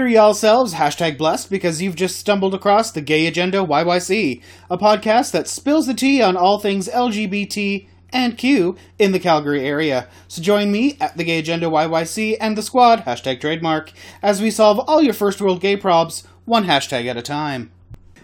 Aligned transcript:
Consider 0.00 0.16
yourselves 0.16 0.72
hashtag 0.72 1.18
blessed 1.18 1.50
because 1.50 1.82
you've 1.82 1.94
just 1.94 2.18
stumbled 2.18 2.54
across 2.54 2.90
the 2.90 3.02
Gay 3.02 3.26
Agenda 3.26 3.58
YYC, 3.58 4.40
a 4.70 4.78
podcast 4.78 5.30
that 5.32 5.46
spills 5.46 5.86
the 5.86 5.92
tea 5.92 6.22
on 6.22 6.38
all 6.38 6.58
things 6.58 6.88
LGBT 6.88 7.86
and 8.10 8.38
Q 8.38 8.78
in 8.98 9.12
the 9.12 9.18
Calgary 9.18 9.62
area. 9.62 10.08
So 10.26 10.40
join 10.40 10.72
me 10.72 10.96
at 11.02 11.18
the 11.18 11.24
Gay 11.24 11.38
Agenda 11.38 11.66
YYC 11.66 12.38
and 12.40 12.56
the 12.56 12.62
squad, 12.62 13.04
hashtag 13.04 13.42
trademark, 13.42 13.92
as 14.22 14.40
we 14.40 14.50
solve 14.50 14.78
all 14.88 15.02
your 15.02 15.12
first 15.12 15.38
world 15.38 15.60
gay 15.60 15.76
probs, 15.76 16.24
one 16.46 16.64
hashtag 16.64 17.04
at 17.04 17.18
a 17.18 17.22
time. 17.22 17.70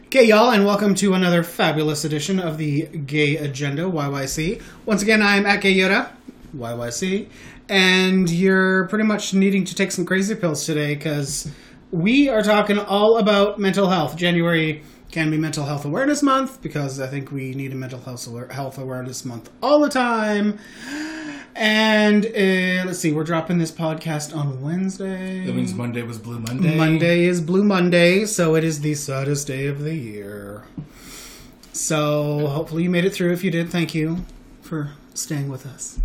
Okay, 0.06 0.24
y'all, 0.24 0.48
and 0.48 0.64
welcome 0.64 0.94
to 0.94 1.12
another 1.12 1.42
fabulous 1.42 2.06
edition 2.06 2.40
of 2.40 2.56
the 2.56 2.86
Gay 2.86 3.36
Agenda 3.36 3.82
YYC. 3.82 4.62
Once 4.86 5.02
again, 5.02 5.20
I'm 5.20 5.44
at 5.44 5.60
Gay 5.60 5.74
Yoda, 5.74 6.10
YYC, 6.56 7.28
and 7.68 8.30
you're 8.30 8.88
pretty 8.88 9.04
much 9.04 9.34
needing 9.34 9.66
to 9.66 9.74
take 9.74 9.92
some 9.92 10.06
crazy 10.06 10.34
pills 10.34 10.64
today 10.64 10.94
because 10.94 11.52
we 11.90 12.28
are 12.28 12.42
talking 12.42 12.78
all 12.78 13.18
about 13.18 13.58
mental 13.58 13.88
health. 13.88 14.16
January 14.16 14.82
can 15.10 15.30
be 15.30 15.38
Mental 15.38 15.64
Health 15.64 15.84
Awareness 15.84 16.22
Month 16.22 16.60
because 16.60 17.00
I 17.00 17.06
think 17.06 17.30
we 17.30 17.54
need 17.54 17.72
a 17.72 17.76
Mental 17.76 18.00
Health 18.00 18.26
Health 18.50 18.78
Awareness 18.78 19.24
Month 19.24 19.50
all 19.62 19.80
the 19.80 19.88
time. 19.88 20.58
And 21.54 22.26
uh, 22.26 22.84
let's 22.86 22.98
see, 22.98 23.12
we're 23.12 23.24
dropping 23.24 23.56
this 23.58 23.72
podcast 23.72 24.36
on 24.36 24.60
Wednesday. 24.60 25.46
That 25.46 25.54
means 25.54 25.72
Monday 25.72 26.02
was 26.02 26.18
Blue 26.18 26.38
Monday. 26.38 26.76
Monday 26.76 27.24
is 27.24 27.40
Blue 27.40 27.64
Monday, 27.64 28.26
so 28.26 28.56
it 28.56 28.64
is 28.64 28.80
the 28.80 28.94
saddest 28.94 29.46
day 29.46 29.66
of 29.66 29.80
the 29.80 29.94
year. 29.94 30.64
So 31.72 32.48
hopefully 32.48 32.82
you 32.82 32.90
made 32.90 33.04
it 33.06 33.14
through. 33.14 33.32
If 33.32 33.42
you 33.42 33.50
did, 33.50 33.70
thank 33.70 33.94
you 33.94 34.26
for 34.60 34.90
staying 35.14 35.48
with 35.48 35.64
us. 35.64 35.98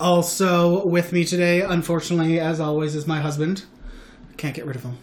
Also 0.00 0.86
with 0.86 1.12
me 1.12 1.24
today, 1.24 1.60
unfortunately, 1.60 2.38
as 2.38 2.60
always, 2.60 2.94
is 2.94 3.06
my 3.06 3.20
husband. 3.20 3.64
Can't 4.36 4.54
get 4.54 4.64
rid 4.64 4.76
of 4.76 4.84
him, 4.84 4.98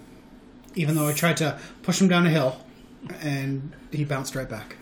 even 0.76 0.96
though 0.96 1.08
I 1.08 1.14
tried 1.14 1.38
to 1.38 1.60
push 1.84 2.02
him 2.02 2.08
down 2.08 2.26
a 2.26 2.30
hill, 2.30 2.58
and 3.22 3.72
he 3.92 4.04
bounced 4.04 4.36
right 4.36 4.50
back. 4.50 4.76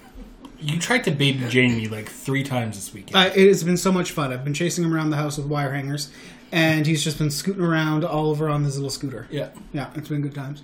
You 0.59 0.79
tried 0.79 1.03
to 1.05 1.11
baby 1.11 1.45
Jamie 1.49 1.87
like 1.87 2.07
three 2.07 2.43
times 2.43 2.77
this 2.77 2.93
weekend. 2.93 3.15
Uh, 3.17 3.31
it 3.35 3.47
has 3.47 3.63
been 3.63 3.75
so 3.77 3.91
much 3.91 4.11
fun. 4.11 4.31
I've 4.31 4.45
been 4.45 4.53
chasing 4.53 4.83
him 4.83 4.93
around 4.93 5.09
the 5.09 5.17
house 5.17 5.37
with 5.37 5.47
wire 5.47 5.73
hangers, 5.73 6.09
and 6.53 6.85
he's 6.87 7.03
just 7.03 7.17
been 7.17 7.31
scooting 7.31 7.63
around 7.63 8.05
all 8.05 8.29
over 8.29 8.47
on 8.47 8.63
this 8.63 8.75
little 8.75 8.89
scooter. 8.89 9.27
yeah. 9.29 9.49
Yeah, 9.73 9.89
it's 9.95 10.07
been 10.07 10.21
good 10.21 10.35
times. 10.35 10.63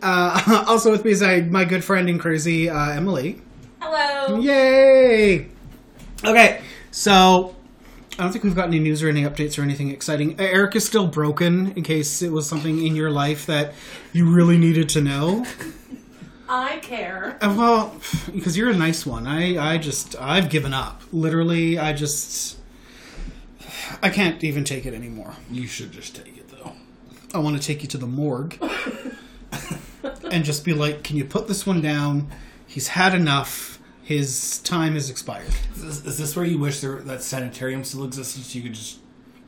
Uh, 0.00 0.64
also 0.68 0.90
with 0.90 1.04
me 1.04 1.10
is 1.10 1.22
uh, 1.22 1.44
my 1.50 1.64
good 1.64 1.84
friend 1.84 2.08
and 2.08 2.18
crazy 2.18 2.70
uh, 2.70 2.90
Emily. 2.92 3.42
Hello. 3.80 4.38
Yay! 4.40 5.48
Okay, 6.24 6.62
so 6.90 7.53
I 8.16 8.22
don't 8.22 8.30
think 8.30 8.44
we've 8.44 8.54
got 8.54 8.68
any 8.68 8.78
news 8.78 9.02
or 9.02 9.08
any 9.08 9.22
updates 9.22 9.58
or 9.58 9.62
anything 9.62 9.90
exciting. 9.90 10.38
Uh, 10.38 10.44
Eric 10.44 10.76
is 10.76 10.86
still 10.86 11.08
broken 11.08 11.72
in 11.72 11.82
case 11.82 12.22
it 12.22 12.30
was 12.30 12.48
something 12.48 12.86
in 12.86 12.94
your 12.94 13.10
life 13.10 13.46
that 13.46 13.74
you 14.12 14.32
really 14.32 14.56
needed 14.56 14.88
to 14.90 15.00
know. 15.00 15.44
I 16.48 16.78
care. 16.78 17.36
Uh, 17.40 17.52
well, 17.58 17.96
because 18.32 18.56
you're 18.56 18.70
a 18.70 18.76
nice 18.76 19.04
one. 19.04 19.26
I, 19.26 19.72
I 19.74 19.78
just, 19.78 20.14
I've 20.20 20.48
given 20.48 20.72
up. 20.72 21.02
Literally, 21.12 21.76
I 21.76 21.92
just, 21.92 22.56
I 24.00 24.10
can't 24.10 24.44
even 24.44 24.62
take 24.62 24.86
it 24.86 24.94
anymore. 24.94 25.34
You 25.50 25.66
should 25.66 25.90
just 25.90 26.14
take 26.14 26.36
it 26.36 26.48
though. 26.48 26.72
I 27.34 27.38
want 27.38 27.60
to 27.60 27.66
take 27.66 27.82
you 27.82 27.88
to 27.88 27.98
the 27.98 28.06
morgue 28.06 28.56
and 30.30 30.44
just 30.44 30.64
be 30.64 30.72
like, 30.72 31.02
"Can 31.02 31.16
you 31.16 31.24
put 31.24 31.48
this 31.48 31.66
one 31.66 31.80
down? 31.80 32.30
He's 32.66 32.88
had 32.88 33.12
enough. 33.14 33.73
His 34.04 34.58
time 34.60 34.96
is 34.96 35.10
expired." 35.10 35.48
Is 35.74 35.82
this, 35.82 36.04
is 36.04 36.18
this 36.18 36.36
where 36.36 36.44
you 36.44 36.58
wish 36.58 36.80
there, 36.80 36.96
that 37.02 37.22
sanitarium 37.22 37.82
still 37.84 38.04
existed 38.04 38.44
so 38.44 38.56
you 38.58 38.62
could 38.62 38.74
just 38.74 38.98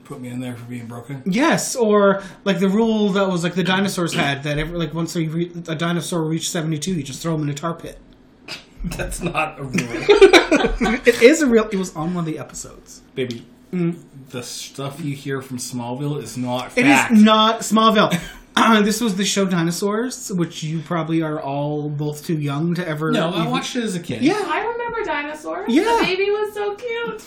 put 0.05 0.21
me 0.21 0.29
in 0.29 0.41
there 0.41 0.57
for 0.57 0.65
being 0.65 0.87
broken? 0.87 1.23
Yes, 1.27 1.77
or 1.77 2.23
like 2.45 2.59
the 2.59 2.69
rule 2.69 3.11
that 3.11 3.29
was 3.29 3.45
like 3.45 3.55
the 3.55 3.65
dinosaurs 3.65 4.15
had 4.15 4.43
that 4.45 4.59
every 4.59 4.79
like 4.79 4.95
once 4.95 5.13
they 5.13 5.27
re- 5.27 5.53
a 5.69 5.75
dinosaur 5.75 6.23
reached 6.23 6.51
seventy 6.51 6.79
two, 6.79 6.95
you 6.95 7.03
just 7.03 7.21
throw 7.23 7.33
them 7.33 7.43
in 7.43 7.51
a 7.51 7.55
tar 7.55 7.75
pit. 7.75 7.99
That's 8.85 9.21
not 9.21 9.59
a 9.59 9.65
rule. 9.65 10.05
It 11.07 11.23
is 11.23 11.43
a 11.43 11.47
real. 11.47 11.69
It 11.71 11.77
was 11.77 11.95
on 11.97 12.15
one 12.15 12.23
of 12.23 12.27
the 12.27 12.39
episodes. 12.39 13.03
Baby, 13.15 13.45
mm. 13.73 13.99
the 14.31 14.43
stuff 14.43 15.01
you 15.01 15.15
hear 15.15 15.43
from 15.43 15.59
Smallville 15.59 16.23
is 16.23 16.37
not 16.37 16.67
It 16.77 16.85
fact. 16.85 17.13
is 17.13 17.23
not 17.23 17.61
Smallville. 17.61 18.19
Uh, 18.57 18.81
this 18.89 19.01
was 19.01 19.17
the 19.17 19.25
show 19.25 19.45
Dinosaurs, 19.47 20.33
which 20.33 20.63
you 20.63 20.81
probably 20.81 21.23
are 21.23 21.41
all 21.41 21.89
both 21.89 22.25
too 22.25 22.39
young 22.39 22.75
to 22.75 22.87
ever. 22.87 23.13
No, 23.13 23.29
I 23.31 23.47
watched 23.47 23.77
it 23.77 23.85
as 23.85 23.95
a 23.95 24.01
kid. 24.01 24.23
Yeah, 24.23 24.43
I 24.47 24.61
remember 24.67 25.05
dinosaurs. 25.05 25.67
Yeah. 25.69 25.85
The 26.01 26.05
baby 26.05 26.31
was 26.31 26.55
so 26.55 26.75
cute. 26.75 27.23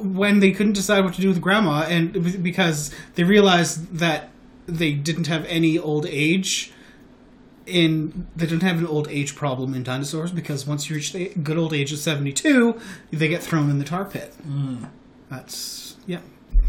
when 0.00 0.38
they 0.40 0.52
couldn't 0.52 0.74
decide 0.74 1.04
what 1.04 1.14
to 1.14 1.20
do 1.20 1.28
with 1.28 1.40
grandma 1.40 1.82
and 1.88 2.42
because 2.42 2.92
they 3.16 3.24
realized 3.24 3.96
that 3.98 4.30
they 4.66 4.92
didn't 4.92 5.26
have 5.26 5.44
any 5.46 5.76
old 5.78 6.06
age 6.06 6.72
in 7.66 8.26
they 8.36 8.46
didn't 8.46 8.62
have 8.62 8.78
an 8.78 8.86
old 8.86 9.08
age 9.08 9.34
problem 9.34 9.74
in 9.74 9.82
dinosaurs 9.82 10.30
because 10.30 10.66
once 10.66 10.88
you 10.88 10.94
reach 10.96 11.12
the 11.12 11.30
good 11.42 11.56
old 11.56 11.72
age 11.72 11.92
of 11.92 11.98
72 11.98 12.78
they 13.10 13.26
get 13.26 13.42
thrown 13.42 13.68
in 13.70 13.78
the 13.78 13.84
tar 13.84 14.04
pit 14.04 14.34
that's 15.30 15.96
yeah 16.06 16.20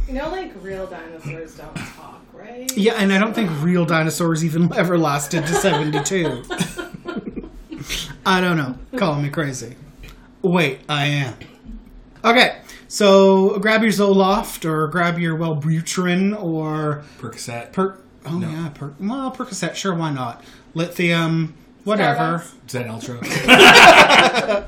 You 0.07 0.13
know, 0.13 0.29
like 0.29 0.51
real 0.62 0.85
dinosaurs 0.88 1.56
don't 1.56 1.75
talk, 1.75 2.22
right? 2.34 2.72
yeah 2.78 2.94
and 2.97 3.12
i 3.12 3.18
don't 3.18 3.34
think 3.34 3.50
real 3.62 3.85
dinosaurs 3.85 4.44
even 4.46 4.72
ever 4.78 4.97
lasted 4.97 5.46
to 5.47 5.53
72 5.53 6.44
i 8.25 8.40
don't 8.41 8.56
know 8.57 8.78
call 8.97 9.16
me 9.19 9.29
crazy 9.29 9.75
wait 10.41 10.79
i 10.90 11.06
am 11.06 11.34
okay 12.24 12.59
so 12.88 13.57
grab 13.59 13.81
your 13.81 13.91
zoloft 13.91 14.63
or 14.66 14.88
grab 14.88 15.18
your 15.18 15.35
wellbutrin 15.38 16.40
or 16.41 17.03
Percocet. 17.19 17.72
per 17.74 17.97
oh 18.25 18.38
No. 18.38 18.47
yeah 18.50 18.69
per 18.69 18.94
well 19.00 19.31
percocet 19.31 19.74
sure 19.75 19.94
why 19.95 20.12
not 20.12 20.44
lithium 20.75 21.53
whatever 21.84 22.44
Starbucks. 22.69 22.69
Zen 22.69 22.90
Ultra. 22.90 24.66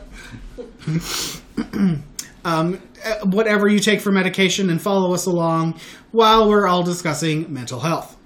um, 2.45 2.81
Uh, 3.05 3.25
whatever 3.25 3.67
you 3.67 3.79
take 3.79 4.01
for 4.01 4.11
medication 4.11 4.69
and 4.69 4.81
follow 4.81 5.13
us 5.13 5.25
along 5.25 5.79
while 6.11 6.49
we're 6.49 6.65
all 6.67 6.83
discussing 6.83 7.51
mental 7.53 7.81
health. 7.81 8.17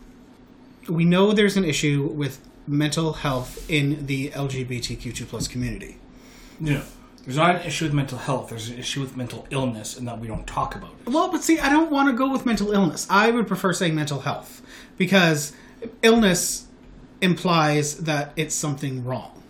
We 0.88 1.04
know 1.04 1.34
there's 1.34 1.58
an 1.58 1.66
issue 1.66 2.08
with 2.08 2.40
mental 2.68 3.14
health 3.14 3.70
in 3.70 4.06
the 4.06 4.30
LGBTQ2 4.30 5.28
plus 5.28 5.48
community. 5.48 5.98
no. 6.60 6.82
There's 7.24 7.38
not 7.38 7.58
an 7.58 7.62
issue 7.68 7.86
with 7.86 7.94
mental 7.94 8.18
health. 8.18 8.50
There's 8.50 8.70
an 8.70 8.80
issue 8.80 9.00
with 9.00 9.16
mental 9.16 9.46
illness 9.52 9.96
and 9.96 10.08
that 10.08 10.20
we 10.20 10.28
don't 10.28 10.48
talk 10.48 10.74
about 10.74 10.90
it. 11.06 11.12
Well, 11.12 11.32
but 11.32 11.44
see, 11.44 11.60
I 11.60 11.70
don't 11.70 11.92
want 11.92 12.10
to 12.10 12.14
go 12.16 12.32
with 12.32 12.48
mental 12.48 12.72
illness. 12.72 13.06
I 13.12 13.30
would 13.30 13.48
prefer 13.48 13.74
saying 13.74 13.94
mental 13.94 14.22
health 14.22 14.64
because 14.98 15.54
illness 16.02 16.66
implies 17.22 17.98
that 17.98 18.34
it's 18.36 18.56
something 18.56 19.06
wrong. 19.06 19.41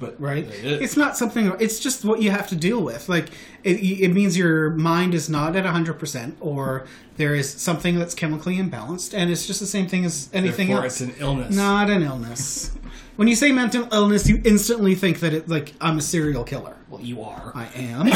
But 0.00 0.18
right? 0.20 0.46
It's 0.62 0.96
not 0.96 1.16
something. 1.16 1.52
It's 1.60 1.78
just 1.78 2.04
what 2.04 2.22
you 2.22 2.30
have 2.30 2.48
to 2.48 2.56
deal 2.56 2.80
with. 2.80 3.08
Like 3.08 3.28
it, 3.62 3.72
it 3.80 4.08
means 4.12 4.36
your 4.36 4.70
mind 4.70 5.14
is 5.14 5.28
not 5.28 5.54
at 5.56 5.66
hundred 5.66 5.98
percent, 5.98 6.36
or 6.40 6.86
there 7.16 7.34
is 7.34 7.52
something 7.52 7.98
that's 7.98 8.14
chemically 8.14 8.56
imbalanced, 8.56 9.12
and 9.14 9.30
it's 9.30 9.46
just 9.46 9.60
the 9.60 9.66
same 9.66 9.86
thing 9.86 10.04
as 10.06 10.30
anything 10.32 10.68
Therefore, 10.68 10.84
else. 10.86 11.00
it's 11.02 11.16
an 11.16 11.20
illness. 11.20 11.54
not 11.54 11.90
an 11.90 12.02
illness. 12.02 12.70
when 13.16 13.28
you 13.28 13.36
say 13.36 13.52
mental 13.52 13.86
illness, 13.92 14.26
you 14.26 14.40
instantly 14.44 14.94
think 14.94 15.20
that 15.20 15.34
it 15.34 15.48
like 15.48 15.74
I'm 15.80 15.98
a 15.98 16.02
serial 16.02 16.44
killer. 16.44 16.76
Well, 16.88 17.02
you 17.02 17.22
are. 17.22 17.52
I 17.54 17.66
am. 17.74 18.10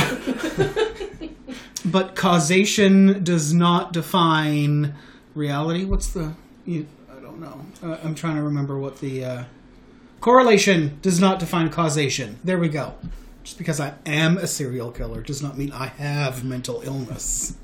but 1.85 2.15
causation 2.17 3.23
does 3.23 3.53
not 3.53 3.93
define 3.93 4.95
reality. 5.35 5.85
What's 5.85 6.09
the? 6.09 6.35
You, 6.65 6.87
I 7.15 7.21
don't 7.21 7.41
know. 7.41 7.61
Uh, 7.83 7.99
I'm 8.03 8.15
trying 8.15 8.37
to 8.37 8.43
remember 8.43 8.79
what 8.79 9.01
the 9.01 9.25
uh, 9.25 9.45
correlation 10.25 10.99
does 11.03 11.21
not 11.21 11.39
define 11.39 11.69
causation. 11.69 12.39
There 12.43 12.59
we 12.59 12.71
go. 12.71 12.95
Just 13.43 13.59
because 13.59 13.79
I 13.79 13.93
am 14.07 14.39
a 14.39 14.47
serial 14.47 14.91
killer 14.91 15.21
does 15.21 15.43
not 15.43 15.59
mean 15.59 15.71
I 15.71 15.89
have 15.89 16.43
mental 16.43 16.81
illness. 16.81 17.57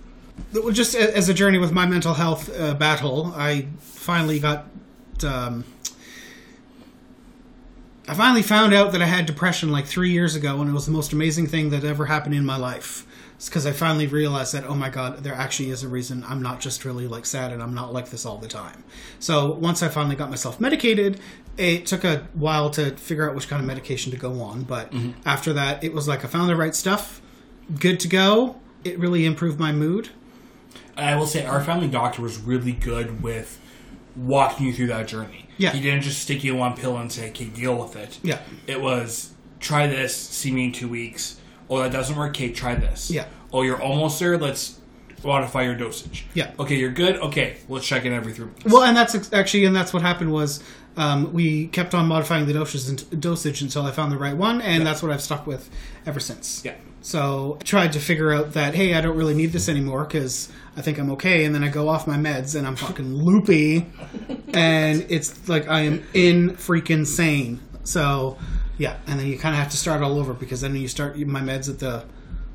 Just 0.71 0.95
as 0.95 1.31
a 1.31 1.33
journey 1.33 1.57
with 1.57 1.73
my 1.73 1.87
mental 1.87 2.13
health 2.13 2.55
uh, 2.55 2.75
battle, 2.75 3.33
I 3.35 3.69
finally 3.79 4.39
got. 4.39 4.67
Um, 5.25 5.65
I 8.07 8.13
finally 8.13 8.43
found 8.43 8.75
out 8.75 8.93
that 8.93 9.01
I 9.01 9.07
had 9.07 9.25
depression 9.25 9.73
like 9.73 9.87
three 9.87 10.11
years 10.11 10.35
ago, 10.35 10.61
and 10.61 10.69
it 10.69 10.75
was 10.75 10.85
the 10.85 10.93
most 10.93 11.15
amazing 11.15 11.47
thing 11.47 11.71
that 11.71 11.83
ever 11.83 12.07
happened 12.07 12.35
in 12.35 12.45
my 12.45 12.57
life. 12.59 13.07
It's 13.41 13.49
because 13.49 13.65
I 13.65 13.73
finally 13.73 14.07
realized 14.07 14.53
that, 14.53 14.65
oh 14.65 14.75
my 14.75 14.91
god, 14.91 15.25
there 15.25 15.33
actually 15.33 15.71
is 15.71 15.83
a 15.83 15.89
reason 15.89 16.23
I'm 16.29 16.43
not 16.43 16.61
just 16.61 16.85
really 16.85 17.09
like 17.09 17.25
sad 17.25 17.55
and 17.55 17.63
I'm 17.63 17.75
not 17.75 17.91
like 17.91 18.11
this 18.11 18.27
all 18.27 18.37
the 18.37 18.47
time. 18.47 18.85
So 19.19 19.53
once 19.53 19.83
I 19.83 19.89
finally 19.89 20.15
got 20.15 20.29
myself 20.29 20.61
medicated, 20.61 21.19
it 21.57 21.87
took 21.87 22.05
a 22.05 22.29
while 22.35 22.69
to 22.69 22.95
figure 22.97 23.27
out 23.27 23.35
which 23.35 23.49
kind 23.49 23.59
of 23.59 23.67
medication 23.67 24.13
to 24.13 24.19
go 24.19 24.43
on, 24.43 24.65
but 24.65 24.93
mm-hmm. 24.93 25.19
after 25.25 25.55
that, 25.55 25.83
it 25.83 25.95
was 25.95 26.07
like 26.07 26.23
I 26.23 26.29
found 26.29 26.51
the 26.51 26.55
right 26.55 26.75
stuff, 26.75 27.23
good 27.79 27.99
to 28.01 28.09
go. 28.09 28.61
It 28.85 28.99
really 28.99 29.25
improved 29.25 29.59
my 29.59 29.73
mood. 29.73 30.11
I 30.95 31.17
will 31.17 31.27
say 31.27 31.47
our 31.47 31.65
family 31.65 31.89
doctor 31.89 32.21
was 32.21 32.37
really 32.37 32.73
good 32.73 33.23
with 33.23 33.59
walking 34.17 34.67
you 34.67 34.75
through 34.75 34.89
that 34.89 35.09
journey. 35.09 35.47
Yeah. 35.57 35.71
He 35.71 35.81
didn't 35.81 36.03
just 36.03 36.21
stick 36.21 36.45
you 36.45 36.53
in 36.53 36.59
one 36.59 36.77
pill 36.77 36.99
and 36.99 37.11
say, 37.11 37.31
okay, 37.31 37.47
deal 37.47 37.75
with 37.75 37.97
it. 37.97 38.19
Yeah. 38.23 38.41
It 38.67 38.83
was, 38.83 39.33
try 39.61 39.87
this, 39.87 40.15
see 40.15 40.53
me 40.53 40.67
in 40.67 40.73
two 40.73 40.89
weeks. 40.91 41.40
Oh, 41.71 41.79
that 41.79 41.93
doesn't 41.93 42.17
work, 42.17 42.31
okay, 42.31 42.51
try 42.51 42.75
this. 42.75 43.11
Yeah. 43.11 43.27
Oh, 43.53 43.63
you're 43.63 43.81
almost 43.81 44.19
there, 44.19 44.37
let's 44.37 44.79
modify 45.25 45.63
your 45.63 45.77
dosage. 45.77 46.27
Yeah. 46.35 46.53
Okay, 46.59 46.77
you're 46.77 46.91
good, 46.91 47.17
okay, 47.17 47.57
let's 47.69 47.87
check 47.87 48.05
in 48.05 48.13
every 48.13 48.33
three 48.33 48.47
months. 48.47 48.65
Well, 48.65 48.83
and 48.83 48.97
that's 48.97 49.15
ex- 49.15 49.33
actually, 49.33 49.65
and 49.67 49.75
that's 49.77 49.93
what 49.93 50.03
happened 50.03 50.33
was 50.33 50.63
um, 50.97 51.33
we 51.33 51.69
kept 51.69 51.95
on 51.95 52.07
modifying 52.07 52.47
the 52.47 52.53
dosage, 52.53 52.89
and, 52.89 53.21
dosage 53.21 53.63
until 53.63 53.83
I 53.87 53.93
found 53.93 54.11
the 54.13 54.19
right 54.19 54.37
one, 54.37 54.61
and 54.61 54.85
that's 54.85 55.03
what 55.03 55.13
I've 55.13 55.23
stuck 55.23 55.47
with 55.47 55.71
ever 56.07 56.21
since. 56.21 56.63
Yeah. 56.65 56.75
So 57.03 57.57
I 57.61 57.65
tried 57.65 57.93
to 57.93 58.01
figure 58.01 58.33
out 58.33 58.53
that 58.53 58.75
hey, 58.75 58.95
I 58.95 59.01
don't 59.01 59.17
really 59.17 59.33
need 59.35 59.53
this 59.53 59.69
anymore 59.69 60.05
because 60.05 60.53
I 60.77 60.83
think 60.83 60.99
I'm 60.99 61.11
okay, 61.13 61.45
and 61.45 61.55
then 61.55 61.65
I 61.65 61.69
go 61.69 61.89
off 61.89 62.07
my 62.07 62.17
meds 62.17 62.55
and 62.55 62.67
I'm 62.67 62.77
fucking 62.77 63.15
loopy, 63.15 63.87
and 64.53 65.07
it's 65.09 65.49
like 65.49 65.69
I 65.69 65.81
am 65.83 66.05
in 66.13 66.51
freaking 66.51 67.07
sane. 67.07 67.61
So 67.85 68.37
yeah, 68.81 68.97
and 69.07 69.21
then 69.21 69.27
you 69.27 69.39
kind 69.39 69.55
of 69.55 69.59
have 69.59 69.71
to 69.73 69.77
start 69.77 70.01
all 70.03 70.19
over 70.19 70.33
because 70.33 70.63
then 70.63 70.75
you 70.75 70.89
start 70.89 71.19
my 71.19 71.43
meds 71.43 71.69
at 71.69 71.81
the 71.81 72.07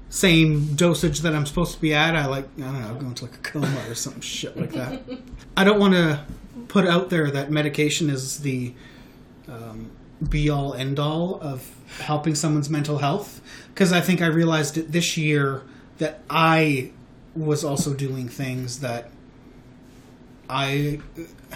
same 0.09 0.73
dosage 0.73 1.19
that 1.19 1.35
I'm 1.35 1.45
supposed 1.45 1.75
to 1.75 1.79
be 1.79 1.93
at. 1.93 2.15
I 2.15 2.25
like 2.25 2.45
I 2.57 2.61
don't 2.61 2.81
know, 2.81 2.95
go 2.95 3.05
into 3.05 3.25
like 3.25 3.35
a 3.35 3.37
coma 3.37 3.83
or 3.87 3.93
some 3.93 4.19
shit 4.21 4.57
like 4.57 4.71
that. 4.71 5.03
I 5.57 5.63
don't 5.63 5.79
want 5.79 5.93
to 5.93 6.25
put 6.67 6.87
out 6.87 7.11
there 7.11 7.29
that 7.29 7.51
medication 7.51 8.09
is 8.09 8.39
the 8.39 8.73
um, 9.47 9.91
be 10.27 10.49
all 10.49 10.73
end 10.73 10.97
all 10.97 11.39
of 11.41 11.69
helping 11.99 12.33
someone's 12.33 12.71
mental 12.71 12.97
health 12.97 13.39
because 13.67 13.93
I 13.93 14.01
think 14.01 14.19
I 14.19 14.25
realized 14.25 14.79
it 14.79 14.91
this 14.91 15.17
year 15.17 15.61
that 15.99 16.21
I 16.27 16.91
was 17.35 17.63
also 17.63 17.93
doing 17.93 18.29
things 18.29 18.79
that 18.79 19.11
I 20.49 21.01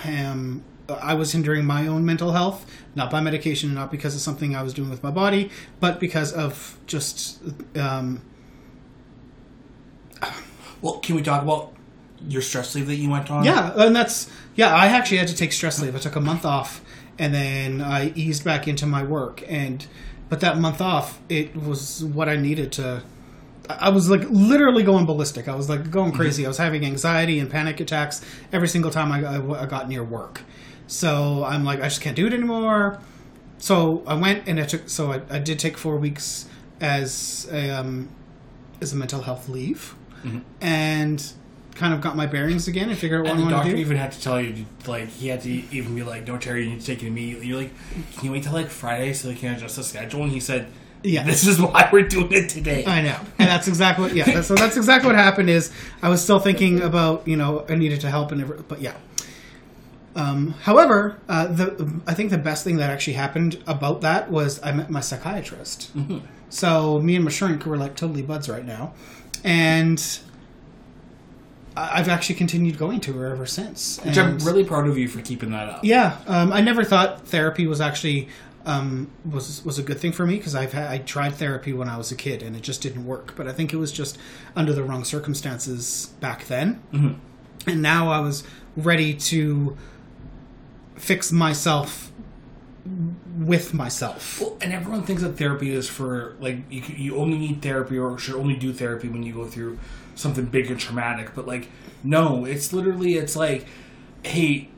am 0.04 0.64
I 0.96 1.14
was 1.14 1.32
hindering 1.32 1.66
my 1.66 1.88
own 1.88 2.06
mental 2.06 2.32
health 2.32 2.66
not 2.96 3.10
by 3.12 3.22
medication 3.22 3.74
not 3.74 3.92
because 3.92 4.16
of 4.16 4.22
something 4.22 4.56
I 4.56 4.64
was 4.64 4.74
doing 4.74 4.90
with 4.90 5.04
my 5.04 5.12
body 5.12 5.52
but 5.80 6.00
because 6.00 6.34
of 6.34 6.78
just 6.88 7.42
um, 7.78 8.22
Well, 10.82 11.00
can 11.00 11.16
we 11.16 11.22
talk 11.22 11.42
about 11.44 11.74
your 12.28 12.42
stress 12.42 12.76
leave 12.76 12.88
that 12.88 12.96
you 12.96 13.10
went 13.10 13.30
on? 13.32 13.44
Yeah, 13.44 13.74
and 13.76 13.96
that's 13.96 14.30
yeah. 14.56 14.74
I 14.74 14.88
actually 14.88 15.18
had 15.18 15.28
to 15.30 15.36
take 15.36 15.52
stress 15.52 15.82
leave. 15.82 15.96
I 15.96 16.00
took 16.00 16.16
a 16.16 16.22
month 16.22 16.46
off, 16.46 16.82
and 17.18 17.34
then 17.34 17.82
I 17.82 18.12
eased 18.16 18.44
back 18.44 18.68
into 18.68 18.86
my 18.86 19.04
work. 19.04 19.44
And 19.48 19.86
but 20.30 20.40
that 20.42 20.58
month 20.58 20.82
off, 20.82 21.20
it 21.30 21.56
was 21.56 22.04
what 22.04 22.30
I 22.30 22.36
needed 22.36 22.72
to. 22.74 23.04
I 23.70 23.90
was 23.90 24.10
like 24.10 24.24
literally 24.30 24.84
going 24.84 25.06
ballistic. 25.06 25.48
I 25.48 25.56
was 25.56 25.70
like 25.70 25.92
going 25.92 26.12
crazy. 26.12 26.44
I 26.46 26.48
was 26.48 26.58
having 26.58 26.84
anxiety 26.86 27.40
and 27.40 27.50
panic 27.52 27.80
attacks 27.80 28.26
every 28.52 28.68
single 28.68 28.90
time 28.90 29.12
I, 29.12 29.24
I, 29.24 29.64
I 29.64 29.66
got 29.68 29.88
near 29.88 30.04
work. 30.04 30.42
So 30.92 31.44
I'm 31.44 31.64
like, 31.64 31.80
I 31.82 31.84
just 31.84 32.02
can't 32.02 32.16
do 32.16 32.26
it 32.26 32.34
anymore. 32.34 33.00
So 33.60 34.04
I 34.08 34.16
went 34.16 34.48
and 34.48 34.60
I 34.60 34.64
took. 34.66 34.90
So 34.90 35.12
I, 35.12 35.22
I 35.30 35.38
did 35.40 35.60
take 35.60 35.78
four 35.78 35.98
weeks 35.98 36.48
as 36.82 37.48
a, 37.52 37.70
um, 37.70 38.10
as 38.82 38.92
a 38.92 38.96
mental 38.96 39.22
health 39.22 39.48
leave, 39.50 39.94
and 40.62 41.32
kind 41.76 41.94
of 41.94 42.02
got 42.02 42.16
my 42.16 42.26
bearings 42.26 42.68
again 42.68 42.90
and 42.90 42.98
figured 42.98 43.20
out 43.22 43.24
what 43.26 43.32
And 43.34 43.40
I 43.40 43.42
the 43.42 43.44
want 43.44 43.56
doctor 43.56 43.70
to 43.72 43.76
do. 43.76 43.82
even 43.82 43.98
had 43.98 44.12
to 44.14 44.22
tell 44.22 44.42
you, 44.42 44.66
like, 44.88 45.08
he 45.10 45.28
had 45.28 45.42
to 45.42 45.50
even 45.50 45.94
be 45.96 46.04
like, 46.04 46.28
"No, 46.28 46.38
Terry, 46.38 46.64
you 46.64 46.72
need 46.72 46.80
to 46.80 46.86
take 46.86 47.04
it 47.04 47.08
immediately." 47.08 47.48
You're 47.48 47.58
like, 47.62 47.72
"Can 48.16 48.26
you 48.26 48.32
wait 48.32 48.44
till 48.44 48.54
like 48.54 48.70
Friday 48.70 49.14
so 49.14 49.28
they 49.28 49.36
can 49.36 49.54
adjust 49.54 49.76
the 49.76 49.84
schedule?" 49.84 50.24
And 50.24 50.32
he 50.32 50.40
said, 50.40 50.68
Yeah. 51.04 51.24
this 51.24 51.46
is 51.48 51.62
why 51.66 51.88
we're 51.94 52.08
doing 52.08 52.32
it 52.32 52.50
today." 52.50 52.84
I 52.86 53.02
know, 53.02 53.20
and 53.38 53.48
that's 53.48 53.68
exactly 53.68 54.06
what. 54.06 54.16
Yeah, 54.16 54.26
that's, 54.26 54.48
so 54.48 54.56
that's 54.56 54.76
exactly 54.78 55.08
what 55.08 55.16
happened. 55.16 55.50
Is 55.50 55.72
I 56.02 56.10
was 56.10 56.22
still 56.24 56.40
thinking 56.40 56.82
about 56.90 57.28
you 57.28 57.36
know 57.38 57.66
I 57.70 57.76
needed 57.76 58.02
to 58.02 58.10
help 58.10 58.32
and 58.32 58.42
every, 58.42 58.58
but 58.68 58.82
yeah. 58.82 58.96
Um, 60.16 60.56
however, 60.64 61.18
uh, 61.30 61.48
the 61.48 62.02
I 62.08 62.14
think 62.14 62.32
the 62.32 62.38
best 62.38 62.64
thing 62.64 62.78
that 62.78 62.90
actually 62.90 63.14
happened 63.14 63.62
about 63.68 64.02
that 64.02 64.32
was 64.32 64.60
I 64.64 64.72
met 64.72 64.90
my 64.90 65.00
psychiatrist. 65.02 65.92
So 66.50 67.00
me 67.00 67.16
and 67.16 67.24
my 67.24 67.32
shrink 67.32 67.66
were 67.66 67.78
like 67.78 67.96
totally 67.96 68.24
buds 68.24 68.50
right 68.50 68.66
now, 68.66 68.94
and 69.44 70.02
I've 71.78 72.10
actually 72.10 72.36
continued 72.36 72.78
going 72.78 73.00
to 73.02 73.14
her 73.14 73.28
ever 73.28 73.46
since. 73.46 74.00
Which 74.04 74.18
I'm 74.18 74.40
really 74.40 74.64
proud 74.64 74.88
of 74.88 74.98
you 74.98 75.08
for 75.08 75.22
keeping 75.22 75.52
that 75.52 75.70
up. 75.70 75.86
yeah, 75.86 76.18
um, 76.28 76.52
I 76.52 76.62
never 76.62 76.84
thought 76.84 77.28
therapy 77.28 77.68
was 77.68 77.80
actually 77.80 78.28
um, 78.66 79.10
was 79.30 79.64
was 79.64 79.80
a 79.80 79.84
good 79.84 80.00
thing 80.00 80.12
for 80.12 80.26
me 80.26 80.38
because 80.38 80.56
I've 80.56 80.74
had, 80.74 80.90
I 80.90 80.98
tried 80.98 81.36
therapy 81.36 81.72
when 81.72 81.88
I 81.88 81.98
was 81.98 82.12
a 82.12 82.16
kid 82.16 82.42
and 82.44 82.56
it 82.56 82.62
just 82.62 82.82
didn't 82.82 83.06
work. 83.06 83.34
But 83.36 83.48
I 83.48 83.52
think 83.54 83.74
it 83.74 83.78
was 83.78 83.92
just 83.92 84.18
under 84.56 84.74
the 84.74 84.84
wrong 84.84 85.04
circumstances 85.04 86.08
back 86.20 86.48
then, 86.48 86.82
and 87.68 87.82
now 87.82 88.12
I 88.12 88.20
was 88.20 88.44
ready 88.76 89.14
to 89.14 89.78
fix 91.00 91.32
myself 91.32 92.12
with 93.38 93.74
myself. 93.74 94.42
Well, 94.42 94.58
and 94.62 94.74
everyone 94.74 95.04
thinks 95.04 95.22
that 95.22 95.38
therapy 95.38 95.74
is 95.74 95.90
for 95.90 96.36
like 96.40 96.58
you, 96.70 96.82
you 96.82 97.16
only 97.18 97.38
need 97.38 97.62
therapy 97.62 97.98
or 97.98 98.18
should 98.18 98.36
only 98.36 98.56
do 98.56 98.74
therapy 98.74 99.08
when 99.10 99.24
you 99.24 99.34
go 99.34 99.46
through 99.46 99.80
something 100.16 100.46
big 100.46 100.70
and 100.70 100.80
traumatic. 100.80 101.32
But 101.36 101.48
like, 101.48 101.70
no, 102.04 102.46
it's 102.46 102.74
literally 102.74 103.16
it's 103.16 103.36
like, 103.36 103.66
hey, 104.24 104.70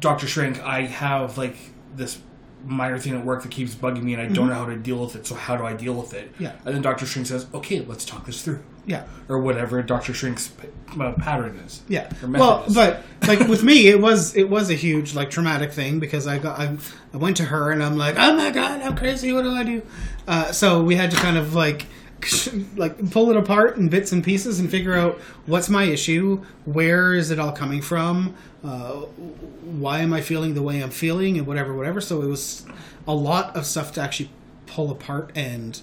Doctor 0.00 0.26
Shrink, 0.26 0.60
I 0.62 0.82
have 0.82 1.38
like 1.38 1.56
this 1.94 2.18
minor 2.64 2.98
thing 2.98 3.14
at 3.14 3.24
work 3.24 3.42
that 3.42 3.50
keeps 3.50 3.74
bugging 3.74 4.02
me, 4.02 4.14
and 4.14 4.22
I 4.22 4.26
don't 4.26 4.34
mm-hmm. 4.34 4.48
know 4.48 4.54
how 4.54 4.66
to 4.66 4.76
deal 4.76 5.04
with 5.04 5.16
it. 5.16 5.26
So 5.26 5.34
how 5.34 5.56
do 5.56 5.64
I 5.64 5.74
deal 5.74 5.94
with 5.94 6.14
it? 6.14 6.32
Yeah. 6.38 6.52
And 6.64 6.74
then 6.74 6.82
Doctor 6.82 7.04
Shrink 7.04 7.26
says, 7.26 7.46
okay, 7.52 7.80
let's 7.80 8.04
talk 8.04 8.24
this 8.24 8.42
through, 8.42 8.64
Yeah. 8.86 9.04
or 9.28 9.38
whatever 9.38 9.82
Doctor 9.82 10.12
Shrink's 10.12 10.52
uh, 10.98 11.12
pattern 11.12 11.56
is. 11.64 11.82
Yeah. 11.88 12.10
Well, 12.22 12.64
is. 12.64 12.74
but 12.74 13.02
like 13.26 13.40
with 13.40 13.62
me, 13.70 13.88
it 13.88 14.00
was 14.00 14.36
it 14.36 14.48
was 14.48 14.70
a 14.70 14.74
huge 14.74 15.14
like 15.14 15.30
traumatic 15.30 15.72
thing 15.72 16.00
because 16.00 16.26
I 16.26 16.38
got 16.38 16.58
I, 16.58 16.76
I 17.12 17.16
went 17.16 17.36
to 17.38 17.44
her 17.44 17.70
and 17.70 17.82
I'm 17.82 17.96
like, 17.96 18.16
oh 18.18 18.36
my 18.36 18.50
god, 18.50 18.82
I'm 18.82 18.96
crazy. 18.96 19.32
What 19.32 19.42
do 19.42 19.52
I 19.52 19.64
do? 19.64 19.82
Uh, 20.26 20.52
so 20.52 20.82
we 20.82 20.96
had 20.96 21.10
to 21.10 21.16
kind 21.16 21.36
of 21.36 21.54
like 21.54 21.86
like 22.76 23.10
pull 23.10 23.30
it 23.30 23.36
apart 23.36 23.76
in 23.76 23.88
bits 23.88 24.12
and 24.12 24.22
pieces 24.22 24.58
and 24.60 24.70
figure 24.70 24.94
out 24.94 25.18
what's 25.46 25.68
my 25.68 25.84
issue, 25.84 26.44
where 26.64 27.14
is 27.14 27.30
it 27.30 27.38
all 27.38 27.52
coming 27.52 27.82
from, 27.82 28.34
uh, 28.62 28.92
why 28.92 30.00
am 30.00 30.12
I 30.12 30.20
feeling 30.20 30.54
the 30.54 30.62
way 30.62 30.82
I'm 30.82 30.90
feeling, 30.90 31.36
and 31.38 31.46
whatever, 31.46 31.74
whatever. 31.74 32.00
So 32.00 32.22
it 32.22 32.26
was 32.26 32.64
a 33.06 33.14
lot 33.14 33.54
of 33.56 33.66
stuff 33.66 33.92
to 33.92 34.00
actually 34.00 34.30
pull 34.66 34.90
apart 34.90 35.30
and 35.34 35.80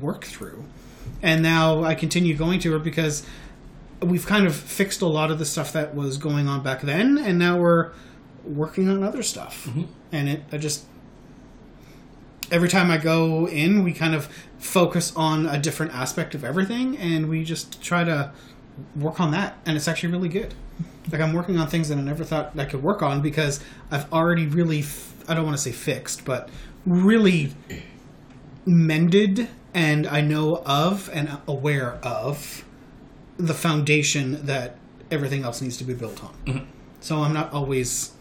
work 0.00 0.24
through. 0.24 0.64
And 1.22 1.42
now 1.42 1.82
I 1.82 1.94
continue 1.94 2.36
going 2.36 2.60
to 2.60 2.72
her 2.72 2.78
because 2.78 3.26
we've 4.00 4.26
kind 4.26 4.46
of 4.46 4.54
fixed 4.54 5.00
a 5.00 5.06
lot 5.06 5.30
of 5.30 5.38
the 5.38 5.44
stuff 5.44 5.72
that 5.72 5.94
was 5.94 6.18
going 6.18 6.48
on 6.48 6.62
back 6.62 6.82
then, 6.82 7.18
and 7.18 7.38
now 7.38 7.58
we're 7.58 7.92
working 8.44 8.88
on 8.88 9.02
other 9.02 9.22
stuff. 9.22 9.66
Mm-hmm. 9.66 9.84
And 10.12 10.28
it, 10.28 10.42
I 10.52 10.58
just 10.58 10.84
every 12.50 12.68
time 12.68 12.90
I 12.90 12.98
go 12.98 13.48
in, 13.48 13.82
we 13.82 13.92
kind 13.92 14.14
of 14.14 14.28
focus 14.58 15.12
on 15.16 15.46
a 15.46 15.58
different 15.58 15.94
aspect 15.94 16.34
of 16.34 16.44
everything, 16.44 16.96
and 16.98 17.28
we 17.28 17.44
just 17.44 17.82
try 17.82 18.04
to 18.04 18.32
work 18.94 19.20
on 19.20 19.30
that, 19.32 19.56
and 19.64 19.76
it's 19.76 19.88
actually 19.88 20.12
really 20.12 20.28
good. 20.28 20.54
Like 21.10 21.20
I'm 21.20 21.32
working 21.32 21.58
on 21.58 21.68
things 21.68 21.88
that 21.88 21.98
I 21.98 22.02
never 22.02 22.24
thought 22.24 22.58
I 22.58 22.64
could 22.64 22.82
work 22.82 23.02
on 23.02 23.22
because 23.22 23.60
I've 23.90 24.12
already 24.12 24.46
really, 24.46 24.80
f- 24.80 25.14
I 25.28 25.34
don't 25.34 25.44
want 25.44 25.56
to 25.56 25.62
say 25.62 25.72
fixed, 25.72 26.24
but 26.24 26.48
really 26.84 27.54
mended, 28.64 29.48
and 29.76 30.06
I 30.06 30.22
know 30.22 30.62
of 30.66 31.08
and 31.12 31.38
aware 31.46 31.92
of 32.02 32.64
the 33.36 33.54
foundation 33.54 34.44
that 34.46 34.76
everything 35.10 35.44
else 35.44 35.60
needs 35.60 35.76
to 35.76 35.84
be 35.84 35.92
built 35.94 36.24
on. 36.24 36.66
So 37.00 37.18
I'm 37.18 37.32
not 37.34 37.52
always, 37.52 38.12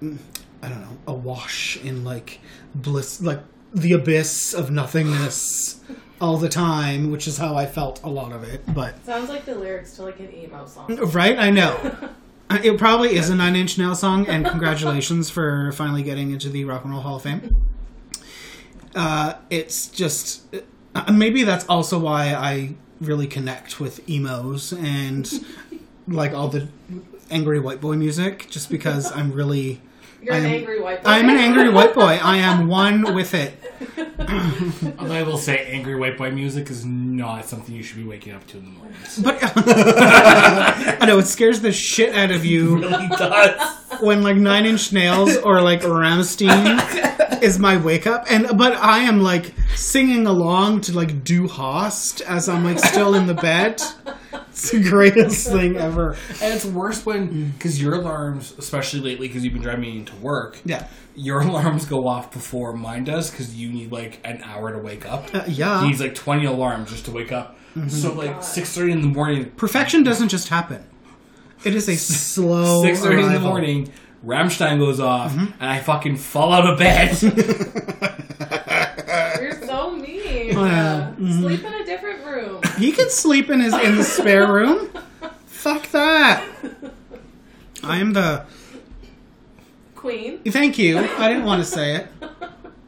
mm, 0.00 0.16
I 0.62 0.68
don't 0.68 0.80
know, 0.80 0.96
awash 1.06 1.76
in 1.78 2.04
like 2.04 2.38
bliss, 2.74 3.20
like 3.20 3.40
the 3.74 3.92
abyss 3.92 4.54
of 4.54 4.70
nothingness 4.70 5.80
all 6.20 6.38
the 6.38 6.48
time, 6.48 7.10
which 7.10 7.26
is 7.26 7.36
how 7.38 7.56
I 7.56 7.66
felt 7.66 8.00
a 8.04 8.08
lot 8.08 8.30
of 8.32 8.44
it. 8.44 8.62
But 8.72 9.04
Sounds 9.04 9.28
like 9.28 9.44
the 9.44 9.56
lyrics 9.56 9.96
to 9.96 10.02
like 10.04 10.20
an 10.20 10.32
emo 10.32 10.66
song. 10.66 10.94
right, 11.10 11.38
I 11.38 11.50
know. 11.50 11.96
Uh, 12.50 12.58
It 12.62 12.76
probably 12.78 13.16
is 13.16 13.30
a 13.30 13.34
Nine 13.34 13.56
Inch 13.56 13.78
Nail 13.78 13.94
song, 13.94 14.26
and 14.28 14.44
congratulations 14.44 15.30
for 15.30 15.72
finally 15.72 16.02
getting 16.02 16.30
into 16.30 16.50
the 16.50 16.66
Rock 16.66 16.84
and 16.84 16.92
Roll 16.92 17.00
Hall 17.00 17.16
of 17.16 17.22
Fame. 17.22 17.56
Uh, 18.94 19.34
it's 19.50 19.88
just 19.88 20.42
uh, 20.94 21.12
maybe 21.12 21.42
that's 21.42 21.66
also 21.66 21.98
why 21.98 22.32
I 22.34 22.74
really 23.00 23.26
connect 23.26 23.80
with 23.80 24.08
emos 24.08 24.72
and 24.72 25.30
like 26.06 26.32
all 26.32 26.48
the 26.48 26.68
angry 27.30 27.58
white 27.58 27.80
boy 27.80 27.96
music, 27.96 28.46
just 28.50 28.70
because 28.70 29.10
I'm 29.10 29.32
really 29.32 29.80
You're 30.22 30.34
I'm- 30.34 30.44
angry 30.46 30.80
white 30.80 31.02
boy. 31.02 31.10
I'm 31.10 31.28
an 31.28 31.36
angry 31.36 31.68
white 31.70 31.94
boy. 31.94 32.18
I 32.22 32.36
am 32.38 32.68
one 32.68 33.14
with 33.14 33.34
it. 33.34 33.54
Although 34.98 35.14
I 35.14 35.22
will 35.24 35.36
say, 35.38 35.66
angry 35.66 35.96
white 35.96 36.16
boy 36.16 36.30
music 36.30 36.70
is 36.70 36.84
not 36.84 37.44
something 37.46 37.74
you 37.74 37.82
should 37.82 37.96
be 37.96 38.04
waking 38.04 38.32
up 38.34 38.46
to 38.48 38.58
in 38.58 38.64
the 38.64 38.70
mornings. 38.70 39.18
But 39.18 39.38
I 39.42 41.04
know 41.06 41.18
it 41.18 41.26
scares 41.26 41.60
the 41.60 41.72
shit 41.72 42.14
out 42.14 42.30
of 42.30 42.44
you 42.44 42.76
really 42.80 43.08
does. 43.08 44.00
when 44.00 44.22
like 44.22 44.36
Nine 44.36 44.66
Inch 44.66 44.92
Nails 44.92 45.36
or 45.38 45.60
like 45.60 45.80
Rammstein 45.80 46.78
is 47.42 47.58
my 47.58 47.76
wake 47.76 48.06
up, 48.06 48.24
and 48.30 48.56
but 48.56 48.74
I 48.74 49.00
am 49.00 49.20
like 49.20 49.52
singing 49.74 50.26
along 50.26 50.82
to 50.82 50.92
like 50.92 51.24
Du 51.24 51.48
Hast 51.48 52.20
as 52.22 52.48
I'm 52.48 52.64
like 52.64 52.78
still 52.78 53.14
in 53.14 53.26
the 53.26 53.34
bed. 53.34 53.80
It's 54.50 54.70
the 54.70 54.80
greatest 54.88 55.48
thing 55.48 55.76
ever. 55.76 56.16
And 56.40 56.54
it's 56.54 56.64
worse 56.64 57.04
when, 57.04 57.50
because 57.50 57.82
your 57.82 57.94
alarms, 57.94 58.54
especially 58.56 59.00
lately, 59.00 59.26
because 59.26 59.42
you've 59.44 59.52
been 59.52 59.62
driving 59.62 59.80
me 59.82 59.98
into 59.98 60.14
work, 60.16 60.60
Yeah, 60.64 60.86
your 61.16 61.40
alarms 61.40 61.86
go 61.86 62.06
off 62.06 62.32
before 62.32 62.72
mine 62.72 63.02
does, 63.02 63.30
because 63.32 63.54
you 63.56 63.68
need 63.70 63.90
like 63.90 64.20
an 64.24 64.42
hour 64.44 64.72
to 64.72 64.78
wake 64.78 65.06
up. 65.06 65.34
uh, 65.34 65.42
yeah. 65.48 65.80
He 65.82 65.88
needs 65.88 66.00
like 66.00 66.14
20 66.14 66.44
alarms 66.46 66.90
just 66.90 67.04
to 67.06 67.10
wake 67.10 67.32
up. 67.32 67.58
So 67.88 68.12
like 68.12 68.36
6.30 68.38 68.92
in 68.92 69.00
the 69.00 69.08
morning, 69.08 69.50
Perfection 69.56 70.04
doesn't 70.04 70.28
just 70.28 70.46
happen. 70.48 70.84
It 71.64 71.74
is 71.74 71.88
a 71.88 71.96
slow 71.96 72.84
6.30 72.84 73.24
in 73.26 73.32
the 73.32 73.40
morning, 73.40 73.92
Rammstein 74.24 74.78
goes 74.78 75.00
off, 75.00 75.32
Mm-hmm. 75.32 75.52
and 75.60 75.70
I 75.70 75.80
fucking 75.80 76.16
fall 76.16 76.52
out 76.52 76.66
of 76.66 76.78
bed. 76.78 77.20
You're 79.40 79.66
so 79.66 79.90
mean. 79.92 80.56
Wow. 80.56 81.12
Uh, 81.12 81.16
Sleep 81.40 81.64
in 81.64 81.74
a 81.74 81.84
different 81.84 82.24
room. 82.24 82.60
He 82.78 82.92
can 82.92 83.10
sleep 83.10 83.50
in 83.50 83.60
his 83.60 83.74
in 83.74 83.96
the 83.96 84.04
spare 84.04 84.50
room. 84.52 84.90
Fuck 85.46 85.88
that. 85.90 86.44
I 87.82 87.98
am 87.98 88.12
the. 88.12 88.44
Queen. 89.94 90.40
Thank 90.44 90.78
you. 90.78 90.98
I 90.98 91.28
didn't 91.28 91.44
want 91.44 91.62
to 91.62 91.66
say 91.66 91.96
it, 91.96 92.06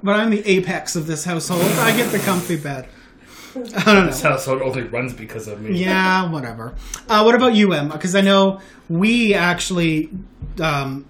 but 0.02 0.16
I'm 0.16 0.30
the 0.30 0.46
apex 0.46 0.96
of 0.96 1.06
this 1.06 1.24
household. 1.24 1.62
I 1.62 1.96
get 1.96 2.12
the 2.12 2.18
comfy 2.18 2.56
bed. 2.56 2.88
I 3.54 3.58
don't 3.60 3.86
know. 3.86 4.06
this 4.06 4.22
know. 4.22 4.30
household 4.32 4.60
only 4.60 4.82
runs 4.82 5.14
because 5.14 5.48
of 5.48 5.62
me. 5.62 5.82
Yeah, 5.82 6.30
whatever. 6.30 6.74
Uh, 7.08 7.22
what 7.22 7.34
about 7.34 7.54
you, 7.54 7.72
Em? 7.72 7.88
Because 7.88 8.14
I 8.14 8.20
know 8.20 8.60
we 8.90 9.32
actually. 9.32 10.10
Um, 10.60 11.06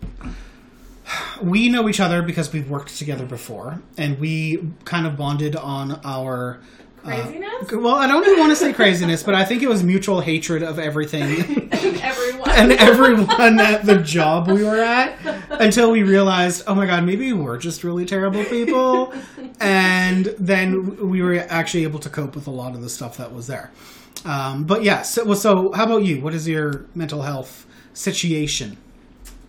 we 1.42 1.68
know 1.68 1.88
each 1.88 2.00
other 2.00 2.22
because 2.22 2.52
we've 2.52 2.68
worked 2.68 2.96
together 2.96 3.26
before, 3.26 3.80
and 3.96 4.18
we 4.18 4.72
kind 4.84 5.06
of 5.06 5.16
bonded 5.16 5.54
on 5.56 6.00
our 6.04 6.60
Craziness? 7.06 7.72
Well, 7.72 7.94
I 7.94 8.06
don't 8.08 8.26
even 8.26 8.38
want 8.38 8.50
to 8.50 8.56
say 8.56 8.72
craziness, 8.72 9.22
but 9.22 9.34
I 9.34 9.44
think 9.44 9.62
it 9.62 9.68
was 9.68 9.84
mutual 9.84 10.20
hatred 10.20 10.62
of 10.62 10.78
everything 10.78 11.22
and 11.72 12.00
everyone. 12.00 12.50
and 12.50 12.72
everyone 12.72 13.60
at 13.60 13.86
the 13.86 13.96
job 13.96 14.48
we 14.48 14.64
were 14.64 14.82
at 14.82 15.16
until 15.50 15.92
we 15.92 16.02
realized, 16.02 16.64
oh 16.66 16.74
my 16.74 16.86
god, 16.86 17.04
maybe 17.04 17.32
we're 17.32 17.58
just 17.58 17.84
really 17.84 18.04
terrible 18.04 18.44
people. 18.44 19.14
And 19.60 20.26
then 20.38 21.08
we 21.08 21.22
were 21.22 21.36
actually 21.48 21.84
able 21.84 22.00
to 22.00 22.10
cope 22.10 22.34
with 22.34 22.48
a 22.48 22.50
lot 22.50 22.74
of 22.74 22.82
the 22.82 22.90
stuff 22.90 23.16
that 23.18 23.32
was 23.32 23.46
there. 23.46 23.70
Um, 24.24 24.64
but 24.64 24.82
yeah, 24.82 25.02
so, 25.02 25.24
well, 25.24 25.36
so 25.36 25.70
how 25.72 25.84
about 25.84 26.04
you? 26.04 26.20
What 26.20 26.34
is 26.34 26.48
your 26.48 26.86
mental 26.94 27.22
health 27.22 27.66
situation? 27.94 28.78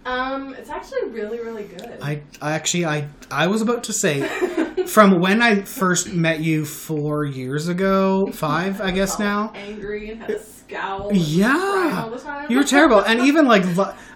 Um, 0.08 0.54
it's 0.54 0.70
actually 0.70 1.10
really, 1.10 1.40
really 1.40 1.64
good. 1.64 1.98
I, 2.02 2.22
I 2.42 2.54
actually 2.54 2.86
I 2.86 3.10
I 3.30 3.48
was 3.48 3.62
about 3.62 3.84
to 3.86 3.94
say 3.94 4.22
from 4.86 5.20
when 5.20 5.42
I 5.42 5.62
first 5.64 6.14
met 6.14 6.40
you 6.40 6.64
four 6.64 7.26
years 7.26 7.68
ago, 7.68 8.28
five 8.34 8.80
I 8.80 8.92
guess 8.92 9.20
now. 9.20 9.52
Angry 9.54 10.12
and 10.12 10.22
had 10.22 10.30
a 10.30 10.40
scowl. 10.40 11.12
Yeah, 11.14 12.04
all 12.06 12.10
the 12.10 12.20
time. 12.20 12.50
you 12.50 12.58
were 12.58 12.64
terrible, 12.64 13.00
and 13.02 13.20
even 13.20 13.48
like 13.48 13.66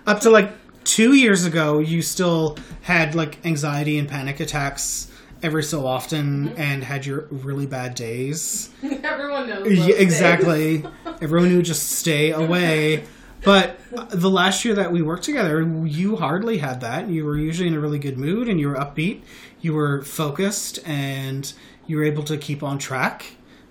up 0.08 0.22
to 0.22 0.30
like 0.30 0.52
two 0.86 1.14
years 1.14 1.44
ago, 1.46 1.80
you 1.80 2.02
still 2.02 2.58
had 2.84 3.14
like 3.14 3.46
anxiety 3.46 4.00
and 4.00 4.08
panic 4.08 4.40
attacks 4.40 5.12
every 5.44 5.64
so 5.64 5.86
often, 5.86 6.54
and 6.56 6.86
had 6.86 7.06
your 7.06 7.26
really 7.32 7.66
bad 7.66 7.96
days. 7.96 8.70
Everyone 9.04 9.50
knows. 9.50 9.68
Yeah, 9.78 9.96
exactly. 9.96 10.86
Everyone 11.22 11.50
knew 11.50 11.62
just 11.62 11.90
stay 11.90 12.32
away. 12.44 13.04
But 13.44 13.80
the 14.12 14.30
last 14.30 14.64
year 14.66 14.76
that 14.76 14.92
we 14.92 15.02
worked 15.02 15.24
together, 15.24 15.62
you 15.86 16.16
hardly 16.18 16.60
had 16.60 16.82
that. 16.82 17.08
You 17.10 17.26
were 17.26 17.38
usually 17.38 17.68
in 17.68 17.74
a 17.74 17.80
really 17.80 18.00
good 18.00 18.18
mood 18.18 18.48
and 18.48 18.60
you 18.60 18.68
were 18.70 18.76
upbeat. 18.76 19.22
You 19.62 19.74
were 19.74 20.04
focused 20.04 20.80
and 20.88 21.52
you 21.88 21.98
were 21.98 22.04
able 22.04 22.24
to 22.26 22.38
keep 22.38 22.62
on 22.64 22.78
track. 22.78 23.26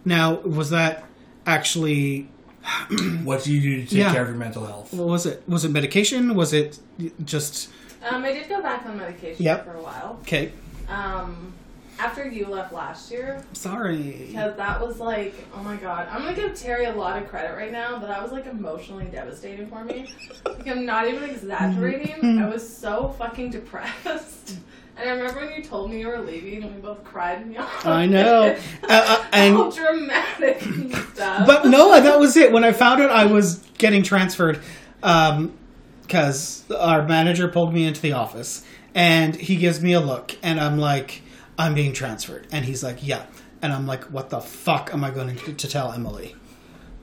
Now, 0.04 0.34
was 0.40 0.70
that 0.70 1.04
actually 1.46 2.28
What 3.24 3.44
do 3.44 3.54
you 3.54 3.60
do 3.60 3.76
to 3.82 3.86
take 3.88 3.98
Yeah. 3.98 4.12
care 4.12 4.22
of 4.22 4.28
your 4.28 4.36
mental 4.36 4.66
health? 4.66 4.92
what 4.92 5.08
was 5.08 5.24
it? 5.24 5.42
Was 5.48 5.64
it 5.64 5.70
medication? 5.70 6.34
Was 6.34 6.52
it 6.52 6.78
just 7.24 7.70
Um, 8.08 8.22
I 8.24 8.32
did 8.32 8.48
go 8.48 8.60
back 8.60 8.84
on 8.86 8.98
medication 8.98 9.42
Yep. 9.44 9.64
for 9.64 9.74
a 9.74 9.82
while. 9.82 10.18
okay? 10.22 10.52
Um, 10.88 11.54
after 12.00 12.26
you 12.26 12.46
left 12.46 12.72
last 12.72 13.10
year, 13.10 13.44
Sorry. 13.52 14.24
because 14.28 14.56
that 14.56 14.80
was 14.80 14.98
like, 14.98 15.34
oh 15.54 15.62
my 15.62 15.76
god, 15.76 16.08
I'm 16.10 16.22
gonna 16.22 16.34
give 16.34 16.54
Terry 16.54 16.86
a 16.86 16.92
lot 16.94 17.22
of 17.22 17.28
credit 17.28 17.54
right 17.54 17.70
now, 17.70 17.98
but 17.98 18.06
that 18.08 18.22
was 18.22 18.32
like 18.32 18.46
emotionally 18.46 19.04
devastating 19.06 19.66
for 19.68 19.84
me. 19.84 20.12
Like 20.46 20.66
I'm 20.66 20.86
not 20.86 21.06
even 21.08 21.28
exaggerating. 21.28 22.38
I 22.40 22.48
was 22.48 22.66
so 22.66 23.14
fucking 23.18 23.50
depressed. 23.50 24.56
And 24.96 25.08
I 25.08 25.12
remember 25.14 25.40
when 25.46 25.56
you 25.56 25.64
told 25.64 25.90
me 25.90 26.00
you 26.00 26.08
were 26.08 26.18
leaving, 26.20 26.62
and 26.62 26.74
we 26.74 26.80
both 26.82 27.02
cried 27.04 27.48
the 27.50 27.56
office. 27.56 27.86
I 27.86 28.04
know. 28.04 28.54
Uh, 28.82 28.86
uh, 28.90 29.24
and 29.32 29.56
All 29.56 29.70
dramatic 29.70 30.60
and 30.66 30.94
stuff. 30.94 31.46
but 31.46 31.64
no, 31.64 31.98
that 31.98 32.18
was 32.18 32.36
it. 32.36 32.52
When 32.52 32.64
I 32.64 32.72
found 32.72 33.00
out 33.00 33.08
I 33.10 33.24
was 33.24 33.60
getting 33.78 34.02
transferred, 34.02 34.60
because 35.00 36.64
our 36.70 37.06
manager 37.06 37.48
pulled 37.48 37.72
me 37.72 37.86
into 37.86 38.02
the 38.02 38.12
office 38.12 38.62
and 38.94 39.34
he 39.36 39.56
gives 39.56 39.80
me 39.80 39.94
a 39.94 40.00
look, 40.00 40.36
and 40.42 40.60
I'm 40.60 40.76
like, 40.76 41.22
I'm 41.60 41.74
being 41.74 41.92
transferred, 41.92 42.46
and 42.52 42.64
he's 42.64 42.82
like, 42.82 43.06
yeah, 43.06 43.26
and 43.62 43.72
I'm 43.72 43.86
like, 43.86 44.04
what 44.04 44.30
the 44.30 44.40
fuck 44.40 44.90
am 44.92 45.04
I 45.04 45.10
going 45.10 45.36
to, 45.36 45.68
tell 45.68 45.92
Emily? 45.92 46.34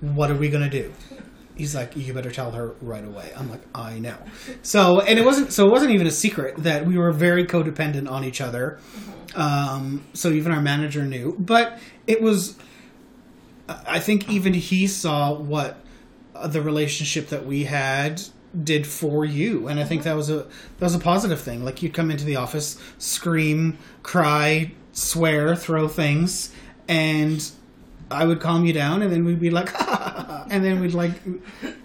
What 0.01 0.31
are 0.31 0.35
we 0.35 0.49
going 0.49 0.69
to 0.69 0.69
do? 0.69 0.93
He's 1.55 1.73
like, 1.73 1.95
you 1.95 2.13
better 2.13 2.31
tell 2.31 2.51
her 2.51 2.75
right 2.81 3.03
away. 3.03 3.31
I'm 3.35 3.49
like, 3.49 3.61
I 3.73 3.97
know. 3.99 4.17
So, 4.61 4.99
and 5.01 5.17
it 5.17 5.25
wasn't. 5.25 5.51
So 5.51 5.65
it 5.65 5.71
wasn't 5.71 5.91
even 5.91 6.05
a 6.05 6.11
secret 6.11 6.57
that 6.57 6.85
we 6.85 6.97
were 6.97 7.11
very 7.11 7.45
codependent 7.45 8.09
on 8.09 8.23
each 8.23 8.41
other. 8.41 8.79
Um, 9.35 10.05
so 10.13 10.29
even 10.29 10.51
our 10.51 10.61
manager 10.61 11.03
knew, 11.03 11.35
but 11.39 11.79
it 12.05 12.21
was 12.21 12.57
I 13.67 13.99
think 13.99 14.29
even 14.29 14.53
he 14.53 14.87
saw 14.87 15.33
what 15.33 15.77
the 16.45 16.61
relationship 16.61 17.29
that 17.29 17.45
we 17.45 17.63
had 17.63 18.21
did 18.63 18.87
for 18.87 19.25
you, 19.25 19.67
and 19.67 19.79
I 19.79 19.83
think 19.83 20.03
that 20.03 20.15
was 20.15 20.29
a 20.29 20.37
that 20.37 20.81
was 20.81 20.95
a 20.95 20.99
positive 20.99 21.39
thing. 21.39 21.63
Like 21.63 21.81
you'd 21.81 21.93
come 21.93 22.11
into 22.11 22.25
the 22.25 22.35
office, 22.35 22.77
scream, 22.97 23.77
cry, 24.03 24.71
swear, 24.91 25.55
throw 25.55 25.87
things, 25.87 26.53
and 26.87 27.49
I 28.09 28.25
would 28.25 28.39
calm 28.39 28.65
you 28.65 28.73
down, 28.73 29.01
and 29.01 29.11
then 29.11 29.25
we'd 29.25 29.39
be 29.39 29.49
like, 29.49 29.69
and 30.51 30.63
then 30.63 30.79
we'd 30.79 30.93
like, 30.93 31.13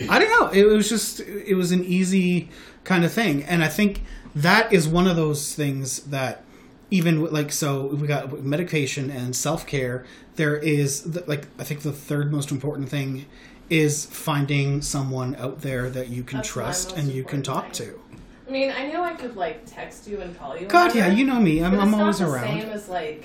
I 0.09 0.19
don't 0.19 0.41
know. 0.41 0.49
It 0.49 0.65
was 0.65 0.89
just 0.89 1.21
it 1.21 1.55
was 1.55 1.73
an 1.73 1.85
easy 1.85 2.49
kind 2.85 3.05
of 3.05 3.13
thing, 3.13 3.43
and 3.45 3.63
I 3.63 3.69
think 3.69 4.03
that 4.35 4.73
is 4.73 4.89
one 4.89 5.07
of 5.07 5.17
those 5.17 5.55
things 5.55 6.01
that 6.05 6.45
even 6.91 7.25
like 7.33 7.51
so 7.51 7.87
we 7.87 8.07
got 8.07 8.43
medication 8.43 9.11
and 9.11 9.35
self-care 9.35 10.05
there 10.37 10.57
is 10.57 11.19
like 11.27 11.49
i 11.59 11.65
think 11.65 11.81
the 11.81 11.93
third 11.93 12.31
most 12.31 12.51
important 12.51 12.89
thing 12.89 13.25
is 13.73 14.05
finding 14.07 14.83
someone 14.83 15.35
out 15.37 15.63
there 15.63 15.89
that 15.89 16.09
you 16.09 16.23
can 16.23 16.39
That's 16.39 16.49
my 16.55 16.63
trust 16.63 16.91
most 16.91 16.99
and 16.99 17.09
you 17.13 17.25
can 17.25 17.39
important 17.41 17.45
talk 17.45 17.73
thing. 17.75 17.89
to 17.89 18.01
I 18.47 18.51
mean, 18.51 18.71
I 18.71 18.87
know 18.93 19.03
I 19.03 19.15
could 19.15 19.35
like 19.35 19.65
text 19.65 20.07
you 20.07 20.21
and 20.21 20.39
call 20.39 20.59
you. 20.59 20.67
god 20.67 20.93
whenever, 20.93 21.11
yeah 21.11 21.17
you 21.19 21.25
know 21.25 21.41
me 21.41 21.63
i'm, 21.65 21.71
but 21.73 21.81
I'm 21.81 21.89
it's 21.89 21.99
always 21.99 22.21
not 22.21 22.27
the 22.27 22.33
around 22.35 22.61
Same 22.61 22.69
as 22.71 22.89
like, 22.89 23.25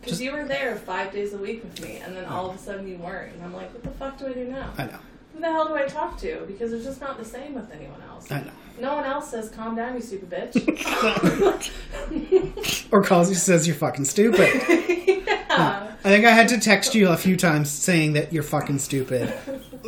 because 0.00 0.12
Just- 0.18 0.22
you 0.22 0.32
were 0.32 0.44
there 0.44 0.76
five 0.76 1.12
days 1.12 1.32
a 1.34 1.38
week 1.38 1.64
with 1.64 1.80
me, 1.82 1.96
and 2.04 2.14
then 2.16 2.24
all 2.26 2.48
of 2.48 2.54
a 2.54 2.58
sudden 2.58 2.86
you 2.86 2.96
weren't, 2.98 3.34
and 3.34 3.42
I'm 3.44 3.52
like, 3.52 3.72
what 3.72 3.82
the 3.82 3.90
fuck 3.90 4.16
do 4.18 4.28
I 4.28 4.32
do 4.32 4.44
now? 4.46 4.72
i 4.78 4.84
know 4.86 4.98
Who 5.34 5.40
the 5.40 5.46
hell 5.50 5.66
do 5.68 5.74
I 5.74 5.86
talk 5.86 6.18
to? 6.20 6.44
Because 6.46 6.72
it's 6.72 6.84
just 6.84 7.00
not 7.00 7.18
the 7.18 7.24
same 7.24 7.54
with 7.54 7.70
anyone 7.72 8.00
else. 8.20 8.30
i 8.32 8.40
know 8.40 8.50
No 8.80 8.94
one 8.96 9.04
else 9.04 9.30
says, 9.30 9.50
"Calm 9.50 9.76
down, 9.76 9.94
you 9.94 10.00
stupid 10.00 10.30
bitch." 10.30 10.54
or 12.92 13.02
calls 13.02 13.28
you 13.28 13.34
says 13.34 13.66
you're 13.66 13.76
fucking 13.76 14.04
stupid 14.04 14.48
yeah. 14.68 15.94
i 16.04 16.08
think 16.08 16.24
i 16.24 16.30
had 16.30 16.48
to 16.48 16.58
text 16.58 16.94
you 16.94 17.08
a 17.08 17.16
few 17.16 17.36
times 17.36 17.70
saying 17.70 18.14
that 18.14 18.32
you're 18.32 18.42
fucking 18.42 18.78
stupid 18.78 19.32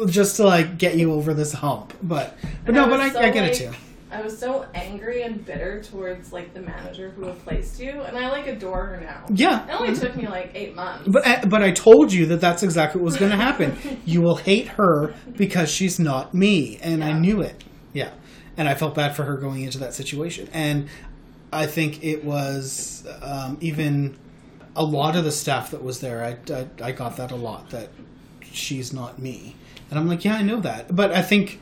just 0.07 0.37
to 0.37 0.45
like 0.45 0.79
get 0.79 0.97
you 0.97 1.13
over 1.13 1.35
this 1.35 1.53
hump 1.53 1.95
but 2.03 2.37
but 2.65 2.75
no 2.75 2.83
And 2.83 2.91
but 2.91 3.01
i, 3.01 3.11
so, 3.11 3.21
I 3.21 3.31
get 3.31 3.49
it 3.49 3.55
too 3.55 3.71
I 4.13 4.21
was 4.21 4.39
so 4.39 4.67
angry 4.75 5.23
and 5.23 5.43
bitter 5.43 5.83
towards 5.83 6.35
like 6.35 6.53
the 6.53 6.61
manager 6.61 7.09
who 7.13 7.25
replaced 7.25 7.81
you, 7.81 8.03
and 8.03 8.15
I 8.15 8.29
like 8.29 8.47
adore 8.47 8.85
her 8.89 9.01
now. 9.01 9.25
yeah 9.31 9.67
It 9.67 9.73
only 9.73 9.95
mm-hmm. 9.95 10.03
took 10.03 10.17
me 10.17 10.27
like 10.29 10.51
eight 10.55 10.75
months. 10.77 11.09
But 11.09 11.27
I- 11.27 11.45
but 11.47 11.63
I 11.63 11.71
told 11.71 12.13
you 12.13 12.27
that 12.27 12.39
that's 12.39 12.63
exactly 12.63 13.01
what 13.01 13.07
was 13.07 13.17
going 13.17 13.31
to 13.31 13.39
happen. 13.39 13.75
you 14.05 14.21
will 14.21 14.37
hate 14.37 14.69
her 14.69 15.15
because 15.35 15.71
she's 15.71 15.99
not 15.99 16.35
me, 16.35 16.79
and 16.83 17.03
I 17.03 17.13
knew 17.19 17.41
it. 17.41 17.65
Yeah, 17.95 18.11
and 18.57 18.69
I 18.69 18.75
felt 18.75 18.95
bad 18.95 19.15
for 19.17 19.25
her 19.25 19.37
going 19.37 19.63
into 19.63 19.79
that 19.79 19.95
situation, 19.95 20.49
and 20.53 20.89
I 21.53 21.67
think 21.67 22.03
it 22.05 22.25
was 22.25 23.07
um, 23.23 23.59
even 23.61 24.17
a 24.77 24.85
lot 24.85 25.17
of 25.17 25.25
the 25.25 25.33
staff 25.33 25.71
that 25.73 25.83
was 25.83 26.01
there. 26.01 26.25
I, 26.25 26.53
I 26.53 26.89
I 26.89 26.93
got 26.93 27.17
that 27.19 27.31
a 27.31 27.37
lot 27.37 27.71
that 27.71 27.89
she's 28.43 28.93
not 28.93 29.19
me, 29.19 29.55
and 29.91 29.99
I'm 29.99 30.09
like, 30.09 30.25
yeah, 30.25 30.35
I 30.37 30.43
know 30.43 30.61
that, 30.61 30.95
but 30.95 31.13
I 31.13 31.23
think. 31.23 31.61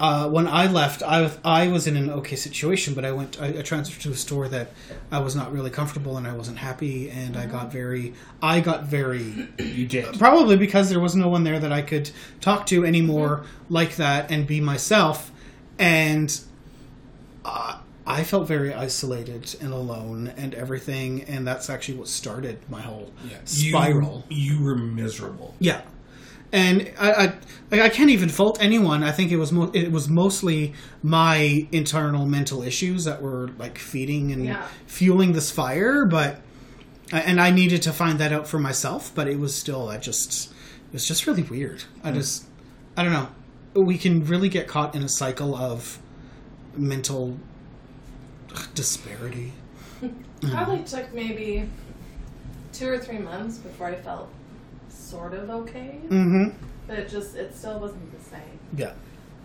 Uh, 0.00 0.28
when 0.28 0.48
I 0.48 0.66
left, 0.66 1.04
I, 1.04 1.20
was- 1.22 1.38
I 1.44 1.68
was 1.68 1.86
in 1.86 1.96
an 1.96 2.10
okay 2.10 2.34
situation, 2.34 2.94
but 2.94 3.04
I 3.04 3.12
went. 3.12 3.40
I, 3.40 3.58
I 3.60 3.62
transferred 3.62 4.02
to 4.02 4.10
a 4.10 4.16
store 4.16 4.48
that 4.48 4.72
I 5.12 5.20
was 5.20 5.36
not 5.36 5.52
really 5.52 5.70
comfortable, 5.70 6.16
and 6.16 6.26
I 6.26 6.32
wasn't 6.34 6.58
happy, 6.58 7.10
and 7.10 7.36
I 7.36 7.46
got 7.46 7.70
very. 7.70 8.12
I 8.42 8.58
got 8.60 8.84
very 8.84 9.48
You 9.60 9.86
did. 9.86 10.18
probably 10.18 10.56
because 10.56 10.90
there 10.90 10.98
was 10.98 11.14
no 11.14 11.28
one 11.28 11.44
there 11.44 11.60
that 11.60 11.70
I 11.70 11.80
could 11.82 12.10
talk 12.40 12.66
to 12.66 12.84
anymore 12.84 13.44
like 13.70 13.94
that 13.96 14.32
and 14.32 14.48
be 14.48 14.60
myself, 14.60 15.30
and 15.78 16.40
uh, 17.44 17.78
I 18.06 18.22
felt 18.24 18.46
very 18.48 18.72
isolated 18.72 19.56
and 19.60 19.72
alone 19.72 20.32
and 20.36 20.54
everything, 20.54 21.22
and 21.24 21.46
that's 21.46 21.68
actually 21.70 21.98
what 21.98 22.08
started 22.08 22.58
my 22.70 22.80
whole 22.80 23.12
spiral. 23.44 24.24
You, 24.28 24.54
you 24.58 24.64
were 24.64 24.74
miserable. 24.76 25.54
Yeah, 25.58 25.82
and 26.52 26.90
I, 26.98 27.34
I 27.72 27.80
I 27.80 27.88
can't 27.88 28.10
even 28.10 28.28
fault 28.28 28.58
anyone. 28.62 29.02
I 29.02 29.10
think 29.12 29.32
it 29.32 29.36
was 29.36 29.52
mo- 29.52 29.70
it 29.74 29.90
was 29.90 30.08
mostly 30.08 30.74
my 31.02 31.66
internal 31.72 32.26
mental 32.26 32.62
issues 32.62 33.04
that 33.04 33.20
were 33.22 33.50
like 33.58 33.78
feeding 33.78 34.32
and 34.32 34.44
Yeah. 34.44 34.66
fueling 34.86 35.32
this 35.32 35.50
fire. 35.50 36.04
But 36.04 36.40
and 37.12 37.40
I 37.40 37.50
needed 37.50 37.82
to 37.82 37.92
find 37.92 38.18
that 38.20 38.32
out 38.32 38.46
for 38.48 38.58
myself. 38.58 39.12
But 39.14 39.28
it 39.28 39.38
was 39.38 39.54
still 39.54 39.88
I 39.88 39.98
just 39.98 40.46
it 40.88 40.92
was 40.92 41.06
just 41.08 41.26
really 41.26 41.42
weird. 41.42 41.84
I 42.02 42.12
just 42.12 42.44
I 42.96 43.02
don't 43.02 43.12
know. 43.12 43.28
We 43.74 43.98
can 43.98 44.24
really 44.24 44.48
get 44.48 44.68
caught 44.68 44.94
in 44.94 45.02
a 45.02 45.08
cycle 45.08 45.54
of 45.56 45.98
mental 46.76 47.36
Disparity. 48.74 49.52
Probably 50.42 50.82
took 50.84 51.12
maybe 51.12 51.68
two 52.72 52.88
or 52.88 52.98
three 52.98 53.18
months 53.18 53.58
before 53.58 53.88
I 53.88 53.96
felt 53.96 54.28
sort 54.88 55.34
of 55.34 55.50
okay, 55.50 55.98
Mm-hmm. 56.08 56.56
but 56.86 56.98
it 56.98 57.08
just 57.08 57.34
it 57.34 57.54
still 57.56 57.80
wasn't 57.80 58.16
the 58.16 58.24
same. 58.30 58.58
Yeah. 58.76 58.92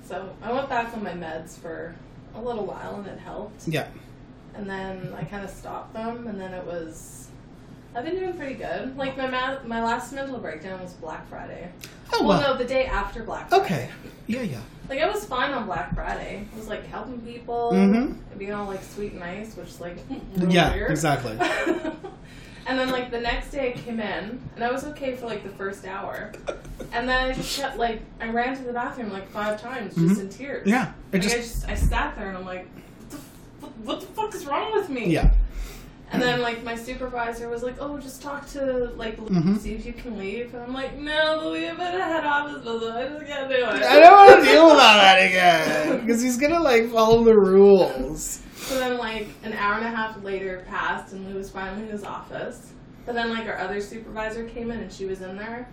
So 0.05 0.29
I 0.43 0.51
went 0.51 0.69
back 0.69 0.93
on 0.93 1.03
my 1.03 1.13
meds 1.13 1.57
for 1.57 1.95
a 2.35 2.41
little 2.41 2.65
while 2.65 2.95
and 2.97 3.07
it 3.07 3.17
helped. 3.19 3.67
Yeah. 3.67 3.87
And 4.53 4.69
then 4.69 5.13
I 5.17 5.23
kind 5.23 5.43
of 5.43 5.49
stopped 5.49 5.93
them, 5.93 6.27
and 6.27 6.39
then 6.39 6.53
it 6.53 6.65
was. 6.65 7.28
I've 7.95 8.05
been 8.05 8.15
doing 8.15 8.33
pretty 8.33 8.55
good. 8.55 8.95
Like 8.97 9.17
my 9.17 9.27
ma- 9.27 9.57
my 9.65 9.83
last 9.83 10.13
mental 10.13 10.37
breakdown 10.39 10.81
was 10.81 10.93
Black 10.93 11.27
Friday. 11.29 11.69
Oh 12.13 12.19
well, 12.25 12.39
well. 12.39 12.53
no, 12.53 12.57
the 12.57 12.65
day 12.65 12.85
after 12.85 13.23
Black 13.23 13.49
Friday. 13.49 13.63
Okay. 13.63 13.89
Yeah, 14.27 14.41
yeah. 14.41 14.59
Like 14.89 14.99
I 15.01 15.09
was 15.09 15.25
fine 15.25 15.51
on 15.51 15.65
Black 15.65 15.93
Friday. 15.95 16.45
I 16.53 16.57
was 16.57 16.67
like 16.67 16.85
helping 16.87 17.19
people 17.21 17.71
Mhm. 17.73 18.15
and 18.29 18.39
being 18.39 18.53
all 18.53 18.65
like 18.67 18.83
sweet 18.83 19.11
and 19.11 19.19
nice, 19.21 19.55
which 19.55 19.67
is 19.69 19.81
like 19.81 19.97
real 20.35 20.51
Yeah, 20.51 20.73
weird. 20.73 20.91
exactly. 20.91 21.37
and 22.67 22.77
then 22.79 22.89
like 22.91 23.09
the 23.11 23.19
next 23.19 23.51
day 23.51 23.69
I 23.73 23.79
came 23.79 23.99
in 23.99 24.39
and 24.55 24.63
I 24.63 24.71
was 24.71 24.83
okay 24.85 25.15
for 25.15 25.25
like 25.25 25.43
the 25.43 25.49
first 25.49 25.85
hour, 25.87 26.31
and 26.93 27.09
then 27.09 27.29
I 27.29 27.33
just 27.33 27.59
kept 27.59 27.77
like 27.77 28.01
I 28.21 28.29
ran 28.29 28.55
to 28.57 28.63
the 28.63 28.73
bathroom 28.73 29.11
like 29.11 29.27
five 29.29 29.59
times 29.61 29.95
just 29.95 30.21
in 30.21 30.29
tears. 30.29 30.61
Mm-hmm. 30.61 30.69
Yeah. 30.69 30.91
It 31.11 31.13
Like, 31.13 31.21
just 31.23 31.35
I 31.35 31.39
just 31.41 31.69
I 31.69 31.73
sat 31.75 32.15
there 32.15 32.29
and 32.29 32.37
I'm 32.37 32.45
like, 32.45 32.67
what 32.67 33.09
the, 33.09 33.17
f- 33.17 33.73
what 33.83 33.99
the 34.01 34.07
fuck 34.07 34.35
is 34.35 34.45
wrong 34.45 34.71
with 34.73 34.89
me? 34.89 35.07
Yeah. 35.07 35.31
And 36.11 36.21
then 36.21 36.41
like 36.47 36.63
my 36.63 36.75
supervisor 36.75 37.49
was 37.49 37.63
like, 37.63 37.75
"Oh, 37.79 37.97
just 37.99 38.21
talk 38.21 38.47
to 38.51 38.91
like 38.95 39.17
Mhm. 39.17 39.57
see 39.59 39.73
if 39.73 39.85
you 39.85 39.93
can 39.93 40.17
leave." 40.17 40.53
And 40.53 40.63
I'm 40.63 40.73
like, 40.73 40.97
"No, 40.97 41.53
I'm 41.53 41.79
at 41.79 41.95
a 41.95 42.03
head 42.03 42.25
office 42.25 42.63
visit. 42.63 42.95
I 42.95 43.07
just 43.07 43.25
can't 43.27 43.49
do 43.49 43.55
it." 43.55 43.63
I 43.63 43.99
don't 43.99 44.11
want 44.27 44.43
to 44.43 44.49
deal 44.49 44.65
with 44.65 44.73
all 44.73 44.97
that 44.97 45.17
again. 45.23 45.99
Because 46.01 46.21
he's 46.21 46.37
gonna 46.37 46.59
like 46.59 46.89
follow 46.91 47.23
the 47.23 47.35
rules. 47.35 48.41
So 48.55 48.77
then 48.79 48.97
like 48.97 49.27
an 49.43 49.53
hour 49.53 49.75
and 49.75 49.85
a 49.85 49.89
half 49.89 50.21
later 50.23 50.63
passed, 50.67 51.13
and 51.13 51.27
Lou 51.27 51.35
was 51.35 51.49
finally 51.49 51.83
in 51.83 51.89
his 51.91 52.03
office. 52.03 52.71
But 53.05 53.15
then 53.15 53.29
like 53.31 53.47
our 53.47 53.57
other 53.57 53.79
supervisor 53.81 54.43
came 54.45 54.71
in, 54.71 54.79
and 54.79 54.91
she 54.91 55.05
was 55.05 55.21
in 55.21 55.37
there. 55.37 55.67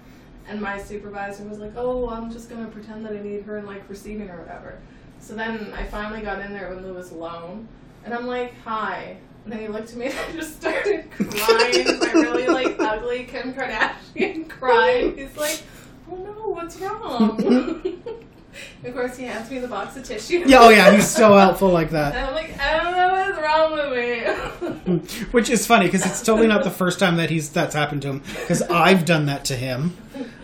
And 0.49 0.61
my 0.61 0.79
supervisor 0.81 1.45
was 1.45 1.59
like, 1.59 1.73
"Oh, 1.77 2.09
I'm 2.09 2.31
just 2.31 2.49
gonna 2.49 2.69
pretend 2.69 3.05
that 3.05 3.13
I 3.13 3.21
need 3.21 3.43
her 3.43 3.57
in 3.59 3.67
like 3.67 3.89
receiving 3.89 4.31
or 4.31 4.39
whatever." 4.39 4.79
So 5.19 5.35
then 5.35 5.73
I 5.75 5.85
finally 5.85 6.21
got 6.21 6.39
in 6.41 6.53
there 6.53 6.69
when 6.73 6.85
Lou 6.85 6.95
was 6.95 7.11
alone, 7.11 7.67
and 8.05 8.15
I'm 8.15 8.27
like, 8.27 8.55
"Hi." 8.65 9.17
And 9.47 9.53
then 9.53 9.61
he 9.61 9.69
looked 9.69 9.91
at 9.91 9.97
me 9.97 10.07
and 10.07 10.19
I 10.19 10.33
just 10.33 10.57
started 10.57 11.09
crying. 11.19 11.99
my 12.01 12.13
really 12.15 12.49
like 12.49 12.75
ugly 12.81 13.23
Kim 13.27 13.55
Kardashian 13.55 14.49
crying. 14.49 15.17
He's 15.17 15.37
like, 15.37 15.63
"Oh 16.11 16.17
no, 16.17 16.49
what's 16.49 16.77
wrong?" 16.81 17.39
of 18.85 18.93
course, 18.93 19.17
he 19.17 19.23
hands 19.27 19.49
me 19.49 19.61
the 19.61 19.69
box 19.69 19.97
of 19.97 20.03
tissue. 20.03 20.43
Yeah, 20.47 20.63
oh 20.63 20.71
yeah, 20.71 20.91
he's 20.91 21.07
so 21.07 21.37
helpful 21.37 21.69
like 21.69 21.91
that. 21.91 22.17
And 22.17 22.27
I'm 22.27 22.35
like, 22.35 22.59
I 22.59 22.83
don't 22.83 22.97
know 22.97 23.13
what's 23.13 23.39
wrong 23.41 24.83
with 24.85 24.99
me. 24.99 25.23
Which 25.31 25.49
is 25.49 25.65
funny 25.65 25.87
because 25.87 26.05
it's 26.05 26.25
totally 26.25 26.49
not 26.49 26.65
the 26.65 26.71
first 26.73 26.99
time 26.99 27.15
that 27.19 27.31
he's 27.31 27.49
that's 27.51 27.77
happened 27.77 28.03
to 28.03 28.09
him. 28.09 28.23
Because 28.41 28.63
I've 28.63 29.05
done 29.05 29.27
that 29.27 29.45
to 29.45 29.55
him. 29.55 29.97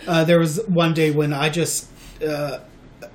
Uh, 0.07 0.23
there 0.23 0.39
was 0.39 0.61
one 0.69 0.95
day 0.95 1.11
when 1.11 1.33
I 1.33 1.49
just 1.49 1.89
uh, 2.25 2.61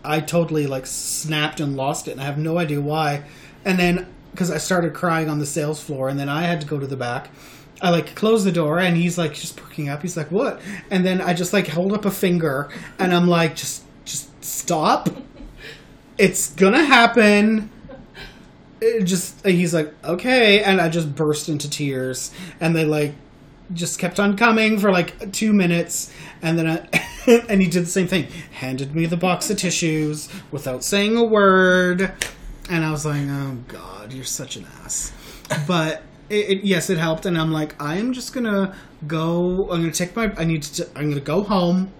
I 0.03 0.19
totally 0.19 0.67
like 0.67 0.85
snapped 0.85 1.61
and 1.61 1.77
lost 1.77 2.09
it, 2.09 2.11
and 2.11 2.19
I 2.19 2.25
have 2.25 2.37
no 2.37 2.57
idea 2.57 2.81
why. 2.81 3.23
And 3.63 3.79
then 3.79 4.07
because 4.37 4.51
I 4.51 4.59
started 4.59 4.93
crying 4.93 5.29
on 5.29 5.39
the 5.39 5.47
sales 5.47 5.81
floor, 5.81 6.09
and 6.09 6.19
then 6.19 6.29
I 6.29 6.43
had 6.43 6.61
to 6.61 6.67
go 6.67 6.79
to 6.79 6.85
the 6.85 6.95
back. 6.95 7.31
I 7.81 7.89
like 7.89 8.15
close 8.15 8.43
the 8.43 8.51
door, 8.51 8.77
and 8.77 8.95
he's 8.95 9.17
like 9.17 9.33
just 9.33 9.57
perking 9.57 9.89
up. 9.89 10.03
He's 10.03 10.15
like, 10.15 10.29
"What?" 10.29 10.61
And 10.91 11.03
then 11.03 11.21
I 11.21 11.33
just 11.33 11.53
like 11.53 11.69
hold 11.69 11.91
up 11.91 12.05
a 12.05 12.11
finger, 12.11 12.69
and 12.99 13.15
I'm 13.15 13.27
like, 13.27 13.55
"Just, 13.55 13.83
just 14.05 14.29
stop. 14.45 15.09
It's 16.19 16.53
gonna 16.53 16.85
happen." 16.85 17.71
it 18.79 19.05
just 19.05 19.43
he's 19.43 19.73
like 19.73 19.91
okay 20.05 20.61
and 20.61 20.79
i 20.79 20.87
just 20.87 21.15
burst 21.15 21.49
into 21.49 21.67
tears 21.67 22.31
and 22.59 22.75
they 22.75 22.85
like 22.85 23.11
just 23.73 23.97
kept 23.97 24.19
on 24.19 24.37
coming 24.37 24.77
for 24.77 24.91
like 24.91 25.31
two 25.31 25.51
minutes 25.51 26.13
and 26.43 26.59
then 26.59 26.67
I, 26.67 27.31
and 27.49 27.59
he 27.59 27.67
did 27.67 27.81
the 27.81 27.89
same 27.89 28.07
thing 28.07 28.27
handed 28.51 28.93
me 28.93 29.07
the 29.07 29.17
box 29.17 29.49
of 29.49 29.57
tissues 29.57 30.29
without 30.51 30.83
saying 30.83 31.17
a 31.17 31.23
word 31.23 32.13
and 32.69 32.83
i 32.85 32.91
was 32.91 33.05
like 33.05 33.21
oh 33.27 33.57
god 33.67 34.13
you're 34.13 34.23
such 34.23 34.55
an 34.55 34.65
ass. 34.83 35.13
But 35.67 36.03
it, 36.29 36.49
it, 36.49 36.63
yes 36.63 36.89
it 36.89 36.97
helped. 36.97 37.25
And 37.25 37.37
i'm 37.37 37.51
like 37.51 37.81
i 37.81 37.95
am 37.97 38.13
just 38.13 38.33
gonna 38.33 38.75
go 39.05 39.69
i'm 39.71 39.81
gonna 39.81 39.91
take 39.91 40.15
my 40.15 40.31
i 40.37 40.43
need 40.43 40.63
to 40.63 40.87
i'm 40.95 41.09
gonna 41.09 41.21
go 41.21 41.43
home 41.43 41.91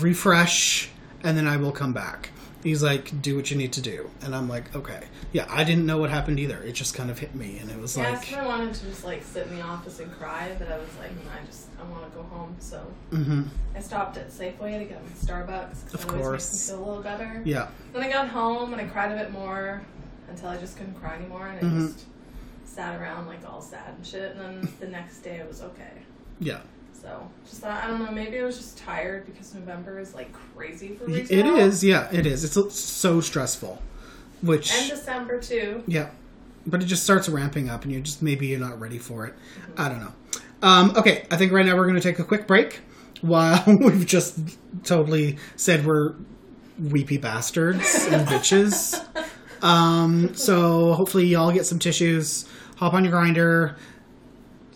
refresh 0.00 0.90
and 1.22 1.36
then 1.36 1.46
i 1.46 1.56
will 1.56 1.72
come 1.72 1.92
back 1.92 2.30
he's 2.62 2.82
like 2.82 3.22
do 3.22 3.36
what 3.36 3.50
you 3.50 3.56
need 3.56 3.72
to 3.72 3.80
do 3.80 4.10
and 4.22 4.34
i'm 4.34 4.48
like 4.48 4.74
okay 4.74 5.04
yeah 5.32 5.46
i 5.48 5.62
didn't 5.62 5.86
know 5.86 5.96
what 5.98 6.10
happened 6.10 6.40
either 6.40 6.58
it 6.62 6.72
just 6.72 6.92
kind 6.94 7.08
of 7.10 7.18
hit 7.18 7.34
me 7.34 7.58
and 7.58 7.70
it 7.70 7.78
was 7.78 7.96
like 7.96 8.06
Yeah, 8.06 8.12
like 8.18 8.24
so 8.26 8.36
I 8.36 8.46
wanted 8.46 8.74
to 8.74 8.84
just 8.86 9.04
like 9.04 9.22
sit 9.22 9.46
in 9.46 9.56
the 9.56 9.62
office 9.62 10.00
and 10.00 10.10
cry, 10.18 10.54
but 10.58 10.70
I 10.70 10.76
was 10.78 10.88
like, 10.98 11.12
no, 11.24 11.30
I 11.30 11.44
just 11.46 11.66
I 11.80 11.84
want 11.90 12.10
to 12.10 12.16
go 12.16 12.22
home. 12.24 12.56
So 12.58 12.78
hmm 13.10 13.42
I 13.76 13.80
stopped 13.80 14.16
at 14.16 14.30
Safeway 14.30 14.78
to 14.78 14.84
get 14.86 15.00
my 15.02 15.10
Starbucks. 15.10 15.94
Of 15.94 16.06
course. 16.08 16.50
makes 16.52 16.68
me 16.70 16.74
feel 16.74 16.84
a 16.84 16.86
little 16.88 17.02
better. 17.02 17.42
yeah 17.44 17.68
Then 17.92 18.02
I 18.02 18.10
got 18.10 18.28
home 18.28 18.72
and 18.72 18.82
I 18.82 18.86
cried 18.86 19.12
a 19.12 19.16
bit 19.22 19.30
more 19.32 19.80
until 20.28 20.48
I 20.48 20.56
just 20.56 20.76
couldn't 20.76 20.94
cry 21.00 21.14
anymore, 21.16 21.46
and 21.46 21.58
I 21.58 21.62
Mhm. 21.70 21.86
just 21.94 22.06
sat 22.64 23.00
around 23.00 23.26
like 23.28 23.48
all 23.48 23.62
sad 23.62 23.94
and 23.96 24.04
shit. 24.06 24.34
And 24.36 24.40
then 24.64 24.72
the 24.80 24.88
next 24.88 25.20
day 25.20 25.36
it 25.36 25.46
was 25.48 25.62
okay. 25.62 25.92
yeah 26.40 26.60
So 27.00 27.30
just 27.44 27.60
thought, 27.60 27.82
I 27.84 27.86
don't 27.86 28.04
know, 28.04 28.10
maybe 28.10 28.38
I 28.40 28.44
was 28.44 28.56
just 28.56 28.78
tired 28.78 29.26
because 29.26 29.54
November 29.54 29.98
is 29.98 30.14
like 30.14 30.32
crazy 30.32 30.94
for 30.94 31.04
it 31.04 31.30
retail. 31.30 31.56
is 31.56 31.84
yeah 31.84 32.08
it 32.12 32.26
is 32.26 32.44
it's 32.44 32.74
so 32.78 33.20
stressful 33.20 33.80
which 34.42 34.72
And 34.72 34.90
December 34.90 35.40
too. 35.40 35.82
Yeah, 35.86 36.10
but 36.66 36.82
it 36.82 36.86
just 36.86 37.02
starts 37.04 37.28
ramping 37.28 37.68
up, 37.68 37.82
and 37.84 37.92
you 37.92 38.00
just 38.00 38.22
maybe 38.22 38.46
you're 38.48 38.60
not 38.60 38.78
ready 38.78 38.98
for 38.98 39.26
it. 39.26 39.34
I 39.76 39.88
don't 39.88 40.00
know. 40.00 40.12
Um, 40.62 40.92
okay, 40.96 41.26
I 41.30 41.36
think 41.36 41.52
right 41.52 41.64
now 41.66 41.76
we're 41.76 41.84
going 41.86 41.96
to 41.96 42.00
take 42.00 42.18
a 42.18 42.24
quick 42.24 42.46
break 42.46 42.80
while 43.20 43.62
we've 43.66 44.06
just 44.06 44.38
totally 44.84 45.38
said 45.56 45.86
we're 45.86 46.14
weepy 46.78 47.16
bastards 47.18 48.06
and 48.10 48.26
bitches. 48.28 49.04
Um, 49.60 50.36
so 50.36 50.92
hopefully 50.92 51.26
y'all 51.26 51.50
get 51.50 51.66
some 51.66 51.80
tissues, 51.80 52.48
hop 52.76 52.94
on 52.94 53.04
your 53.04 53.12
Grindr, 53.12 53.74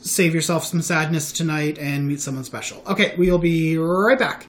save 0.02 0.34
yourself 0.34 0.64
some 0.64 0.82
sadness 0.82 1.32
tonight, 1.32 1.78
and 1.78 2.06
meet 2.06 2.20
someone 2.20 2.44
special. 2.44 2.82
Okay, 2.86 3.14
we'll 3.16 3.38
be 3.38 3.78
right 3.78 4.18
back. 4.18 4.46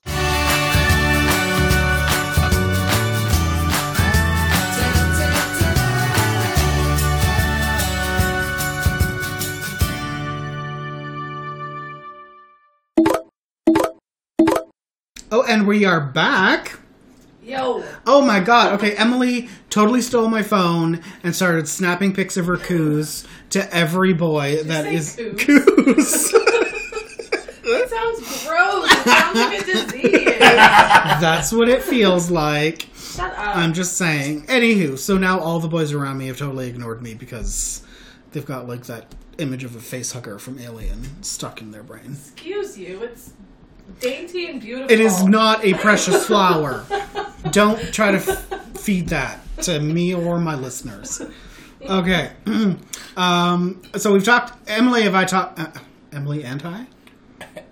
Oh, 15.36 15.42
and 15.48 15.66
we 15.66 15.84
are 15.84 16.00
back. 16.00 16.78
Yo, 17.44 17.84
Oh 18.06 18.24
my 18.24 18.40
god. 18.40 18.72
Okay, 18.74 18.96
Emily 18.96 19.48
totally 19.68 20.00
stole 20.00 20.28
my 20.28 20.42
phone 20.42 21.00
and 21.22 21.36
started 21.36 21.68
snapping 21.68 22.14
pics 22.14 22.38
of 22.38 22.46
her 22.46 22.56
coos 22.56 23.26
to 23.50 23.74
every 23.74 24.14
boy 24.14 24.62
that 24.64 24.86
is 24.86 25.16
coos? 25.16 25.44
coos. 25.44 26.30
it 26.34 27.90
sounds 27.90 28.46
gross. 28.46 28.90
It 28.90 29.04
sounds 29.04 29.36
like 29.38 29.60
a 29.60 29.64
disease. 29.64 30.38
That's 30.38 31.52
what 31.52 31.68
it 31.68 31.82
feels 31.82 32.30
like. 32.30 32.88
Shut 32.96 33.32
up. 33.32 33.56
I'm 33.56 33.74
just 33.74 33.98
saying. 33.98 34.46
Anywho, 34.46 34.98
so 34.98 35.18
now 35.18 35.38
all 35.38 35.60
the 35.60 35.68
boys 35.68 35.92
around 35.92 36.16
me 36.16 36.28
have 36.28 36.38
totally 36.38 36.68
ignored 36.68 37.02
me 37.02 37.12
because 37.12 37.82
they've 38.32 38.46
got 38.46 38.66
like 38.66 38.84
that 38.86 39.14
image 39.36 39.64
of 39.64 39.76
a 39.76 39.80
face 39.80 40.12
hugger 40.12 40.38
from 40.38 40.58
Alien 40.58 41.22
stuck 41.22 41.60
in 41.60 41.72
their 41.72 41.82
brain. 41.82 42.12
Excuse 42.12 42.78
you. 42.78 43.02
It's 43.02 43.34
dainty 44.00 44.46
and 44.48 44.60
beautiful. 44.60 44.90
It 44.90 45.00
is 45.00 45.24
not 45.24 45.64
a 45.64 45.74
precious 45.74 46.26
flower. 46.26 46.84
Don't 47.50 47.92
try 47.92 48.10
to 48.10 48.18
f- 48.18 48.78
feed 48.78 49.08
that 49.08 49.40
to 49.62 49.80
me 49.80 50.14
or 50.14 50.38
my 50.38 50.54
listeners. 50.54 51.22
Okay. 51.82 52.30
um, 53.16 53.82
so 53.96 54.12
we've 54.12 54.24
talked. 54.24 54.68
Emily, 54.68 55.02
have 55.02 55.14
I 55.14 55.24
talked? 55.24 55.58
Uh, 55.58 55.68
Emily 56.12 56.44
and 56.44 56.62
I 56.64 56.86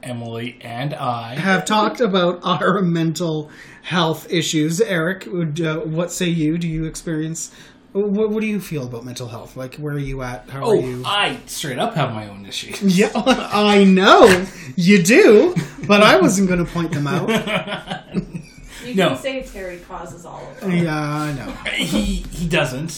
Emily 0.03 0.59
and 0.61 0.93
I. 0.95 1.35
have 1.37 1.65
talked 1.65 2.01
about 2.01 2.41
our 2.45 2.83
mental 2.83 3.51
health 3.83 4.31
issues. 4.31 4.81
Eric, 4.81 5.27
would, 5.31 5.61
uh, 5.61 5.79
what 5.81 6.11
say 6.13 6.27
you? 6.27 6.59
Do 6.59 6.69
you 6.69 6.85
experience? 6.85 7.53
What, 7.93 8.31
what 8.31 8.41
do 8.41 8.47
you 8.47 8.61
feel 8.61 8.85
about 8.87 9.05
mental 9.05 9.29
health? 9.29 9.57
Like, 9.57 9.77
where 9.77 9.95
are 9.95 9.99
you 9.99 10.23
at? 10.23 10.49
How 10.51 10.61
are 10.61 10.65
Oh, 10.65 10.73
you? 10.75 11.03
I 11.07 11.39
straight 11.47 11.79
up 11.79 11.95
have 11.95 12.13
my 12.15 12.29
own 12.29 12.45
issues. 12.47 12.81
yeah, 12.99 13.11
I 13.15 13.85
know 13.85 14.45
you 14.77 15.03
do, 15.03 15.55
but 15.87 16.03
I 16.03 16.21
wasn't 16.21 16.49
going 16.49 16.65
to 16.65 16.71
point 16.71 16.93
them 16.93 17.07
out. 17.07 17.29
You 18.85 18.95
No. 18.95 19.09
can 19.11 19.19
say 19.19 19.43
Terry 19.43 19.79
causes 19.79 20.25
all 20.27 20.47
of 20.51 20.61
them. 20.61 20.71
Yeah, 20.73 20.99
I 20.99 21.33
know. 21.33 21.51
he 21.75 22.17
he 22.33 22.49
doesn't. 22.49 22.91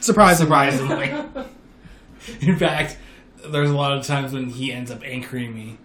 Surprisingly. 0.00 0.70
Surprisingly. 0.70 1.44
In 2.40 2.56
fact, 2.56 2.98
there's 3.50 3.70
a 3.70 3.76
lot 3.76 3.96
of 3.96 4.06
times 4.06 4.32
when 4.32 4.48
he 4.48 4.72
ends 4.72 4.90
up 4.90 5.02
anchoring 5.04 5.54
me. 5.54 5.78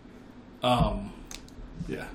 Um, 0.61 1.11
yeah. 1.87 2.05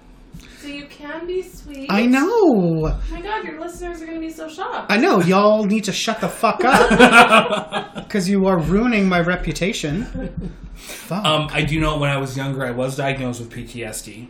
So 0.60 0.66
you 0.68 0.86
can 0.86 1.26
be 1.26 1.42
sweet. 1.42 1.86
I 1.90 2.04
know. 2.06 2.28
Oh 2.28 3.02
my 3.10 3.20
god, 3.20 3.44
your 3.44 3.60
listeners 3.60 4.02
are 4.02 4.06
gonna 4.06 4.18
be 4.20 4.30
so 4.30 4.48
shocked. 4.48 4.90
I 4.90 4.96
know. 4.96 5.20
Y'all 5.20 5.64
need 5.64 5.84
to 5.84 5.92
shut 5.92 6.20
the 6.20 6.28
fuck 6.28 6.64
up 6.64 7.94
because 7.94 8.28
you 8.28 8.46
are 8.46 8.58
ruining 8.58 9.08
my 9.08 9.20
reputation. 9.20 10.50
Fuck. 10.74 11.24
Um, 11.24 11.48
I 11.52 11.62
do 11.62 11.78
know 11.80 11.98
when 11.98 12.10
I 12.10 12.18
was 12.18 12.36
younger, 12.36 12.64
I 12.64 12.70
was 12.72 12.96
diagnosed 12.96 13.40
with 13.40 13.50
PTSD, 13.52 14.28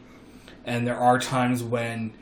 and 0.64 0.86
there 0.86 0.96
are 0.96 1.18
times 1.18 1.62
when 1.62 2.12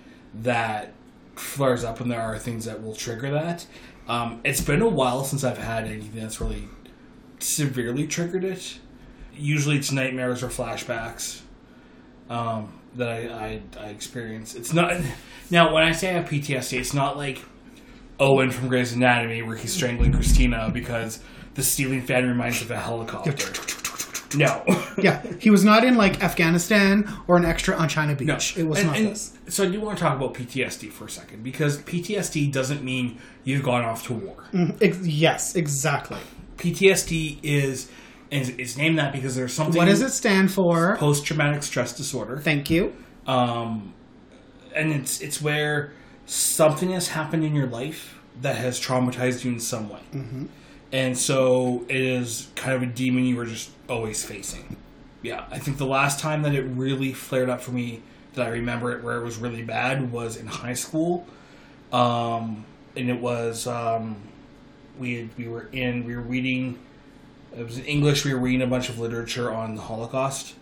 that 0.43 0.93
flares 1.35 1.85
up, 1.85 2.01
and 2.01 2.11
there 2.11 2.21
are 2.21 2.39
things 2.39 2.65
that 2.65 2.83
will 2.83 2.95
trigger 2.95 3.31
that. 3.31 3.67
Um, 4.09 4.41
it's 4.45 4.61
been 4.61 4.83
a 4.83 4.89
while 4.89 5.25
since 5.25 5.45
I've 5.45 5.59
had 5.59 5.85
anything 5.85 6.21
that's 6.21 6.41
really 6.41 6.69
severely 7.39 8.07
triggered 8.07 8.45
it. 8.45 8.79
Usually, 9.35 9.77
it's 9.77 9.93
nightmares 9.93 10.43
or 10.43 10.49
flashbacks 10.49 11.41
um, 12.31 12.73
that 12.95 13.09
I, 13.09 13.61
I, 13.79 13.81
I 13.81 13.87
experience. 13.89 14.55
It's 14.55 14.73
not 14.73 15.01
now 15.51 15.73
when 15.75 15.83
I 15.83 15.93
say 15.93 16.11
I 16.11 16.13
have 16.15 16.29
PTSD, 16.29 16.79
it's 16.79 16.95
not 16.95 17.17
like 17.17 17.43
Owen 18.19 18.51
from 18.51 18.69
Grey's 18.69 18.93
Anatomy 18.93 19.43
where 19.43 19.57
he's 19.57 19.73
strangling 19.75 20.13
Cristina 20.13 20.71
because 20.73 21.21
the 21.55 21.63
ceiling 21.63 22.03
fan 22.03 22.27
reminds 22.27 22.63
of 22.63 22.71
a 22.71 22.79
helicopter. 22.79 23.35
No. 24.37 24.65
yeah, 24.99 25.23
he 25.39 25.51
was 25.51 25.65
not 25.65 25.85
in 25.85 25.97
like 25.97 26.23
Afghanistan 26.23 27.11
or 27.29 27.37
an 27.37 27.45
extra 27.45 27.77
on 27.77 27.89
China 27.89 28.15
Beach. 28.15 28.57
No. 28.57 28.63
It 28.63 28.67
was 28.67 28.79
And- 28.79 28.87
not 28.89 28.97
and 28.97 29.07
this. 29.09 29.36
So 29.49 29.65
I 29.65 29.69
do 29.69 29.81
want 29.81 29.97
to 29.97 30.03
talk 30.03 30.17
about 30.17 30.35
PTSD 30.35 30.91
for 30.91 31.05
a 31.05 31.11
second 31.11 31.43
because 31.43 31.79
PTSD 31.79 32.51
doesn't 32.53 32.83
mean 32.83 33.19
you've 33.45 33.63
gone 33.63 33.85
off 33.85 34.07
to 34.07 34.15
war. 34.15 34.45
Ex- 34.81 35.07
yes, 35.07 35.55
exactly. 35.55 36.19
PTSD 36.57 37.39
is, 37.43 37.91
and 38.33 38.49
it's 38.59 38.77
named 38.77 38.99
that 38.99 39.13
because 39.13 39.37
there's 39.37 39.53
something. 39.53 39.77
What 39.77 39.87
does 39.87 40.03
it 40.03 40.11
stand 40.11 40.51
for? 40.51 40.97
Post 40.97 41.25
traumatic 41.25 41.63
stress 41.63 41.97
disorder. 41.97 42.39
Thank 42.39 42.71
you. 42.71 42.93
Um, 43.27 43.95
and 44.75 44.93
it's 44.93 45.21
it's 45.21 45.41
where 45.41 45.93
something 46.27 46.91
has 46.91 47.09
happened 47.09 47.45
in 47.45 47.55
your 47.55 47.67
life 47.69 48.19
that 48.41 48.57
has 48.57 48.81
traumatized 48.81 49.45
you 49.45 49.53
in 49.53 49.61
some 49.61 49.89
way, 49.89 50.01
and 50.93 51.17
so 51.17 51.85
it 51.89 52.01
is 52.01 52.49
kind 52.57 52.75
of 52.75 52.83
a 52.83 52.87
demon 52.87 53.25
you 53.25 53.37
were 53.37 53.47
just 53.47 53.71
always 53.89 54.25
facing. 54.25 54.77
Yeah, 55.23 55.47
I 55.51 55.59
think 55.59 55.79
the 55.79 55.87
last 55.87 56.21
time 56.21 56.43
that 56.43 56.55
it 56.55 56.63
really 56.63 57.13
flared 57.13 57.49
up 57.49 57.61
for 57.61 57.73
me 57.73 58.03
that 58.37 58.47
I 58.47 58.51
remember 58.51 58.93
it 58.93 59.03
where 59.03 59.17
it 59.19 59.25
was 59.25 59.37
really 59.37 59.63
bad 59.63 60.13
was 60.13 60.37
in 60.37 60.47
high 60.47 60.75
school, 60.75 61.27
um, 61.93 62.65
and 62.95 63.11
it 63.11 63.21
was 63.21 63.67
um, 63.67 64.17
we 64.99 65.17
had, 65.17 65.31
we 65.37 65.49
were 65.49 65.69
in 65.73 66.05
we 66.05 66.15
were 66.17 66.23
reading. 66.23 66.79
It 67.57 67.65
was 67.65 67.79
in 67.79 67.85
English. 67.85 68.25
We 68.25 68.35
were 68.35 68.41
reading 68.41 68.63
a 68.63 68.67
bunch 68.67 68.89
of 68.89 68.99
literature 68.99 69.53
on 69.53 69.75
the 69.75 69.83
Holocaust, 69.83 70.55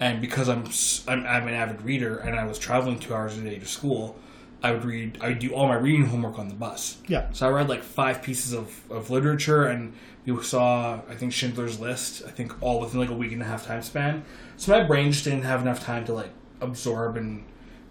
and 0.00 0.20
because 0.20 0.48
I'm, 0.48 0.64
I'm 1.06 1.26
I'm 1.26 1.48
an 1.48 1.54
avid 1.54 1.82
reader 1.82 2.18
and 2.18 2.38
I 2.38 2.44
was 2.44 2.58
traveling 2.58 2.98
two 2.98 3.14
hours 3.14 3.36
a 3.36 3.42
day 3.42 3.58
to 3.58 3.66
school, 3.66 4.16
I 4.62 4.72
would 4.72 4.84
read 4.84 5.18
I 5.20 5.28
would 5.28 5.38
do 5.38 5.54
all 5.54 5.68
my 5.68 5.76
reading 5.76 6.06
homework 6.06 6.38
on 6.38 6.48
the 6.48 6.54
bus. 6.54 6.98
Yeah. 7.06 7.30
So 7.32 7.46
I 7.46 7.50
read 7.50 7.68
like 7.68 7.82
five 7.82 8.22
pieces 8.22 8.52
of, 8.52 8.90
of 8.90 9.10
literature 9.10 9.64
and 9.64 9.94
we 10.24 10.42
saw 10.42 11.00
I 11.08 11.14
think 11.14 11.32
Schindler's 11.32 11.78
List. 11.80 12.22
I 12.26 12.30
think 12.30 12.60
all 12.62 12.80
within 12.80 13.00
like 13.00 13.10
a 13.10 13.14
week 13.14 13.32
and 13.32 13.42
a 13.42 13.44
half 13.44 13.66
time 13.66 13.82
span. 13.82 14.24
So 14.56 14.72
my 14.72 14.84
brain 14.84 15.12
just 15.12 15.24
didn't 15.24 15.42
have 15.42 15.62
enough 15.62 15.84
time 15.84 16.04
to 16.06 16.12
like 16.12 16.30
absorb 16.60 17.16
and 17.16 17.44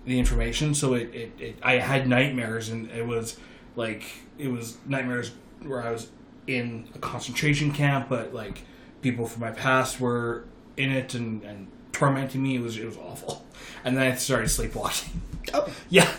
the 0.06 0.18
information. 0.20 0.74
So 0.74 0.94
it, 0.94 1.14
it, 1.14 1.32
it 1.40 1.60
I 1.64 1.74
had 1.76 2.08
nightmares 2.08 2.70
and 2.70 2.90
it 2.92 3.06
was 3.06 3.38
like 3.76 4.04
it 4.38 4.48
was 4.50 4.78
nightmares 4.86 5.32
where 5.64 5.82
I 5.84 5.92
was 5.92 6.10
in 6.48 6.88
a 6.96 7.00
concentration 7.00 7.72
camp, 7.72 8.08
but 8.10 8.34
like 8.34 8.64
people 9.02 9.28
from 9.28 9.42
my 9.42 9.52
past 9.52 10.00
were 10.00 10.46
in 10.78 10.92
it 10.92 11.14
and, 11.14 11.44
and 11.44 11.68
tormenting 11.92 12.42
me. 12.44 12.56
It 12.56 12.62
was 12.62 12.78
it 12.78 12.86
was 12.86 12.98
awful. 12.98 13.44
And 13.84 13.96
then 13.98 14.12
I 14.12 14.16
started 14.16 14.50
sleepwalking. 14.50 15.22
Oh, 15.54 15.66
Yeah. 15.90 16.12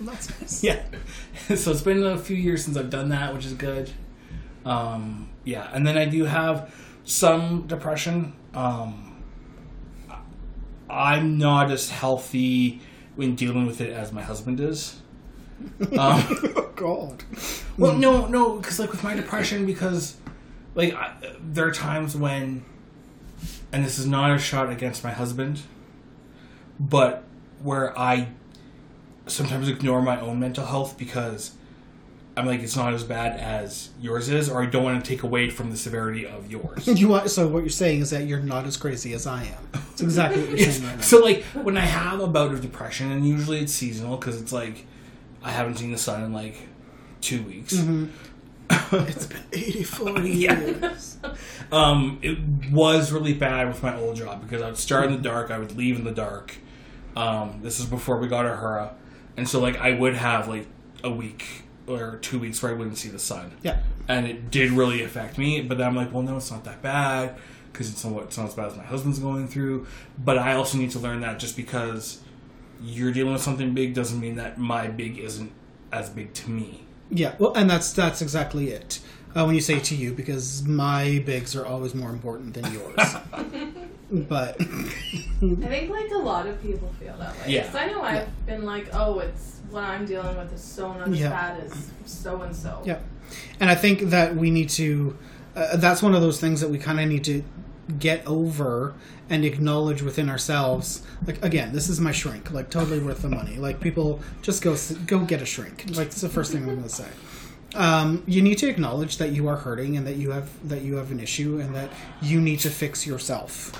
that's 0.00 0.28
nice. 0.40 0.62
Yeah. 0.62 0.80
so 1.56 1.72
it's 1.72 1.82
been 1.82 2.04
a 2.04 2.16
few 2.16 2.36
years 2.36 2.64
since 2.64 2.76
I've 2.76 2.90
done 2.90 3.08
that, 3.08 3.34
which 3.34 3.44
is 3.44 3.54
good. 3.54 3.90
Um, 4.64 5.28
yeah, 5.44 5.68
and 5.72 5.84
then 5.84 5.98
I 5.98 6.04
do 6.04 6.24
have 6.26 6.72
some 7.04 7.66
depression. 7.66 8.34
Um, 8.54 9.07
I'm 10.90 11.38
not 11.38 11.70
as 11.70 11.90
healthy 11.90 12.80
when 13.16 13.34
dealing 13.34 13.66
with 13.66 13.80
it 13.80 13.90
as 13.92 14.12
my 14.12 14.22
husband 14.22 14.60
is. 14.60 15.00
Um, 15.98 16.24
Oh 16.56 16.70
God. 16.76 17.24
well, 17.76 17.94
no, 17.94 18.26
no, 18.26 18.58
because 18.58 18.78
like 18.78 18.92
with 18.92 19.02
my 19.02 19.14
depression, 19.14 19.66
because 19.66 20.16
like 20.76 20.94
I, 20.94 21.12
there 21.42 21.66
are 21.66 21.72
times 21.72 22.14
when, 22.14 22.64
and 23.72 23.84
this 23.84 23.98
is 23.98 24.06
not 24.06 24.30
a 24.30 24.38
shot 24.38 24.70
against 24.70 25.02
my 25.02 25.10
husband, 25.10 25.62
but 26.78 27.24
where 27.60 27.98
I 27.98 28.28
sometimes 29.26 29.68
ignore 29.68 30.00
my 30.00 30.20
own 30.20 30.38
mental 30.38 30.64
health 30.66 30.96
because 30.96 31.52
I'm 32.38 32.46
like 32.46 32.60
it's 32.60 32.76
not 32.76 32.94
as 32.94 33.04
bad 33.04 33.38
as 33.40 33.90
yours 34.00 34.28
is, 34.28 34.48
or 34.48 34.62
I 34.62 34.66
don't 34.66 34.84
want 34.84 35.04
to 35.04 35.08
take 35.08 35.22
away 35.24 35.50
from 35.50 35.70
the 35.70 35.76
severity 35.76 36.26
of 36.26 36.50
yours. 36.50 36.86
You 36.98 37.08
want, 37.08 37.30
so 37.30 37.48
what 37.48 37.60
you're 37.60 37.68
saying 37.70 38.00
is 38.00 38.10
that 38.10 38.26
you're 38.26 38.40
not 38.40 38.64
as 38.66 38.76
crazy 38.76 39.12
as 39.12 39.26
I 39.26 39.44
am. 39.44 39.68
That's 39.72 40.00
exactly 40.00 40.40
what 40.42 40.50
you're 40.50 40.70
saying 40.70 40.84
right 40.86 40.96
now. 40.96 41.02
so 41.02 41.18
like 41.18 41.42
when 41.62 41.76
I 41.76 41.80
have 41.80 42.20
a 42.20 42.26
bout 42.26 42.52
of 42.52 42.60
depression, 42.62 43.10
and 43.10 43.26
usually 43.28 43.60
it's 43.60 43.72
seasonal 43.72 44.16
because 44.16 44.40
it's 44.40 44.52
like 44.52 44.86
I 45.42 45.50
haven't 45.50 45.76
seen 45.78 45.92
the 45.92 45.98
sun 45.98 46.22
in 46.22 46.32
like 46.32 46.56
two 47.20 47.42
weeks. 47.42 47.74
It's 48.92 49.26
been 49.26 49.42
84 49.52 50.20
Yeah. 50.20 50.60
years. 50.60 51.16
Um, 51.72 52.18
it 52.22 52.38
was 52.70 53.10
really 53.12 53.32
bad 53.32 53.68
with 53.68 53.82
my 53.82 53.96
old 53.98 54.16
job 54.16 54.42
because 54.42 54.60
I 54.62 54.66
would 54.66 54.76
start 54.76 55.06
in 55.06 55.12
the 55.12 55.18
dark, 55.18 55.50
I 55.50 55.58
would 55.58 55.74
leave 55.76 55.96
in 55.96 56.04
the 56.04 56.12
dark. 56.12 56.54
Um, 57.16 57.60
this 57.62 57.80
is 57.80 57.86
before 57.86 58.18
we 58.18 58.28
got 58.28 58.44
our 58.46 58.56
Hura, 58.56 58.92
and 59.38 59.48
so 59.48 59.58
like 59.60 59.76
I 59.78 59.94
would 59.94 60.14
have 60.16 60.48
like 60.48 60.66
a 61.02 61.10
week 61.10 61.62
or 61.88 62.18
two 62.18 62.38
weeks 62.38 62.62
where 62.62 62.72
I 62.72 62.74
wouldn't 62.74 62.98
see 62.98 63.08
the 63.08 63.18
sun. 63.18 63.52
Yeah. 63.62 63.80
and 64.08 64.26
it 64.26 64.50
did 64.50 64.70
really 64.72 65.02
affect 65.02 65.38
me. 65.38 65.60
But 65.62 65.78
then 65.78 65.86
I'm 65.88 65.96
like, 65.96 66.12
well, 66.12 66.22
no, 66.22 66.36
it's 66.36 66.50
not 66.50 66.64
that 66.64 66.82
bad 66.82 67.36
because 67.72 67.90
it's 67.90 68.04
not, 68.04 68.22
it's 68.24 68.36
not 68.38 68.48
as 68.48 68.54
bad 68.54 68.66
as 68.66 68.76
my 68.76 68.84
husband's 68.84 69.18
going 69.18 69.48
through. 69.48 69.86
But 70.22 70.38
I 70.38 70.54
also 70.54 70.78
need 70.78 70.90
to 70.92 70.98
learn 70.98 71.20
that 71.20 71.38
just 71.38 71.56
because 71.56 72.20
you're 72.82 73.12
dealing 73.12 73.32
with 73.32 73.42
something 73.42 73.74
big 73.74 73.94
doesn't 73.94 74.20
mean 74.20 74.36
that 74.36 74.58
my 74.58 74.86
big 74.88 75.18
isn't 75.18 75.52
as 75.92 76.10
big 76.10 76.32
to 76.34 76.50
me. 76.50 76.84
Yeah, 77.10 77.34
well, 77.38 77.52
and 77.54 77.68
that's 77.70 77.92
that's 77.92 78.20
exactly 78.22 78.68
it. 78.70 79.00
Uh, 79.34 79.44
when 79.44 79.54
you 79.54 79.60
say 79.60 79.78
to 79.78 79.94
you, 79.94 80.12
because 80.12 80.62
my 80.64 81.22
bigs 81.24 81.54
are 81.56 81.64
always 81.66 81.94
more 81.94 82.10
important 82.10 82.54
than 82.54 82.70
yours. 82.72 82.96
but 84.10 84.56
I 84.60 84.64
think 84.64 85.90
like 85.90 86.10
a 86.10 86.18
lot 86.18 86.46
of 86.46 86.60
people 86.62 86.92
feel 87.00 87.16
that 87.18 87.34
way. 87.38 87.44
Yeah. 87.54 87.66
'Cause 87.66 87.74
I 87.76 87.86
know 87.86 88.02
I've 88.02 88.46
been 88.46 88.64
like, 88.64 88.88
oh, 88.94 89.18
it's 89.20 89.57
what 89.70 89.84
I'm 89.84 90.06
dealing 90.06 90.36
with 90.36 90.52
is 90.52 90.60
so 90.62 90.92
as 90.92 91.18
Yeah. 91.20 91.28
bad 91.30 91.60
as 91.64 91.90
so 92.06 92.42
and 92.42 92.54
so. 92.54 92.82
yeah, 92.84 92.98
and 93.60 93.70
I 93.70 93.74
think 93.74 94.00
that 94.10 94.36
we 94.36 94.50
need 94.50 94.68
to. 94.70 95.16
Uh, 95.56 95.76
that's 95.76 96.02
one 96.02 96.14
of 96.14 96.20
those 96.20 96.38
things 96.40 96.60
that 96.60 96.70
we 96.70 96.78
kind 96.78 97.00
of 97.00 97.08
need 97.08 97.24
to 97.24 97.42
get 97.98 98.24
over 98.26 98.94
and 99.30 99.44
acknowledge 99.44 100.02
within 100.02 100.28
ourselves. 100.30 101.02
Like 101.26 101.42
again, 101.44 101.72
this 101.72 101.88
is 101.88 102.00
my 102.00 102.12
shrink. 102.12 102.50
Like 102.52 102.70
totally 102.70 103.00
worth 103.00 103.22
the 103.22 103.28
money. 103.28 103.56
Like 103.56 103.80
people 103.80 104.20
just 104.42 104.62
go 104.62 104.76
go 105.06 105.20
get 105.20 105.42
a 105.42 105.46
shrink. 105.46 105.84
Like 105.96 106.08
it's 106.08 106.20
the 106.20 106.28
first 106.28 106.52
thing 106.52 106.62
I'm 106.62 106.68
going 106.76 106.82
to 106.82 106.88
say. 106.88 107.08
um, 107.74 108.22
you 108.26 108.40
need 108.40 108.56
to 108.58 108.68
acknowledge 108.68 109.18
that 109.18 109.32
you 109.32 109.46
are 109.48 109.56
hurting 109.56 109.96
and 109.98 110.06
that 110.06 110.16
you 110.16 110.30
have 110.30 110.48
that 110.68 110.82
you 110.82 110.96
have 110.96 111.10
an 111.10 111.20
issue 111.20 111.58
and 111.60 111.74
that 111.74 111.90
you 112.22 112.40
need 112.40 112.60
to 112.60 112.70
fix 112.70 113.06
yourself. 113.06 113.72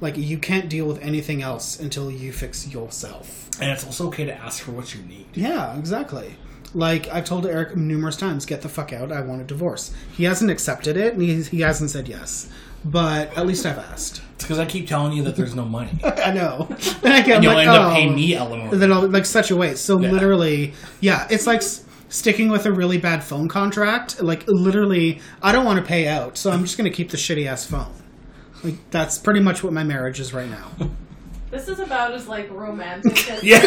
Like 0.00 0.16
you 0.16 0.38
can't 0.38 0.68
deal 0.68 0.86
with 0.86 1.00
anything 1.02 1.42
else 1.42 1.80
until 1.80 2.10
you 2.10 2.32
fix 2.32 2.68
yourself. 2.68 3.48
And 3.60 3.70
it's 3.70 3.84
also 3.84 4.08
okay 4.08 4.24
to 4.26 4.34
ask 4.34 4.62
for 4.62 4.72
what 4.72 4.94
you 4.94 5.02
need. 5.02 5.26
Yeah, 5.34 5.76
exactly. 5.78 6.36
Like 6.74 7.08
I've 7.08 7.24
told 7.24 7.46
Eric 7.46 7.76
numerous 7.76 8.16
times, 8.16 8.44
get 8.44 8.60
the 8.60 8.68
fuck 8.68 8.92
out. 8.92 9.10
I 9.10 9.22
want 9.22 9.40
a 9.40 9.44
divorce. 9.44 9.94
He 10.14 10.24
hasn't 10.24 10.50
accepted 10.50 10.96
it, 10.98 11.14
and 11.14 11.22
he, 11.22 11.42
he 11.42 11.60
hasn't 11.60 11.90
said 11.90 12.08
yes. 12.08 12.50
But 12.84 13.36
at 13.36 13.46
least 13.46 13.64
I've 13.64 13.78
asked. 13.78 14.20
It's 14.34 14.44
because 14.44 14.58
I 14.58 14.66
keep 14.66 14.86
telling 14.86 15.12
you 15.14 15.22
that 15.24 15.34
there's 15.36 15.54
no 15.54 15.64
money. 15.64 15.98
I 16.04 16.32
know. 16.32 16.68
And 17.02 17.12
I 17.14 17.22
get, 17.22 17.36
And 17.36 17.44
you'll 17.44 17.54
like, 17.54 17.66
end 17.66 17.76
up 17.76 17.90
oh. 17.92 17.94
paying 17.94 18.14
me 18.14 18.36
alimony. 18.36 18.76
then 18.76 18.92
I'll, 18.92 19.08
like 19.08 19.24
such 19.26 19.50
a 19.50 19.56
waste. 19.56 19.84
So 19.86 19.98
Yeah. 19.98 20.10
literally, 20.12 20.74
yeah, 21.00 21.26
it's 21.30 21.46
like 21.46 21.58
s- 21.62 21.84
sticking 22.10 22.48
with 22.50 22.66
a 22.66 22.72
really 22.72 22.98
bad 22.98 23.24
phone 23.24 23.48
contract. 23.48 24.20
Like 24.22 24.44
literally, 24.46 25.20
I 25.42 25.52
don't 25.52 25.64
want 25.64 25.78
to 25.80 25.84
pay 25.84 26.06
out, 26.06 26.36
so 26.36 26.50
I'm 26.50 26.62
just 26.62 26.76
going 26.76 26.88
to 26.90 26.94
keep 26.94 27.10
the 27.10 27.16
shitty 27.16 27.46
ass 27.46 27.64
phone. 27.64 27.92
Like 28.66 28.90
that's 28.90 29.16
pretty 29.16 29.38
much 29.38 29.62
what 29.62 29.72
my 29.72 29.84
marriage 29.84 30.18
is 30.18 30.34
right 30.34 30.50
now. 30.50 30.70
This 31.48 31.68
is 31.68 31.78
about 31.78 32.12
as 32.12 32.26
like 32.26 32.50
romantic 32.50 33.30
as 33.30 33.42
Yeah. 33.42 33.62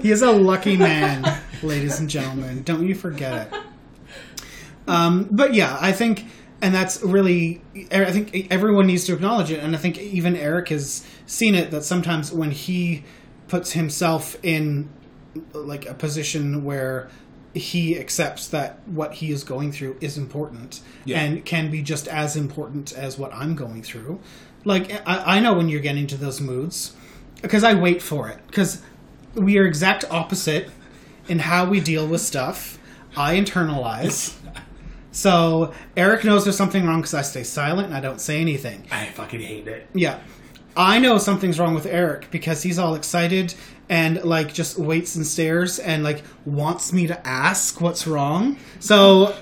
He 0.00 0.10
is 0.10 0.22
a 0.22 0.32
lucky 0.32 0.78
man, 0.78 1.40
ladies 1.62 2.00
and 2.00 2.08
gentlemen. 2.08 2.62
Don't 2.62 2.86
you 2.88 2.94
forget 2.94 3.52
it. 3.52 3.60
Um, 4.88 5.28
but 5.30 5.52
yeah, 5.52 5.76
I 5.78 5.92
think, 5.92 6.24
and 6.62 6.74
that's 6.74 7.02
really, 7.02 7.60
I 7.92 8.10
think 8.10 8.48
everyone 8.50 8.86
needs 8.86 9.04
to 9.04 9.12
acknowledge 9.12 9.50
it. 9.50 9.62
And 9.62 9.76
I 9.76 9.78
think 9.78 9.98
even 9.98 10.36
Eric 10.36 10.70
has 10.70 11.06
seen 11.26 11.54
it 11.54 11.70
that 11.70 11.84
sometimes 11.84 12.32
when 12.32 12.50
he 12.50 13.04
puts 13.46 13.72
himself 13.72 14.36
in 14.42 14.88
like 15.52 15.84
a 15.84 15.92
position 15.92 16.64
where 16.64 17.10
he 17.54 17.98
accepts 17.98 18.46
that 18.48 18.78
what 18.86 19.14
he 19.14 19.30
is 19.32 19.42
going 19.44 19.72
through 19.72 19.96
is 20.00 20.16
important 20.16 20.80
Yeah. 21.04 21.20
and 21.20 21.44
can 21.44 21.70
be 21.70 21.82
just 21.82 22.06
as 22.08 22.36
important 22.36 22.92
as 22.92 23.18
what 23.18 23.32
I'm 23.34 23.54
going 23.56 23.82
through. 23.82 24.20
Like 24.64 24.92
I, 25.08 25.36
I 25.36 25.40
know 25.40 25.54
when 25.54 25.68
you're 25.68 25.80
getting 25.80 26.06
to 26.08 26.16
those 26.16 26.40
moods 26.40 26.94
because 27.42 27.64
I 27.64 27.74
wait 27.74 28.02
for 28.02 28.28
it 28.28 28.38
because 28.46 28.82
we 29.34 29.58
are 29.58 29.64
exact 29.66 30.04
opposite 30.10 30.70
in 31.28 31.40
how 31.40 31.64
we 31.68 31.80
deal 31.80 32.06
with 32.06 32.20
stuff. 32.20 32.78
I 33.16 33.36
internalize. 33.36 34.36
So 35.12 35.74
Eric 35.96 36.24
knows 36.24 36.44
there's 36.44 36.56
something 36.56 36.86
wrong 36.86 37.00
because 37.00 37.14
I 37.14 37.22
stay 37.22 37.42
silent 37.42 37.88
and 37.88 37.96
I 37.96 38.00
don't 38.00 38.20
say 38.20 38.40
anything. 38.40 38.86
I 38.92 39.06
fucking 39.06 39.40
hate 39.40 39.66
it. 39.66 39.88
Yeah. 39.92 40.20
I 40.76 41.00
know 41.00 41.18
something's 41.18 41.58
wrong 41.58 41.74
with 41.74 41.84
Eric 41.86 42.28
because 42.30 42.62
he's 42.62 42.78
all 42.78 42.94
excited 42.94 43.54
and 43.90 44.22
like 44.22 44.54
just 44.54 44.78
waits 44.78 45.16
and 45.16 45.26
stares 45.26 45.80
and 45.80 46.04
like 46.04 46.22
wants 46.46 46.92
me 46.92 47.08
to 47.08 47.26
ask 47.26 47.80
what's 47.80 48.06
wrong. 48.06 48.56
So 48.78 49.34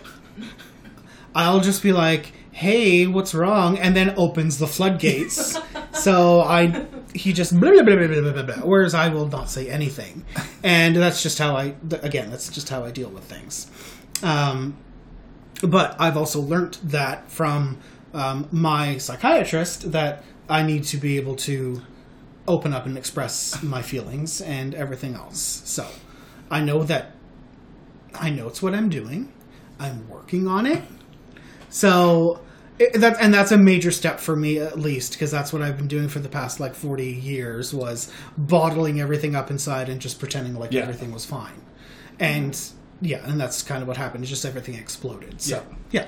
I'll 1.35 1.61
just 1.61 1.83
be 1.83 1.93
like, 1.93 2.33
"Hey, 2.51 3.07
what's 3.07 3.35
wrong?" 3.35 3.79
and 3.79 3.95
then 3.95 4.15
opens 4.17 4.59
the 4.59 4.67
floodgates. 4.67 5.59
so 5.93 6.41
I 6.41 6.87
he 7.15 7.35
just 7.35 7.61
blah, 7.61 7.71
blah, 7.71 7.83
blah, 7.83 8.07
blah, 8.07 8.33
blah, 8.33 8.43
blah, 8.43 8.55
whereas 8.65 8.95
I 8.95 9.11
will 9.11 9.29
not 9.29 9.51
say 9.51 9.69
anything. 9.69 10.25
And 10.65 10.97
that's 10.97 11.23
just 11.23 11.39
how 11.39 11.55
I 11.55 11.75
again, 12.03 12.31
that's 12.31 12.49
just 12.49 12.71
how 12.71 12.85
I 12.85 12.91
deal 12.91 13.11
with 13.11 13.25
things. 13.25 13.71
Um 14.23 14.79
but 15.63 16.01
I've 16.01 16.17
also 16.17 16.41
learnt 16.41 16.79
that 16.91 17.31
from 17.31 17.79
um, 18.15 18.49
my 18.53 18.97
psychiatrist 18.97 19.91
that 19.91 20.25
I 20.49 20.63
need 20.63 20.85
to 20.85 20.97
be 20.97 21.17
able 21.17 21.35
to 21.37 21.83
open 22.49 22.73
up 22.75 22.87
and 22.87 22.99
express 22.99 23.63
my 23.63 23.83
feelings 23.83 24.41
and 24.41 24.75
everything 24.75 25.15
else. 25.15 25.63
So 25.65 25.87
I 26.51 26.61
know 26.61 26.83
that 26.85 27.13
I 28.15 28.31
know 28.31 28.49
it's 28.49 28.61
what 28.63 28.75
I'm 28.75 28.89
doing. 28.89 29.33
I'm 29.79 30.09
working 30.09 30.49
on 30.49 30.67
it. 30.67 30.83
So 31.69 32.41
it, 32.79 32.95
that 33.01 33.17
and 33.21 33.33
that's 33.33 33.53
a 33.53 33.59
major 33.59 33.91
step 33.91 34.19
for 34.21 34.35
me 34.35 34.59
at 34.59 34.79
least 34.79 35.13
because 35.13 35.31
that's 35.31 35.53
what 35.53 35.63
I've 35.63 35.77
been 35.77 35.89
doing 35.89 36.09
for 36.09 36.19
the 36.21 36.29
past 36.29 36.59
like 36.61 36.75
40 36.75 37.07
years 37.07 37.75
was 37.75 38.11
bottling 38.37 39.01
everything 39.01 39.35
up 39.37 39.51
inside 39.51 39.89
and 39.89 40.01
just 40.01 40.19
pretending 40.19 40.55
like 40.55 40.73
Yeah. 40.73 40.83
everything 40.83 41.13
was 41.13 41.25
fine. 41.25 41.61
And 42.19 42.59
yeah, 43.01 43.19
and 43.25 43.41
that's 43.41 43.63
kind 43.63 43.83
of 43.83 43.89
what 43.89 43.97
happened. 43.97 44.25
It's 44.25 44.31
just 44.31 44.45
everything 44.45 44.75
exploded. 44.77 45.41
So 45.41 45.65
yeah. 45.93 46.07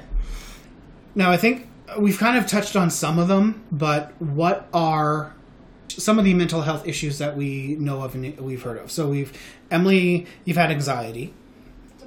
Now 1.15 1.31
I 1.31 1.37
think 1.37 1.69
we've 1.99 2.19
kind 2.19 2.39
of 2.39 2.47
touched 2.47 2.77
on 2.77 2.89
some 2.91 3.19
of 3.19 3.29
them, 3.29 3.65
but 3.71 4.13
what 4.21 4.69
are 4.73 5.35
some 5.99 6.19
of 6.19 6.25
the 6.25 6.35
mental 6.35 6.63
health 6.63 6.87
issues 6.87 7.19
that 7.19 7.37
we 7.37 7.77
know 7.79 8.03
of 8.03 8.15
and 8.15 8.39
we've 8.39 8.63
heard 8.63 8.79
of? 8.79 8.91
So 8.91 9.09
we've 9.09 9.33
Emily, 9.71 10.27
you've 10.45 10.57
had 10.57 10.71
anxiety, 10.71 11.33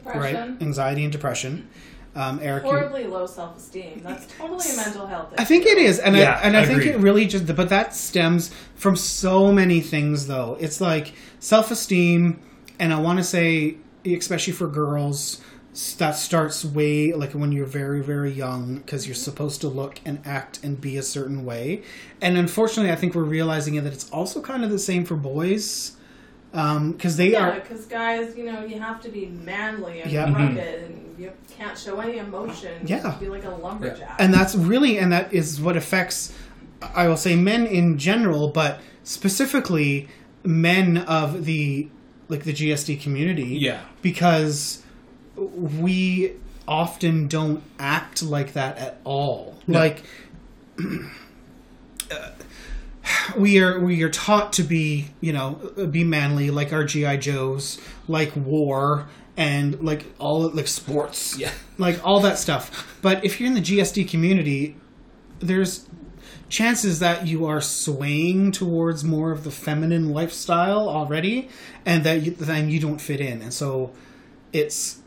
right? 0.06 0.36
Anxiety 0.62 1.04
and 1.04 1.12
depression. 1.12 1.68
Um, 2.16 2.40
Eric, 2.44 2.64
you- 2.64 2.70
Horribly 2.70 3.06
low 3.06 3.26
self 3.26 3.58
esteem. 3.58 4.02
That's 4.04 4.28
totally 4.38 4.70
a 4.72 4.76
mental 4.76 5.08
health 5.08 5.34
issue. 5.34 5.42
I 5.42 5.46
think 5.46 5.66
it 5.66 5.80
is, 5.80 5.98
and 5.98 6.16
Yeah, 6.16 6.34
I, 6.40 6.42
and 6.48 6.56
I, 6.56 6.62
I 6.62 6.66
think 6.66 6.82
agree. 6.82 6.92
it 6.92 7.00
really 7.00 7.26
just. 7.26 7.48
But 7.56 7.70
that 7.70 7.96
stems 7.96 8.52
from 8.76 8.96
so 8.96 9.52
many 9.52 9.82
things, 9.82 10.28
though. 10.28 10.56
It's 10.60 10.80
like 10.80 11.14
self 11.40 11.72
esteem, 11.72 12.40
and 12.80 12.94
I 12.94 13.00
want 13.00 13.18
to 13.18 13.24
say, 13.24 13.78
especially 14.06 14.54
for 14.54 14.68
girls, 14.68 15.40
s- 15.40 15.46
that 15.98 16.12
starts 16.16 16.64
way 16.64 17.14
like 17.14 17.32
when 17.32 17.52
you're 17.52 17.66
very 17.66 18.02
very 18.04 18.32
young 18.32 18.76
because 18.78 19.08
you're 19.08 19.16
supposed 19.16 19.60
to 19.62 19.68
look 19.68 20.00
and 20.06 20.22
act 20.26 20.60
and 20.64 20.80
be 20.80 20.98
a 20.98 21.04
certain 21.04 21.44
way, 21.46 21.82
and 22.22 22.38
unfortunately, 22.38 22.92
I 22.92 22.96
think 22.96 23.16
we're 23.16 23.24
realizing 23.24 23.76
that 23.84 23.92
it's 23.94 24.10
also 24.12 24.42
kind 24.42 24.64
of 24.64 24.70
the 24.70 24.78
same 24.80 25.04
for 25.04 25.16
boys, 25.16 25.94
um, 26.54 26.92
because 26.92 27.18
they 27.18 27.32
Yeah, 27.32 27.50
are. 27.50 27.60
because 27.60 27.86
guys, 27.86 28.38
you 28.38 28.46
know, 28.46 28.64
you 28.64 28.80
have 28.80 29.02
to 29.02 29.10
be 29.10 29.26
manly 29.28 30.02
and 30.02 30.12
Yeah. 30.12 30.32
rugged, 30.32 30.58
mm-hmm. 30.58 30.94
and 30.94 31.20
you 31.20 31.32
can't 31.50 31.78
show 31.78 32.00
any 32.00 32.18
emotion. 32.20 32.86
Yeah. 32.86 33.16
be 33.20 33.28
like 33.30 33.44
a 33.46 33.50
lumberjack. 33.50 34.16
and 34.20 34.32
that's 34.34 34.54
really 34.56 34.98
and 35.00 35.12
that 35.12 35.34
is 35.34 35.60
what 35.62 35.76
affects 35.78 36.34
i 36.96 37.08
will 37.08 37.16
say 37.18 37.34
men 37.36 37.66
in 37.66 37.98
general 37.98 38.50
but 38.50 38.82
specifically 39.04 40.08
men 40.44 40.98
of 40.98 41.46
the 41.46 41.88
like 42.28 42.44
the 42.44 42.52
gsd 42.54 43.00
community 43.02 43.58
Yeah. 43.60 43.80
because 44.02 44.83
we 45.36 46.34
often 46.68 47.28
don't 47.28 47.62
act 47.80 48.24
like 48.24 48.54
that 48.54 48.78
at 48.78 49.00
all 49.04 49.58
No. 49.68 49.80
like 49.80 50.04
uh, 52.12 52.30
we 53.38 53.60
are 53.62 53.80
we 53.80 54.02
are 54.04 54.10
taught 54.10 54.54
to 54.54 54.64
be 54.64 55.08
you 55.20 55.34
know 55.34 55.54
be 55.92 56.04
manly 56.04 56.50
like 56.52 56.72
our 56.72 56.86
gi 56.86 57.18
joes 57.18 57.80
like 58.08 58.32
war 58.36 59.08
and 59.36 59.82
like 59.84 60.06
all 60.20 60.48
like 60.50 60.68
sports 60.68 61.38
Yeah. 61.38 61.52
like 61.78 62.06
all 62.06 62.20
that 62.22 62.38
stuff 62.38 62.98
but 63.02 63.24
if 63.26 63.40
you're 63.40 63.48
in 63.48 63.56
the 63.56 63.62
gsd 63.62 64.08
community 64.10 64.78
there's 65.40 65.88
chances 66.50 67.00
that 67.00 67.28
you 67.28 67.46
are 67.46 67.60
swaying 67.60 68.52
towards 68.52 69.04
more 69.04 69.32
of 69.32 69.44
the 69.44 69.52
feminine 69.52 70.12
lifestyle 70.14 70.88
already 70.88 71.50
and 71.86 72.04
that 72.04 72.22
you, 72.22 72.32
then 72.32 72.70
you 72.70 72.80
don't 72.80 73.00
fit 73.02 73.20
in 73.20 73.42
and 73.42 73.54
so 73.54 73.92
it's 74.54 75.00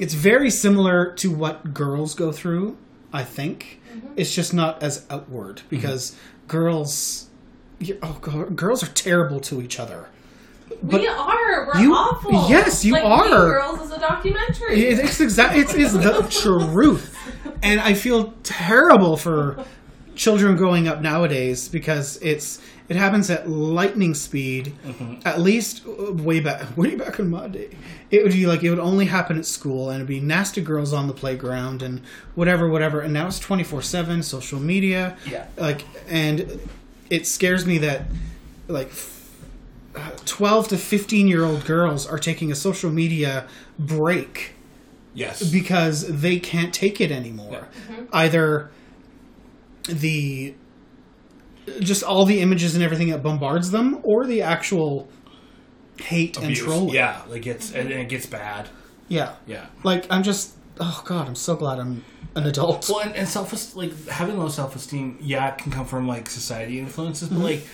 it's 0.00 0.14
very 0.14 0.50
similar 0.50 1.12
to 1.12 1.30
what 1.30 1.74
girls 1.74 2.14
go 2.14 2.32
through 2.32 2.76
i 3.12 3.22
think 3.22 3.80
mm-hmm. 3.92 4.08
it's 4.16 4.34
just 4.34 4.52
not 4.52 4.82
as 4.82 5.06
outward 5.10 5.56
mm-hmm. 5.58 5.68
because 5.68 6.16
girls 6.48 7.28
you- 7.78 7.98
oh 8.02 8.18
God, 8.20 8.56
girls 8.56 8.82
are 8.82 8.92
terrible 8.92 9.40
to 9.40 9.62
each 9.62 9.78
other 9.78 10.08
we 10.82 11.06
are. 11.06 11.66
We're 11.66 11.80
You- 11.80 11.94
awful. 11.94 12.48
yes, 12.48 12.84
you 12.84 12.92
like, 12.94 13.04
are. 13.04 13.24
Mean 13.24 13.30
Girls 13.30 13.80
is 13.80 13.90
a 13.90 13.98
documentary. 13.98 14.86
It- 14.86 15.00
It's 15.00 15.20
exact. 15.20 15.56
It's, 15.56 15.74
it's 15.74 15.92
the 15.92 16.26
truth, 16.30 17.16
and 17.62 17.80
I 17.80 17.94
feel 17.94 18.32
terrible 18.42 19.16
for 19.16 19.64
children 20.14 20.56
growing 20.56 20.86
up 20.86 21.00
nowadays 21.00 21.68
because 21.68 22.18
it's 22.22 22.60
it 22.90 22.96
happens 22.96 23.30
at 23.30 23.48
lightning 23.48 24.12
speed. 24.14 24.74
At 25.24 25.40
least 25.40 25.82
uh, 25.86 26.12
way 26.12 26.40
back, 26.40 26.76
way 26.76 26.94
back 26.96 27.18
in 27.18 27.30
my 27.30 27.48
day, 27.48 27.70
it 28.10 28.22
would 28.22 28.32
be 28.32 28.46
like 28.46 28.62
it 28.62 28.68
would 28.70 28.78
only 28.78 29.06
happen 29.06 29.38
at 29.38 29.46
school, 29.46 29.88
and 29.88 29.96
it'd 29.96 30.08
be 30.08 30.20
nasty 30.20 30.60
girls 30.60 30.92
on 30.92 31.06
the 31.06 31.14
playground 31.14 31.80
and 31.82 32.02
whatever, 32.34 32.68
whatever. 32.68 33.00
And 33.00 33.14
now 33.14 33.26
it's 33.28 33.38
twenty 33.38 33.64
four 33.64 33.80
seven 33.80 34.22
social 34.22 34.60
media. 34.60 35.16
Yeah. 35.26 35.46
like, 35.56 35.84
and 36.08 36.60
it 37.08 37.26
scares 37.26 37.64
me 37.64 37.78
that 37.78 38.02
like 38.68 38.92
12 40.24 40.68
to 40.68 40.76
15 40.78 41.26
year 41.26 41.44
old 41.44 41.64
girls 41.64 42.06
are 42.06 42.18
taking 42.18 42.52
a 42.52 42.54
social 42.54 42.90
media 42.90 43.48
break 43.78 44.52
Yes. 45.14 45.42
because 45.50 46.06
they 46.06 46.38
can't 46.38 46.72
take 46.72 47.00
it 47.00 47.10
anymore. 47.10 47.66
Either 48.12 48.70
the 49.88 50.54
just 51.80 52.02
all 52.02 52.24
the 52.24 52.40
images 52.40 52.74
and 52.74 52.82
everything 52.84 53.10
that 53.10 53.22
bombards 53.22 53.70
them, 53.70 54.00
or 54.02 54.26
the 54.26 54.42
actual 54.42 55.08
hate 55.98 56.36
Abuse. 56.36 56.58
and 56.60 56.68
trolling. 56.68 56.94
Yeah, 56.94 57.22
like 57.28 57.46
it's 57.46 57.72
and 57.72 57.90
it 57.90 58.08
gets 58.08 58.26
bad. 58.26 58.68
yeah. 59.08 59.34
Yeah. 59.46 59.66
Like 59.84 60.06
I'm 60.10 60.22
just 60.22 60.54
oh 60.80 61.02
god, 61.04 61.28
I'm 61.28 61.34
so 61.34 61.56
glad 61.56 61.78
I'm 61.78 62.04
an 62.34 62.46
adult. 62.46 62.88
Well, 62.88 63.00
and, 63.00 63.14
and 63.14 63.28
self 63.28 63.52
like 63.76 64.06
having 64.08 64.38
low 64.38 64.48
self 64.48 64.74
esteem, 64.76 65.18
yeah, 65.20 65.48
it 65.52 65.58
can 65.58 65.70
come 65.72 65.84
from 65.86 66.06
like 66.08 66.28
society 66.28 66.78
influences, 66.78 67.28
Mm-hmm. 67.28 67.38
but 67.38 67.44
like, 67.44 67.66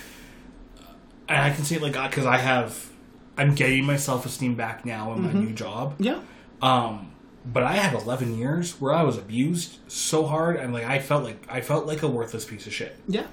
and 1.29 1.37
I 1.37 1.51
can 1.51 1.63
say 1.63 1.75
it 1.75 1.81
like 1.81 1.93
God 1.93 2.09
because 2.09 2.25
I 2.25 2.37
have, 2.37 2.89
I'm 3.37 3.53
getting 3.55 3.85
my 3.85 3.97
self 3.97 4.25
esteem 4.25 4.55
back 4.55 4.85
now 4.85 5.13
in 5.13 5.21
my 5.21 5.29
Mm-hmm. 5.29 5.39
new 5.39 5.53
job. 5.53 5.95
Yeah. 5.99 6.19
Um, 6.61 7.11
but 7.45 7.63
I 7.63 7.73
had 7.73 7.93
11 7.93 8.37
years 8.37 8.81
where 8.81 8.93
I 8.93 9.03
was 9.03 9.17
abused 9.17 9.77
so 9.87 10.25
hard, 10.25 10.57
and 10.57 10.73
like 10.73 10.83
I 10.85 10.99
felt 10.99 11.23
like 11.23 11.45
I 11.47 11.61
felt 11.61 11.85
like 11.85 12.01
a 12.03 12.07
worthless 12.09 12.43
piece 12.45 12.67
of 12.67 12.73
shit 12.73 12.95
Yeah. 13.07 13.27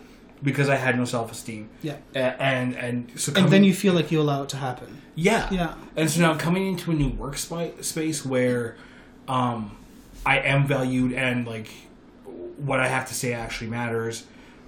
Because 0.44 0.68
I 0.68 0.76
had 0.76 0.96
no 0.96 1.04
self 1.06 1.32
esteem. 1.32 1.68
Yeah. 1.82 1.96
and 2.14 2.76
and 2.76 3.10
so 3.18 3.32
And 3.34 3.48
then 3.50 3.64
you 3.64 3.74
feel 3.74 3.94
like 3.94 4.12
you 4.12 4.20
allow 4.20 4.42
it 4.44 4.48
to 4.50 4.56
happen. 4.58 5.00
yeah. 5.16 5.48
Yeah. 5.50 5.74
And 5.96 6.08
so 6.10 6.20
now 6.20 6.30
I'm 6.32 6.38
coming 6.38 6.66
into 6.68 6.90
a 6.92 6.94
new 6.94 7.08
work 7.10 7.36
space 7.38 8.24
where 8.24 8.76
um, 9.26 9.76
I 10.26 10.38
am 10.40 10.66
valued 10.66 11.12
and 11.12 11.46
like 11.46 11.68
what 12.68 12.78
I 12.80 12.88
have 12.88 13.08
to 13.08 13.14
say 13.14 13.32
actually 13.32 13.70
matters. 13.70 14.24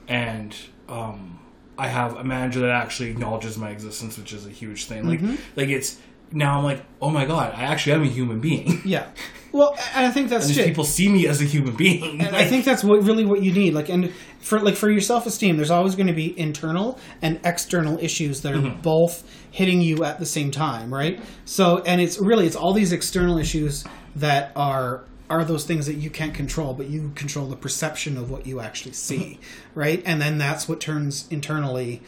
And 0.08 0.54
um, 0.88 1.38
I 1.78 1.88
have 1.88 2.16
a 2.16 2.24
manager 2.24 2.60
that 2.60 2.70
actually 2.70 3.10
acknowledges 3.10 3.58
my 3.58 3.70
existence, 3.70 4.16
which 4.18 4.32
is 4.32 4.46
a 4.46 4.50
huge 4.50 4.86
thing. 4.86 5.06
Like, 5.06 5.20
Mm-hmm. 5.20 5.34
like 5.56 5.68
it's 5.68 5.98
now 6.32 6.58
I'm 6.58 6.64
like, 6.64 6.84
oh 7.00 7.10
my 7.10 7.24
god, 7.24 7.52
I 7.54 7.62
actually 7.64 7.92
am 7.94 8.02
a 8.02 8.06
human 8.08 8.40
being. 8.40 8.82
Yeah. 8.84 9.06
Well, 9.52 9.74
and 9.94 10.04
I 10.04 10.10
think 10.10 10.28
that's 10.28 10.48
And 10.54 10.66
people 10.66 10.84
see 10.84 11.08
me 11.08 11.26
as 11.26 11.40
a 11.40 11.44
human 11.44 11.76
being. 11.76 12.20
and 12.20 12.36
I 12.36 12.44
think 12.44 12.66
that's 12.66 12.84
what 12.84 13.02
really 13.04 13.24
what 13.24 13.42
you 13.42 13.52
need. 13.52 13.72
Like, 13.72 13.88
and 13.88 14.12
for 14.40 14.60
like 14.60 14.74
for 14.76 14.90
your 14.90 15.00
self 15.00 15.24
esteem, 15.24 15.56
there's 15.56 15.70
always 15.70 15.94
going 15.94 16.08
to 16.08 16.12
be 16.12 16.38
internal 16.38 16.98
and 17.22 17.40
external 17.42 17.98
issues 17.98 18.42
that 18.42 18.52
are 18.52 18.58
Mm-hmm. 18.58 18.82
both 18.82 19.24
hitting 19.50 19.80
you 19.80 20.04
at 20.04 20.18
the 20.18 20.26
same 20.26 20.50
time, 20.50 20.92
right? 20.92 21.18
So, 21.46 21.78
and 21.86 22.02
it's 22.02 22.18
really 22.18 22.46
it's 22.46 22.56
all 22.56 22.74
these 22.74 22.92
external 22.92 23.38
issues 23.38 23.84
that 24.16 24.52
are 24.56 25.04
are 25.30 25.42
those 25.44 25.64
things 25.64 25.86
that 25.86 25.94
you 25.94 26.10
can't 26.10 26.34
control, 26.34 26.74
but 26.74 26.88
you 26.90 27.12
control 27.14 27.46
the 27.46 27.56
perception 27.56 28.18
of 28.18 28.30
what 28.30 28.46
you 28.46 28.60
actually 28.60 28.92
see, 28.92 29.38
Mm-hmm. 29.40 29.80
right? 29.80 30.02
And 30.04 30.20
then 30.20 30.36
that's 30.36 30.68
what 30.68 30.80
turns 30.80 31.26
internally. 31.30 32.02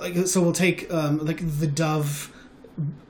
Like, 0.00 0.26
so 0.26 0.40
we'll 0.40 0.52
take 0.52 0.92
um, 0.92 1.18
like 1.18 1.40
the 1.60 1.66
Dove 1.66 2.32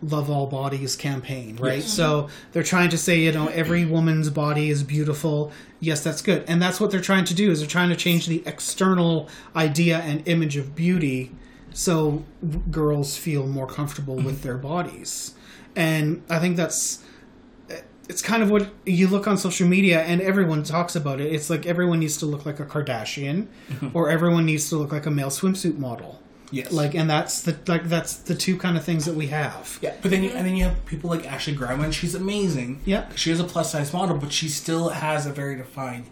love 0.03 0.31
all 0.31 0.47
bodies 0.47 0.97
campaign, 0.97 1.57
right? 1.57 1.79
Yes. 1.79 1.93
So 1.93 2.29
they're 2.53 2.63
trying 2.63 2.91
to 2.91 2.99
say, 2.99 3.21
you 3.21 3.33
know, 3.33 3.49
every 3.49 3.85
woman's 3.85 4.31
body 4.31 4.71
is 4.71 4.83
beautiful. 4.83 5.53
Yes, 5.81 6.03
that's 6.03 6.23
good. 6.23 6.45
And 6.49 6.61
that's 6.61 6.81
what 6.81 6.91
they're 6.91 7.01
trying 7.01 7.25
to 7.27 7.35
do 7.35 7.51
is 7.51 7.61
they're 7.61 7.69
trying 7.69 7.91
to 7.91 7.97
change 7.97 8.27
the 8.27 8.43
external 8.47 9.29
idea 9.55 9.99
and 9.99 10.27
image 10.27 10.57
of 10.57 10.75
beauty 10.75 11.33
so 11.73 12.25
girls 12.71 13.17
feel 13.17 13.47
more 13.47 13.67
comfortable 13.67 14.17
with 14.17 14.43
their 14.43 14.59
bodies. 14.59 15.35
And 15.75 16.23
I 16.29 16.39
think 16.39 16.57
that's 16.57 17.03
it's 18.09 18.21
kind 18.21 18.43
of 18.43 18.51
what 18.51 18.71
you 18.85 19.09
look 19.09 19.27
on 19.27 19.39
social 19.39 19.67
media 19.67 20.03
and 20.03 20.21
everyone 20.21 20.63
talks 20.65 20.97
about 20.97 21.21
it. 21.21 21.33
It's 21.33 21.49
like 21.49 21.67
everyone 21.67 22.01
needs 22.01 22.19
to 22.19 22.27
look 22.27 22.45
like 22.45 22.61
a 22.61 22.67
Kardashian 22.67 23.47
or 23.95 24.11
everyone 24.11 24.45
needs 24.45 24.69
to 24.71 24.77
look 24.77 24.93
like 24.93 25.07
a 25.07 25.11
male 25.11 25.31
swimsuit 25.31 25.79
model. 25.79 26.22
Yes. 26.53 26.71
Like 26.71 26.95
and 26.95 27.09
that's 27.09 27.43
the 27.43 27.57
like 27.67 27.89
that's 27.89 28.15
the 28.15 28.35
two 28.35 28.59
kind 28.59 28.77
of 28.77 28.85
things 28.85 29.07
that 29.07 29.15
we 29.15 29.29
have. 29.29 29.79
Yeah, 29.81 29.95
but 30.03 30.11
then 30.11 30.23
you, 30.23 30.31
and 30.31 30.47
then 30.47 30.55
you 30.55 30.65
have 30.65 30.85
people 30.87 31.09
like 31.11 31.27
Ashley 31.27 31.55
Graham, 31.55 31.81
and 31.83 31.95
she's 31.95 32.15
amazing. 32.15 32.83
Yeah. 32.85 33.09
she 33.17 33.31
is 33.31 33.41
a 33.41 33.45
plus 33.45 33.73
size 33.73 33.93
model, 33.93 34.19
but 34.19 34.33
she 34.33 34.49
still 34.49 34.91
has 34.91 35.27
a 35.27 35.33
very 35.33 35.57
defined 35.57 36.05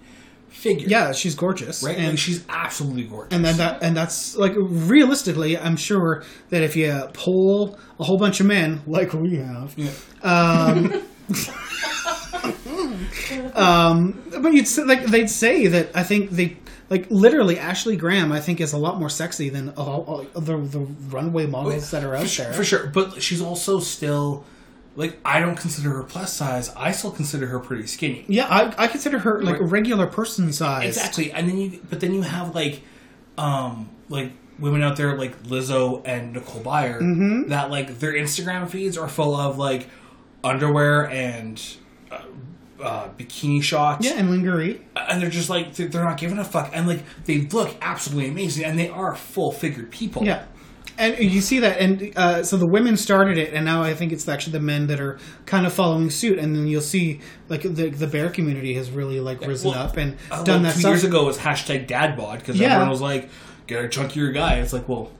figure. 0.48 0.88
Yeah, 0.88 1.12
she's 1.12 1.34
gorgeous. 1.34 1.82
right. 1.82 1.96
And 1.96 2.08
like 2.08 2.18
she's 2.18 2.44
absolutely 2.48 3.04
gorgeous. 3.04 3.34
and 3.34 3.44
then 3.44 3.58
that 3.58 3.82
and 3.82 3.94
that's 3.96 4.34
like 4.34 4.52
realistically, 4.56 5.58
I'm 5.58 5.76
sure 5.76 6.24
that 6.48 6.62
if 6.62 6.74
you 6.74 7.08
poll 7.12 7.78
a 7.98 8.04
whole 8.04 8.18
bunch 8.18 8.40
of 8.40 8.46
men 8.46 8.80
like 8.86 9.12
we 9.12 9.36
have, 9.36 9.74
yeah. 9.76 9.90
um, 10.22 11.02
um, 13.54 14.22
but 14.40 14.52
you'd 14.52 14.68
say, 14.68 14.84
like 14.84 15.04
they'd 15.04 15.30
say 15.30 15.66
that 15.66 15.94
I 15.94 16.02
think 16.02 16.30
they 16.30 16.56
like 16.90 17.10
literally 17.10 17.58
Ashley 17.58 17.96
Graham 17.96 18.32
I 18.32 18.40
think 18.40 18.60
is 18.60 18.72
a 18.74 18.78
lot 18.78 18.98
more 18.98 19.08
sexy 19.08 19.48
than 19.48 19.70
all, 19.70 20.02
all 20.34 20.40
the 20.40 20.56
the 20.58 20.80
runway 21.08 21.46
models 21.46 21.90
that 21.92 22.04
are 22.04 22.14
out 22.14 22.22
for, 22.22 22.28
sure- 22.28 22.44
there. 22.46 22.54
for 22.54 22.64
sure. 22.64 22.86
But 22.88 23.22
she's 23.22 23.40
also 23.40 23.78
still 23.80 24.44
like 24.96 25.18
I 25.24 25.38
don't 25.40 25.56
consider 25.56 25.90
her 25.90 26.02
plus 26.02 26.32
size. 26.32 26.68
I 26.76 26.90
still 26.90 27.12
consider 27.12 27.46
her 27.46 27.60
pretty 27.60 27.86
skinny. 27.86 28.24
Yeah, 28.28 28.46
I, 28.48 28.74
I 28.84 28.86
consider 28.88 29.20
her 29.20 29.40
like 29.42 29.56
a 29.60 29.62
Right. 29.62 29.70
regular 29.72 30.06
person 30.08 30.52
size. 30.52 30.84
Exactly, 30.88 31.30
and 31.32 31.48
then 31.48 31.56
you 31.58 31.80
but 31.88 32.00
then 32.00 32.12
you 32.12 32.22
have 32.22 32.54
like 32.54 32.82
um 33.38 33.88
like 34.08 34.32
women 34.58 34.82
out 34.82 34.96
there 34.96 35.16
like 35.16 35.42
Lizzo 35.44 36.02
and 36.04 36.32
Nicole 36.34 36.60
Byer 36.62 37.00
Mm-hmm. 37.00 37.48
that 37.50 37.70
like 37.70 37.98
their 38.00 38.12
Instagram 38.12 38.68
feeds 38.68 38.98
are 38.98 39.08
full 39.08 39.34
of 39.34 39.56
like 39.58 39.88
underwear 40.42 41.08
and 41.08 41.62
uh, 42.82 43.08
bikini 43.18 43.62
shots. 43.62 44.04
Yeah, 44.06 44.14
and 44.18 44.30
lingerie. 44.30 44.80
and 44.96 45.20
they're 45.22 45.30
just 45.30 45.50
like 45.50 45.74
they're 45.74 45.88
they're 45.88 46.04
not 46.04 46.18
giving 46.18 46.38
a 46.38 46.44
fuck, 46.44 46.70
and 46.72 46.86
like 46.86 47.00
they 47.24 47.42
look 47.42 47.74
absolutely 47.80 48.30
amazing, 48.30 48.64
and 48.64 48.78
they 48.78 48.88
are 48.88 49.14
full 49.14 49.52
figured 49.52 49.90
people. 49.90 50.24
Yeah. 50.24 50.44
And 50.98 51.18
you 51.18 51.40
see 51.40 51.60
that, 51.60 51.80
and 51.80 52.12
uh, 52.14 52.42
so 52.42 52.58
the 52.58 52.66
women 52.66 52.94
started 52.98 53.38
it, 53.38 53.54
and 53.54 53.64
now 53.64 53.82
I 53.82 53.94
think 53.94 54.12
it's 54.12 54.28
actually 54.28 54.52
the 54.52 54.60
men 54.60 54.86
that 54.88 55.00
are 55.00 55.18
kind 55.46 55.64
of 55.64 55.72
following 55.72 56.10
suit. 56.10 56.38
And 56.38 56.54
then 56.54 56.66
you'll 56.66 56.82
see, 56.82 57.20
like 57.48 57.62
the 57.62 57.88
the 57.88 58.06
bear 58.06 58.28
community 58.28 58.74
has 58.74 58.90
really 58.90 59.18
like 59.18 59.40
risen 59.46 59.70
Well, 59.70 59.78
up 59.80 59.96
and 59.96 60.18
Uh, 60.30 60.42
done 60.44 60.62
that 60.64 60.74
two 60.74 60.80
stuff. 60.80 60.90
years 60.90 61.04
ago 61.04 61.22
it 61.22 61.26
was 61.26 61.38
hashtag 61.38 61.86
dad 61.86 62.18
bod 62.18 62.40
because 62.40 62.58
Yeah. 62.60 62.72
everyone 62.74 62.90
was 62.90 63.00
like, 63.00 63.30
"Get 63.66 63.82
a 63.82 63.88
chunkier 63.88 64.34
guy." 64.34 64.56
It's 64.56 64.74
like, 64.74 64.88
well, 64.90 65.10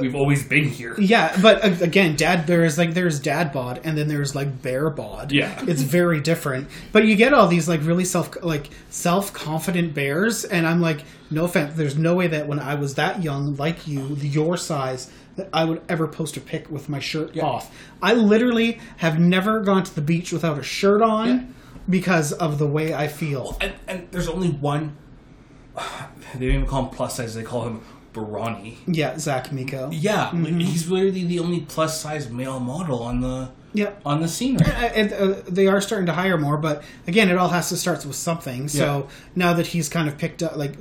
we've 0.00 0.14
always 0.14 0.46
been 0.46 0.64
here. 0.64 0.94
Yeah, 0.98 1.36
but 1.40 1.82
again, 1.82 2.16
dad 2.16 2.46
there 2.46 2.64
is 2.64 2.78
like 2.78 2.94
there's 2.94 3.18
dad 3.20 3.52
bod, 3.52 3.80
and 3.84 3.96
then 3.96 4.08
there's 4.08 4.34
like 4.34 4.62
bear 4.62 4.90
bod. 4.90 5.32
Yeah. 5.32 5.62
it's 5.68 5.82
very 5.82 6.20
different. 6.20 6.68
But 6.92 7.04
you 7.06 7.16
get 7.16 7.32
all 7.32 7.48
these 7.48 7.68
like 7.68 7.82
really 7.82 8.04
self 8.04 8.42
like 8.42 8.70
self 8.90 9.32
confident 9.32 9.94
bears, 9.94 10.44
and 10.44 10.66
I'm 10.66 10.80
like, 10.80 11.02
no 11.30 11.44
offense, 11.44 11.74
there's 11.76 11.96
no 11.96 12.14
way 12.14 12.26
that 12.28 12.46
when 12.46 12.58
I 12.58 12.74
was 12.74 12.94
that 12.96 13.22
young, 13.22 13.56
like 13.56 13.86
you, 13.86 14.16
your 14.20 14.56
size, 14.56 15.10
that 15.36 15.48
I 15.52 15.64
would 15.64 15.82
ever 15.88 16.06
post 16.08 16.36
a 16.36 16.40
pic 16.40 16.70
with 16.70 16.88
my 16.88 16.98
shirt 16.98 17.36
off. 17.38 17.74
I 18.02 18.14
literally 18.14 18.80
have 18.98 19.18
never 19.18 19.60
gone 19.60 19.84
to 19.84 19.94
the 19.94 20.00
beach 20.00 20.32
without 20.32 20.58
a 20.58 20.62
shirt 20.62 21.02
on 21.02 21.28
Yeah. 21.28 21.42
because 21.90 22.32
of 22.32 22.58
the 22.58 22.66
way 22.66 22.94
I 22.94 23.08
feel. 23.08 23.56
And, 23.60 23.72
and 23.86 24.08
there's 24.12 24.28
only 24.28 24.48
one. 24.50 24.96
They 26.34 26.46
don't 26.46 26.54
even 26.56 26.66
call 26.66 26.82
him 26.84 26.90
plus 26.90 27.16
size; 27.16 27.34
they 27.34 27.44
call 27.44 27.62
him 27.66 27.80
Barani. 28.16 28.76
Yeah, 28.86 29.18
Zach 29.18 29.52
Miko. 29.52 29.90
Yeah, 29.92 30.30
Mm-hmm. 30.30 30.58
he's 30.60 30.90
literally 30.90 31.24
the 31.24 31.38
only 31.38 31.60
plus 31.60 32.00
size 32.00 32.30
male 32.30 32.58
model 32.60 33.02
on 33.02 33.20
the 33.20 33.50
Yeah. 33.74 33.90
on 34.04 34.20
the 34.22 34.28
scene. 34.28 34.56
Right? 34.56 34.92
and 34.94 35.12
uh, 35.12 35.34
they 35.48 35.66
are 35.66 35.80
starting 35.80 36.06
to 36.06 36.12
hire 36.12 36.38
more, 36.38 36.56
but 36.56 36.82
again, 37.06 37.28
it 37.28 37.36
all 37.36 37.48
has 37.50 37.68
to 37.68 37.76
start 37.76 38.04
with 38.06 38.16
something. 38.16 38.68
So 38.68 39.08
now 39.34 39.52
that 39.54 39.66
he's 39.68 39.88
kind 39.88 40.08
of 40.08 40.16
picked 40.18 40.42
up, 40.42 40.56
like, 40.56 40.74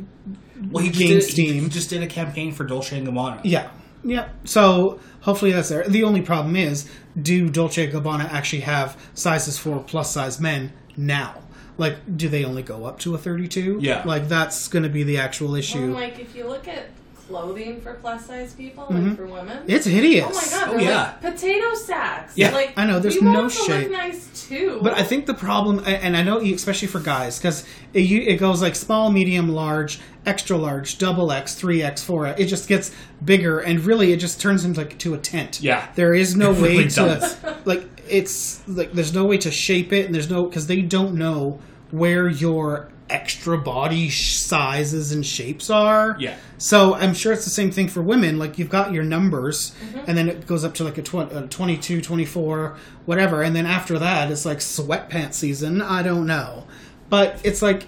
Well, 0.72 0.84
he 0.84 0.90
just, 0.90 1.00
gained 1.00 1.20
did, 1.22 1.30
steam. 1.30 1.64
he 1.64 1.70
just 1.70 1.90
did 1.90 2.02
a 2.02 2.08
campaign 2.08 2.52
for 2.54 2.64
Dolce 2.64 2.98
and 2.98 3.08
Gabbana. 3.08 3.42
yeah, 3.44 3.68
yeah. 4.04 4.30
So 4.46 5.00
hopefully 5.22 5.52
that's 5.52 5.70
there. 5.70 5.84
The 5.88 6.04
only 6.04 6.22
problem 6.22 6.56
is, 6.56 6.90
do 7.22 7.50
Dolce 7.50 7.84
and 7.86 7.94
Gabbana 7.94 8.32
actually 8.32 8.62
have 8.62 8.96
sizes 9.14 9.58
for 9.58 9.80
plus 9.80 10.12
size 10.12 10.40
men 10.40 10.72
now? 10.98 11.36
Like, 11.78 11.98
do 12.16 12.30
they 12.30 12.46
only 12.46 12.64
go 12.64 12.86
up 12.86 13.00
to 13.00 13.16
a 13.16 13.18
thirty-two? 13.18 13.80
Yeah. 13.82 14.04
like 14.06 14.30
that's 14.30 14.70
going 14.70 14.84
to 14.84 14.90
be 14.90 15.04
the 15.04 15.18
actual 15.18 15.48
Well, 15.50 15.58
issue. 15.58 15.94
like 15.94 16.18
if 16.20 16.34
you 16.34 16.48
look 16.48 16.70
at 16.70 16.86
clothing 17.28 17.82
for 17.82 17.94
plus 17.96 18.26
size 18.26 18.54
people, 18.54 18.86
like 18.90 19.16
for 19.16 19.26
women, 19.26 19.58
Mm-hmm. 19.60 19.70
it's 19.70 19.86
hideous. 19.86 20.26
oh 20.30 20.34
my 20.34 20.66
god, 20.66 20.76
Oh, 20.76 20.80
yeah. 20.80 21.02
like 21.22 21.22
potato 21.22 21.74
sacks. 21.76 22.38
Yeah, 22.38 22.52
like 22.52 22.74
I 22.78 22.86
know, 22.86 23.00
there's 23.00 23.16
we 23.16 23.22
no 23.22 23.42
want 23.42 23.52
to 23.54 23.58
shape. 23.64 23.84
Look 23.90 23.92
nice 23.92 24.48
too. 24.48 24.80
But 24.82 24.94
I 24.94 25.04
think 25.04 25.26
the 25.26 25.34
problem, 25.34 25.84
and 25.86 26.16
I 26.16 26.22
know 26.24 26.40
especially 26.40 26.88
for 26.88 27.00
guys, 27.00 27.38
because 27.38 27.66
it, 27.94 28.02
it 28.12 28.40
goes 28.40 28.62
like 28.62 28.76
small, 28.76 29.12
medium, 29.12 29.50
large, 29.50 30.00
extra 30.26 30.58
large, 30.58 30.98
double 30.98 31.32
X, 31.32 31.56
three 31.56 31.82
X, 31.82 32.04
four 32.04 32.26
X. 32.28 32.40
It 32.40 32.46
just 32.46 32.68
gets 32.68 32.92
bigger, 33.24 33.60
and 33.60 33.80
really, 33.82 34.12
it 34.14 34.18
just 34.18 34.40
turns 34.42 34.66
into 34.66 34.82
like 34.82 34.98
to 35.00 35.14
a 35.14 35.18
tent. 35.18 35.62
Yeah. 35.62 35.88
there 35.96 36.14
is 36.14 36.36
no 36.36 36.52
It 36.52 36.62
way 36.62 36.70
really 36.78 36.90
to 36.90 36.96
does. 36.96 37.38
like 37.66 37.88
it's 38.08 38.68
like 38.68 38.92
there's 38.94 39.14
no 39.14 39.26
way 39.26 39.38
to 39.40 39.50
shape 39.52 39.92
it, 39.94 40.06
and 40.06 40.14
there's 40.14 40.30
no 40.30 40.46
because 40.46 40.68
they 40.68 40.82
don't 40.82 41.16
know 41.16 41.60
where 41.92 42.28
your 42.28 42.92
extra 43.10 43.58
body 43.58 44.10
sizes 44.10 45.12
and 45.12 45.26
shapes 45.26 45.70
are. 45.70 46.16
Yeah. 46.20 46.36
So 46.58 46.96
I'm 46.96 47.14
sure 47.14 47.34
it's 47.34 47.44
the 47.44 47.52
same 47.52 47.70
thing 47.72 47.88
for 47.88 48.02
women. 48.02 48.40
Like 48.40 48.58
you've 48.58 48.70
got 48.70 48.92
your 48.92 49.04
numbers, 49.04 49.76
Mm-hmm. 49.86 50.00
and 50.08 50.18
then 50.18 50.30
it 50.30 50.48
goes 50.48 50.64
up 50.64 50.74
to 50.76 50.84
like 50.84 50.98
a, 50.98 51.02
tw- 51.04 51.32
a 51.32 51.48
22, 51.50 52.02
24, 52.02 52.78
whatever. 53.06 53.44
And 53.44 53.56
then 53.56 53.66
after 53.66 54.00
that, 54.00 54.32
it's 54.32 54.46
like 54.46 54.58
sweatpants 54.60 55.34
season. 55.36 55.82
I 55.82 56.02
don't 56.04 56.26
know. 56.26 56.66
But 57.10 57.40
it's 57.44 57.62
like, 57.62 57.86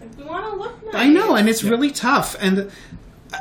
Like, 0.00 0.18
we 0.18 0.24
want 0.24 0.44
to 0.52 0.58
look 0.58 0.84
nice. 0.86 0.94
I 0.94 1.08
know, 1.08 1.36
and 1.36 1.48
it's 1.48 1.62
really 1.62 1.90
tough. 1.90 2.34
And 2.40 2.70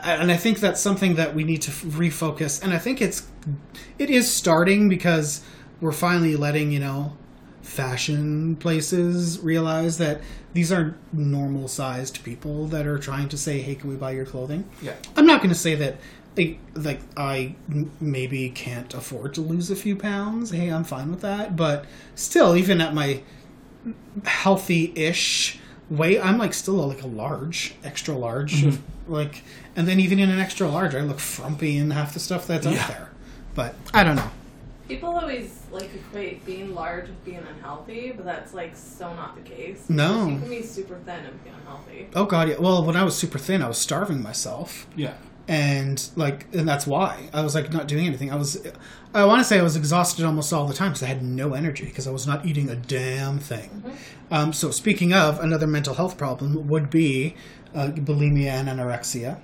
and 0.04 0.32
I 0.32 0.38
think 0.38 0.60
that's 0.60 0.82
something 0.82 1.16
that 1.16 1.34
we 1.34 1.44
need 1.44 1.62
to 1.64 1.72
refocus. 1.72 2.62
And 2.64 2.74
I 2.74 2.78
think 2.78 3.02
it's 3.02 3.28
it 3.98 4.10
is 4.10 4.32
starting 4.32 4.90
because 4.90 5.42
we're 5.82 5.92
finally 5.92 6.36
letting 6.36 6.72
you 6.72 6.80
know 6.80 7.18
fashion 7.66 8.56
places 8.56 9.40
realize 9.40 9.98
that 9.98 10.22
these 10.54 10.72
are 10.72 10.96
normal 11.12 11.68
sized 11.68 12.24
people 12.24 12.68
that 12.68 12.86
are 12.88 12.98
trying 13.00 13.28
to 13.30 13.38
say, 13.38 13.60
"Hey, 13.62 13.76
can 13.76 13.90
we 13.90 13.96
buy 13.96 14.12
your 14.12 14.26
clothing?" 14.26 14.66
Yeah. 14.82 14.94
I'm 15.18 15.26
not 15.26 15.40
going 15.42 15.50
to 15.50 15.56
say 15.60 15.76
that. 15.76 15.98
Like 16.76 17.00
I 17.16 17.56
maybe 18.02 18.50
can't 18.50 18.94
afford 18.94 19.34
to 19.36 19.42
lose 19.42 19.72
a 19.72 19.76
few 19.76 19.96
pounds. 19.96 20.52
Hey, 20.52 20.68
I'm 20.70 20.84
fine 20.84 21.10
with 21.10 21.22
that. 21.22 21.56
But 21.56 21.86
still, 22.14 22.58
even 22.58 22.82
at 22.82 22.94
my 22.94 23.22
healthy-ish 24.26 25.60
weight, 25.90 26.20
I'm 26.20 26.38
like 26.38 26.54
still 26.54 26.74
like 26.88 27.02
a 27.02 27.08
large, 27.08 27.76
extra 27.84 28.16
large. 28.16 28.64
Mm-hmm. 28.64 29.14
Like, 29.14 29.44
and 29.76 29.88
then 29.88 30.00
even 30.00 30.20
in 30.20 30.30
an 30.30 30.40
extra 30.40 30.68
large, 30.68 30.94
I 30.96 31.02
look 31.02 31.20
frumpy 31.20 31.78
in 31.78 31.92
half 31.92 32.14
the 32.14 32.20
stuff 32.20 32.48
that's 32.48 32.66
Yeah. 32.66 32.74
out 32.82 32.88
there. 32.90 33.10
But 33.54 33.76
I 33.94 34.04
don't 34.04 34.16
know. 34.18 34.32
People 34.88 35.10
always 35.10 35.64
like 35.72 35.90
equate 35.96 36.46
being 36.46 36.76
large 36.76 37.08
with 37.08 37.26
being 37.26 37.38
unhealthy, 37.56 38.12
but 38.16 38.24
that's 38.26 38.54
like 38.54 38.76
so 38.76 39.14
not 39.16 39.36
the 39.36 39.42
case. 39.42 39.90
No. 39.90 40.28
you 40.28 40.38
can 40.40 40.50
be 40.50 40.62
super 40.62 40.96
thin 41.06 41.26
and 41.26 41.44
be 41.44 41.50
unhealthy. 41.50 42.08
Oh 42.16 42.26
god, 42.26 42.50
yeah. 42.50 42.58
Well, 42.60 42.86
when 42.86 42.96
I 42.96 43.04
was 43.04 43.16
super 43.18 43.40
thin, 43.40 43.62
I 43.64 43.68
was 43.68 43.78
starving 43.80 44.22
myself. 44.22 44.88
Yeah. 44.96 45.16
and 45.48 46.10
like 46.16 46.48
and 46.54 46.68
that's 46.68 46.88
why 46.88 47.30
i 47.32 47.42
was 47.44 47.54
like 47.54 47.72
not 47.72 47.88
doing 47.88 48.08
anything 48.08 48.32
i 48.32 48.36
was 48.36 48.52
i 49.14 49.24
want 49.24 49.40
to 49.40 49.44
say 49.44 49.60
i 49.60 49.62
was 49.62 49.76
exhausted 49.76 50.26
almost 50.26 50.52
all 50.52 50.66
the 50.66 50.74
time 50.74 50.90
because 50.90 51.04
i 51.04 51.06
had 51.06 51.22
no 51.22 51.54
energy 51.54 51.86
because 51.86 52.08
i 52.08 52.12
was 52.12 52.26
not 52.26 52.44
eating 52.48 52.68
a 52.68 52.76
damn 52.76 53.38
thing 53.38 53.84
um, 54.32 54.52
so 54.52 54.72
speaking 54.72 55.14
of 55.14 55.40
another 55.40 55.68
mental 55.68 55.94
health 55.94 56.18
problem 56.18 56.68
would 56.68 56.90
be 56.90 57.36
uh, 57.76 57.90
bulimia 57.90 58.54
and 58.60 58.68
anorexia 58.68 59.38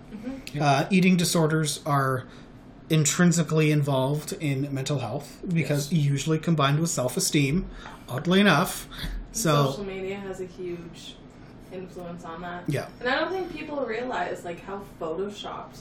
uh, 0.59 0.85
eating 0.89 1.15
disorders 1.17 1.81
are 1.85 2.25
intrinsically 2.91 3.71
involved 3.71 4.33
in 4.33 4.71
mental 4.73 4.99
health 4.99 5.39
because 5.47 5.91
usually 5.91 6.37
combined 6.39 6.79
with 6.79 6.89
self-esteem 6.89 7.65
oddly 8.09 8.39
enough 8.39 8.87
so 9.31 9.67
Social 9.71 9.85
media 9.85 10.17
has 10.17 10.41
a 10.41 10.45
huge 10.45 11.15
influence 11.71 12.25
on 12.25 12.41
that. 12.41 12.63
yeah 12.67 12.87
And 12.99 13.07
I 13.09 13.15
don't 13.19 13.31
think 13.31 13.51
people 13.53 13.77
realize 13.85 14.43
like 14.43 14.59
how 14.65 14.81
photoshopped 14.99 15.77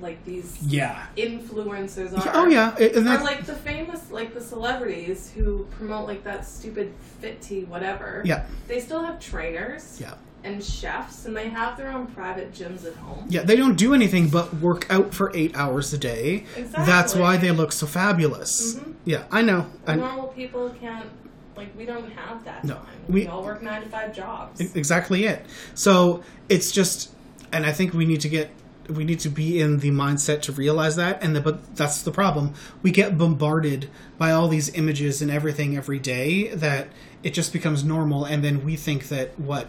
like 0.00 0.22
these 0.24 0.58
Yeah. 0.62 1.06
influencers 1.16 2.16
are. 2.18 2.30
oh 2.34 2.46
yeah 2.48 2.74
and 2.76 2.96
Or 2.96 3.00
that, 3.02 3.22
like 3.24 3.44
the 3.46 3.54
famous, 3.54 4.10
like 4.10 4.34
the 4.34 4.40
celebrities 4.40 5.30
who 5.34 5.66
promote 5.78 6.06
like 6.06 6.22
that 6.24 6.46
stupid 6.46 6.92
fit 7.20 7.40
tea, 7.42 7.64
whatever. 7.64 8.22
yeah 8.24 8.44
They 8.68 8.80
still 8.80 9.02
have 9.02 9.18
trainers. 9.20 9.98
yeah 10.00 10.14
and 10.44 10.62
chefs, 10.62 11.24
and 11.26 11.36
they 11.36 11.48
have 11.48 11.76
their 11.76 11.90
own 11.92 12.06
private 12.08 12.52
gyms 12.52 12.84
at 12.86 12.94
home. 12.96 13.24
Yeah, 13.28 13.42
they 13.42 13.56
don't 13.56 13.76
do 13.76 13.94
anything 13.94 14.28
but 14.28 14.52
work 14.54 14.86
out 14.90 15.14
for 15.14 15.30
eight 15.34 15.56
hours 15.56 15.92
a 15.92 15.98
day. 15.98 16.44
Exactly. 16.56 16.84
That's 16.86 17.14
why 17.14 17.36
they 17.36 17.50
look 17.52 17.70
so 17.72 17.86
fabulous. 17.86 18.74
Mhm. 18.76 18.94
Yeah, 19.04 19.24
I 19.30 19.42
know. 19.42 19.66
I, 19.86 19.96
Normal 19.96 20.28
people 20.28 20.70
can't. 20.80 21.08
Like 21.56 21.76
we 21.76 21.84
don't 21.84 22.10
have 22.12 22.44
that 22.44 22.64
No, 22.64 22.74
time. 22.74 22.84
we- 23.08 23.20
We, 23.22 23.26
all 23.26 23.44
work 23.44 23.62
nine 23.62 23.82
to 23.82 23.88
five 23.88 24.14
jobs. 24.14 24.60
exactly 24.74 25.26
it. 25.26 25.44
So 25.74 26.22
it's 26.48 26.72
just, 26.72 27.10
and 27.52 27.66
I 27.66 27.72
think 27.72 27.92
we 27.92 28.06
need 28.06 28.20
to 28.22 28.28
get, 28.28 28.50
we 28.88 29.04
need 29.04 29.20
to 29.20 29.28
be 29.28 29.60
in 29.60 29.78
the 29.78 29.90
mindset 29.90 30.40
to 30.42 30.52
realize 30.52 30.96
that. 30.96 31.22
And 31.22 31.36
the, 31.36 31.40
but 31.42 31.76
that's 31.76 32.02
the 32.02 32.10
problem. 32.10 32.54
We 32.82 32.90
get 32.90 33.18
bombarded 33.18 33.88
by 34.18 34.32
all 34.32 34.48
these 34.48 34.70
images 34.74 35.20
and 35.22 35.30
everything 35.30 35.76
every 35.76 35.98
day 35.98 36.48
that 36.48 36.88
it 37.22 37.34
just 37.34 37.52
becomes 37.52 37.84
normal, 37.84 38.24
and 38.24 38.42
then 38.42 38.64
we 38.64 38.74
think 38.74 39.08
that 39.08 39.38
what 39.38 39.68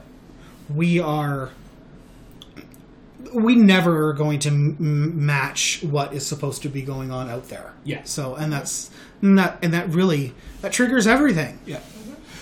we 0.74 1.00
are. 1.00 1.52
We 3.34 3.56
never 3.56 4.10
are 4.10 4.14
going 4.14 4.40
to 4.40 4.50
m- 4.50 5.26
match 5.26 5.80
what 5.82 6.14
is 6.14 6.26
supposed 6.26 6.62
to 6.64 6.70
be 6.70 6.82
going 6.84 7.10
on 7.12 7.30
out 7.30 7.50
there. 7.50 7.74
Yeah. 7.84 8.04
So, 8.04 8.36
and 8.36 8.52
that's 8.54 8.92
and 9.22 9.40
that, 9.40 9.58
and 9.64 9.74
that 9.74 9.90
really 9.90 10.34
that 10.62 10.72
triggers 10.72 11.08
everything. 11.08 11.58
Yeah. 11.66 11.80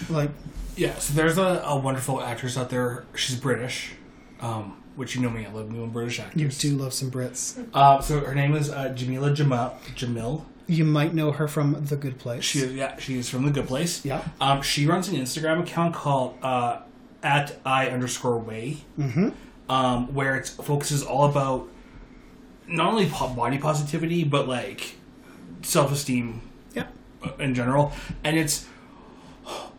Like, 0.09 0.31
Yeah, 0.75 0.95
so 0.95 1.13
there's 1.13 1.37
a, 1.37 1.61
a 1.65 1.77
wonderful 1.79 2.21
actress 2.21 2.57
out 2.57 2.69
there. 2.71 3.05
She's 3.15 3.35
British, 3.39 3.93
um, 4.41 4.81
which 4.95 5.15
you 5.15 5.21
know 5.21 5.29
me. 5.29 5.45
I 5.45 5.51
love 5.51 5.69
me 5.71 5.85
British 5.85 6.17
you 6.17 6.25
actors. 6.25 6.57
do 6.57 6.75
love 6.75 6.93
some 6.93 7.09
Brits. 7.11 7.65
Uh, 7.73 8.01
so 8.01 8.19
her 8.19 8.35
name 8.35 8.55
is 8.55 8.69
uh, 8.69 8.89
Jameela 8.89 9.33
Jamil. 9.35 9.73
Jamil. 9.95 10.43
You 10.67 10.83
might 10.85 11.13
know 11.13 11.31
her 11.33 11.47
from 11.47 11.85
The 11.85 11.95
Good 11.95 12.17
Place. 12.17 12.43
She 12.43 12.59
is, 12.59 12.73
yeah, 12.73 12.97
she's 12.97 13.29
from 13.29 13.45
the 13.45 13.51
Good 13.51 13.67
Place. 13.67 14.03
Yeah. 14.03 14.23
Um, 14.41 14.61
she 14.61 14.87
runs 14.87 15.07
an 15.09 15.15
Instagram 15.15 15.61
account 15.61 15.93
called 15.93 16.37
uh, 16.41 16.79
at 17.23 17.57
i 17.65 17.87
underscore 17.87 18.37
weigh, 18.37 18.77
Mm-hmm. 18.97 19.29
um, 19.69 20.13
where 20.13 20.35
it 20.35 20.47
focuses 20.47 21.03
all 21.03 21.25
about 21.29 21.67
not 22.67 22.91
only 22.93 23.05
body 23.35 23.57
positivity 23.57 24.23
but 24.23 24.47
like 24.47 24.95
self 25.61 25.91
esteem 25.91 26.41
Yeah. 26.73 26.87
in 27.39 27.53
general, 27.55 27.91
and 28.23 28.37
it's 28.37 28.65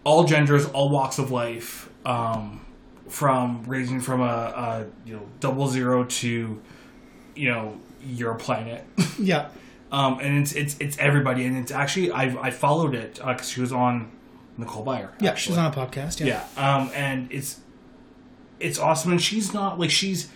all 0.05 0.25
genders, 0.25 0.67
all 0.67 0.89
walks 0.91 1.19
of 1.19 1.31
life, 1.31 1.89
um, 2.05 2.61
from 3.09 3.63
raising 3.67 4.01
from 4.01 4.21
a, 4.21 4.25
a 4.25 4.87
you 5.07 5.15
know 5.17 5.23
double 5.41 5.69
zero 5.69 6.05
to 6.05 6.61
you 7.35 7.51
know 7.51 7.79
your 8.05 8.35
planet. 8.35 8.85
Yeah. 9.19 9.49
Um, 9.93 10.19
and 10.21 10.39
it's 10.39 10.53
it's 10.55 10.77
it's 10.81 10.97
everybody, 10.99 11.45
and 11.45 11.57
it's 11.57 11.71
actually 11.71 12.11
I 12.11 12.25
I 12.41 12.51
followed 12.51 12.95
it 12.95 13.21
because 13.25 13.49
she 13.51 13.61
was 13.61 13.73
on 13.73 14.11
Nicole 14.63 14.85
Byer. 14.85 15.11
Yeah, 15.21 15.31
actually. 15.31 15.55
she's 15.55 15.59
on 15.59 15.71
a 15.73 15.75
podcast. 15.75 16.21
Yeah. 16.21 16.45
Yeah, 16.57 16.77
um, 16.77 16.91
and 16.95 17.31
it's 17.31 17.61
it's 18.61 18.79
awesome, 18.79 19.13
and 19.13 19.21
she's 19.23 19.53
not 19.53 19.79
like 19.79 19.91
she's 19.91 20.29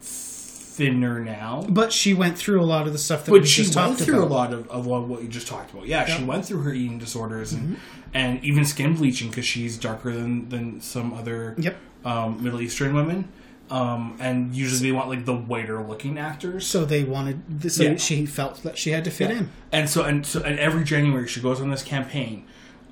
thinner 0.00 1.18
now, 1.20 1.64
But 1.68 1.92
she 1.92 2.14
went 2.14 2.38
through 2.38 2.60
a 2.60 2.64
lot 2.64 2.86
of 2.86 2.92
the 2.92 2.98
stuff 3.00 3.24
that 3.24 3.32
but 3.32 3.40
we 3.42 3.46
she 3.46 3.64
just 3.64 3.74
went 3.76 3.98
through 3.98 4.18
about. 4.22 4.30
a 4.30 4.34
lot 4.34 4.52
of, 4.52 4.70
of 4.70 4.86
what 4.86 5.22
you 5.22 5.28
just 5.28 5.48
talked 5.48 5.72
about. 5.72 5.86
Yeah, 5.86 6.04
she 6.04 6.12
Yeah. 6.12 6.18
Mm-hmm. 6.18 6.26
went 6.26 6.44
through 6.46 6.62
her 6.62 6.72
eating 6.72 6.98
disorders 6.98 7.52
and 7.52 7.78
and 8.14 8.42
even 8.44 8.64
skin 8.64 8.94
bleaching 8.94 9.28
because 9.28 9.44
she's 9.44 9.76
darker 9.76 10.12
than 10.12 10.48
than 10.50 10.80
some 10.80 11.12
other 11.14 11.56
Yep. 11.58 11.76
um, 12.04 12.42
Middle 12.42 12.60
Eastern 12.60 12.94
women. 12.94 13.28
Um, 13.70 14.16
and 14.20 14.54
usually 14.54 14.88
they 14.88 14.92
want 14.92 15.08
like 15.10 15.24
the 15.26 15.34
whiter 15.34 15.82
looking 15.82 16.16
actors. 16.16 16.66
So 16.66 16.84
they 16.86 17.04
wanted. 17.04 17.70
So 17.70 17.82
Yeah. 17.82 17.96
she 17.96 18.24
felt 18.24 18.62
that 18.62 18.78
she 18.78 18.92
had 18.92 19.04
to 19.04 19.10
fit 19.10 19.30
Yeah. 19.30 19.38
in. 19.38 19.50
And 19.72 19.90
so 19.90 20.04
and 20.04 20.24
so 20.24 20.40
and 20.42 20.58
every 20.60 20.84
January 20.84 21.26
she 21.28 21.40
goes 21.40 21.60
on 21.60 21.70
this 21.70 21.82
campaign. 21.82 22.44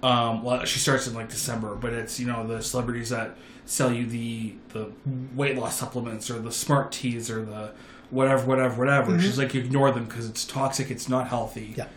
Um, 0.02 0.42
well, 0.42 0.64
she 0.64 0.78
starts 0.78 1.06
in 1.06 1.14
like 1.14 1.28
December, 1.28 1.74
but 1.74 1.92
it's 1.92 2.20
you 2.20 2.26
know 2.26 2.46
the 2.46 2.62
celebrities 2.62 3.10
that 3.10 3.36
sell 3.64 3.92
you 3.92 4.06
the 4.06 4.54
the 4.70 4.92
weight 5.34 5.56
loss 5.56 5.78
supplements 5.78 6.30
or 6.30 6.38
the 6.38 6.52
smart 6.52 6.92
teas 6.92 7.30
or 7.30 7.44
the 7.44 7.72
whatever, 8.10 8.46
whatever, 8.46 8.78
whatever. 8.78 9.20
She's 9.20 9.38
like 9.38 9.54
ignore 9.54 9.90
them 9.90 10.04
because 10.04 10.28
it's 10.28 10.44
toxic, 10.44 10.90
it's 10.90 11.08
not 11.08 11.28
healthy. 11.28 11.74
Yeah. 11.76 11.88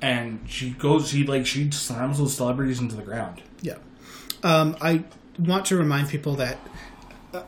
And 0.00 0.40
she 0.46 0.70
goes, 0.70 1.08
she 1.08 1.24
like 1.24 1.46
she 1.46 1.70
slams 1.70 2.18
those 2.18 2.36
celebrities 2.36 2.80
into 2.80 2.96
the 2.96 3.02
ground. 3.02 3.42
Yeah. 3.62 3.76
Um, 4.42 4.76
I 4.80 5.04
want 5.38 5.66
to 5.66 5.76
remind 5.76 6.08
people 6.08 6.34
that 6.36 6.58
uh, 7.32 7.42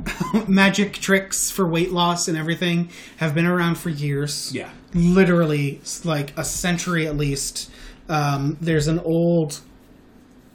magic 0.48 0.94
tricks 0.94 1.50
for 1.50 1.66
weight 1.66 1.92
loss 1.92 2.28
and 2.28 2.36
everything 2.36 2.90
have 3.18 3.34
been 3.34 3.46
around 3.46 3.76
for 3.76 3.88
years. 3.88 4.54
Yeah. 4.54 4.70
Literally, 4.94 5.80
like 6.04 6.36
a 6.36 6.44
century 6.44 7.06
at 7.06 7.16
least. 7.16 7.70
Um, 8.12 8.58
there's 8.60 8.88
an 8.88 8.98
old 9.00 9.60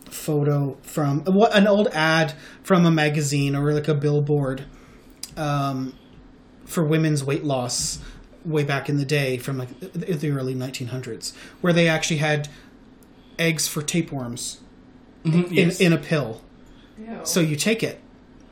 photo 0.06 0.78
from 0.84 1.22
what 1.26 1.54
an 1.56 1.68
old 1.68 1.88
ad 1.90 2.34
from 2.64 2.86
a 2.86 2.92
magazine 2.92 3.56
or 3.56 3.74
like 3.74 3.88
a 3.88 3.96
billboard 3.96 4.66
um, 5.36 5.94
for 6.66 6.84
women's 6.84 7.24
weight 7.24 7.44
loss 7.44 8.00
way 8.46 8.64
back 8.64 8.90
in 8.90 8.98
the 8.98 9.06
day 9.06 9.38
from 9.38 9.58
like 9.58 9.80
the 9.80 10.14
the 10.14 10.30
early 10.32 10.56
1900s 10.56 11.34
where 11.62 11.74
they 11.74 11.88
actually 11.90 12.18
had 12.18 12.48
eggs 13.38 13.68
for 13.68 13.82
tapeworms 13.82 14.62
Mm-hmm. 15.26 15.54
in, 15.58 15.72
in 15.82 15.94
a 15.94 15.98
pill 15.98 16.42
Ew. 17.00 17.20
so 17.24 17.42
you 17.42 17.56
take 17.58 17.84
it 17.84 18.00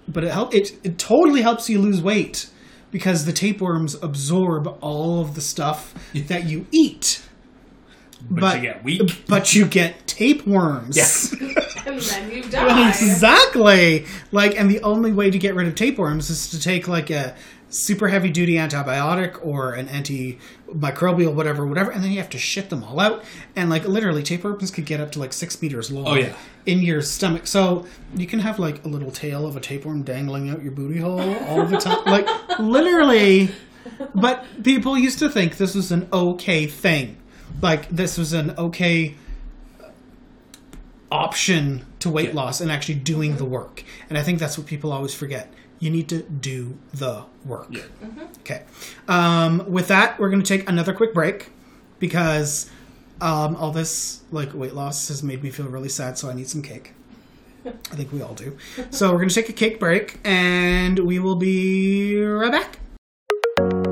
but 0.09 0.23
it 0.25 0.31
help 0.31 0.53
it, 0.53 0.71
it 0.83 0.97
totally 0.97 1.41
helps 1.41 1.69
you 1.69 1.79
lose 1.79 2.01
weight 2.01 2.49
because 2.91 3.25
the 3.25 3.31
tapeworms 3.31 3.95
absorb 4.03 4.67
all 4.81 5.21
of 5.21 5.35
the 5.35 5.41
stuff 5.41 5.93
that 6.13 6.45
you 6.49 6.65
eat 6.71 7.21
but, 8.29 8.55
you 8.57 8.61
get 8.61 8.83
weak. 8.83 9.23
but 9.27 9.53
you 9.53 9.65
get 9.65 10.05
tapeworms 10.07 10.95
Yes. 10.97 11.31
and 11.85 11.99
then 11.99 12.31
you 12.31 12.43
die. 12.49 12.89
exactly 12.89 14.05
like 14.31 14.59
and 14.59 14.69
the 14.69 14.81
only 14.81 15.11
way 15.11 15.29
to 15.29 15.37
get 15.37 15.55
rid 15.55 15.67
of 15.67 15.75
tapeworms 15.75 16.29
is 16.29 16.49
to 16.49 16.59
take 16.59 16.87
like 16.87 17.09
a 17.09 17.35
super 17.69 18.07
heavy 18.07 18.29
duty 18.29 18.53
antibiotic 18.55 19.43
or 19.45 19.73
an 19.73 19.87
antimicrobial 19.87 21.33
whatever 21.33 21.65
whatever 21.65 21.91
and 21.91 22.03
then 22.03 22.11
you 22.11 22.17
have 22.19 22.29
to 22.29 22.37
shit 22.37 22.69
them 22.69 22.83
all 22.83 22.99
out 22.99 23.23
and 23.55 23.69
like 23.69 23.85
literally 23.85 24.23
tapeworms 24.23 24.71
could 24.71 24.85
get 24.85 24.99
up 24.99 25.11
to 25.11 25.19
like 25.19 25.33
six 25.33 25.61
meters 25.61 25.91
long 25.91 26.07
Oh, 26.07 26.13
yeah. 26.15 26.35
in 26.65 26.79
your 26.79 27.01
stomach 27.01 27.47
so 27.47 27.85
you 28.15 28.27
can 28.27 28.39
have 28.39 28.59
like 28.59 28.83
a 28.85 28.87
little 28.87 29.11
tail 29.11 29.45
of 29.45 29.57
a 29.57 29.59
tapeworm 29.59 30.03
dangling 30.03 30.49
out 30.49 30.63
your 30.63 30.71
booty 30.71 30.99
hole 30.99 31.19
all 31.47 31.65
the 31.65 31.77
time 31.77 32.03
like 32.05 32.27
literally 32.59 33.49
but 34.13 34.45
people 34.63 34.97
used 34.97 35.19
to 35.19 35.29
think 35.29 35.57
this 35.57 35.75
was 35.75 35.91
an 35.91 36.07
okay 36.13 36.65
thing 36.67 37.17
like 37.61 37.89
this 37.89 38.17
was 38.17 38.33
an 38.33 38.51
okay 38.57 39.15
option 41.11 41.85
to 41.99 42.09
weight 42.09 42.29
Yeah. 42.29 42.35
loss 42.35 42.61
and 42.61 42.71
actually 42.71 42.95
doing 42.95 43.37
the 43.37 43.45
work. 43.45 43.83
And 44.09 44.17
I 44.17 44.23
think 44.23 44.39
that's 44.39 44.57
what 44.57 44.67
people 44.67 44.91
always 44.91 45.13
forget. 45.13 45.51
You 45.79 45.89
need 45.89 46.09
to 46.09 46.23
do 46.23 46.77
the 46.93 47.23
work. 47.45 47.67
Yeah. 47.69 47.81
Okay. 48.39 48.63
Um, 49.07 49.63
with 49.71 49.87
that, 49.89 50.19
we're 50.19 50.29
going 50.29 50.41
to 50.41 50.47
take 50.57 50.67
another 50.69 50.93
quick 50.93 51.13
break 51.13 51.51
because 51.99 52.69
um, 53.21 53.55
all 53.57 53.71
this 53.71 54.21
like 54.31 54.53
weight 54.53 54.73
loss 54.73 55.07
has 55.09 55.21
made 55.23 55.43
me 55.43 55.49
feel 55.51 55.67
really 55.67 55.89
sad. 55.89 56.17
So 56.17 56.29
I 56.29 56.33
need 56.33 56.47
some 56.47 56.61
cake. 56.61 56.93
I 57.65 57.69
think 57.95 58.11
we 58.11 58.21
all 58.21 58.33
do. 58.33 58.57
So 58.89 59.11
we're 59.11 59.17
going 59.17 59.29
to 59.29 59.35
take 59.35 59.49
a 59.49 59.53
cake 59.53 59.79
break 59.79 60.19
and 60.23 60.99
we 60.99 61.19
will 61.19 61.35
be 61.35 62.17
right 62.19 62.51
back. 62.51 63.84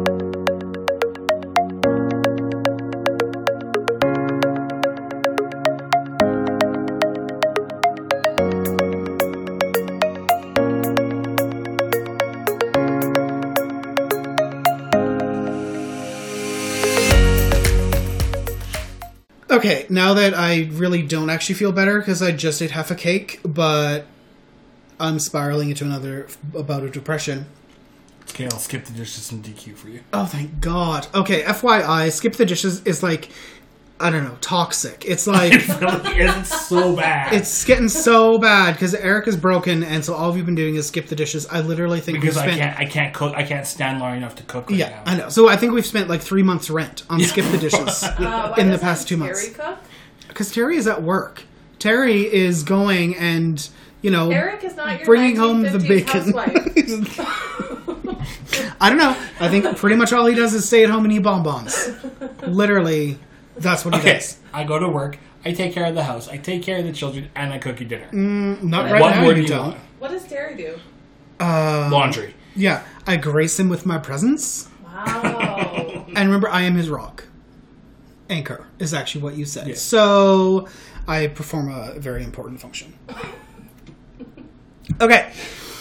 Okay, 19.64 19.86
now 19.88 20.14
that 20.14 20.34
I 20.34 20.68
really 20.74 21.02
don't 21.04 21.30
actually 21.30 21.56
feel 21.56 21.72
better 21.72 22.00
because 22.00 22.22
I 22.22 22.34
just 22.34 22.62
ate 22.62 22.72
half 22.72 22.92
a 22.92 22.96
cake, 22.96 23.40
but 23.46 24.06
I'm 25.00 25.20
spiraling 25.20 25.70
into 25.70 25.86
another 25.86 26.28
bout 26.44 26.84
of 26.84 26.92
depression. 26.92 27.46
Okay, 28.32 28.44
I'll 28.44 28.60
skip 28.60 28.84
the 28.84 28.92
dishes 28.92 29.32
and 29.32 29.42
DQ 29.42 29.78
for 29.78 29.88
you. 29.88 30.02
Oh, 30.12 30.26
thank 30.26 30.60
God. 30.60 31.08
Okay, 31.16 31.44
FYI, 31.44 32.12
skip 32.12 32.34
the 32.34 32.46
dishes 32.46 32.82
is 32.84 33.02
like, 33.02 33.30
I 34.04 34.10
don't 34.10 34.26
know, 34.26 34.36
toxic. 34.42 35.06
It's 35.08 35.28
like, 35.28 35.54
really 35.80 36.20
is 36.26 36.48
so 36.48 36.94
bad. 36.96 37.34
it's 37.34 37.64
getting 37.64 37.88
so 37.88 38.38
bad 38.38 38.74
because 38.74 38.94
Eric 38.94 39.28
is 39.30 39.38
broken, 39.38 39.82
and 39.82 40.04
so 40.04 40.14
all 40.14 40.34
we've 40.34 40.46
been 40.46 40.56
doing 40.56 40.76
is 40.76 40.88
skip 40.88 41.08
the 41.08 41.16
dishes. 41.16 41.48
I 41.48 41.62
literally 41.62 42.02
think 42.02 42.20
because 42.20 42.36
we've 42.36 42.46
I 42.46 42.58
can't 42.58 42.80
I 42.80 42.86
can't 42.86 43.14
cook 43.14 43.34
I 43.34 43.44
can't 43.44 43.66
stand 43.66 44.02
long 44.02 44.18
enough 44.18 44.36
to 44.36 44.44
cook 44.44 44.70
right 44.70 44.78
Yeah, 44.78 44.90
now. 44.90 45.04
I 45.06 45.16
know. 45.18 45.30
So 45.30 45.48
I 45.48 45.56
think 45.56 45.74
we've 45.74 45.86
spent 45.86 46.10
like 46.10 46.22
three 46.22 46.44
months' 46.44 46.70
rent 46.70 47.04
on 47.10 47.22
skip 47.22 47.46
the 47.52 47.58
dishes 47.58 48.04
Uh, 48.20 48.54
in 48.58 48.70
the 48.70 48.78
past 48.78 49.08
two 49.08 49.16
Terry 49.18 49.30
months. 49.30 49.50
Cook? 49.50 49.78
Because 50.28 50.52
Terry 50.52 50.76
is 50.76 50.88
at 50.88 51.02
work. 51.02 51.44
Terry 51.80 52.32
is 52.32 52.64
going 52.64 53.16
and 53.16 53.70
you 54.02 54.12
know 54.12 54.30
Eric 54.32 54.64
is 54.66 54.76
not 54.76 55.00
your 55.00 55.06
bringing 55.06 55.38
home 55.38 55.62
the 55.64 55.80
bacon. 55.80 56.34
I 58.82 58.90
don't 58.90 58.98
know. 58.98 59.16
I 59.40 59.50
think 59.50 59.78
pretty 59.78 59.96
much 59.96 60.12
all 60.12 60.26
he 60.26 60.36
does 60.36 60.54
is 60.54 60.68
stay 60.68 60.84
at 60.84 60.90
home 60.90 61.06
and 61.06 61.14
eat 61.14 61.20
bonbons. 61.20 61.90
Literally, 62.46 63.18
that's 63.58 63.86
what 63.86 63.94
he 63.96 64.00
Okay, 64.02 64.14
does. 64.14 64.38
I 64.54 64.64
go 64.64 64.80
to 64.80 64.88
work. 64.90 65.18
I 65.46 65.52
take 65.52 65.74
care 65.74 65.86
of 65.86 65.96
the 65.96 66.04
house. 66.06 66.28
I 66.30 66.38
take 66.38 66.64
care 66.64 66.78
of 66.80 66.86
the 66.86 66.94
children, 66.94 67.30
and 67.36 67.52
I 67.54 67.58
cook 67.58 67.80
you 67.80 67.86
dinner. 67.86 68.08
Not 68.14 68.84
What 68.86 68.92
right 68.94 69.02
what 69.02 69.10
now. 69.16 69.22
more 69.22 69.30
You 69.32 69.36
do 69.36 69.42
you 69.42 69.48
don't. 69.48 69.62
want? 69.72 69.78
what 70.00 70.12
does 70.12 70.24
Terry 70.26 70.56
do? 70.56 70.80
Laundry. 71.40 72.34
Yeah, 72.56 72.84
I 73.08 73.18
grace 73.18 73.60
him 73.60 73.68
with 73.70 73.86
my 73.86 73.98
presence. 73.98 74.70
Wow. 74.84 76.06
And 76.16 76.28
remember, 76.28 76.48
I 76.48 76.62
am 76.62 76.76
his 76.76 76.90
rock. 76.92 77.26
Anchor 78.30 78.68
is 78.78 78.94
actually 78.94 79.24
what 79.24 79.34
you 79.36 79.46
said. 79.46 79.68
Yes. 79.68 79.82
So 79.82 80.68
I 81.08 81.26
perform 81.28 81.70
a 81.74 82.00
very 82.00 82.24
important 82.24 82.60
function. 82.62 82.94
Okay. 85.02 85.32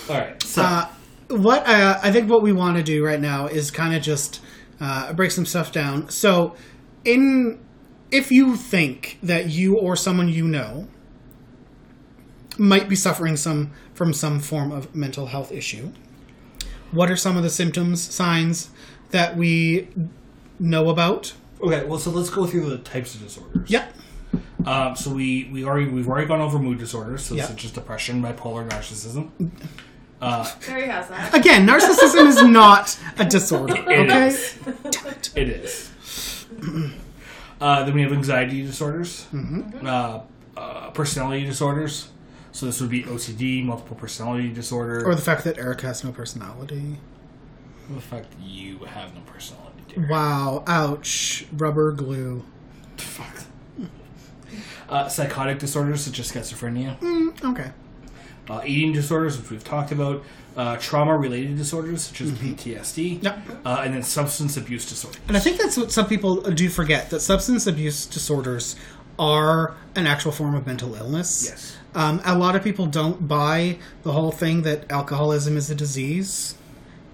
All 0.09 0.17
right. 0.17 0.43
So 0.43 0.63
Uh, 0.63 0.87
what 1.29 1.67
uh, 1.69 1.99
I 2.03 2.13
think 2.13 2.31
what 2.31 2.43
we 2.43 2.53
want 2.53 2.77
to 2.77 2.83
do 2.83 3.05
right 3.05 3.21
now 3.21 3.47
is 3.47 3.71
kind 3.71 3.95
of 3.95 4.03
just 4.03 4.41
uh, 4.81 5.13
break 5.13 5.31
some 5.31 5.45
stuff 5.47 5.73
down. 5.73 6.09
So, 6.09 6.55
in 7.05 7.59
if 8.11 8.31
you 8.31 8.57
think 8.57 9.19
that 9.23 9.49
you 9.51 9.77
or 9.79 9.97
someone 9.97 10.29
you 10.29 10.47
know 10.47 10.89
might 12.59 12.89
be 12.89 12.97
suffering 12.97 13.37
some 13.37 13.71
from 13.95 14.13
some 14.13 14.39
form 14.41 14.71
of 14.73 14.95
mental 14.95 15.27
health 15.27 15.51
issue, 15.53 15.91
what 16.91 17.11
are 17.11 17.17
some 17.17 17.37
of 17.37 17.43
the 17.43 17.51
symptoms, 17.51 18.01
signs 18.03 18.71
that 19.11 19.37
we 19.37 19.89
know 20.59 20.89
about? 20.91 21.33
okay. 21.63 21.85
Well, 21.85 21.99
so 21.99 22.11
let's 22.11 22.31
go 22.31 22.47
through 22.47 22.69
the 22.71 22.79
types 22.79 23.15
of 23.15 23.23
disorders. 23.23 23.71
Yep. 23.71 23.95
Um, 24.67 24.95
so 24.97 25.13
we 25.13 25.49
we 25.53 25.65
already 25.65 25.89
we've 25.89 26.09
already 26.09 26.27
gone 26.27 26.41
over 26.41 26.59
mood 26.59 26.79
disorders, 26.79 27.25
so 27.25 27.35
Yeah. 27.35 27.47
such 27.47 27.65
as 27.65 27.71
depression, 27.73 28.23
bipolar, 28.23 28.69
narcissism. 28.69 29.31
Terry 30.61 30.87
has 30.87 31.09
that. 31.09 31.35
Again, 31.35 31.67
narcissism 31.67 32.29
is 32.29 32.43
not 32.45 32.97
a 33.19 33.25
disorder. 33.25 33.75
It 33.77 34.09
Okay. 34.11 34.27
is. 34.29 34.57
It 35.35 35.49
is. 35.49 35.91
Uh, 37.61 37.85
then 37.85 37.95
we 37.95 38.03
have 38.03 38.13
anxiety 38.13 38.61
disorders, 38.63 39.27
uh, 39.85 40.21
uh, 40.57 40.91
personality 40.91 41.45
disorders. 41.47 42.09
So 42.51 42.67
this 42.67 42.81
would 42.81 42.91
be 42.91 43.05
OCD, 43.05 43.65
multiple 43.65 43.95
personality 43.97 44.49
disorder. 44.49 45.07
Or 45.09 45.15
the 45.15 45.23
fact 45.23 45.45
that 45.45 45.59
Eric 45.59 45.83
has 45.83 46.03
no 46.03 46.11
personality. 46.11 46.99
the 47.89 48.01
fact 48.01 48.33
that 48.33 48.41
you 48.45 48.79
have 48.79 49.15
no 49.15 49.21
personality. 49.21 49.81
Dear. 49.95 50.09
Wow. 50.11 50.65
Ouch. 50.67 51.47
Rubber 51.53 51.93
glue. 51.93 52.43
Fuck. 52.97 53.45
Uh, 54.89 55.07
psychotic 55.09 55.61
disorders 55.61 56.01
such 56.01 56.19
as 56.19 56.33
schizophrenia, 56.33 56.97
Okay. 57.45 57.71
uh, 58.51 58.61
eating 58.67 58.93
disorders, 58.93 59.39
which 59.41 59.51
we've 59.51 59.63
talked 59.65 59.93
about, 59.93 60.25
uh, 60.57 60.77
trauma-related 60.77 61.57
disorders 61.57 62.03
such 62.03 62.21
as 62.21 62.31
PTSD, 62.33 63.23
Yep. 63.23 63.39
uh, 63.65 63.83
and 63.85 63.95
then 63.95 64.03
substance 64.03 64.57
abuse 64.57 64.85
disorders. 64.89 65.21
And 65.29 65.37
I 65.37 65.41
think 65.41 65.59
that's 65.59 65.77
what 65.77 65.91
some 65.93 66.07
people 66.07 66.41
do 66.43 66.69
forget 66.69 67.11
that 67.11 67.21
substance 67.21 67.67
abuse 67.67 68.07
disorders 68.07 68.77
are 69.19 69.75
an 69.95 70.07
actual 70.07 70.33
form 70.33 70.55
of 70.55 70.67
mental 70.67 70.95
illness. 70.95 71.47
Yes. 71.49 71.77
Um, 71.95 72.21
a 72.25 72.37
lot 72.37 72.57
of 72.57 72.65
people 72.65 72.87
don't 72.87 73.29
buy 73.29 73.79
the 74.03 74.13
whole 74.13 74.33
thing 74.33 74.63
that 74.63 74.91
alcoholism 74.91 75.57
is 75.57 75.71
a 75.71 75.75
disease. 75.75 76.55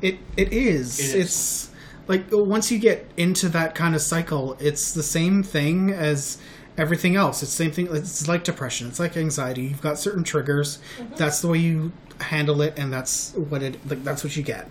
It 0.01 0.19
it 0.37 0.53
is. 0.53 1.01
It 1.01 1.05
is. 1.05 1.15
It's 1.15 1.71
like 2.07 2.27
once 2.31 2.71
you 2.71 2.79
get 2.79 3.11
into 3.17 3.49
that 3.51 3.75
kind 3.75 3.95
of 3.95 4.01
cycle, 4.01 4.57
it's 4.61 4.93
the 4.93 5.03
same 5.03 5.43
thing 5.43 5.91
as 5.91 6.39
everything 6.79 7.17
else. 7.17 7.43
It's 7.43 7.53
the 7.53 7.65
same 7.65 7.73
thing. 7.73 7.89
It's 7.95 8.29
like 8.29 8.45
depression. 8.45 8.89
It's 8.89 9.01
like 9.01 9.17
anxiety. 9.17 9.63
You've 9.63 9.83
got 9.83 9.99
certain 9.99 10.25
triggers. 10.25 10.79
That's 11.17 11.41
the 11.41 11.49
way 11.49 11.59
you 11.59 11.93
handle 12.21 12.63
it, 12.63 12.79
and 12.79 12.93
that's 12.93 13.33
what 13.35 13.63
it. 13.63 13.87
Like, 13.89 14.05
that's 14.05 14.25
what 14.25 14.37
you 14.37 14.43
get. 14.43 14.69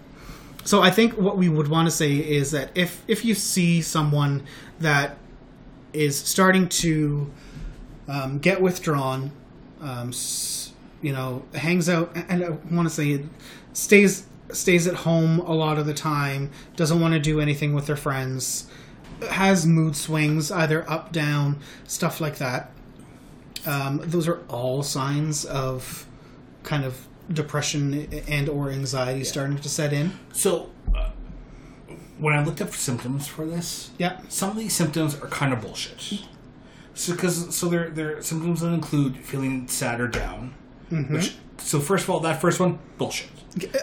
So 0.64 0.82
I 0.82 0.89
think 0.89 1.14
what 1.14 1.38
we 1.38 1.47
would 1.47 1.68
want 1.68 1.88
to 1.88 1.91
say 1.91 2.16
is 2.16 2.51
that 2.51 2.72
if 2.76 3.03
if 3.08 3.24
you 3.24 3.34
see 3.34 3.82
someone 3.82 4.43
that 4.80 5.18
is 5.93 6.18
starting 6.18 6.68
to 6.70 7.32
um, 8.08 8.39
get 8.39 8.62
withdrawn, 8.62 9.32
um, 9.82 10.12
you 11.01 11.14
know, 11.14 11.43
hangs 11.53 11.89
out, 11.89 12.16
and 12.30 12.43
I 12.43 12.49
want 12.74 12.88
to 12.88 12.93
say 12.93 13.24
stays 13.74 14.26
stays 14.51 14.88
at 14.88 14.95
home 14.95 15.39
a 15.39 15.53
lot 15.53 15.78
of 15.78 15.86
the 15.86 15.93
time, 15.93 16.51
doesn't 16.76 16.99
want 16.99 17.14
to 17.14 17.20
do 17.20 17.39
anything 17.39 17.74
with 17.74 17.86
their 17.86 17.95
friends, 17.97 18.68
has 19.30 19.65
mood 19.65 19.95
swings, 19.95 20.51
either 20.51 20.89
up, 20.89 21.11
down, 21.11 21.59
stuff 21.86 22.20
like 22.22 22.38
that. 22.38 22.72
Um, 23.65 24.01
those 24.03 24.28
are 24.28 24.39
all 24.47 24.84
signs 24.84 25.43
of 25.45 26.05
kind 26.63 26.84
of 26.86 27.07
depression 27.32 28.07
and 28.28 28.47
or 28.47 28.70
anxiety 28.70 29.24
starting 29.24 29.57
to 29.57 29.70
set 29.70 29.91
in. 29.93 30.11
So, 30.32 30.70
uh, 30.95 31.09
when 32.18 32.34
I 32.34 32.43
looked 32.43 32.61
up 32.61 32.74
symptoms 32.74 33.28
for 33.28 33.45
this, 33.45 33.91
Yeah. 33.97 34.20
some 34.30 34.51
of 34.51 34.57
these 34.57 34.74
symptoms 34.74 35.15
are 35.15 35.28
kind 35.28 35.53
of 35.53 35.61
bullshit. 35.61 36.22
So, 36.93 37.13
because 37.13 37.55
so 37.55 37.68
they're 37.68 37.89
they're 37.89 38.22
symptoms 38.24 38.61
that 38.61 38.70
include 38.70 39.18
feeling 39.18 39.68
sad 39.68 39.99
or 40.01 40.07
down. 40.07 40.53
Which, 40.89 41.36
so 41.57 41.80
first 41.80 42.05
of 42.05 42.09
all, 42.09 42.22
that 42.22 42.39
first 42.41 42.59
one, 42.59 42.80
bullshit. 42.97 43.30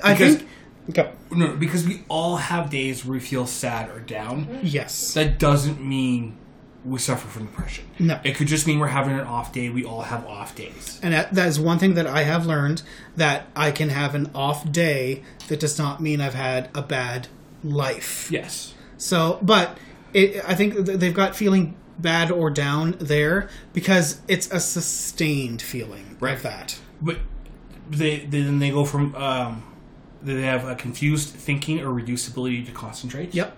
I 0.03 0.15
Because- 0.15 0.37
think. 0.37 0.49
Go. 0.93 1.11
No, 1.31 1.57
because 1.57 1.87
we 1.87 2.03
all 2.09 2.37
have 2.37 2.69
days 2.71 3.05
where 3.05 3.15
we 3.15 3.21
feel 3.21 3.47
sad 3.47 3.89
or 3.91 4.01
down. 4.01 4.61
Yes. 4.63 5.15
That 5.15 5.39
doesn't 5.39 5.81
mean 5.81 6.37
we 6.85 6.99
suffer 6.99 7.27
from 7.27 7.47
depression. 7.47 7.85
No. 7.99 8.21
It 8.23 8.35
could 8.37 8.47
just 8.49 8.67
mean 8.67 8.79
we're 8.79 8.89
having 8.89 9.15
an 9.15 9.21
off 9.27 9.53
day. 9.53 9.71
We 9.71 9.85
all 9.85 10.03
have 10.03 10.27
off 10.27 10.55
days. 10.55 11.01
And 11.03 11.15
that, 11.15 11.33
that 11.35 11.49
is 11.49 11.59
one 11.59 11.79
thing 11.79 11.95
that 11.95 12.07
I 12.07 12.25
have 12.25 12.45
learned 12.47 12.83
that 13.17 13.47
I 13.57 13.71
can 13.71 13.89
have 13.89 14.15
an 14.15 14.31
off 14.35 14.71
day. 14.71 15.23
That 15.49 15.61
does 15.61 15.79
not 15.79 16.03
mean 16.03 16.21
I've 16.21 16.35
had 16.35 16.69
a 16.75 16.83
bad 16.83 17.29
life. 17.63 18.31
Yes. 18.31 18.75
So, 18.99 19.39
but 19.41 19.79
it, 20.13 20.45
I 20.47 20.55
think 20.55 20.75
they've 20.77 21.15
got 21.15 21.35
feeling 21.35 21.75
bad 21.99 22.31
or 22.31 22.51
down 22.51 22.97
there 22.99 23.49
because 23.73 24.21
it's 24.29 24.51
a 24.51 24.61
sustained 24.61 25.63
feeling 25.63 26.17
Right. 26.21 26.35
of 26.37 26.43
that. 26.43 26.79
But 27.01 27.19
they, 27.89 28.19
they 28.27 28.43
then 28.43 28.59
they 28.59 28.71
go 28.71 28.85
from 28.85 29.15
um, 29.15 29.63
they 30.25 30.43
have 30.43 30.67
a 30.67 30.75
confused 30.75 31.29
thinking 31.29 31.81
or 31.81 31.93
reduced 31.93 32.29
ability 32.29 32.65
to 32.65 32.73
concentrate. 32.73 33.35
Yep. 33.35 33.57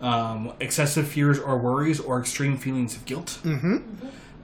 Um, 0.00 0.52
excessive 0.58 1.06
fears 1.06 1.38
or 1.38 1.58
worries 1.58 2.00
or 2.00 2.18
extreme 2.18 2.56
feelings 2.56 2.96
of 2.96 3.04
guilt. 3.04 3.38
Mm-hmm. 3.44 3.78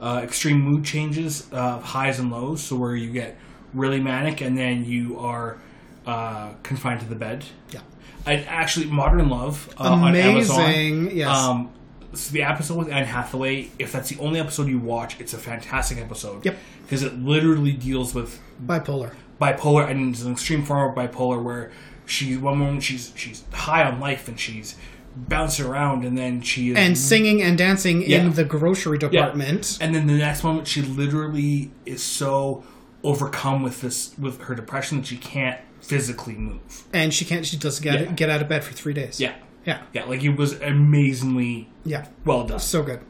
Uh, 0.01 0.21
extreme 0.23 0.61
mood 0.61 0.85
changes, 0.85 1.49
uh, 1.53 1.81
highs 1.81 2.21
and 2.21 2.31
lows. 2.31 2.63
So 2.63 2.77
where 2.77 2.95
you 2.95 3.11
get 3.11 3.37
really 3.75 4.01
manic 4.01 4.41
and 4.41 4.57
then 4.57 4.85
you 4.85 5.19
are 5.19 5.59
uh, 6.07 6.53
confined 6.63 7.01
to 7.01 7.07
the 7.07 7.17
bed. 7.17 7.45
Yeah. 7.73 7.81
And 8.27 8.47
actually, 8.47 8.87
Modern 8.87 9.29
Love 9.29 9.75
uh, 9.79 9.91
on 9.91 10.15
Amazon. 10.15 10.61
Amazing. 10.61 11.17
Yes. 11.17 11.29
Um, 11.37 11.73
so 12.13 12.33
the 12.33 12.43
episode 12.43 12.79
with 12.79 12.89
Anne 12.91 13.05
Hathaway, 13.05 13.71
if 13.79 13.93
that's 13.93 14.09
the 14.11 14.19
only 14.21 14.41
episode 14.41 14.69
you 14.69 14.79
watch, 14.79 15.19
it's 15.21 15.35
a 15.35 15.39
fantastic 15.39 15.99
episode. 15.99 16.45
Yep. 16.45 16.57
Because 16.83 17.03
it 17.03 17.19
literally 17.19 17.73
deals 17.73 18.15
with 18.15 18.41
Bipolar. 18.65 19.15
Bipolar 19.41 19.89
and 19.91 20.13
it's 20.15 20.23
an 20.23 20.33
extreme 20.33 20.65
form 20.65 20.91
of 20.91 20.97
bipolar 20.97 21.43
where 21.43 21.71
she's 22.07 22.39
one 22.39 22.59
moment 22.59 22.83
she's 22.83 23.13
she's 23.15 23.45
high 23.53 23.85
on 23.85 24.01
life 24.01 24.29
and 24.29 24.39
she's 24.41 24.75
bouncing 25.17 25.67
around 25.67 26.05
and 26.05 26.17
then 26.17 26.41
she 26.41 26.71
is 26.71 26.77
And 26.77 26.97
singing 26.97 27.43
and 27.43 27.57
dancing 27.59 28.03
Yeah. 28.03 28.19
in 28.23 28.33
the 28.35 28.45
grocery 28.45 28.99
Yeah. 29.01 29.09
department. 29.09 29.79
and 29.81 29.95
then 29.95 30.07
the 30.07 30.15
next 30.15 30.43
moment 30.45 30.67
she 30.69 30.83
literally 30.83 31.71
is 31.87 32.03
so 32.03 32.65
overcome 33.05 33.63
with 33.63 33.81
this 33.81 34.13
with 34.19 34.41
her 34.43 34.55
depression 34.55 34.99
that 34.99 35.07
she 35.07 35.17
can't 35.17 35.59
physically 35.81 36.35
move. 36.35 36.85
And 36.93 37.15
she 37.15 37.25
can't, 37.25 37.47
she 37.47 37.57
doesn't 37.57 37.83
get, 37.83 38.01
Yeah. 38.01 38.13
get 38.13 38.29
out 38.31 38.43
of 38.43 38.49
bed 38.49 38.65
for 38.65 38.73
three 38.75 38.93
days. 38.93 39.21
Yeah. 39.21 39.33
Yeah. 39.65 39.79
Yeah, 39.93 40.05
like 40.05 40.23
it 40.25 40.37
was 40.37 40.61
amazingly 40.61 41.69
Yeah. 41.85 42.07
well 42.25 42.45
done. 42.47 42.59
So 42.61 42.83
good. 42.83 43.01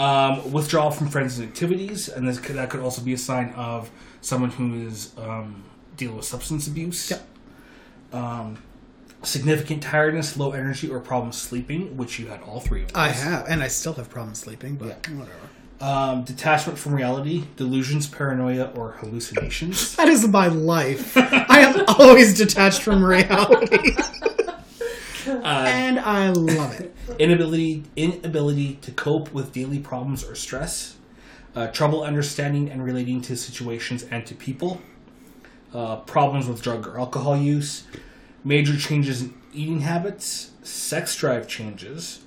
Yeah. 0.00 0.42
Um, 0.44 0.52
withdrawal 0.52 0.90
from 0.90 1.08
friends 1.08 1.38
and 1.38 1.48
activities, 1.48 2.08
and 2.08 2.26
this 2.26 2.38
could, 2.38 2.56
that 2.56 2.70
could 2.70 2.80
also 2.80 3.02
be 3.02 3.12
a 3.12 3.18
sign 3.18 3.52
of 3.54 3.90
someone 4.20 4.50
who 4.50 4.86
is 4.86 5.12
um, 5.18 5.64
dealing 5.96 6.16
with 6.16 6.24
substance 6.24 6.66
abuse. 6.66 7.10
Yep. 7.10 7.22
Um, 8.12 8.58
significant 9.22 9.82
tiredness, 9.82 10.36
low 10.36 10.52
energy, 10.52 10.88
or 10.90 11.00
problems 11.00 11.36
sleeping, 11.36 11.96
which 11.96 12.18
you 12.18 12.26
had 12.28 12.42
all 12.42 12.60
three 12.60 12.84
of. 12.84 12.90
I 12.94 13.08
have. 13.08 13.46
And 13.48 13.62
I 13.62 13.68
still 13.68 13.92
have 13.94 14.08
problems 14.08 14.38
sleeping, 14.40 14.76
but 14.76 15.08
whatever. 15.08 15.30
Um, 15.80 16.24
detachment 16.24 16.78
from 16.78 16.94
reality, 16.94 17.44
delusions, 17.56 18.06
paranoia, 18.06 18.70
or 18.74 18.92
hallucinations. 18.92 19.96
That 20.00 20.08
is 20.08 20.28
my 20.28 20.48
life. 20.48 21.16
I 21.16 21.60
am 21.60 21.84
always 21.88 22.36
detached 22.36 22.82
from 22.82 23.02
reality. 23.04 23.96
and 25.38 25.98
I 25.98 26.30
love 26.30 26.80
it. 26.80 26.94
inability 27.18 27.84
inability 27.96 28.74
to 28.82 28.92
cope 28.92 29.32
with 29.32 29.52
daily 29.52 29.78
problems 29.78 30.24
or 30.24 30.34
stress, 30.34 30.96
uh, 31.54 31.68
trouble 31.68 32.02
understanding 32.02 32.70
and 32.70 32.84
relating 32.84 33.20
to 33.22 33.36
situations 33.36 34.04
and 34.10 34.26
to 34.26 34.34
people, 34.34 34.80
uh, 35.74 35.96
problems 35.96 36.46
with 36.46 36.62
drug 36.62 36.86
or 36.86 36.98
alcohol 36.98 37.36
use, 37.36 37.84
major 38.44 38.76
changes 38.76 39.22
in 39.22 39.34
eating 39.52 39.80
habits, 39.80 40.52
sex 40.62 41.16
drive 41.16 41.48
changes, 41.48 42.20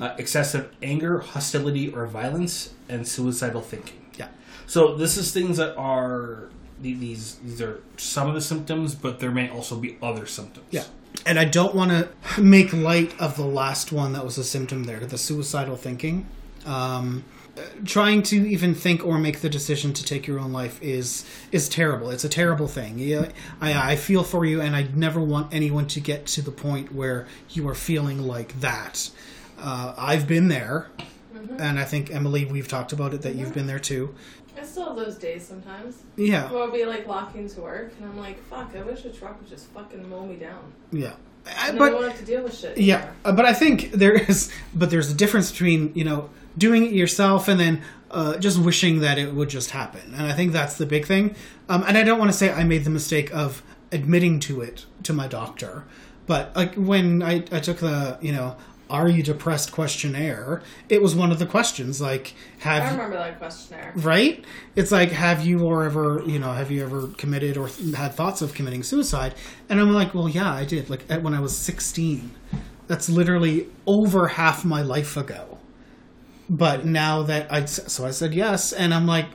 uh, 0.00 0.14
excessive 0.18 0.72
anger, 0.82 1.18
hostility 1.20 1.92
or 1.92 2.06
violence, 2.06 2.74
and 2.88 3.06
suicidal 3.06 3.60
thinking. 3.60 4.04
Yeah. 4.16 4.28
So 4.66 4.94
this 4.96 5.16
is 5.16 5.32
things 5.32 5.56
that 5.56 5.76
are 5.76 6.48
these 6.80 7.36
these 7.36 7.60
are 7.60 7.82
some 7.96 8.28
of 8.28 8.34
the 8.34 8.40
symptoms, 8.40 8.94
but 8.94 9.20
there 9.20 9.30
may 9.30 9.48
also 9.50 9.76
be 9.76 9.98
other 10.02 10.26
symptoms. 10.26 10.66
Yeah. 10.70 10.84
And 11.26 11.38
I 11.38 11.44
don't 11.44 11.74
want 11.74 11.90
to 11.90 12.40
make 12.40 12.72
light 12.72 13.18
of 13.20 13.36
the 13.36 13.44
last 13.44 13.92
one 13.92 14.12
that 14.14 14.24
was 14.24 14.38
a 14.38 14.44
symptom 14.44 14.84
there, 14.84 15.00
the 15.00 15.18
suicidal 15.18 15.76
thinking. 15.76 16.26
Um, 16.64 17.24
trying 17.84 18.22
to 18.22 18.36
even 18.48 18.74
think 18.74 19.04
or 19.04 19.18
make 19.18 19.40
the 19.40 19.48
decision 19.48 19.92
to 19.92 20.04
take 20.04 20.26
your 20.26 20.38
own 20.38 20.52
life 20.52 20.80
is 20.82 21.24
is 21.52 21.68
terrible. 21.68 22.10
It's 22.10 22.24
a 22.24 22.28
terrible 22.28 22.68
thing. 22.68 22.98
Yeah, 22.98 23.30
I, 23.60 23.92
I 23.92 23.96
feel 23.96 24.22
for 24.22 24.44
you, 24.44 24.60
and 24.60 24.76
I 24.76 24.82
never 24.94 25.20
want 25.20 25.52
anyone 25.52 25.86
to 25.88 26.00
get 26.00 26.26
to 26.26 26.42
the 26.42 26.50
point 26.50 26.94
where 26.94 27.26
you 27.50 27.68
are 27.68 27.74
feeling 27.74 28.20
like 28.22 28.60
that. 28.60 29.10
Uh, 29.58 29.94
I've 29.96 30.26
been 30.26 30.48
there, 30.48 30.88
and 31.58 31.78
I 31.78 31.84
think 31.84 32.10
Emily, 32.10 32.44
we've 32.44 32.68
talked 32.68 32.92
about 32.92 33.14
it 33.14 33.22
that 33.22 33.34
you've 33.34 33.54
been 33.54 33.66
there 33.66 33.78
too. 33.78 34.14
I 34.58 34.64
still 34.64 34.86
have 34.86 34.96
those 34.96 35.16
days 35.16 35.46
sometimes. 35.46 35.98
Yeah, 36.16 36.50
Where 36.50 36.62
I'll 36.62 36.70
be 36.70 36.84
like 36.84 37.06
walking 37.06 37.48
to 37.48 37.60
work 37.60 37.92
and 37.98 38.08
I'm 38.10 38.18
like, 38.18 38.42
fuck, 38.44 38.70
I 38.76 38.82
wish 38.82 39.04
a 39.04 39.10
truck 39.10 39.40
would 39.40 39.48
just 39.48 39.66
fucking 39.68 40.08
mow 40.08 40.26
me 40.26 40.36
down. 40.36 40.72
yeah. 40.92 41.12
I- 41.46 41.72
but 41.72 41.82
I 41.82 41.90
don't 41.90 42.02
have 42.04 42.18
to 42.18 42.24
deal 42.24 42.42
with 42.42 42.54
shit. 42.56 42.76
Yeah, 42.76 42.96
anymore. 42.98 43.32
but 43.34 43.44
I 43.46 43.54
think 43.54 43.92
there 43.92 44.12
is, 44.12 44.52
but 44.74 44.90
there's 44.90 45.10
a 45.10 45.14
difference 45.14 45.50
between 45.50 45.90
you 45.94 46.04
know 46.04 46.28
doing 46.58 46.84
it 46.84 46.92
yourself 46.92 47.48
and 47.48 47.58
then 47.58 47.80
uh, 48.10 48.36
just 48.36 48.58
wishing 48.58 49.00
that 49.00 49.18
it 49.18 49.32
would 49.34 49.48
just 49.48 49.70
happen, 49.70 50.02
and 50.14 50.26
I 50.26 50.32
think 50.32 50.52
that's 50.52 50.76
the 50.76 50.84
big 50.84 51.06
thing. 51.06 51.34
Um, 51.68 51.82
and 51.88 51.96
I 51.96 52.02
don't 52.02 52.18
want 52.18 52.30
to 52.30 52.36
say 52.36 52.52
I 52.52 52.64
made 52.64 52.84
the 52.84 52.90
mistake 52.90 53.32
of 53.34 53.62
admitting 53.90 54.38
to 54.40 54.60
it 54.60 54.84
to 55.04 55.14
my 55.14 55.26
doctor, 55.28 55.84
but 56.26 56.54
like 56.54 56.74
when 56.74 57.22
I, 57.22 57.36
I 57.50 57.60
took 57.60 57.78
the 57.78 58.18
you 58.20 58.32
know 58.32 58.56
are 58.90 59.08
you 59.08 59.22
depressed? 59.22 59.72
questionnaire, 59.72 60.62
it 60.88 61.00
was 61.00 61.14
one 61.14 61.30
of 61.32 61.38
the 61.38 61.46
questions 61.46 62.00
like 62.00 62.34
have 62.58 62.82
I 62.82 62.90
remember 62.90 63.16
that 63.16 63.38
questionnaire. 63.38 63.92
right? 63.96 64.44
It's 64.76 64.90
like 64.92 65.10
have 65.12 65.44
you 65.46 65.64
or 65.64 65.84
ever 65.84 66.22
you 66.26 66.38
know 66.38 66.52
have 66.52 66.70
you 66.70 66.82
ever 66.82 67.08
committed 67.16 67.56
or 67.56 67.68
th- 67.68 67.94
had 67.94 68.12
thoughts 68.14 68.42
of 68.42 68.52
committing 68.54 68.82
suicide? 68.82 69.34
And 69.68 69.80
i'm 69.80 69.92
like 69.92 70.12
well 70.14 70.28
yeah 70.28 70.52
i 70.52 70.64
did 70.64 70.90
like 70.90 71.04
at- 71.08 71.22
when 71.22 71.34
i 71.34 71.40
was 71.40 71.56
16 71.56 72.32
that's 72.88 73.08
literally 73.08 73.68
over 73.86 74.28
half 74.28 74.64
my 74.64 74.82
life 74.82 75.16
ago. 75.16 75.58
But 76.48 76.84
now 76.84 77.22
that 77.22 77.52
i 77.52 77.64
so 77.64 78.04
i 78.04 78.10
said 78.10 78.34
yes 78.34 78.72
and 78.72 78.92
i'm 78.92 79.06
like 79.06 79.26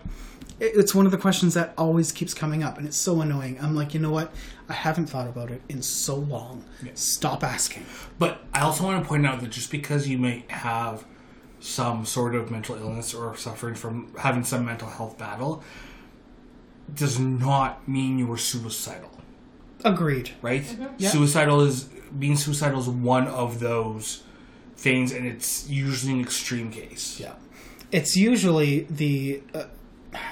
it's 0.59 0.95
one 0.95 1.05
of 1.05 1.11
the 1.11 1.17
questions 1.17 1.53
that 1.53 1.73
always 1.77 2.11
keeps 2.13 2.33
coming 2.33 2.63
up 2.63 2.77
and 2.77 2.87
it's 2.87 2.95
so 2.97 3.19
annoying. 3.21 3.57
I'm 3.61 3.75
like 3.75 3.93
you 3.93 3.99
know 3.99 4.11
what 4.11 4.33
i 4.69 4.73
haven't 4.73 5.07
thought 5.07 5.27
about 5.27 5.51
it 5.51 5.61
in 5.69 5.81
so 5.81 6.15
long. 6.15 6.63
Stop 6.95 7.43
asking. 7.43 7.85
But 8.17 8.41
I 8.53 8.61
also 8.61 8.83
want 8.83 9.03
to 9.03 9.07
point 9.07 9.25
out 9.25 9.41
that 9.41 9.49
just 9.49 9.71
because 9.71 10.07
you 10.07 10.17
may 10.17 10.43
have 10.47 11.05
some 11.59 12.05
sort 12.05 12.35
of 12.35 12.51
mental 12.51 12.75
illness 12.75 13.13
or 13.13 13.35
suffering 13.35 13.75
from 13.75 14.11
having 14.19 14.43
some 14.43 14.65
mental 14.65 14.89
health 14.89 15.17
battle 15.17 15.63
does 16.93 17.19
not 17.19 17.87
mean 17.87 18.19
you 18.19 18.27
were 18.27 18.37
suicidal, 18.37 19.09
agreed. 19.83 20.31
Right? 20.41 20.63
Yeah. 20.97 21.09
Suicidal 21.09 21.61
is 21.61 21.85
being 22.17 22.35
suicidal 22.35 22.79
is 22.79 22.87
one 22.87 23.27
of 23.27 23.59
those 23.59 24.23
things, 24.75 25.11
and 25.11 25.25
it's 25.25 25.67
usually 25.67 26.13
an 26.13 26.21
extreme 26.21 26.71
case. 26.71 27.19
Yeah, 27.19 27.33
it's 27.91 28.15
usually 28.15 28.81
the 28.89 29.41
uh, 29.53 29.63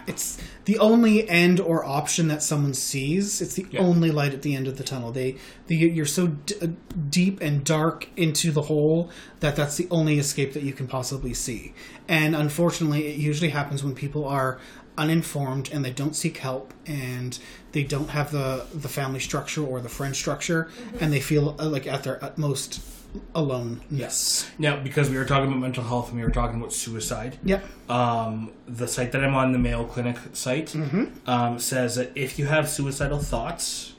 it's 0.08 0.38
the 0.66 0.78
only 0.80 1.28
end 1.30 1.60
or 1.60 1.84
option 1.86 2.28
that 2.30 2.42
someone 2.44 2.74
sees. 2.74 3.42
It's 3.42 3.56
the 3.56 3.66
Yeah. 3.72 3.82
only 3.82 4.12
light 4.12 4.34
at 4.34 4.42
the 4.42 4.56
end 4.56 4.68
of 4.68 4.78
the 4.78 4.84
tunnel. 4.84 5.12
They, 5.12 5.36
the, 5.68 5.76
you're 5.76 6.06
so 6.06 6.28
d- 6.28 6.56
uh, 6.62 6.68
deep 7.10 7.42
and 7.42 7.64
dark 7.64 8.08
into 8.16 8.52
the 8.52 8.64
hole 8.64 9.10
that 9.40 9.56
that's 9.56 9.78
the 9.78 9.88
only 9.92 10.20
escape 10.20 10.54
that 10.54 10.64
you 10.64 10.74
can 10.74 10.88
possibly 10.88 11.34
see. 11.34 11.74
And 12.08 12.36
unfortunately, 12.36 13.08
it 13.08 13.18
usually 13.18 13.50
happens 13.50 13.84
when 13.84 13.96
people 13.96 14.26
are 14.28 14.60
uninformed 14.98 15.70
and 15.74 15.84
they 15.84 15.92
don't 15.92 16.16
seek 16.16 16.38
help 16.38 16.72
and 16.86 17.40
they 17.72 17.84
don't 17.84 18.10
have 18.12 18.32
the 18.32 18.64
the 18.76 18.88
family 18.88 19.20
structure 19.20 19.64
or 19.66 19.82
the 19.82 19.90
friend 19.90 20.16
structure 20.16 20.70
and 21.00 21.12
they 21.12 21.20
feel 21.20 21.56
uh, 21.60 21.68
like 21.68 21.88
at 21.88 22.04
their 22.04 22.24
utmost 22.24 22.80
aloneness. 23.36 24.50
Now, 24.58 24.78
because 24.80 25.10
we 25.10 25.18
were 25.18 25.26
talking 25.26 25.48
about 25.50 25.60
mental 25.60 25.84
health 25.84 26.10
and 26.10 26.18
we 26.20 26.26
were 26.26 26.32
talking 26.32 26.60
about 26.60 26.74
suicide, 26.74 27.38
Yep. 27.44 27.64
um, 27.90 28.52
the 28.68 28.88
site 28.88 29.12
that 29.12 29.24
I'm 29.24 29.36
on, 29.36 29.52
the 29.52 29.60
Mayo 29.60 29.84
Clinic 29.86 30.18
site, 30.34 30.76
um, 31.28 31.60
says 31.60 31.96
that 31.96 32.12
if 32.16 32.38
you 32.40 32.46
have 32.46 32.70
suicidal 32.70 33.20
thoughts, 33.20 33.94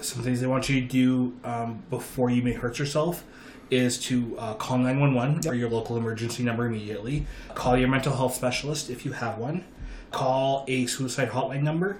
some 0.00 0.22
things 0.22 0.40
they 0.40 0.46
want 0.46 0.68
you 0.68 0.80
to 0.80 0.86
do 0.86 1.34
um, 1.44 1.82
before 1.90 2.30
you 2.30 2.42
may 2.42 2.52
hurt 2.52 2.78
yourself 2.78 3.24
is 3.70 3.98
to 3.98 4.36
uh, 4.38 4.54
call 4.54 4.78
911 4.78 5.46
or 5.48 5.54
your 5.54 5.68
local 5.70 5.96
emergency 5.96 6.42
number 6.42 6.66
immediately. 6.66 7.26
Call 7.54 7.76
your 7.76 7.88
mental 7.88 8.14
health 8.14 8.34
specialist 8.34 8.90
if 8.90 9.04
you 9.04 9.12
have 9.12 9.38
one. 9.38 9.64
Call 10.10 10.64
a 10.66 10.86
suicide 10.86 11.30
hotline 11.30 11.62
number, 11.62 11.98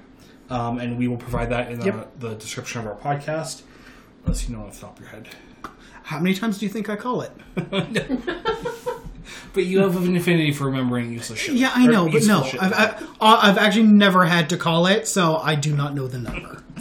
um, 0.49 0.79
and 0.81 0.99
we 0.99 1.07
will 1.07 1.17
provide 1.17 1.51
that 1.51 1.71
in 1.71 1.79
the, 1.79 1.87
Yep. 1.87 2.19
the 2.19 2.35
description 2.35 2.81
of 2.81 2.87
our 2.87 2.97
podcast. 2.97 3.63
Unless 4.25 4.49
you 4.49 4.57
know 4.57 4.65
off 4.65 4.75
the 4.75 4.81
top 4.81 4.97
of 4.99 5.01
your 5.05 5.11
head. 5.11 5.29
How 6.11 6.19
many 6.19 6.35
times 6.35 6.59
do 6.59 6.67
you 6.67 6.73
think 6.73 6.89
I 6.91 6.97
call 6.97 7.23
it? 7.23 7.31
But 9.53 9.65
you 9.65 9.81
have 9.81 9.97
an 9.97 10.17
affinity 10.17 10.53
for 10.53 10.67
remembering 10.67 11.13
useless 11.13 11.41
shit. 11.41 11.57
Yeah, 11.57 11.73
I 11.75 11.89
know, 11.89 12.09
but 12.09 12.23
no. 12.25 12.45
I've, 12.45 12.73
I, 12.73 12.85
uh, 13.21 13.41
I've 13.43 13.59
actually 13.59 13.85
never 13.85 14.25
had 14.25 14.49
to 14.51 14.57
call 14.57 14.87
it, 14.87 15.09
so 15.09 15.39
I 15.39 15.57
do 15.57 15.75
not 15.75 15.93
know 15.95 16.07
the 16.07 16.19
number. 16.19 16.63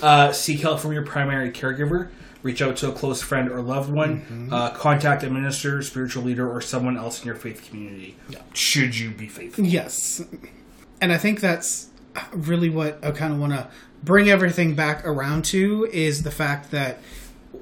Uh, 0.00 0.30
seek 0.30 0.60
help 0.60 0.78
from 0.78 0.92
your 0.92 1.04
primary 1.04 1.50
caregiver. 1.50 2.08
Reach 2.44 2.62
out 2.62 2.76
to 2.76 2.88
a 2.88 2.92
close 2.92 3.20
friend 3.20 3.50
or 3.50 3.60
loved 3.60 3.90
one. 3.90 4.20
Mm-hmm. 4.20 4.52
Uh, 4.52 4.70
contact 4.70 5.24
a 5.24 5.30
minister, 5.30 5.82
spiritual 5.82 6.22
leader, 6.22 6.48
or 6.48 6.60
someone 6.60 6.96
else 6.96 7.20
in 7.20 7.26
your 7.26 7.34
faith 7.34 7.68
community. 7.68 8.14
Should 8.54 8.96
you 8.96 9.10
be 9.10 9.26
faithful? 9.26 9.64
Yes, 9.64 10.24
and 11.00 11.12
I 11.12 11.18
think 11.18 11.40
that's 11.40 11.88
really 12.32 12.70
what 12.70 13.04
I 13.04 13.10
kind 13.10 13.32
of 13.32 13.40
want 13.40 13.54
to 13.54 13.66
bring 14.04 14.30
everything 14.30 14.76
back 14.76 15.04
around 15.04 15.44
to 15.46 15.88
is 15.92 16.22
the 16.22 16.30
fact 16.30 16.70
that 16.70 17.00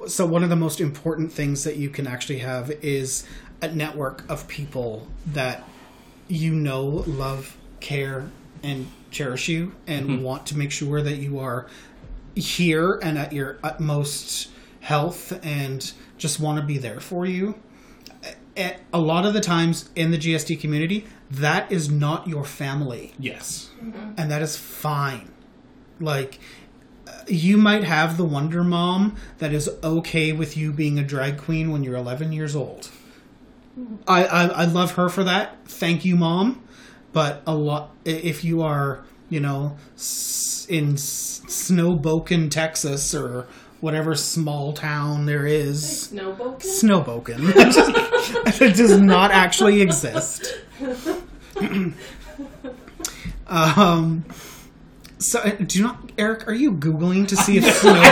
so 0.06 0.26
one 0.26 0.42
of 0.42 0.50
the 0.50 0.56
most 0.56 0.80
important 0.80 1.32
things 1.32 1.64
that 1.64 1.76
you 1.76 1.88
can 1.88 2.06
actually 2.06 2.38
have 2.38 2.70
is 2.82 3.26
a 3.62 3.68
network 3.68 4.28
of 4.28 4.46
people 4.48 5.06
that 5.26 5.64
you 6.28 6.54
know 6.54 6.84
love 7.06 7.56
care 7.80 8.28
and 8.62 8.88
cherish 9.10 9.48
you 9.48 9.72
and 9.86 10.08
mm-hmm. 10.08 10.22
want 10.22 10.46
to 10.46 10.56
make 10.56 10.70
sure 10.70 11.00
that 11.02 11.16
you 11.16 11.38
are 11.38 11.66
here 12.34 12.98
and 13.02 13.16
at 13.16 13.32
your 13.32 13.58
utmost 13.62 14.50
health 14.80 15.32
and 15.44 15.92
just 16.18 16.38
want 16.38 16.60
to 16.60 16.64
be 16.64 16.78
there 16.78 17.00
for 17.00 17.24
you 17.24 17.54
a 18.56 18.76
a 18.92 19.00
lot 19.00 19.26
of 19.26 19.34
the 19.34 19.40
times 19.40 19.90
in 19.94 20.10
the 20.10 20.18
GSD 20.18 20.58
community, 20.58 21.06
that 21.30 21.70
is 21.70 21.90
not 21.90 22.26
your 22.26 22.44
family, 22.44 23.12
Yes. 23.18 23.70
Mm-hmm. 23.82 24.12
and 24.16 24.30
that 24.30 24.42
is 24.42 24.56
fine. 24.56 25.30
Like, 26.00 26.38
you 27.28 27.56
might 27.56 27.84
have 27.84 28.16
the 28.16 28.24
Wonder 28.24 28.62
Mom 28.64 29.16
that 29.38 29.52
is 29.52 29.68
okay 29.82 30.32
with 30.32 30.56
you 30.56 30.72
being 30.72 30.98
a 30.98 31.02
drag 31.02 31.38
queen 31.38 31.70
when 31.70 31.82
you're 31.82 31.96
11 31.96 32.32
years 32.32 32.54
old. 32.56 32.90
I, 34.06 34.24
I, 34.24 34.44
I 34.46 34.64
love 34.64 34.92
her 34.92 35.08
for 35.08 35.24
that. 35.24 35.56
Thank 35.66 36.04
you, 36.04 36.16
Mom. 36.16 36.62
But 37.12 37.42
a 37.46 37.54
lot, 37.54 37.94
if 38.04 38.44
you 38.44 38.62
are, 38.62 39.04
you 39.28 39.40
know, 39.40 39.76
in 40.68 40.94
Snowboken, 40.96 42.50
Texas, 42.50 43.14
or 43.14 43.46
whatever 43.80 44.14
small 44.14 44.72
town 44.72 45.26
there 45.26 45.46
is. 45.46 46.10
Snowboken? 46.12 46.60
Snowboken. 46.62 48.60
it 48.60 48.76
does 48.76 48.98
not 48.98 49.30
actually 49.30 49.80
exist. 49.80 50.56
um. 53.46 54.24
So, 55.18 55.40
uh, 55.40 55.50
do 55.50 55.78
you 55.78 55.84
not, 55.84 56.12
Eric? 56.18 56.46
Are 56.46 56.52
you 56.54 56.72
googling 56.72 57.26
to 57.28 57.36
see 57.36 57.56
if 57.56 57.64
Snowboken? 57.80 58.04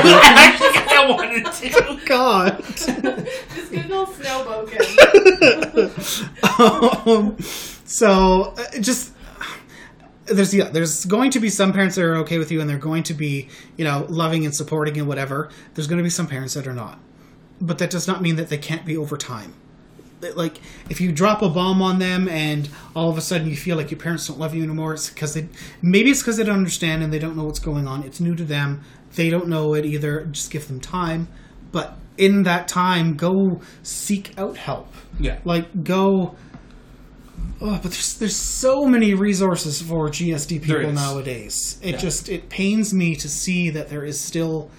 I 0.88 1.06
wanted 1.10 1.52
to. 1.52 2.00
God. 2.06 2.64
Just 2.66 3.70
Google 3.70 4.06
Snowboken. 4.06 4.80
um, 7.06 7.36
so, 7.84 8.54
uh, 8.56 8.80
just 8.80 9.12
there's 10.26 10.54
yeah, 10.54 10.70
there's 10.70 11.04
going 11.04 11.30
to 11.32 11.40
be 11.40 11.50
some 11.50 11.72
parents 11.72 11.96
that 11.96 12.04
are 12.04 12.16
okay 12.16 12.38
with 12.38 12.50
you, 12.50 12.60
and 12.60 12.70
they're 12.70 12.78
going 12.78 13.02
to 13.04 13.14
be 13.14 13.48
you 13.76 13.84
know 13.84 14.06
loving 14.08 14.44
and 14.46 14.54
supporting 14.54 14.96
and 14.98 15.06
whatever. 15.06 15.50
There's 15.74 15.86
going 15.86 15.98
to 15.98 16.04
be 16.04 16.10
some 16.10 16.26
parents 16.26 16.54
that 16.54 16.66
are 16.66 16.72
not, 16.72 16.98
but 17.60 17.78
that 17.78 17.90
does 17.90 18.08
not 18.08 18.22
mean 18.22 18.36
that 18.36 18.48
they 18.48 18.58
can't 18.58 18.86
be 18.86 18.96
over 18.96 19.16
time. 19.18 19.54
Like 20.20 20.58
if 20.88 21.00
you 21.00 21.12
drop 21.12 21.42
a 21.42 21.48
bomb 21.50 21.82
on 21.82 21.98
them 21.98 22.28
and 22.28 22.68
all 22.96 23.10
of 23.10 23.18
a 23.18 23.20
sudden 23.20 23.48
you 23.48 23.56
feel 23.56 23.76
like 23.76 23.90
your 23.90 24.00
parents 24.00 24.26
don't 24.28 24.38
love 24.38 24.54
you 24.54 24.62
anymore, 24.62 24.94
it's 24.94 25.10
because 25.10 25.34
they 25.34 25.48
maybe 25.82 26.10
it's 26.10 26.20
because 26.22 26.36
they 26.38 26.44
don't 26.44 26.56
understand 26.56 27.02
and 27.02 27.12
they 27.12 27.18
don't 27.18 27.36
know 27.36 27.44
what's 27.44 27.58
going 27.58 27.86
on. 27.86 28.02
It's 28.04 28.20
new 28.20 28.34
to 28.34 28.44
them. 28.44 28.82
They 29.16 29.30
don't 29.30 29.48
know 29.48 29.74
it 29.74 29.84
either. 29.84 30.24
Just 30.26 30.50
give 30.50 30.66
them 30.68 30.80
time, 30.80 31.28
but 31.72 31.96
in 32.16 32.44
that 32.44 32.68
time, 32.68 33.14
go 33.16 33.60
seek 33.82 34.32
out 34.38 34.56
help 34.56 34.92
Yeah. 35.18 35.38
like 35.44 35.84
go 35.84 36.36
oh 37.60 37.78
but 37.82 37.82
there's 37.82 38.14
there's 38.18 38.36
so 38.36 38.86
many 38.86 39.14
resources 39.14 39.80
for 39.82 40.08
gsd 40.08 40.60
people 40.62 40.92
nowadays 40.92 41.78
it 41.82 41.92
Yeah. 41.92 41.96
just 41.98 42.28
it 42.28 42.48
pains 42.48 42.92
me 42.92 43.14
to 43.16 43.28
see 43.28 43.70
that 43.70 43.88
there 43.88 44.04
is 44.04 44.20
still 44.20 44.70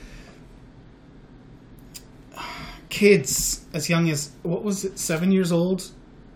kids 3.00 3.66
as 3.74 3.90
young 3.90 4.10
as 4.10 4.20
what 4.44 4.64
was 4.64 4.78
it 4.86 4.98
seven 4.98 5.30
years 5.32 5.52
old 5.52 5.80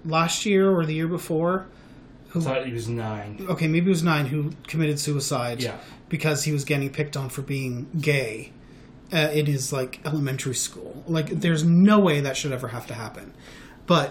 last 0.05 0.45
year 0.45 0.63
or 0.75 0.85
the 0.85 0.93
year 0.93 1.07
before 1.07 1.67
I 2.35 2.39
thought 2.41 2.65
he 2.65 2.73
was 2.73 2.87
nine. 2.89 3.31
okay 3.53 3.67
maybe 3.67 3.87
it 3.87 3.95
was 3.97 4.03
nine 4.03 4.25
who 4.27 4.51
committed 4.71 4.97
suicide 4.99 5.57
Yeah. 5.61 5.77
because 6.09 6.43
he 6.43 6.51
was 6.51 6.63
getting 6.65 6.89
picked 6.89 7.15
on 7.21 7.29
for 7.29 7.41
being 7.41 7.87
gay 7.99 8.51
uh, 9.13 9.29
in 9.39 9.45
his 9.45 9.71
like 9.79 9.99
elementary 10.05 10.55
school 10.67 11.03
like 11.07 11.27
there's 11.45 11.63
no 11.63 11.97
way 12.07 12.19
that 12.25 12.35
should 12.39 12.51
ever 12.51 12.67
have 12.69 12.85
to 12.87 12.93
happen 12.93 13.33
but 13.87 14.07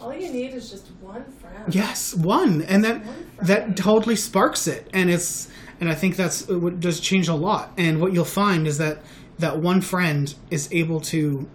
All 0.00 0.14
you 0.14 0.30
need 0.32 0.52
is 0.54 0.70
just 0.74 0.86
one 1.02 1.24
friend. 1.40 1.74
Yes, 1.82 2.14
one, 2.14 2.62
and 2.72 2.82
that 2.86 2.98
One 3.04 3.16
that 3.50 3.76
totally 3.76 4.16
sparks 4.16 4.66
it, 4.66 4.82
and 4.98 5.06
it's 5.14 5.48
and 5.78 5.86
I 5.94 5.94
think 6.00 6.16
that's 6.16 6.48
what 6.48 6.80
does 6.80 6.98
change 7.00 7.28
a 7.28 7.34
lot. 7.48 7.66
And 7.84 8.00
what 8.02 8.10
you'll 8.14 8.34
find 8.44 8.66
is 8.66 8.76
that 8.78 8.96
that 9.44 9.54
one 9.70 9.80
friend 9.82 10.24
is 10.50 10.62
able 10.72 11.00
to, 11.12 11.46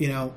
you 0.00 0.08
know, 0.08 0.32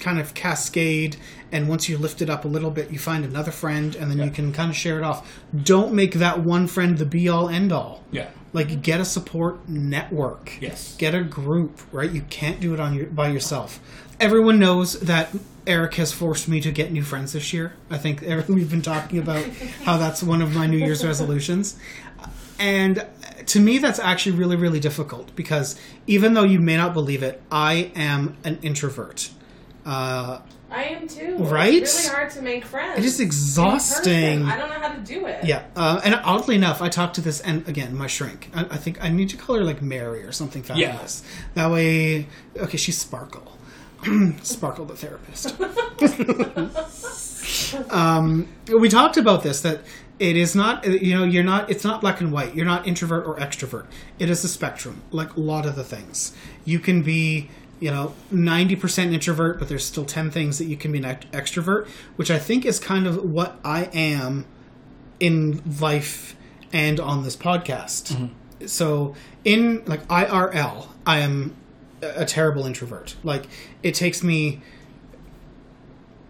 kind 0.00 0.18
of 0.18 0.34
cascade. 0.34 1.16
And 1.52 1.68
once 1.68 1.88
you 1.88 1.98
lift 1.98 2.22
it 2.22 2.30
up 2.30 2.44
a 2.44 2.48
little 2.48 2.70
bit, 2.70 2.90
you 2.90 2.98
find 2.98 3.24
another 3.24 3.50
friend, 3.50 3.94
and 3.94 4.10
then 4.10 4.18
you 4.18 4.30
can 4.30 4.52
kind 4.52 4.70
of 4.70 4.76
share 4.76 4.98
it 4.98 5.04
off. 5.04 5.30
Don't 5.62 5.92
make 5.92 6.14
that 6.14 6.40
one 6.40 6.66
friend 6.66 6.98
the 6.98 7.04
be 7.04 7.28
all 7.28 7.48
end 7.48 7.72
all. 7.72 8.04
Yeah. 8.10 8.30
Like 8.52 8.82
get 8.82 9.00
a 9.00 9.04
support 9.04 9.68
network. 9.68 10.60
Yes. 10.60 10.96
Get 10.96 11.14
a 11.14 11.22
group, 11.22 11.80
right? 11.92 12.10
You 12.10 12.22
can't 12.30 12.60
do 12.60 12.74
it 12.74 12.80
on 12.80 12.94
your 12.94 13.06
by 13.06 13.28
yourself. 13.28 13.80
Everyone 14.18 14.58
knows 14.58 14.98
that 15.00 15.34
Eric 15.66 15.94
has 15.94 16.12
forced 16.12 16.48
me 16.48 16.60
to 16.60 16.72
get 16.72 16.92
new 16.92 17.02
friends 17.02 17.32
this 17.32 17.52
year. 17.52 17.74
I 17.90 17.98
think 17.98 18.22
Eric, 18.22 18.48
we've 18.48 18.70
been 18.70 18.82
talking 18.82 19.18
about 19.18 19.44
how 19.84 19.98
that's 19.98 20.22
one 20.22 20.42
of 20.42 20.54
my 20.54 20.66
New 20.66 20.78
Year's 20.78 21.04
resolutions. 21.04 21.76
And 22.58 23.06
to 23.50 23.58
me, 23.58 23.78
that's 23.78 23.98
actually 23.98 24.36
really, 24.36 24.54
really 24.54 24.78
difficult 24.78 25.34
because 25.34 25.74
even 26.06 26.34
though 26.34 26.44
you 26.44 26.60
may 26.60 26.76
not 26.76 26.94
believe 26.94 27.24
it, 27.24 27.42
I 27.50 27.90
am 27.96 28.36
an 28.44 28.60
introvert. 28.62 29.30
Uh, 29.84 30.38
I 30.70 30.84
am 30.84 31.08
too. 31.08 31.36
Right? 31.36 31.74
It's 31.74 32.04
really 32.04 32.14
hard 32.16 32.30
to 32.30 32.42
make 32.42 32.64
friends. 32.64 33.00
it 33.00 33.04
is 33.04 33.18
exhausting. 33.18 34.44
I 34.44 34.56
don't 34.56 34.68
know 34.68 34.78
how 34.78 34.94
to 34.94 35.00
do 35.00 35.26
it. 35.26 35.44
Yeah, 35.44 35.64
uh, 35.74 36.00
and 36.04 36.14
oddly 36.14 36.54
enough, 36.54 36.80
I 36.80 36.88
talked 36.88 37.16
to 37.16 37.20
this, 37.20 37.40
and 37.40 37.66
again, 37.66 37.96
my 37.96 38.06
shrink. 38.06 38.50
I, 38.54 38.60
I 38.60 38.76
think 38.76 39.02
I 39.02 39.08
need 39.08 39.30
to 39.30 39.36
call 39.36 39.56
her 39.56 39.64
like 39.64 39.82
Mary 39.82 40.22
or 40.22 40.30
something 40.30 40.62
fabulous. 40.62 41.24
That 41.54 41.72
way, 41.72 42.28
okay, 42.56 42.76
she's 42.76 42.98
Sparkle, 42.98 43.58
Sparkle 44.42 44.84
the 44.84 44.94
therapist. 44.94 45.56
um, 47.92 48.46
we 48.72 48.88
talked 48.88 49.16
about 49.16 49.42
this 49.42 49.60
that 49.62 49.80
it 50.20 50.36
is 50.36 50.54
not, 50.54 50.86
you 50.86 51.18
know, 51.18 51.24
you're 51.24 51.42
not. 51.42 51.70
It's 51.70 51.82
not 51.82 52.00
black 52.00 52.20
and 52.20 52.30
white. 52.30 52.54
You're 52.54 52.66
not 52.66 52.86
introvert 52.86 53.26
or 53.26 53.36
extrovert. 53.36 53.86
It 54.18 54.30
is 54.30 54.44
a 54.44 54.48
spectrum, 54.48 55.02
like 55.10 55.34
a 55.34 55.40
lot 55.40 55.66
of 55.66 55.74
the 55.74 55.84
things. 55.84 56.32
You 56.64 56.78
can 56.78 57.02
be. 57.02 57.50
You 57.80 57.90
know, 57.90 58.12
ninety 58.30 58.76
percent 58.76 59.14
introvert, 59.14 59.58
but 59.58 59.70
there's 59.70 59.86
still 59.86 60.04
ten 60.04 60.30
things 60.30 60.58
that 60.58 60.66
you 60.66 60.76
can 60.76 60.92
be 60.92 60.98
an 60.98 61.04
extrovert, 61.32 61.88
which 62.16 62.30
I 62.30 62.38
think 62.38 62.66
is 62.66 62.78
kind 62.78 63.06
of 63.06 63.24
what 63.24 63.58
I 63.64 63.84
am 63.94 64.44
in 65.18 65.62
life 65.80 66.36
and 66.74 67.00
on 67.00 67.24
this 67.24 67.36
podcast. 67.36 68.12
Mm-hmm. 68.12 68.66
So 68.66 69.14
in 69.46 69.82
like 69.86 70.06
IRL, 70.08 70.88
I 71.06 71.20
am 71.20 71.56
a 72.02 72.26
terrible 72.26 72.66
introvert. 72.66 73.16
Like 73.22 73.46
it 73.82 73.94
takes 73.94 74.22
me 74.22 74.60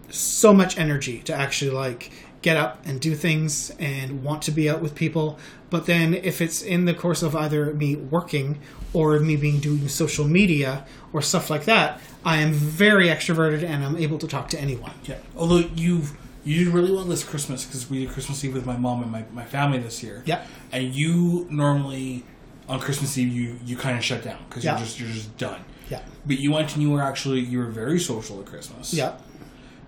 so 0.09 0.53
much 0.53 0.77
energy 0.77 1.19
to 1.23 1.33
actually 1.33 1.71
like 1.71 2.11
get 2.41 2.57
up 2.57 2.79
and 2.85 2.99
do 2.99 3.15
things 3.15 3.71
and 3.79 4.23
want 4.23 4.41
to 4.43 4.51
be 4.51 4.69
out 4.69 4.81
with 4.81 4.95
people. 4.95 5.37
But 5.69 5.85
then 5.85 6.13
if 6.13 6.41
it's 6.41 6.61
in 6.61 6.85
the 6.85 6.93
course 6.93 7.21
of 7.21 7.35
either 7.35 7.73
me 7.73 7.95
working 7.95 8.59
or 8.93 9.19
me 9.19 9.35
being 9.35 9.59
doing 9.59 9.87
social 9.87 10.27
media 10.27 10.85
or 11.13 11.21
stuff 11.21 11.49
like 11.49 11.65
that, 11.65 12.01
I 12.25 12.37
am 12.37 12.51
very 12.51 13.07
extroverted 13.07 13.63
and 13.63 13.83
I'm 13.83 13.95
able 13.97 14.17
to 14.19 14.27
talk 14.27 14.49
to 14.49 14.59
anyone. 14.59 14.91
Yeah. 15.05 15.17
Although 15.37 15.63
you've 15.75 16.17
you 16.43 16.65
did 16.65 16.73
really 16.73 16.91
well 16.91 17.05
this 17.05 17.23
Christmas 17.23 17.63
because 17.65 17.87
we 17.89 18.03
did 18.05 18.09
Christmas 18.13 18.43
Eve 18.43 18.55
with 18.55 18.65
my 18.65 18.75
mom 18.75 19.03
and 19.03 19.11
my, 19.11 19.23
my 19.31 19.45
family 19.45 19.77
this 19.77 20.01
year. 20.01 20.23
Yeah. 20.25 20.43
And 20.71 20.93
you 20.95 21.47
normally 21.51 22.23
on 22.67 22.79
Christmas 22.79 23.17
Eve 23.17 23.31
you 23.31 23.59
you 23.63 23.77
kind 23.77 23.97
of 23.97 24.03
shut 24.03 24.23
down 24.23 24.39
because 24.49 24.63
Yeah. 24.65 24.71
you're 24.77 24.85
just 24.85 24.99
you're 24.99 25.09
just 25.09 25.37
done. 25.37 25.61
Yeah. 25.89 26.01
But 26.25 26.39
you 26.39 26.51
went 26.51 26.73
and 26.73 26.81
you 26.81 26.89
were 26.89 27.01
actually 27.03 27.39
you 27.41 27.59
were 27.59 27.67
very 27.67 27.99
social 27.99 28.39
at 28.39 28.45
Christmas. 28.47 28.93
Yeah. 28.93 29.13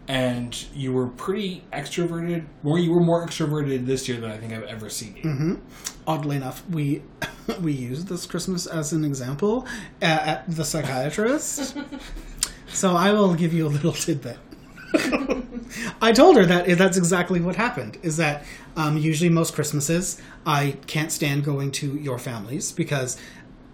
And 0.08 0.66
you 0.74 0.92
were 0.92 1.08
pretty 1.08 1.64
extroverted. 1.72 2.46
More 2.62 2.78
you 2.78 2.92
were 2.92 3.00
more 3.00 3.26
extroverted 3.26 3.86
this 3.86 4.08
year 4.10 4.20
than 4.20 4.32
I 4.32 4.38
think 4.38 4.52
I've 4.52 4.64
ever 4.64 4.90
seen 4.90 5.16
you. 5.16 5.24
Mm-hmm. 5.24 5.56
Oddly 6.06 6.36
enough, 6.36 6.68
we 6.70 7.04
we 7.62 7.72
used 7.72 8.08
this 8.08 8.26
Christmas 8.26 8.66
as 8.66 8.92
an 8.94 9.06
example 9.06 9.66
at, 10.02 10.28
at 10.28 10.56
the 10.56 10.66
psychiatrist. 10.66 11.78
so 12.68 12.96
I 12.96 13.12
will 13.12 13.34
give 13.34 13.54
you 13.54 13.68
a 13.68 13.70
little 13.70 13.94
tidbit. 13.94 14.38
I 16.02 16.12
told 16.12 16.36
her 16.38 16.46
that 16.46 16.78
that's 16.78 16.98
exactly 16.98 17.40
what 17.40 17.56
happened. 17.56 17.98
Is 18.04 18.18
that 18.18 18.44
um, 18.76 18.98
usually 18.98 19.30
most 19.30 19.56
Christmases 19.56 20.22
I 20.46 20.78
can't 20.88 21.12
stand 21.12 21.44
going 21.44 21.72
to 21.74 21.96
your 21.98 22.20
families 22.20 22.72
because 22.72 23.18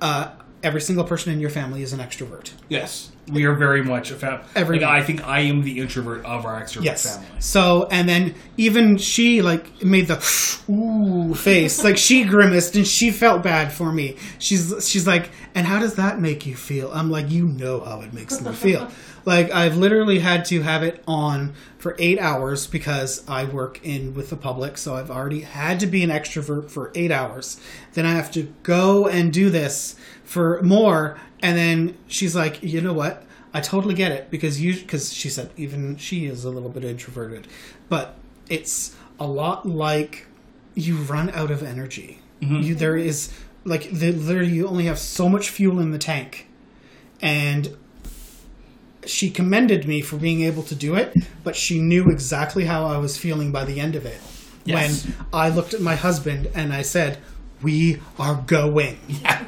uh, 0.02 0.32
every 0.64 0.82
single 0.82 1.04
person 1.04 1.34
in 1.34 1.40
your 1.40 1.50
family 1.50 1.82
is 1.82 1.94
an 1.94 2.00
extrovert. 2.00 2.52
Yes. 2.70 3.12
We 3.32 3.46
are 3.46 3.54
very 3.54 3.84
much 3.84 4.12
a 4.12 4.16
family. 4.16 4.84
I 4.84 5.02
think 5.04 5.26
I 5.28 5.42
am 5.42 5.64
the 5.64 5.80
introvert 5.80 6.26
of 6.26 6.46
our 6.46 6.62
extrovert 6.62 6.84
Yes. 6.84 7.16
family. 7.18 7.30
So 7.40 7.88
and 7.92 8.08
then 8.08 8.36
even 8.58 8.98
she 8.98 9.42
like 9.42 9.84
made 9.84 10.08
the 10.08 10.18
ooh 10.70 11.34
face, 11.36 11.84
like 11.84 11.98
she 11.98 12.24
grimaced 12.24 12.76
and 12.76 12.88
she 12.88 13.12
felt 13.12 13.44
bad 13.44 13.72
for 13.72 13.92
me. 13.92 14.16
She's 14.40 14.88
she's 14.88 15.08
like, 15.08 15.30
and 15.56 15.66
how 15.68 15.80
does 15.80 15.96
that 15.96 16.20
make 16.20 16.46
you 16.46 16.56
feel? 16.56 16.92
I'm 16.94 17.10
like, 17.10 17.30
you 17.30 17.46
know 17.48 17.80
how 17.82 18.02
it 18.02 18.14
makes 18.14 18.42
me 18.42 18.52
feel. 18.54 18.90
like 19.26 19.52
I've 19.52 19.78
literally 19.78 20.20
had 20.20 20.46
to 20.46 20.62
have 20.62 20.84
it 20.84 21.04
on 21.08 21.54
for 21.78 21.96
eight 22.00 22.20
hours 22.20 22.68
because 22.68 23.24
I 23.28 23.46
work 23.46 23.80
in 23.86 24.14
with 24.14 24.30
the 24.30 24.36
public, 24.36 24.78
so 24.78 24.96
I've 24.96 25.12
already 25.12 25.42
had 25.42 25.80
to 25.82 25.88
be 25.88 26.04
an 26.04 26.10
extrovert 26.10 26.70
for 26.70 26.92
eight 26.96 27.12
hours. 27.12 27.60
Then 27.94 28.06
I 28.06 28.12
have 28.14 28.32
to 28.32 28.54
go 28.64 29.08
and 29.08 29.32
do 29.32 29.50
this 29.50 29.96
for 30.30 30.62
more, 30.62 31.20
and 31.42 31.58
then 31.58 31.98
she's 32.06 32.36
like, 32.36 32.62
you 32.62 32.82
know 32.82 32.94
what? 32.94 33.24
I 33.52 33.62
totally 33.62 33.96
get 33.96 34.12
it 34.12 34.30
because 34.30 34.62
you 34.62 34.76
because 34.76 35.12
she 35.12 35.28
said 35.28 35.50
even 35.58 35.98
she 35.98 36.28
is 36.28 36.46
a 36.46 36.52
little 36.52 36.70
bit 36.70 36.84
introverted, 36.84 37.48
but 37.90 38.14
it's 38.48 38.96
a 39.20 39.26
lot 39.26 39.68
like 39.68 40.28
you 40.76 40.98
run 40.98 41.32
out 41.32 41.50
of 41.50 41.64
energy. 41.64 42.20
Mm-hmm. 42.42 42.62
You 42.62 42.76
there 42.76 42.96
is 42.96 43.34
like 43.64 43.90
the, 43.90 44.12
literally 44.12 44.52
you 44.52 44.68
only 44.68 44.86
have 44.86 45.00
so 45.00 45.30
much 45.30 45.50
fuel 45.50 45.80
in 45.80 45.90
the 45.90 45.98
tank, 45.98 46.48
and 47.24 47.76
she 49.08 49.32
commended 49.32 49.88
me 49.88 50.00
for 50.00 50.18
being 50.18 50.44
able 50.44 50.62
to 50.62 50.76
do 50.76 50.94
it, 50.94 51.16
but 51.44 51.56
she 51.56 51.82
knew 51.82 52.08
exactly 52.12 52.66
how 52.66 52.86
I 52.86 53.00
was 53.00 53.18
feeling 53.18 53.52
by 53.52 53.66
the 53.66 53.80
end 53.80 53.96
of 53.96 54.06
it. 54.06 54.22
Yes. 54.64 55.08
When 55.08 55.16
I 55.34 55.50
looked 55.50 55.74
at 55.74 55.82
my 55.82 55.96
husband 55.96 56.52
and 56.54 56.72
I 56.72 56.84
said, 56.84 57.18
"We 57.64 58.00
are 58.20 58.44
going." 58.46 59.00
Yeah. 59.08 59.46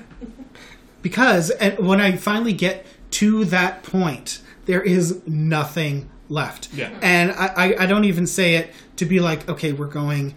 Because 1.02 1.50
and 1.52 1.78
when 1.80 2.02
I 2.02 2.16
finally 2.16 2.54
get 2.54 2.86
to 3.12 3.46
that 3.46 3.84
point, 3.84 4.42
there 4.66 4.82
is 4.82 5.22
nothing 5.28 6.10
left. 6.30 6.70
Yeah. 6.74 6.98
And 7.02 7.32
I, 7.32 7.46
I, 7.46 7.84
I 7.84 7.86
don't 7.86 8.06
even 8.06 8.26
say 8.26 8.56
it 8.56 8.72
to 8.96 9.06
be 9.06 9.20
like, 9.20 9.48
okay, 9.50 9.74
we're 9.74 9.88
going, 9.88 10.34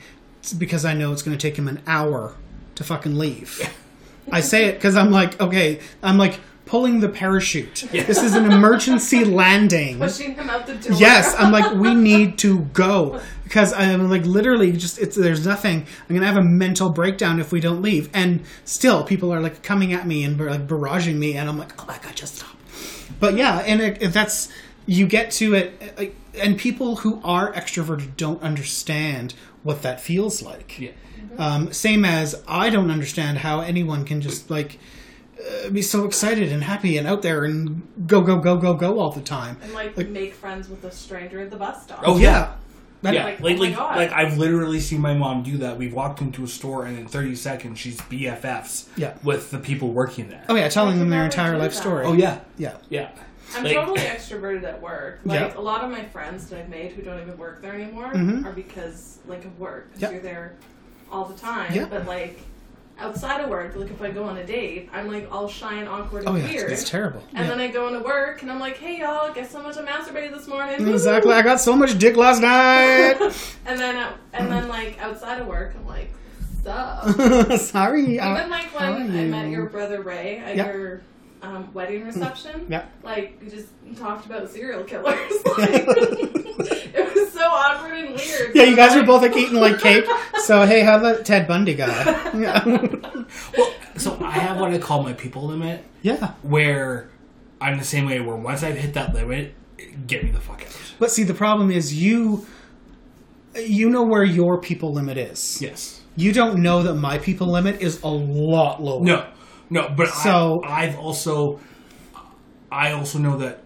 because 0.58 0.84
I 0.84 0.94
know 0.94 1.12
it's 1.12 1.22
going 1.22 1.36
to 1.36 1.40
take 1.40 1.56
him 1.56 1.68
an 1.68 1.82
hour 1.86 2.34
to 2.74 2.84
fucking 2.84 3.16
leave. 3.16 3.72
I 4.32 4.40
say 4.40 4.66
it 4.66 4.74
because 4.74 4.96
I'm 4.96 5.10
like, 5.10 5.40
okay, 5.40 5.80
I'm 6.02 6.18
like 6.18 6.40
pulling 6.66 7.00
the 7.00 7.08
parachute. 7.08 7.86
This 7.92 8.22
is 8.22 8.34
an 8.34 8.50
emergency 8.50 9.24
landing. 9.42 9.98
Pushing 9.98 10.34
him 10.34 10.48
out 10.50 10.66
the 10.66 10.74
door. 10.74 10.96
Yes, 10.98 11.34
I'm 11.38 11.52
like, 11.52 11.74
we 11.74 11.94
need 11.94 12.38
to 12.38 12.60
go 12.72 13.20
because 13.44 13.72
I'm 13.72 14.08
like 14.10 14.24
literally 14.24 14.72
just 14.72 14.98
it's 14.98 15.16
there's 15.16 15.44
nothing. 15.46 15.86
I'm 16.08 16.14
gonna 16.16 16.26
have 16.26 16.36
a 16.36 16.42
mental 16.42 16.88
breakdown 16.90 17.38
if 17.40 17.52
we 17.52 17.60
don't 17.60 17.82
leave. 17.82 18.08
And 18.14 18.40
still, 18.64 19.04
people 19.04 19.32
are 19.32 19.40
like 19.40 19.62
coming 19.62 19.92
at 19.92 20.06
me 20.06 20.24
and 20.24 20.38
like 20.38 20.66
barraging 20.66 21.16
me, 21.16 21.34
and 21.34 21.48
I'm 21.48 21.58
like, 21.58 21.80
oh 21.82 21.86
my 21.86 21.98
god, 21.98 22.16
just 22.16 22.36
stop. 22.36 22.56
But 23.20 23.36
yeah, 23.36 23.58
and 23.58 23.80
it, 23.80 24.02
it- 24.02 24.12
that's 24.12 24.48
you 24.86 25.06
get 25.06 25.30
to 25.30 25.54
it, 25.54 25.96
like, 25.96 26.14
and 26.38 26.58
people 26.58 26.96
who 26.96 27.18
are 27.24 27.50
extroverted 27.54 28.16
don't 28.18 28.42
understand 28.42 29.34
what 29.62 29.80
that 29.82 29.98
feels 30.00 30.42
like. 30.42 30.78
Yeah. 30.78 30.90
Um, 31.38 31.72
same 31.72 32.04
as 32.04 32.42
I 32.46 32.68
don't 32.70 32.90
understand 32.90 33.38
how 33.38 33.60
anyone 33.60 34.04
can 34.04 34.20
just 34.20 34.50
like 34.50 34.78
uh, 35.38 35.70
be 35.70 35.82
so 35.82 36.04
excited 36.04 36.52
and 36.52 36.62
happy 36.62 36.96
and 36.98 37.06
out 37.06 37.22
there 37.22 37.44
and 37.44 37.82
go 38.06 38.20
go 38.20 38.38
go 38.38 38.56
go 38.56 38.74
go 38.74 38.98
all 39.00 39.10
the 39.10 39.20
time. 39.20 39.56
And 39.62 39.72
like, 39.72 39.96
Like- 39.96 40.08
make 40.08 40.34
friends 40.34 40.68
with 40.68 40.84
a 40.84 40.90
stranger 40.90 41.40
at 41.40 41.50
the 41.50 41.56
bus 41.56 41.82
stop. 41.84 42.02
Oh, 42.04 42.16
Yeah. 42.18 42.52
That- 43.02 43.12
Yeah, 43.14 43.24
Like, 43.24 43.40
like 43.40 43.56
oh 43.58 43.60
like, 43.84 43.96
like 43.96 44.12
I've 44.12 44.38
literally 44.38 44.80
seen 44.80 45.00
my 45.02 45.12
mom 45.12 45.42
do 45.42 45.58
that. 45.58 45.76
We've 45.76 45.92
walked 45.92 46.22
into 46.22 46.42
a 46.42 46.48
store 46.48 46.86
and 46.86 46.98
in 46.98 47.06
30 47.06 47.34
seconds 47.36 47.78
she's 47.78 48.00
BFFs 48.00 48.86
Yeah. 48.96 49.12
with 49.22 49.50
the 49.50 49.58
people 49.58 49.90
working 49.92 50.30
there. 50.30 50.42
Oh 50.48 50.54
yeah, 50.54 50.68
telling 50.68 50.98
them 50.98 51.10
their 51.10 51.24
entire 51.24 51.58
life 51.58 51.72
that. 51.74 51.80
story. 51.80 52.06
Oh, 52.06 52.14
yeah, 52.14 52.38
yeah. 52.56 52.76
yeah. 52.88 53.10
I'm 53.54 53.62
Like- 53.64 53.74
totally 53.74 54.00
extroverted 54.16 54.64
at 54.64 54.80
work. 54.80 55.20
Like 55.26 55.38
Yeah. 55.38 55.58
a 55.58 55.60
lot 55.60 55.84
of 55.84 55.90
my 55.90 56.04
friends 56.06 56.46
that 56.46 56.60
I've 56.60 56.68
made 56.70 56.92
who 56.92 57.02
don't 57.02 57.20
even 57.20 57.36
work 57.36 57.60
there 57.60 57.74
anymore 57.74 58.10
Mhm. 58.14 58.46
are 58.46 58.52
because 58.52 59.18
like 59.28 59.44
of 59.44 59.58
work. 59.60 59.92
'cause 59.92 60.00
Yeah. 60.02 60.10
you're 60.12 60.20
there 60.22 60.54
all 61.12 61.26
the 61.26 61.34
time. 61.38 61.74
Yeah. 61.74 61.84
But 61.90 62.06
like 62.06 62.38
outside 62.98 63.40
of 63.40 63.50
work, 63.50 63.74
like 63.76 63.90
if 63.90 64.00
I 64.00 64.10
go 64.10 64.24
on 64.24 64.36
a 64.36 64.46
date, 64.46 64.88
I'm 64.92 65.08
like 65.10 65.28
all 65.32 65.48
shy 65.48 65.74
and 65.74 65.88
awkward 65.88 66.20
and 66.20 66.28
Oh 66.28 66.34
yeah, 66.36 66.44
it's, 66.44 66.54
weird. 66.54 66.72
it's 66.72 66.88
terrible. 66.88 67.22
And 67.34 67.40
Yeah. 67.40 67.46
then 67.48 67.60
I 67.60 67.68
go 67.68 67.88
into 67.88 68.00
work 68.00 68.42
and 68.42 68.50
I'm 68.50 68.60
like, 68.60 68.76
hey 68.76 69.00
y'all, 69.00 69.32
guess 69.32 69.52
how 69.52 69.62
much 69.62 69.76
I 69.76 69.82
masturbated 69.84 70.32
this 70.32 70.46
morning? 70.46 70.86
Exactly. 70.88 71.30
Woo! 71.32 71.36
I 71.38 71.42
got 71.42 71.60
so 71.60 71.74
much 71.74 71.98
dick 71.98 72.16
last 72.16 72.40
night. 72.40 73.16
and 73.66 73.78
then 73.80 73.96
uh, 73.96 74.12
and 74.32 74.50
then 74.50 74.68
like 74.68 74.98
outside 75.02 75.40
of 75.40 75.46
work, 75.48 75.74
I'm 75.76 75.86
like, 75.86 76.10
sup. 76.62 77.58
Sorry. 77.58 78.18
uh, 78.20 78.36
Even 78.38 78.50
like 78.50 78.66
when 78.78 78.92
I 79.12 79.24
met 79.24 79.50
your 79.50 79.66
brother 79.66 80.00
Ray 80.02 80.38
at 80.38 80.56
Yeah. 80.56 80.72
your 80.72 81.02
um, 81.42 81.68
wedding 81.74 82.04
reception. 82.06 82.66
Yeah. 82.68 82.86
Like 83.02 83.38
we 83.42 83.48
just 83.50 83.68
talked 83.96 84.26
about 84.26 84.48
serial 84.50 84.84
killers. 84.84 85.32
Like, 85.58 85.86
so 87.44 87.50
awkward 87.50 87.92
and 87.92 88.14
weird. 88.16 88.54
Yeah, 88.54 88.62
you 88.64 88.76
guys 88.76 88.90
Like- 88.92 89.00
were 89.00 89.06
both 89.06 89.22
like 89.22 89.36
eating 89.36 89.58
like 89.60 89.78
cake. 89.80 90.04
So 90.44 90.66
hey, 90.66 90.82
how 90.82 90.98
that 90.98 91.24
Ted 91.24 91.46
Bundy 91.48 91.74
guy? 91.74 92.04
Yeah. 92.38 92.64
Well, 93.56 93.72
so 93.96 94.18
I 94.22 94.32
have 94.32 94.58
what 94.60 94.72
I 94.74 94.78
call 94.78 95.02
my 95.02 95.12
people 95.14 95.46
limit, 95.46 95.82
yeah. 96.02 96.34
where 96.42 97.08
I'm 97.60 97.78
the 97.78 97.84
same 97.84 98.04
way. 98.06 98.20
Where 98.20 98.36
once 98.36 98.62
I've 98.62 98.76
hit 98.76 98.92
that 98.94 99.14
limit, 99.14 99.54
get 100.06 100.22
me 100.24 100.30
the 100.30 100.40
fuck 100.40 100.60
out. 100.62 100.76
But 100.98 101.10
see, 101.10 101.22
the 101.24 101.32
problem 101.34 101.70
is 101.70 101.94
you 101.94 102.46
you 103.56 103.88
know 103.88 104.02
where 104.02 104.24
your 104.24 104.60
people 104.60 104.92
limit 104.92 105.16
is. 105.16 105.62
Yes. 105.62 106.02
You 106.16 106.32
don't 106.32 106.60
know 106.62 106.82
that 106.82 106.94
my 106.94 107.18
people 107.18 107.46
limit 107.50 107.80
is 107.80 108.02
a 108.02 108.08
lot 108.08 108.82
lower. 108.82 109.02
No, 109.02 109.26
no, 109.70 109.88
but 109.96 110.08
So- 110.08 110.60
I, 110.64 110.84
I've 110.84 110.98
also, 110.98 111.60
I 112.70 112.92
also 112.92 113.18
know 113.18 113.38
that 113.38 113.62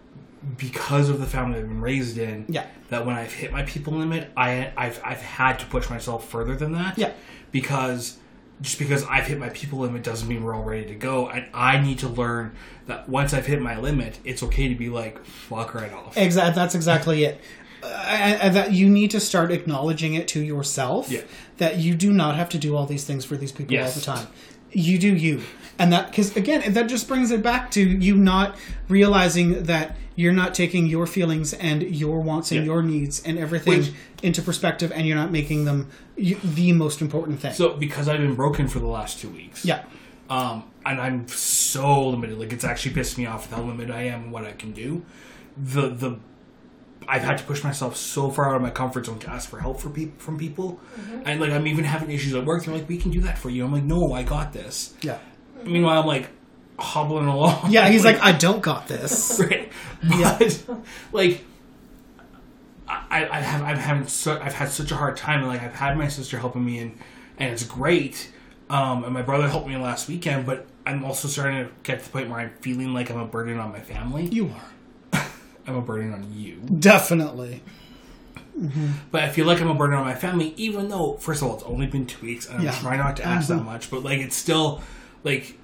because 0.57 1.09
of 1.09 1.19
the 1.19 1.25
family 1.25 1.59
I've 1.59 1.67
been 1.67 1.81
raised 1.81 2.17
in, 2.17 2.45
Yeah. 2.47 2.65
that 2.89 3.05
when 3.05 3.15
I've 3.15 3.33
hit 3.33 3.51
my 3.51 3.63
people 3.63 3.93
limit, 3.93 4.31
I 4.37 4.71
I've 4.77 5.01
I've 5.03 5.21
had 5.21 5.59
to 5.59 5.65
push 5.65 5.89
myself 5.89 6.27
further 6.29 6.55
than 6.55 6.71
that. 6.73 6.97
Yeah. 6.97 7.11
because 7.51 8.17
just 8.61 8.77
because 8.77 9.05
I've 9.05 9.25
hit 9.25 9.39
my 9.39 9.47
people 9.49 9.79
limit 9.79 10.03
doesn't 10.03 10.27
mean 10.27 10.43
we're 10.43 10.53
all 10.53 10.63
ready 10.63 10.85
to 10.87 10.95
go, 10.95 11.29
and 11.29 11.45
I 11.53 11.79
need 11.79 11.99
to 11.99 12.09
learn 12.09 12.55
that 12.87 13.07
once 13.07 13.33
I've 13.33 13.45
hit 13.45 13.61
my 13.61 13.77
limit, 13.79 14.19
it's 14.25 14.43
okay 14.43 14.67
to 14.67 14.75
be 14.75 14.89
like 14.89 15.23
fuck 15.25 15.73
right 15.73 15.91
off. 15.93 16.17
Exactly. 16.17 16.55
That's 16.55 16.75
exactly 16.75 17.23
it. 17.23 17.39
Uh, 17.81 17.87
and, 18.09 18.41
and 18.41 18.55
that 18.57 18.73
you 18.73 18.89
need 18.89 19.11
to 19.11 19.19
start 19.21 19.51
acknowledging 19.51 20.13
it 20.13 20.27
to 20.29 20.41
yourself. 20.41 21.09
Yeah. 21.09 21.21
That 21.57 21.77
you 21.77 21.95
do 21.95 22.11
not 22.11 22.35
have 22.35 22.49
to 22.49 22.57
do 22.57 22.75
all 22.75 22.85
these 22.85 23.05
things 23.05 23.23
for 23.23 23.37
these 23.37 23.53
people 23.53 23.73
Yes. 23.73 23.95
all 23.95 23.99
the 24.15 24.19
time. 24.21 24.31
You 24.73 24.99
do 24.99 25.15
you, 25.15 25.41
and 25.79 25.91
that 25.93 26.09
because 26.11 26.35
again, 26.35 26.73
that 26.73 26.87
just 26.87 27.07
brings 27.07 27.31
it 27.31 27.41
back 27.41 27.71
to 27.71 27.81
you 27.81 28.15
not 28.15 28.55
realizing 28.89 29.63
that 29.63 29.95
you're 30.15 30.33
not 30.33 30.53
taking 30.53 30.85
your 30.85 31.07
feelings 31.07 31.53
and 31.53 31.81
your 31.81 32.19
wants 32.19 32.51
and 32.51 32.59
Yeah. 32.59 32.65
your 32.73 32.83
needs 32.83 33.23
and 33.23 33.39
everything 33.39 33.79
Which- 33.79 33.91
into 34.21 34.41
perspective, 34.41 34.91
and 34.93 35.07
you're 35.07 35.15
not 35.17 35.31
making 35.31 35.63
them 35.65 35.87
the 36.17 36.73
most 36.73 37.01
important 37.01 37.39
thing. 37.39 37.53
So 37.53 37.75
because 37.77 38.09
I've 38.09 38.19
been 38.19 38.35
broken 38.35 38.67
for 38.67 38.79
the 38.79 38.87
last 38.87 39.19
two 39.21 39.29
weeks, 39.29 39.63
yeah. 39.63 39.83
um, 40.29 40.63
and 40.85 40.99
I'm 40.99 41.27
so 41.29 42.09
limited. 42.09 42.37
Like 42.37 42.51
it's 42.51 42.65
actually 42.65 42.93
pissed 42.95 43.17
me 43.17 43.25
off 43.25 43.49
with 43.49 43.57
how 43.57 43.63
limited 43.65 43.91
I 43.91 44.03
am 44.03 44.23
and 44.23 44.31
what 44.31 44.45
I 44.45 44.51
can 44.51 44.73
do. 44.73 45.03
The 45.57 45.89
the 45.89 46.17
I've 47.07 47.23
had 47.23 47.37
to 47.39 47.43
push 47.45 47.63
myself 47.63 47.95
so 47.95 48.29
far 48.29 48.49
out 48.49 48.55
of 48.57 48.61
my 48.61 48.69
comfort 48.69 49.05
zone 49.05 49.19
to 49.19 49.29
ask 49.31 49.49
for 49.49 49.59
help 49.59 49.79
for 49.79 49.89
people 49.89 50.13
from 50.19 50.37
people, 50.37 50.79
and 51.25 51.39
like 51.39 51.51
I'm 51.51 51.65
even 51.65 51.85
having 51.85 52.11
issues 52.11 52.35
at 52.35 52.45
work. 52.45 52.65
They're 52.65 52.73
like, 52.75 52.89
"We 52.89 52.97
can 52.97 53.09
do 53.11 53.21
that 53.21 53.37
for 53.37 53.49
you." 53.49 53.63
I'm 53.65 53.71
like, 53.71 53.83
"No, 53.85 54.11
I 54.13 54.23
got 54.23 54.51
this." 54.53 54.93
Yeah. 55.01 55.17
Meanwhile, 55.63 56.01
I'm 56.01 56.07
like 56.07 56.29
hobbling 56.77 57.27
along. 57.27 57.65
Yeah. 57.71 57.89
He's 57.89 58.05
like, 58.05 58.19
I 58.21 58.31
don't 58.31 58.61
got 58.61 58.87
this. 58.87 59.39
right, 59.49 59.71
but 60.03 60.65
like. 61.11 61.43
I, 62.87 63.27
I 63.29 63.39
have 63.39 63.61
I'm 63.61 63.77
having 63.77 64.07
so 64.07 64.39
I've 64.41 64.53
had 64.53 64.69
such 64.69 64.91
a 64.91 64.95
hard 64.95 65.15
time. 65.15 65.39
And 65.41 65.47
like 65.47 65.61
I've 65.61 65.73
had 65.75 65.95
my 65.97 66.07
sister 66.07 66.39
helping 66.39 66.65
me 66.65 66.79
and 66.79 66.97
and 67.37 67.51
it's 67.53 67.63
great. 67.63 68.31
Um, 68.69 69.03
and 69.03 69.13
my 69.13 69.21
brother 69.21 69.47
helped 69.47 69.67
me 69.67 69.77
last 69.77 70.07
weekend, 70.07 70.45
but 70.47 70.65
I'm 70.87 71.03
also 71.05 71.27
starting 71.27 71.65
to 71.65 71.71
get 71.83 71.99
to 71.99 72.05
the 72.05 72.11
point 72.11 72.29
where 72.29 72.39
I'm 72.39 72.51
feeling 72.61 72.93
like 72.93 73.11
I'm 73.11 73.19
a 73.19 73.25
burden 73.25 73.59
on 73.59 73.71
my 73.71 73.79
family. 73.79 74.25
You 74.25 74.51
are 75.13 75.23
I'm 75.67 75.75
a 75.75 75.81
burden 75.81 76.13
on 76.13 76.33
you, 76.33 76.55
definitely. 76.79 77.61
but 79.11 79.23
I 79.23 79.29
feel 79.29 79.45
like 79.45 79.61
I'm 79.61 79.69
a 79.69 79.75
burden 79.75 79.95
on 79.97 80.03
my 80.05 80.15
family, 80.15 80.53
even 80.57 80.89
though 80.89 81.13
first 81.17 81.41
of 81.43 81.47
all 81.47 81.55
it's 81.55 81.63
only 81.63 81.85
been 81.85 82.07
two 82.07 82.25
weeks, 82.25 82.47
and 82.47 82.57
I'm 82.57 82.65
Yeah. 82.65 82.71
trying 82.79 82.97
not 82.99 83.17
to 83.17 83.23
ask 83.23 83.49
that 83.49 83.63
much, 83.63 83.91
but 83.91 84.01
like 84.03 84.19
it's 84.19 84.35
still 84.35 84.81
like 85.23 85.55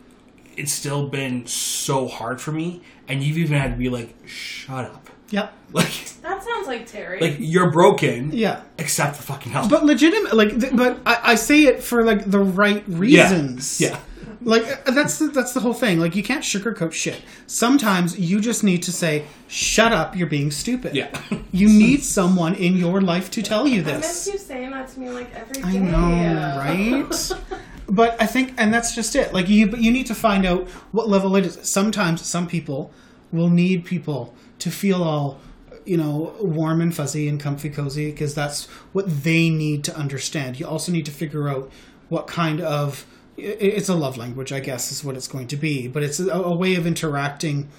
it's 0.58 0.72
still 0.72 1.08
been 1.10 1.46
so 1.48 2.08
hard 2.08 2.40
for 2.40 2.52
me, 2.52 2.82
and 3.08 3.22
you've 3.24 3.38
even 3.38 3.58
had 3.58 3.72
to 3.72 3.78
be 3.78 3.90
like, 3.90 4.16
shut 4.26 4.86
up, 4.86 5.10
Yep. 5.32 5.54
like 5.74 6.06
That 6.22 6.44
sounds 6.44 6.68
like 6.68 6.88
Terry. 6.88 7.20
like 7.20 7.36
you're 7.40 7.72
broken, 7.72 8.32
Yeah. 8.32 8.62
Except 8.78 9.18
the 9.18 9.24
fucking 9.24 9.52
help. 9.52 9.70
But 9.70 9.84
legitimate, 9.86 10.34
like, 10.36 10.60
th- 10.60 10.74
but 10.76 11.00
I, 11.06 11.20
I 11.32 11.36
say 11.36 11.64
it 11.66 11.84
for 11.84 12.04
like 12.04 12.30
the 12.30 12.40
right 12.40 12.84
reasons. 12.88 13.82
yeah. 13.82 14.00
Like 14.42 14.64
uh, 14.88 14.92
that's 14.92 15.18
the, 15.18 15.28
that's 15.28 15.54
the 15.54 15.60
whole 15.60 15.74
thing. 15.74 16.00
Like 16.00 16.16
you 16.16 16.22
can't 16.22 16.44
sugarcoat 16.44 16.92
shit. 16.94 17.20
Sometimes 17.48 18.20
you 18.20 18.40
just 18.40 18.64
need 18.64 18.84
to 18.84 18.92
say, 18.92 19.24
"Shut 19.48 19.92
up! 19.92 20.16
You're 20.16 20.28
being 20.28 20.52
stupid." 20.52 20.94
Yeah. 20.96 21.10
You 21.52 21.68
need 21.70 22.04
someone 22.04 22.54
in 22.54 22.76
your 22.76 23.00
life 23.02 23.32
to 23.32 23.42
tell 23.42 23.66
you 23.68 23.82
this. 23.82 23.94
I 23.96 23.98
miss 24.00 24.26
this. 24.26 24.34
you 24.34 24.40
saying 24.40 24.72
that 24.72 24.90
to 24.90 25.00
me 25.00 25.10
like 25.10 25.34
every 25.34 25.62
day. 25.64 25.68
I 25.70 25.78
know, 25.80 26.58
right? 26.60 27.32
but 27.88 28.20
I 28.22 28.26
think, 28.26 28.54
and 28.58 28.74
that's 28.74 28.96
just 28.96 29.16
it. 29.16 29.34
Like 29.34 29.50
you, 29.50 29.68
but 29.68 29.80
you 29.80 29.92
need 29.92 30.08
to 30.08 30.16
find 30.16 30.46
out 30.46 30.68
what 30.92 31.08
level 31.08 31.36
it 31.36 31.46
is. 31.46 31.60
Sometimes 31.70 32.26
some 32.26 32.48
people 32.48 32.92
will 33.32 33.50
need 33.50 33.86
people 33.86 34.34
to 34.60 34.72
feel 34.72 35.04
all, 35.04 35.40
you 35.86 35.98
know, 35.98 36.36
warm 36.40 36.82
and 36.82 36.96
fuzzy 36.96 37.28
and 37.28 37.40
comfy 37.40 37.70
cozy 37.70 38.12
because 38.12 38.34
that's 38.34 38.66
what 38.94 39.24
they 39.24 39.50
need 39.50 39.84
to 39.84 39.96
understand. 39.96 40.60
You 40.60 40.68
also 40.68 40.92
need 40.92 41.06
to 41.06 41.12
figure 41.12 41.48
out 41.48 41.72
what 42.10 42.28
kind 42.28 42.62
of 42.62 43.06
it's 43.38 43.90
a 43.90 43.96
love 43.96 44.18
language, 44.18 44.54
I 44.54 44.62
guess, 44.62 44.92
is 44.92 45.04
what 45.04 45.18
it's 45.18 45.28
going 45.28 45.48
to 45.48 45.58
be. 45.58 45.88
But 45.88 46.04
it's 46.04 46.20
a, 46.20 46.32
a 46.32 46.56
way 46.56 46.76
of 46.76 46.88
interacting 46.88 47.70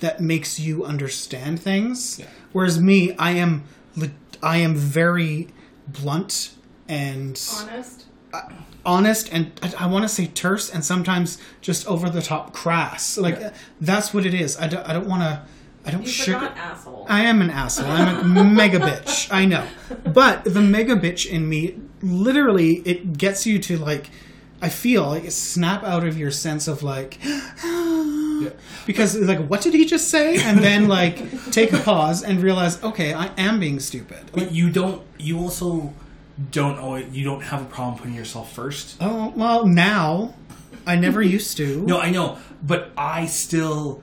that 0.00 0.20
makes 0.20 0.58
you 0.58 0.84
understand 0.84 1.62
things. 1.62 2.18
Yeah. 2.18 2.26
Whereas 2.52 2.80
me, 2.80 3.14
I 3.16 3.32
am, 3.32 3.64
I 4.42 4.56
am 4.58 4.74
very 4.74 5.48
blunt 5.86 6.54
and 6.88 7.40
Honest. 7.60 8.06
Honest 8.86 9.28
and 9.32 9.52
I, 9.62 9.84
I 9.84 9.86
want 9.86 10.02
to 10.04 10.08
say 10.08 10.26
terse 10.26 10.70
and 10.70 10.84
sometimes 10.84 11.38
just 11.60 11.86
over 11.86 12.08
the 12.10 12.22
top 12.22 12.52
crass. 12.52 13.16
Like 13.18 13.38
Yeah. 13.40 13.46
Uh, 13.48 13.50
that's 13.80 14.12
what 14.14 14.26
it 14.26 14.34
is. 14.34 14.58
I 14.58 14.66
don't, 14.68 14.86
I 14.88 14.92
don't 14.92 15.08
want 15.08 15.22
to. 15.22 15.42
I 15.86 15.90
don't 15.90 16.02
You 16.02 16.08
sugar. 16.08 16.38
forgot 16.38 16.56
asshole. 16.56 17.06
I 17.08 17.24
am 17.24 17.42
an 17.42 17.50
asshole. 17.50 17.90
I'm 17.90 18.36
a 18.38 18.44
mega 18.44 18.78
bitch. 18.80 19.28
I 19.30 19.44
know, 19.44 19.66
but 20.12 20.44
the 20.44 20.62
mega 20.62 20.96
bitch 20.96 21.26
in 21.28 21.46
me, 21.46 21.78
literally, 22.00 22.76
it 22.86 23.18
gets 23.18 23.46
you 23.46 23.58
to 23.60 23.76
like. 23.76 24.08
I 24.62 24.70
feel 24.70 25.04
like 25.06 25.30
snap 25.30 25.84
out 25.84 26.06
of 26.06 26.16
your 26.16 26.30
sense 26.30 26.68
of 26.68 26.82
like. 26.82 27.18
Because 28.86 29.16
like, 29.16 29.46
what 29.46 29.62
did 29.62 29.74
he 29.74 29.86
just 29.86 30.10
say? 30.10 30.36
And 30.42 30.58
then 30.58 30.88
like 30.88 31.16
take 31.50 31.72
a 31.72 31.78
pause 31.78 32.22
and 32.22 32.42
realize, 32.42 32.82
okay, 32.82 33.14
I 33.14 33.30
am 33.38 33.58
being 33.60 33.80
stupid. 33.80 34.30
But 34.32 34.52
you 34.52 34.70
don't. 34.70 35.02
You 35.18 35.38
also 35.38 35.94
don't 36.50 36.78
always. 36.78 37.12
You 37.14 37.24
don't 37.24 37.42
have 37.42 37.62
a 37.62 37.66
problem 37.66 37.98
putting 37.98 38.14
yourself 38.14 38.52
first. 38.52 38.96
Oh 39.00 39.32
well, 39.36 39.66
now 39.66 40.34
I 40.86 40.96
never 40.96 41.22
used 41.36 41.56
to. 41.58 41.80
No, 41.82 41.98
I 42.00 42.10
know, 42.10 42.38
but 42.62 42.90
I 42.96 43.26
still. 43.26 44.02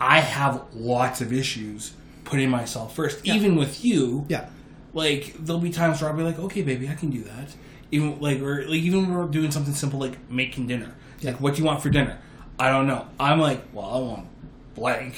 I 0.00 0.20
have 0.20 0.62
lots 0.74 1.20
of 1.20 1.32
issues 1.32 1.92
putting 2.24 2.50
myself 2.50 2.94
first, 2.94 3.26
even 3.26 3.56
with 3.56 3.84
you. 3.84 4.26
Yeah. 4.28 4.48
Like 4.94 5.34
there'll 5.38 5.60
be 5.60 5.70
times 5.70 6.00
where 6.00 6.10
I'll 6.10 6.16
be 6.16 6.22
like, 6.22 6.38
"Okay, 6.38 6.62
baby, 6.62 6.88
I 6.88 6.94
can 6.94 7.10
do 7.10 7.22
that." 7.24 7.48
Even 7.90 8.20
like, 8.20 8.40
or 8.40 8.62
like 8.62 8.80
even 8.80 9.02
when 9.08 9.14
we're 9.16 9.26
doing 9.26 9.50
something 9.50 9.74
simple 9.74 9.98
like 9.98 10.30
making 10.30 10.66
dinner. 10.66 10.94
Yeah. 11.20 11.32
Like, 11.32 11.40
what 11.40 11.54
do 11.54 11.60
you 11.62 11.66
want 11.66 11.82
for 11.82 11.90
dinner? 11.90 12.18
I 12.58 12.70
don't 12.70 12.86
know. 12.86 13.06
I'm 13.18 13.40
like, 13.40 13.62
well, 13.72 13.86
I 13.86 13.98
want 13.98 14.26
blank. 14.74 15.14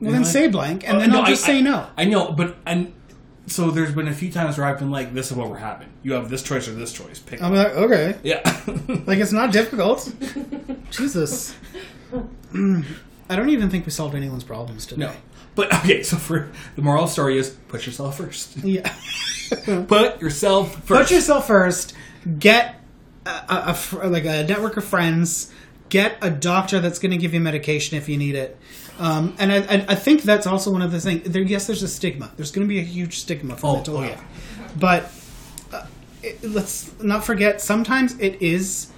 Well, 0.00 0.12
then 0.12 0.22
like- 0.22 0.30
say 0.30 0.48
blank, 0.48 0.86
and 0.86 0.96
Uh, 0.98 1.00
then 1.00 1.10
no, 1.10 1.20
I'll 1.20 1.26
just 1.26 1.44
I- 1.44 1.46
say 1.46 1.62
no. 1.62 1.86
I 1.96 2.04
know, 2.04 2.32
but 2.32 2.56
and 2.66 2.92
so 3.46 3.70
there's 3.70 3.94
been 3.94 4.08
a 4.08 4.12
few 4.14 4.30
times 4.30 4.58
where 4.58 4.66
I've 4.66 4.78
been 4.78 4.90
like, 4.90 5.14
"This 5.14 5.30
is 5.30 5.36
what 5.36 5.48
we're 5.48 5.58
having. 5.58 5.88
You 6.02 6.14
have 6.14 6.28
this 6.28 6.42
choice 6.42 6.68
or 6.68 6.72
this 6.72 6.92
choice. 6.92 7.18
Pick." 7.18 7.42
I'm 7.42 7.54
like, 7.54 7.68
okay, 7.74 8.16
yeah. 8.22 8.40
like 9.06 9.18
it's 9.18 9.32
not 9.32 9.52
difficult. 9.52 10.12
Jesus. 10.90 11.54
I 12.54 13.34
don't 13.36 13.50
even 13.50 13.70
think 13.70 13.86
we 13.86 13.92
solved 13.92 14.14
anyone's 14.14 14.44
problems 14.44 14.86
today. 14.86 15.06
no. 15.06 15.12
But 15.54 15.72
okay, 15.76 16.02
so 16.02 16.16
for 16.16 16.50
the 16.76 16.82
moral 16.82 17.04
of 17.04 17.08
the 17.08 17.12
story 17.14 17.38
is 17.38 17.50
put 17.68 17.86
yourself 17.86 18.18
first. 18.18 18.58
Yeah. 18.58 18.94
Put 19.86 20.20
yourself 20.20 20.74
first. 20.84 20.86
Put 20.86 21.10
yourself 21.12 21.46
first. 21.46 21.94
Get 22.38 22.80
a, 23.24 23.30
a, 23.30 23.78
a 24.02 24.08
like 24.08 24.24
a 24.24 24.44
network 24.44 24.76
of 24.76 24.84
friends. 24.84 25.52
Get 25.88 26.18
a 26.20 26.30
doctor 26.30 26.80
that's 26.80 26.98
going 26.98 27.12
to 27.12 27.16
give 27.16 27.32
you 27.32 27.40
medication 27.40 27.96
if 27.96 28.08
you 28.08 28.16
need 28.18 28.34
it. 28.34 28.58
Um, 28.98 29.34
and 29.38 29.52
I, 29.52 29.56
I, 29.58 29.84
I 29.88 29.94
think 29.94 30.22
that's 30.22 30.46
also 30.46 30.70
one 30.70 30.82
of 30.82 30.90
the 30.92 31.00
things. 31.00 31.28
There, 31.28 31.42
yes, 31.42 31.66
there's 31.66 31.82
a 31.82 31.88
stigma. 31.88 32.30
There's 32.36 32.50
going 32.50 32.66
to 32.66 32.68
be 32.68 32.78
a 32.78 32.84
huge 32.84 33.18
stigma 33.18 33.56
for 33.56 33.66
Oh, 33.66 33.74
mental 33.74 33.96
oh, 33.98 34.00
health. 34.00 34.22
yeah. 34.58 34.68
But 34.78 35.12
uh, 35.72 35.86
it, 36.22 36.42
let's 36.42 36.98
not 37.02 37.24
forget. 37.24 37.60
Sometimes 37.60 38.18
it 38.18 38.40
is. 38.40 38.92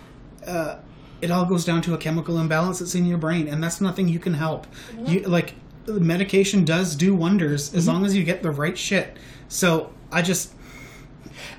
Uh, 0.46 0.76
it 1.20 1.32
all 1.32 1.44
goes 1.44 1.64
down 1.64 1.82
to 1.82 1.94
a 1.94 1.98
chemical 1.98 2.38
imbalance 2.38 2.78
that's 2.78 2.94
in 2.94 3.04
your 3.04 3.18
brain, 3.18 3.48
and 3.48 3.62
that's 3.62 3.80
nothing 3.80 4.08
you 4.08 4.20
can 4.20 4.34
help. 4.34 4.66
You 5.04 5.20
like 5.22 5.54
medication 5.88 6.64
does 6.64 6.94
do 6.94 7.14
wonders 7.14 7.74
as 7.74 7.88
long 7.88 8.04
as 8.06 8.14
you 8.14 8.22
get 8.22 8.42
the 8.42 8.50
right 8.52 8.78
shit. 8.78 9.16
So 9.48 9.92
I 10.12 10.22
just 10.22 10.52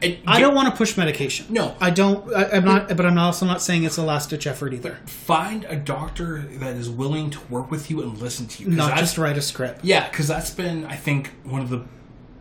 And 0.02 0.18
I 0.28 0.38
get- 0.38 0.42
don't 0.46 0.56
want 0.56 0.70
to 0.70 0.76
push 0.78 0.98
medication. 0.98 1.48
No. 1.50 1.76
I 1.80 1.90
don't. 1.90 2.34
I, 2.34 2.50
I'm 2.58 2.66
not. 2.66 2.88
But 2.96 3.06
I'm 3.06 3.18
also 3.18 3.46
not 3.46 3.62
saying 3.62 3.84
it's 3.84 3.98
a 3.98 4.04
last 4.04 4.30
ditch 4.30 4.48
effort 4.48 4.74
either. 4.74 4.98
find 5.06 5.66
a 5.66 5.76
doctor 5.76 6.46
that 6.54 6.76
is 6.76 6.90
willing 6.90 7.30
to 7.32 7.40
work 7.50 7.70
with 7.72 7.90
you 7.90 8.02
and 8.02 8.18
listen 8.20 8.48
to 8.48 8.64
you. 8.64 8.70
'Cause 8.70 8.78
Not 8.78 8.86
that's- 8.90 9.02
just 9.02 9.18
write 9.18 9.38
a 9.38 9.42
script. 9.42 9.84
Yeah, 9.84 10.10
because 10.10 10.28
that's 10.28 10.52
been, 10.52 10.86
I 10.86 10.96
think, 10.96 11.32
one 11.44 11.62
of 11.62 11.70
the 11.70 11.84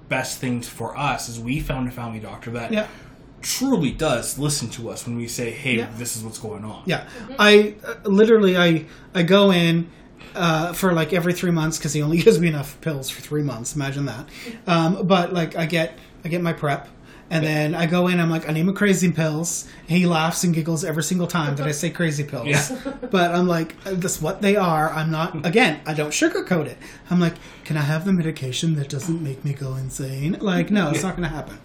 best 0.09 0.39
things 0.39 0.67
for 0.69 0.97
us 0.97 1.29
is 1.29 1.39
we 1.39 1.61
found 1.61 1.87
a 1.89 1.91
family 1.91 2.19
doctor 2.19 2.51
that 2.53 2.73
Yeah. 2.73 2.87
truly 3.43 3.91
does 3.91 4.39
listen 4.39 4.69
to 4.71 4.89
us 4.91 5.07
when 5.07 5.17
we 5.17 5.29
say, 5.29 5.51
"Hey, 5.51 5.77
Yeah. 5.79 5.89
this 5.97 6.17
is 6.17 6.23
what's 6.25 6.39
going 6.39 6.65
on." 6.65 6.83
Yeah. 6.87 7.05
I 7.39 7.75
uh, 7.87 8.09
literally 8.09 8.57
I 8.57 8.87
I 9.15 9.23
go 9.23 9.51
in 9.53 9.89
uh, 10.35 10.73
for 10.73 10.93
like 10.93 11.13
every 11.13 11.33
three 11.33 11.51
months 11.51 11.79
because 11.79 11.93
he 11.93 12.03
only 12.03 12.19
gives 12.23 12.39
me 12.41 12.49
enough 12.49 12.81
pills 12.81 13.11
for 13.11 13.21
three 13.21 13.43
months. 13.43 13.75
Imagine 13.77 14.07
that. 14.07 14.27
Um, 14.67 15.07
but 15.07 15.33
like 15.33 15.57
I 15.57 15.67
get 15.67 15.99
I 16.25 16.29
get 16.29 16.43
my 16.43 16.53
prep. 16.53 16.89
And 17.31 17.45
then 17.45 17.75
I 17.75 17.87
go 17.87 18.09
in, 18.09 18.21
I'm 18.21 18.31
like, 18.31 18.49
I 18.49 18.53
name 18.53 18.69
a 18.69 18.73
crazy 18.73 19.13
pills. 19.13 19.69
He 19.87 20.07
laughs 20.07 20.45
and 20.45 20.55
giggles 20.55 20.83
every 20.85 21.03
single 21.03 21.27
time 21.27 21.57
that 21.57 21.67
I 21.67 21.73
say 21.73 21.91
crazy 21.91 22.25
pills. 22.25 22.49
Yeah. 22.49 22.77
But 23.11 23.35
I'm 23.35 23.47
like, 23.47 23.83
that's 23.85 24.21
what 24.21 24.43
they 24.43 24.57
are. 24.57 24.91
I'm 24.93 25.11
not, 25.11 25.47
again, 25.47 25.81
I 25.87 25.95
don't 25.95 26.11
sugarcoat 26.11 26.67
it. 26.67 26.79
I'm 27.11 27.21
like, 27.21 27.35
can 27.65 27.77
I 27.77 27.83
have 27.83 28.05
the 28.05 28.13
medication 28.13 28.75
that 28.77 28.89
doesn't 28.89 29.23
make 29.23 29.45
me 29.45 29.53
go 29.53 29.75
insane? 29.75 30.37
Like, 30.41 30.71
no, 30.71 30.91
it's 30.91 31.03
not 31.03 31.17
going 31.17 31.29
to 31.29 31.35
happen. 31.35 31.59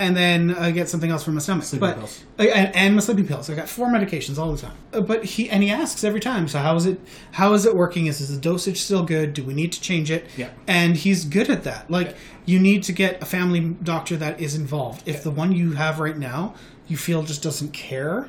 And 0.00 0.16
then 0.16 0.54
I 0.54 0.70
get 0.70 0.88
something 0.88 1.10
else 1.10 1.24
for 1.24 1.32
my 1.32 1.40
stomach. 1.40 1.64
Sleeping 1.64 1.88
but, 1.88 1.96
pills. 1.98 2.24
And, 2.38 2.74
and 2.76 2.94
my 2.94 3.00
sleeping 3.00 3.26
pills. 3.26 3.50
I 3.50 3.56
got 3.56 3.68
four 3.68 3.88
medications 3.88 4.38
all 4.38 4.52
the 4.52 4.58
time. 4.58 4.76
Uh, 4.92 5.00
But 5.00 5.24
he, 5.24 5.50
and 5.50 5.62
he 5.62 5.70
asks 5.70 6.04
every 6.04 6.20
time, 6.20 6.46
so 6.46 6.60
how 6.60 6.76
is 6.76 6.86
it, 6.86 7.00
how 7.32 7.52
is 7.54 7.66
it 7.66 7.74
working? 7.74 8.06
Is 8.06 8.20
is 8.20 8.32
the 8.32 8.40
dosage 8.40 8.80
still 8.80 9.02
good? 9.04 9.34
Do 9.34 9.42
we 9.42 9.54
need 9.54 9.72
to 9.72 9.80
change 9.80 10.10
it? 10.10 10.26
Yeah. 10.36 10.50
And 10.68 10.96
he's 10.96 11.24
good 11.24 11.50
at 11.50 11.64
that. 11.64 11.90
Like, 11.90 12.08
Yeah. 12.10 12.14
you 12.46 12.58
need 12.60 12.84
to 12.84 12.92
get 12.92 13.20
a 13.20 13.26
family 13.26 13.60
doctor 13.82 14.16
that 14.18 14.40
is 14.40 14.54
involved. 14.54 15.02
If 15.06 15.22
the 15.24 15.30
one 15.32 15.50
you 15.52 15.72
have 15.72 15.98
right 15.98 16.16
now 16.16 16.54
you 16.86 16.96
feel 16.96 17.22
just 17.24 17.42
doesn't 17.42 17.72
care 17.72 18.28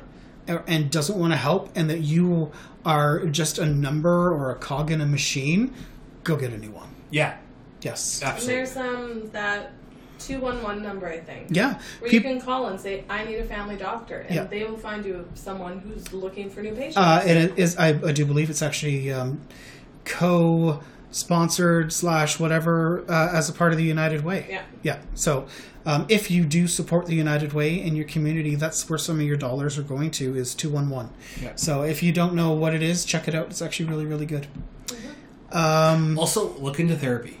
and 0.66 0.90
doesn't 0.90 1.16
want 1.16 1.32
to 1.32 1.36
help, 1.36 1.70
and 1.76 1.88
that 1.88 2.00
you 2.00 2.50
are 2.84 3.24
just 3.26 3.58
a 3.58 3.64
number 3.66 4.32
or 4.34 4.50
a 4.50 4.56
cog 4.56 4.90
in 4.90 5.00
a 5.00 5.06
machine, 5.06 5.72
go 6.24 6.34
get 6.34 6.52
a 6.52 6.58
new 6.58 6.72
one. 6.72 6.88
Yeah, 7.10 7.36
Yes. 7.82 8.20
And 8.20 8.30
absolutely. 8.32 8.54
there's 8.56 8.76
um 8.76 9.30
that 9.32 9.72
two 10.20 10.38
one 10.40 10.62
one 10.62 10.82
number 10.82 11.06
I 11.08 11.18
think. 11.20 11.48
Yeah. 11.50 11.80
Where 11.98 12.10
Peop- 12.10 12.22
you 12.24 12.28
can 12.30 12.40
call 12.40 12.66
and 12.66 12.78
say, 12.78 13.04
I 13.08 13.24
need 13.24 13.36
a 13.36 13.44
family 13.44 13.76
doctor 13.76 14.18
and 14.20 14.34
Yeah. 14.34 14.44
they 14.44 14.62
will 14.64 14.76
find 14.76 15.04
you 15.04 15.26
someone 15.34 15.78
who's 15.80 16.12
looking 16.12 16.50
for 16.50 16.60
new 16.62 16.72
patients. 16.74 16.96
uh, 16.98 17.22
and 17.26 17.38
it 17.38 17.58
is, 17.58 17.76
I, 17.76 17.88
I 17.88 18.12
do 18.12 18.24
believe 18.26 18.50
it's 18.50 18.62
actually 18.62 19.12
um, 19.12 19.40
co 20.04 20.80
sponsored 21.12 21.92
slash 21.92 22.38
whatever 22.38 23.04
uh, 23.08 23.30
as 23.32 23.48
a 23.48 23.52
part 23.52 23.72
of 23.72 23.78
the 23.78 23.84
United 23.84 24.24
Way. 24.24 24.46
Yeah. 24.48 24.62
Yeah. 24.82 24.98
So 25.14 25.46
um, 25.84 26.06
if 26.08 26.30
you 26.30 26.44
do 26.44 26.68
support 26.68 27.06
the 27.06 27.16
United 27.16 27.52
Way 27.52 27.80
in 27.80 27.96
your 27.96 28.04
community, 28.06 28.54
that's 28.54 28.88
where 28.88 28.98
some 28.98 29.16
of 29.18 29.26
your 29.26 29.36
dollars 29.36 29.76
are 29.78 29.82
going 29.82 30.10
to 30.12 30.36
is 30.36 30.54
211. 30.54 31.10
Yeah. 31.42 31.52
So 31.56 31.82
if 31.82 32.02
you 32.02 32.12
don't 32.12 32.34
know 32.34 32.52
what 32.52 32.74
it 32.74 32.82
is, 32.82 33.04
check 33.04 33.26
it 33.26 33.34
out. 33.34 33.46
It's 33.46 33.60
actually 33.62 33.86
really, 33.88 34.06
really 34.06 34.26
good. 34.26 34.46
Um, 35.52 36.16
Also, 36.18 36.56
look 36.58 36.78
into 36.78 36.96
therapy. 36.96 37.39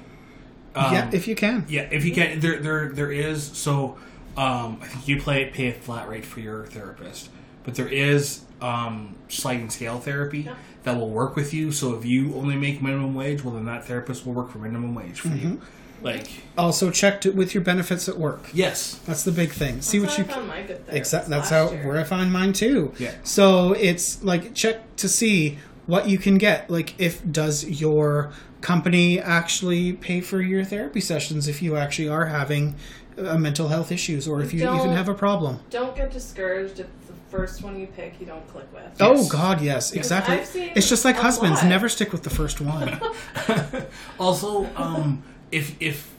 Um, 0.74 0.92
yeah, 0.94 1.10
if 1.12 1.26
you 1.28 1.34
can. 1.34 1.66
Yeah, 1.68 1.88
if 1.90 2.04
you 2.04 2.12
can, 2.12 2.40
there 2.40 2.58
there 2.58 2.88
there 2.90 3.10
is 3.12 3.42
so 3.44 3.98
um, 4.36 4.78
I 4.82 4.86
think 4.86 5.08
you 5.08 5.20
play 5.20 5.46
pay 5.46 5.68
a 5.68 5.72
flat 5.72 6.08
rate 6.08 6.24
for 6.24 6.40
your 6.40 6.66
therapist, 6.66 7.28
but 7.64 7.74
there 7.74 7.88
is 7.88 8.42
um, 8.60 9.16
sliding 9.28 9.70
scale 9.70 9.98
therapy 9.98 10.40
Yeah. 10.42 10.54
that 10.84 10.96
will 10.96 11.10
work 11.10 11.34
with 11.34 11.52
you. 11.52 11.72
So 11.72 11.94
if 11.94 12.04
you 12.04 12.34
only 12.36 12.56
make 12.56 12.80
minimum 12.82 13.14
wage, 13.14 13.42
well 13.42 13.54
then 13.54 13.64
that 13.66 13.84
therapist 13.86 14.24
will 14.26 14.34
work 14.34 14.50
for 14.50 14.58
minimum 14.58 14.94
wage 14.94 15.20
for 15.20 15.28
you. 15.28 15.34
Mm-hmm. 15.58 15.64
Like 16.02 16.28
Also 16.56 16.90
check 16.90 17.20
to, 17.22 17.30
with 17.30 17.52
your 17.54 17.62
benefits 17.62 18.08
at 18.08 18.16
work. 18.16 18.48
yes, 18.54 18.94
That's 19.06 19.22
the 19.24 19.32
big 19.32 19.50
thing. 19.50 19.82
See 19.82 19.98
That's 19.98 20.16
what 20.18 20.26
how 20.28 20.32
you 20.32 20.32
I 20.32 20.34
found 20.36 20.48
my 20.48 20.60
good 20.62 20.68
therapist 20.86 20.96
Exactly. 20.96 21.30
That's 21.30 21.50
last 21.50 21.70
how 21.70 21.74
year. 21.76 21.86
where 21.86 21.98
I 21.98 22.04
find 22.04 22.32
mine 22.32 22.52
too. 22.54 22.94
Yeah. 22.98 23.12
So 23.24 23.72
it's 23.72 24.22
like 24.22 24.54
check 24.54 24.96
to 24.96 25.08
see 25.08 25.58
what 25.86 26.08
you 26.08 26.16
can 26.16 26.38
get. 26.38 26.70
Like 26.70 26.94
if 26.98 27.20
does 27.30 27.64
your 27.64 28.32
company 28.60 29.18
actually 29.20 29.92
pay 29.94 30.20
for 30.20 30.40
your 30.40 30.64
therapy 30.64 31.00
sessions 31.00 31.48
if 31.48 31.62
you 31.62 31.76
actually 31.76 32.08
are 32.08 32.26
having 32.26 32.74
uh, 33.18 33.36
mental 33.38 33.68
health 33.68 33.90
issues 33.92 34.26
or 34.28 34.40
if 34.42 34.52
you 34.52 34.60
even 34.60 34.76
Don't- 34.76 34.96
have 34.96 35.08
a 35.08 35.14
problem. 35.14 35.60
Don't 35.70 35.94
get 35.96 36.10
discouraged 36.10 36.80
if 36.80 36.86
the 37.06 37.12
first 37.30 37.62
one 37.62 37.78
you 37.78 37.86
pick 37.86 38.20
you 38.20 38.26
don't 38.26 38.46
click 38.48 38.66
with. 38.72 38.84
Oh 39.00 39.28
God, 39.28 39.60
yes, 39.60 39.92
exactly. 39.92 40.36
I've 40.38 40.46
seen 40.46 40.72
It's 40.74 40.88
just 40.88 41.04
like 41.04 41.16
a 41.16 41.22
husbands 41.22 41.62
lot. 41.62 41.68
never 41.68 41.88
stick 41.88 42.12
with 42.12 42.22
the 42.22 42.30
first 42.30 42.60
one. 42.60 43.00
Also, 44.18 44.66
um, 44.76 45.22
if 45.50 45.80
if 45.80 46.12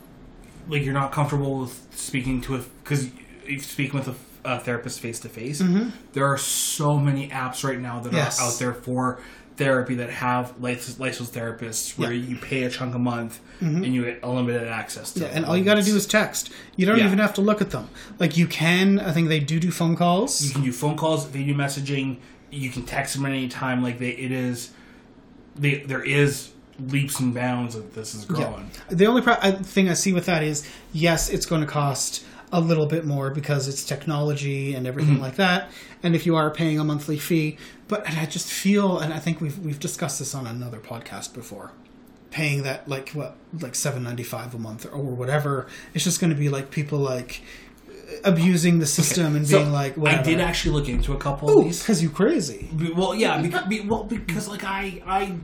like 0.68 0.84
you're 0.84 0.94
not 0.94 1.12
comfortable 1.12 1.60
with 1.60 1.88
speaking 1.96 2.42
to 2.42 2.56
a 2.56 2.60
because 2.84 3.10
speaking 3.60 4.00
with 4.00 4.08
a, 4.08 4.16
a 4.46 4.60
therapist 4.60 5.00
face 5.00 5.20
to 5.22 5.30
face, 5.30 5.62
there 6.14 6.26
are 6.26 6.38
so 6.38 6.98
many 6.98 7.30
apps 7.30 7.64
right 7.64 7.80
now 7.80 8.00
that 8.00 8.10
Mm-hmm. 8.10 8.18
Yes. 8.18 8.40
are 8.42 8.48
out 8.48 8.60
there 8.60 8.74
for 8.74 9.20
therapy 9.58 9.96
that 9.96 10.10
have 10.10 10.54
licensed, 10.60 11.00
licensed 11.00 11.34
therapists 11.34 11.98
where 11.98 12.12
Yeah. 12.12 12.22
Mm-hmm. 12.24 12.32
you 12.32 12.38
pay 12.40 12.64
a 12.64 12.70
chunk 12.70 12.96
a 12.96 13.00
month 13.00 13.40
and 13.60 13.86
you 13.94 14.06
get 14.06 14.20
unlimited 14.24 14.68
access 14.68 15.12
to. 15.14 15.20
Yeah, 15.20 15.28
and 15.28 15.46
all 15.46 15.56
you 15.56 15.64
got 15.64 15.76
to 15.76 15.84
do 15.84 15.96
is 15.96 16.08
text. 16.08 16.52
You 16.78 16.88
don't 16.88 16.98
Yeah. 16.98 17.06
even 17.06 17.20
have 17.20 17.34
to 17.36 17.42
look 17.42 17.62
at 17.62 17.70
them. 17.70 17.90
Like 18.18 18.36
you 18.36 18.48
can, 18.48 19.00
I 19.00 19.12
think 19.12 19.28
they 19.28 19.40
do 19.40 19.60
do 19.60 19.70
phone 19.70 19.96
calls. 19.96 20.42
You 20.44 20.52
can 20.52 20.64
do 20.64 20.72
phone 20.72 20.98
calls, 20.98 21.26
video 21.28 21.54
messaging. 21.56 22.18
You 22.50 22.70
can 22.72 22.84
text 22.86 23.14
them 23.16 23.26
at 23.28 23.34
any 23.34 23.48
time. 23.50 23.84
Like 23.84 24.00
they, 24.00 24.10
it 24.10 24.32
is, 24.32 24.72
they, 25.56 25.76
there 25.82 26.04
is 26.04 26.52
leaps 26.80 27.20
and 27.20 27.34
bounds 27.36 27.76
that 27.76 27.94
this 27.94 28.16
is 28.16 28.26
growing. 28.26 28.72
The 28.90 29.06
only 29.06 29.22
pro- 29.22 29.36
thing 29.36 29.90
I 29.90 29.94
see 29.94 30.14
with 30.14 30.26
that 30.26 30.42
is, 30.42 30.68
yes, 30.92 31.30
it's 31.30 31.46
going 31.46 31.62
to 31.62 31.68
cost 31.68 32.24
a 32.52 32.60
little 32.60 32.88
bit 32.88 33.06
more 33.06 33.30
because 33.30 33.68
it's 33.68 33.86
technology 33.86 34.74
and 34.74 34.88
everything 34.88 35.14
Mm-hmm. 35.16 35.24
like 35.24 35.36
that. 35.36 35.70
And 36.04 36.16
if 36.16 36.26
you 36.26 36.36
are 36.36 36.50
paying 36.50 36.80
a 36.80 36.84
monthly 36.84 37.18
fee, 37.20 37.58
but 37.92 38.08
and 38.08 38.18
I 38.18 38.26
just 38.26 38.48
feel, 38.50 39.00
and 39.00 39.14
I 39.14 39.20
think 39.20 39.42
we've 39.42 39.60
we've 39.60 39.80
discussed 39.80 40.18
this 40.20 40.34
on 40.34 40.48
another 40.48 40.80
podcast 40.80 41.34
before, 41.34 41.74
paying 42.32 42.64
that 42.64 42.88
like 42.88 43.10
what 43.10 43.36
like 43.60 43.76
seven 43.76 44.02
ninety 44.04 44.24
five 44.24 44.56
a 44.56 44.58
month 44.58 44.86
or 44.86 45.04
whatever, 45.04 45.68
it's 45.94 46.06
just 46.06 46.22
going 46.22 46.32
to 46.32 46.40
be 46.40 46.48
like 46.48 46.72
people 46.72 47.00
like 47.00 47.42
abusing 48.24 48.80
the 48.80 48.86
system 48.86 49.36
and 49.36 49.46
So, 49.46 49.60
being 49.60 49.74
like, 49.74 49.98
whatever. 49.98 50.22
I 50.22 50.24
did 50.24 50.40
actually 50.40 50.72
look 50.72 50.88
into 50.88 51.12
a 51.12 51.18
couple 51.18 51.50
of 51.60 51.66
these. 51.66 51.80
because 51.80 52.02
you're 52.02 52.14
crazy. 52.14 52.70
Well, 52.96 53.14
yeah, 53.14 53.42
because, 53.42 53.68
be, 53.68 53.82
well, 53.82 54.06
because 54.06 54.48
like 54.48 54.64
I 54.64 55.04
I 55.06 55.36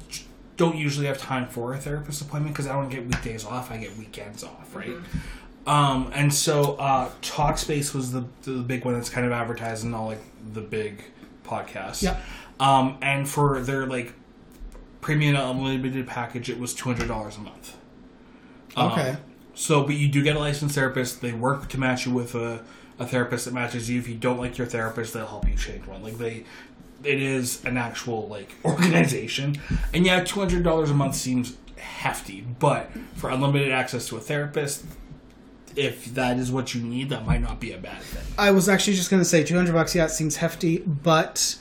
don't 0.56 0.78
usually 0.78 1.08
have 1.08 1.18
time 1.18 1.50
for 1.50 1.74
a 1.74 1.78
therapist 1.78 2.22
appointment 2.22 2.56
because 2.56 2.66
I 2.68 2.74
don't 2.74 2.90
get 2.90 3.06
weekdays 3.06 3.44
off. 3.44 3.72
I 3.72 3.78
get 3.78 3.98
weekends 3.98 4.46
off, 4.46 4.74
right? 4.74 4.96
Um, 5.68 6.12
and 6.16 6.34
so 6.34 6.76
uh, 6.76 7.10
Talkspace 7.22 7.94
was 7.94 8.14
the 8.14 8.24
the 8.44 8.62
big 8.62 8.86
one 8.86 8.94
that's 8.94 9.10
kind 9.10 9.28
of 9.28 9.34
advertised 9.34 9.84
in 9.84 9.94
all 9.94 10.06
like 10.08 10.22
the 10.54 10.62
big 10.62 11.04
podcasts. 11.48 12.04
Yeah. 12.04 12.20
Um, 12.60 12.98
and 13.02 13.28
for 13.28 13.60
their 13.62 13.86
like 13.86 14.14
premium 15.02 15.36
unlimited 15.36 16.08
package, 16.08 16.50
it 16.50 16.60
was 16.60 16.74
two 16.74 16.90
hundred 16.90 17.08
dollars 17.08 17.38
a 17.38 17.42
month. 17.42 17.76
Um, 18.76 18.92
Okay. 18.92 19.18
So, 19.54 19.84
but 19.84 19.96
you 19.96 20.08
do 20.08 20.22
get 20.22 20.36
a 20.36 20.40
licensed 20.40 20.76
therapist. 20.76 21.22
They 21.22 21.32
work 21.32 21.68
to 21.70 21.80
match 21.80 22.06
you 22.06 22.12
with 22.14 22.36
a, 22.36 22.64
a 23.00 23.08
therapist 23.08 23.46
that 23.46 23.54
matches 23.56 23.90
you. 23.90 23.98
If 23.98 24.08
you 24.08 24.14
don't 24.14 24.38
like 24.38 24.58
your 24.60 24.68
therapist, 24.68 25.14
they'll 25.16 25.26
help 25.26 25.48
you 25.48 25.56
change 25.56 25.88
one. 25.88 26.04
Like 26.04 26.20
they, 26.20 26.44
it 27.04 27.20
is 27.20 27.66
an 27.66 27.76
actual 27.76 28.28
like 28.28 28.54
organization. 28.66 29.60
And 29.96 30.06
yeah, 30.06 30.24
two 30.24 30.40
hundred 30.40 30.64
dollars 30.64 30.92
a 30.92 30.94
month 30.94 31.16
seems 31.16 31.58
hefty, 31.78 32.42
but 32.60 32.92
for 33.16 33.32
unlimited 33.32 33.72
access 33.72 34.08
to 34.10 34.18
a 34.18 34.20
therapist, 34.20 34.86
if 35.78 36.06
that 36.16 36.38
is 36.38 36.52
what 36.52 36.74
you 36.74 36.82
need, 36.82 37.10
that 37.10 37.26
might 37.26 37.42
not 37.42 37.60
be 37.60 37.72
a 37.72 37.78
bad 37.78 38.02
thing. 38.02 38.24
I 38.38 38.52
was 38.52 38.68
actually 38.68 38.96
just 38.96 39.10
going 39.10 39.22
to 39.22 39.26
say 39.30 39.44
200 39.44 39.72
bucks. 39.74 39.94
Yeah, 39.96 40.06
it 40.06 40.10
seems 40.12 40.38
hefty, 40.38 40.80
but 40.80 41.58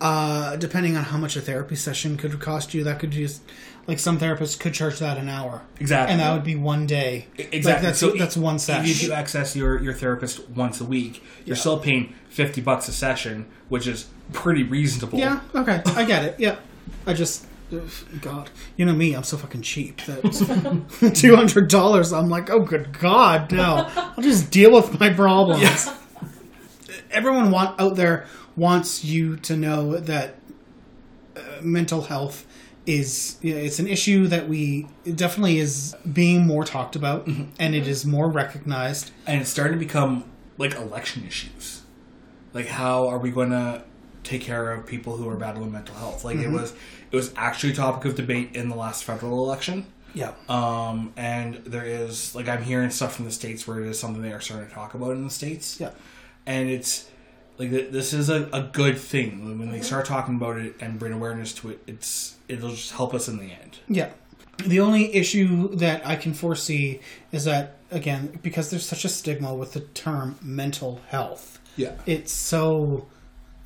uh, 0.00 0.56
depending 0.56 0.96
on 0.96 1.04
how 1.04 1.18
much 1.18 1.36
a 1.36 1.40
therapy 1.40 1.76
session 1.76 2.16
could 2.16 2.38
cost 2.40 2.72
you, 2.74 2.84
that 2.84 2.98
could 2.98 3.10
just 3.10 3.42
like 3.86 3.98
some 3.98 4.18
therapists 4.18 4.58
could 4.60 4.74
charge 4.74 4.98
that 4.98 5.16
an 5.16 5.28
hour, 5.30 5.62
Exactly. 5.80 6.12
and 6.12 6.20
that 6.20 6.32
would 6.34 6.44
be 6.44 6.54
one 6.54 6.86
day. 6.86 7.26
Exactly. 7.38 7.62
Like, 7.72 7.82
that's 7.82 7.98
so 7.98 8.10
that's 8.10 8.36
one 8.36 8.56
If 8.56 8.60
session. 8.60 8.86
you 8.86 8.94
do 9.08 9.12
access 9.14 9.56
your, 9.56 9.80
your 9.82 9.94
therapist 9.94 10.46
once 10.50 10.80
a 10.80 10.84
week, 10.84 11.22
you're 11.46 11.56
Yeah. 11.56 11.60
still 11.60 11.78
paying 11.78 12.12
fifty 12.28 12.60
bucks 12.60 12.86
a 12.88 12.92
session, 12.92 13.46
which 13.70 13.86
is 13.86 14.06
pretty 14.34 14.62
reasonable. 14.62 15.18
Yeah. 15.18 15.40
Okay. 15.54 15.80
I 15.86 16.04
get 16.04 16.24
it. 16.24 16.34
Yeah. 16.38 16.56
I 17.06 17.14
just. 17.14 17.46
God, 18.22 18.50
you 18.76 18.86
know 18.86 18.94
me. 18.94 19.14
I'm 19.14 19.22
so 19.24 19.36
fucking 19.36 19.62
cheap 19.62 20.00
that 20.06 21.12
two 21.14 21.36
hundred 21.36 21.68
dollars. 21.68 22.12
I'm 22.12 22.28
like, 22.30 22.48
oh, 22.50 22.60
good 22.60 22.98
God, 22.98 23.52
no! 23.52 23.86
I'll 23.96 24.22
just 24.22 24.50
deal 24.50 24.72
with 24.72 24.98
my 24.98 25.10
problems. 25.12 25.62
Yes. 25.62 25.94
everyone 27.10 27.50
want 27.50 27.80
out 27.80 27.96
there 27.96 28.26
wants 28.56 29.04
you 29.04 29.36
to 29.36 29.56
know 29.56 29.96
that 29.98 30.36
uh, 31.36 31.40
mental 31.62 32.02
health 32.02 32.46
is 32.86 33.36
you 33.42 33.54
know, 33.54 33.60
it's 33.60 33.78
an 33.78 33.86
issue 33.86 34.26
that 34.26 34.48
we 34.48 34.86
it 35.04 35.16
definitely 35.16 35.58
is 35.58 35.94
being 36.12 36.46
more 36.46 36.64
talked 36.64 36.96
about 36.96 37.26
and 37.26 37.74
it 37.74 37.86
is 37.86 38.04
more 38.06 38.30
recognized 38.30 39.10
and 39.26 39.40
it's 39.40 39.50
starting 39.50 39.74
to 39.74 39.78
become 39.78 40.24
like 40.56 40.74
election 40.74 41.24
issues. 41.26 41.82
Like, 42.54 42.66
how 42.66 43.06
are 43.08 43.18
we 43.18 43.30
going 43.30 43.50
to 43.50 43.84
take 44.24 44.40
care 44.40 44.72
of 44.72 44.86
people 44.86 45.16
who 45.18 45.28
are 45.28 45.36
battling 45.36 45.70
mental 45.70 45.94
health? 45.96 46.24
Like, 46.24 46.38
Mm-hmm. 46.38 46.54
it 46.54 46.60
was 46.60 46.74
it 47.10 47.16
was 47.16 47.32
actually 47.36 47.72
a 47.72 47.76
topic 47.76 48.04
of 48.04 48.14
debate 48.14 48.50
in 48.54 48.68
the 48.68 48.76
last 48.76 49.04
federal 49.04 49.44
election. 49.44 49.86
yeah 50.14 50.32
Um, 50.48 51.12
and 51.16 51.56
there 51.66 51.84
is 51.84 52.34
like 52.34 52.48
I'm 52.48 52.62
hearing 52.62 52.90
stuff 52.90 53.16
from 53.16 53.24
the 53.24 53.30
states 53.32 53.66
where 53.66 53.80
it 53.80 53.88
is 53.88 53.98
something 53.98 54.22
they 54.22 54.32
are 54.32 54.40
starting 54.40 54.68
to 54.68 54.74
talk 54.74 54.94
about 54.94 55.12
in 55.12 55.24
the 55.24 55.30
states. 55.30 55.78
yeah 55.80 55.90
and 56.46 56.68
it's 56.70 57.08
like 57.58 57.70
this 57.70 58.12
is 58.12 58.30
a, 58.30 58.48
a 58.52 58.62
good 58.72 58.96
thing 58.98 59.58
when 59.58 59.70
they 59.70 59.80
start 59.80 60.06
talking 60.06 60.36
about 60.36 60.56
it 60.58 60.76
and 60.80 60.98
bring 60.98 61.12
awareness 61.12 61.52
to 61.54 61.70
it. 61.70 61.82
It's 61.86 62.36
it'll 62.48 62.70
just 62.70 62.92
help 62.92 63.12
us 63.14 63.28
in 63.28 63.38
the 63.38 63.50
end. 63.52 63.78
yeah 63.88 64.10
the 64.64 64.80
only 64.80 65.14
issue 65.14 65.68
that 65.76 66.04
i 66.04 66.16
can 66.16 66.34
foresee 66.34 66.98
is 67.30 67.44
that 67.44 67.76
again 67.92 68.36
because 68.42 68.70
there's 68.70 68.84
such 68.84 69.04
a 69.04 69.08
stigma 69.08 69.54
with 69.54 69.72
the 69.72 69.80
term 69.80 70.36
mental 70.42 71.00
health 71.08 71.60
Yeah. 71.76 71.92
it's 72.06 72.32
so 72.32 73.06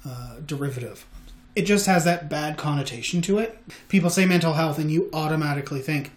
uh, 0.04 0.36
derivative 0.44 1.06
it 1.54 1.62
just 1.62 1.86
has 1.86 2.04
that 2.04 2.28
bad 2.28 2.56
connotation 2.56 3.20
to 3.22 3.38
it. 3.38 3.58
People 3.88 4.10
say 4.10 4.24
mental 4.26 4.54
health, 4.54 4.78
and 4.78 4.90
you 4.90 5.10
automatically 5.12 5.80
think, 5.80 6.10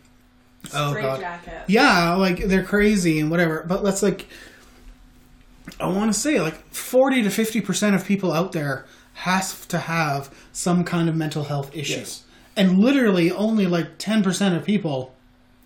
oh 0.74 0.90
Straight 0.92 1.02
god, 1.04 1.20
jacket. 1.20 1.64
yeah, 1.68 2.14
like 2.14 2.40
they're 2.46 2.64
crazy 2.64 3.20
and 3.20 3.30
whatever. 3.30 3.64
But 3.68 3.84
let's 3.84 4.02
like, 4.02 4.28
I 5.80 5.88
want 5.88 6.14
to 6.14 6.20
say 6.20 6.40
like 6.42 6.56
forty 6.74 7.22
to 7.24 7.30
fifty 7.30 7.60
percent 7.62 7.96
of 7.96 8.06
people 8.06 8.32
out 8.32 8.52
there 8.52 8.86
has 9.14 9.66
to 9.68 9.78
have 9.80 10.34
some 10.52 10.84
kind 10.84 11.10
of 11.10 11.16
mental 11.16 11.44
health 11.46 11.76
issues, 11.76 11.98
Yes. 11.98 12.24
and 12.56 12.80
literally 12.80 13.32
only 13.32 13.66
like 13.66 13.98
ten 13.98 14.22
percent 14.24 14.56
of 14.56 14.64
people 14.64 15.14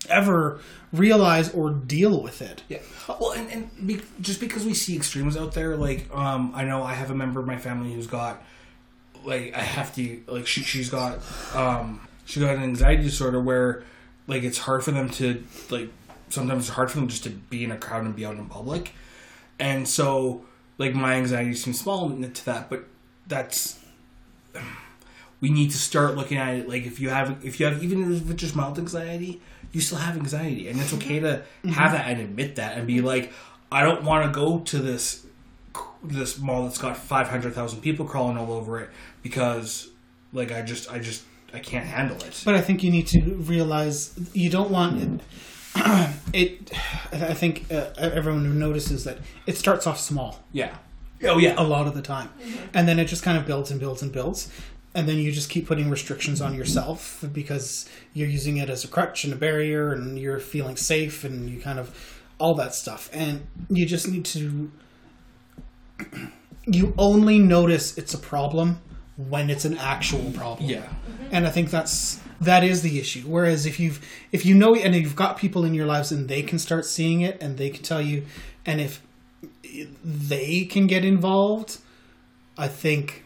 ever 0.08 0.58
realize 0.92 1.52
or 1.54 1.70
deal 1.70 2.20
with 2.22 2.42
it. 2.42 2.62
Yeah. 2.68 2.78
Well, 3.08 3.32
and, 3.32 3.48
and 3.52 3.86
be, 3.86 4.00
just 4.20 4.40
because 4.40 4.64
we 4.64 4.74
see 4.74 4.96
extremes 4.96 5.36
out 5.36 5.52
there, 5.52 5.76
like 5.76 6.08
um, 6.14 6.52
I 6.54 6.64
know 6.64 6.82
I 6.82 6.94
have 6.94 7.10
a 7.10 7.14
member 7.14 7.38
of 7.40 7.46
my 7.46 7.58
family 7.58 7.92
who's 7.92 8.06
got 8.08 8.42
like 9.24 9.54
I 9.54 9.60
have 9.62 9.94
to 9.96 10.22
like 10.26 10.46
she 10.46 10.62
she's 10.62 10.90
got 10.90 11.18
um, 11.54 12.06
she 12.24 12.40
got 12.40 12.56
an 12.56 12.62
anxiety 12.62 13.02
disorder 13.02 13.40
where 13.40 13.84
like 14.26 14.42
it's 14.42 14.58
hard 14.58 14.84
for 14.84 14.90
them 14.90 15.10
to 15.10 15.44
like 15.70 15.90
sometimes 16.28 16.68
it's 16.68 16.74
hard 16.74 16.90
for 16.90 16.98
them 16.98 17.08
just 17.08 17.24
to 17.24 17.30
be 17.30 17.64
in 17.64 17.70
a 17.70 17.76
crowd 17.76 18.04
and 18.04 18.14
be 18.14 18.24
out 18.24 18.36
in 18.36 18.46
public, 18.46 18.92
and 19.58 19.88
so 19.88 20.44
like 20.78 20.94
my 20.94 21.14
anxiety 21.14 21.54
seems 21.54 21.80
small 21.80 22.10
to 22.10 22.44
that, 22.44 22.70
but 22.70 22.84
that's 23.26 23.78
we 25.40 25.50
need 25.50 25.70
to 25.70 25.78
start 25.78 26.16
looking 26.16 26.38
at 26.38 26.54
it 26.54 26.68
like 26.68 26.84
if 26.84 27.00
you 27.00 27.08
have 27.08 27.44
if 27.44 27.58
you 27.58 27.66
have 27.66 27.82
even 27.82 28.12
if 28.14 28.30
it's 28.30 28.40
just 28.40 28.56
mild 28.56 28.78
anxiety 28.78 29.40
you 29.72 29.80
still 29.80 29.98
have 29.98 30.16
anxiety. 30.16 30.68
And 30.68 30.80
it's 30.80 30.92
okay 30.94 31.20
to 31.20 31.42
have 31.70 31.92
that 31.92 32.08
and 32.08 32.20
admit 32.20 32.56
that 32.56 32.76
and 32.76 32.86
be 32.86 33.00
like 33.00 33.32
i 33.72 33.82
don't 33.82 34.02
want 34.02 34.24
to 34.26 34.32
go 34.32 34.60
to 34.60 34.78
this 34.78 35.24
this 36.02 36.38
mall 36.38 36.64
that's 36.64 36.78
got 36.78 36.96
500000 36.96 37.80
people 37.80 38.06
crawling 38.06 38.36
all 38.38 38.52
over 38.52 38.80
it 38.80 38.90
because 39.22 39.88
like 40.32 40.50
i 40.52 40.62
just 40.62 40.90
i 40.90 40.98
just 40.98 41.22
i 41.52 41.58
can't 41.58 41.86
handle 41.86 42.16
it 42.24 42.40
But 42.44 42.54
I 42.54 42.60
think 42.60 42.82
you 42.82 42.90
need 42.90 43.06
to 43.08 43.20
realize 43.36 44.14
you 44.32 44.50
don't 44.50 44.70
want 44.70 45.02
it. 45.02 45.20
it 46.32 46.72
I 47.12 47.34
think 47.34 47.66
uh, 47.72 47.90
everyone 47.98 48.58
notices 48.58 49.04
that 49.04 49.18
it 49.46 49.56
starts 49.56 49.86
off 49.86 49.98
small. 50.00 50.40
yeah 50.52 50.76
oh 51.24 51.38
yeah 51.38 51.54
a 51.58 51.62
lot 51.62 51.86
of 51.86 51.94
the 51.94 52.02
time. 52.02 52.30
And 52.74 52.88
then 52.88 52.98
it 52.98 53.06
just 53.06 53.22
kind 53.22 53.36
of 53.38 53.46
builds 53.46 53.70
and 53.70 53.78
builds 53.80 54.02
and 54.02 54.10
builds. 54.12 54.50
And 54.94 55.08
then 55.08 55.18
you 55.18 55.30
just 55.30 55.50
keep 55.50 55.68
putting 55.68 55.88
restrictions 55.90 56.40
on 56.40 56.54
yourself 56.54 57.24
because 57.32 57.88
you're 58.12 58.28
using 58.28 58.56
it 58.56 58.68
as 58.68 58.82
a 58.84 58.88
crutch 58.88 59.22
and 59.24 59.32
a 59.32 59.36
barrier 59.36 59.92
and 59.92 60.18
you're 60.18 60.40
feeling 60.40 60.76
safe 60.76 61.22
and 61.22 61.48
you 61.48 61.60
kind 61.60 61.78
of 61.78 61.94
all 62.38 62.54
that 62.56 62.74
stuff. 62.74 63.08
And 63.12 63.46
you 63.68 63.86
just 63.86 64.08
need 64.08 64.24
to 64.36 64.72
you 66.66 66.94
only 66.98 67.38
notice 67.38 67.96
it's 67.98 68.14
a 68.14 68.18
problem 68.18 68.80
when 69.16 69.50
it's 69.50 69.64
an 69.64 69.76
actual 69.78 70.30
problem. 70.32 70.68
yeah 70.68 70.80
mm-hmm. 70.80 71.20
And 71.32 71.46
I 71.46 71.50
think 71.50 71.70
that's 71.70 72.20
that 72.40 72.64
is 72.64 72.82
the 72.82 72.98
issue. 72.98 73.22
Whereas 73.22 73.66
if 73.66 73.78
you've 73.78 74.04
if 74.32 74.44
you 74.44 74.54
know 74.54 74.74
and 74.74 74.94
you've 74.94 75.16
got 75.16 75.36
people 75.36 75.64
in 75.64 75.74
your 75.74 75.86
lives 75.86 76.10
and 76.10 76.28
they 76.28 76.42
can 76.42 76.58
start 76.58 76.84
seeing 76.84 77.20
it 77.20 77.40
and 77.40 77.56
they 77.56 77.70
can 77.70 77.82
tell 77.82 78.00
you 78.00 78.24
and 78.66 78.80
if 78.80 79.02
they 80.04 80.64
can 80.64 80.86
get 80.86 81.04
involved, 81.04 81.78
I 82.58 82.68
think 82.68 83.24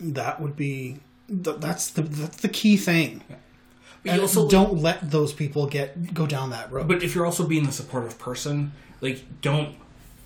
that 0.00 0.40
would 0.40 0.56
be 0.56 0.98
that's 1.28 1.90
the 1.90 2.02
that's 2.02 2.38
the 2.38 2.48
key 2.48 2.76
thing. 2.76 3.22
but 4.02 4.10
And 4.10 4.16
you 4.16 4.22
also 4.22 4.48
don't 4.48 4.78
let 4.78 5.10
those 5.10 5.32
people 5.32 5.66
get 5.66 6.14
go 6.14 6.26
down 6.26 6.50
that 6.50 6.70
road. 6.72 6.88
But 6.88 7.02
if 7.02 7.14
you're 7.14 7.26
also 7.26 7.46
being 7.46 7.64
the 7.64 7.72
supportive 7.72 8.18
person, 8.18 8.72
like 9.00 9.22
don't 9.40 9.76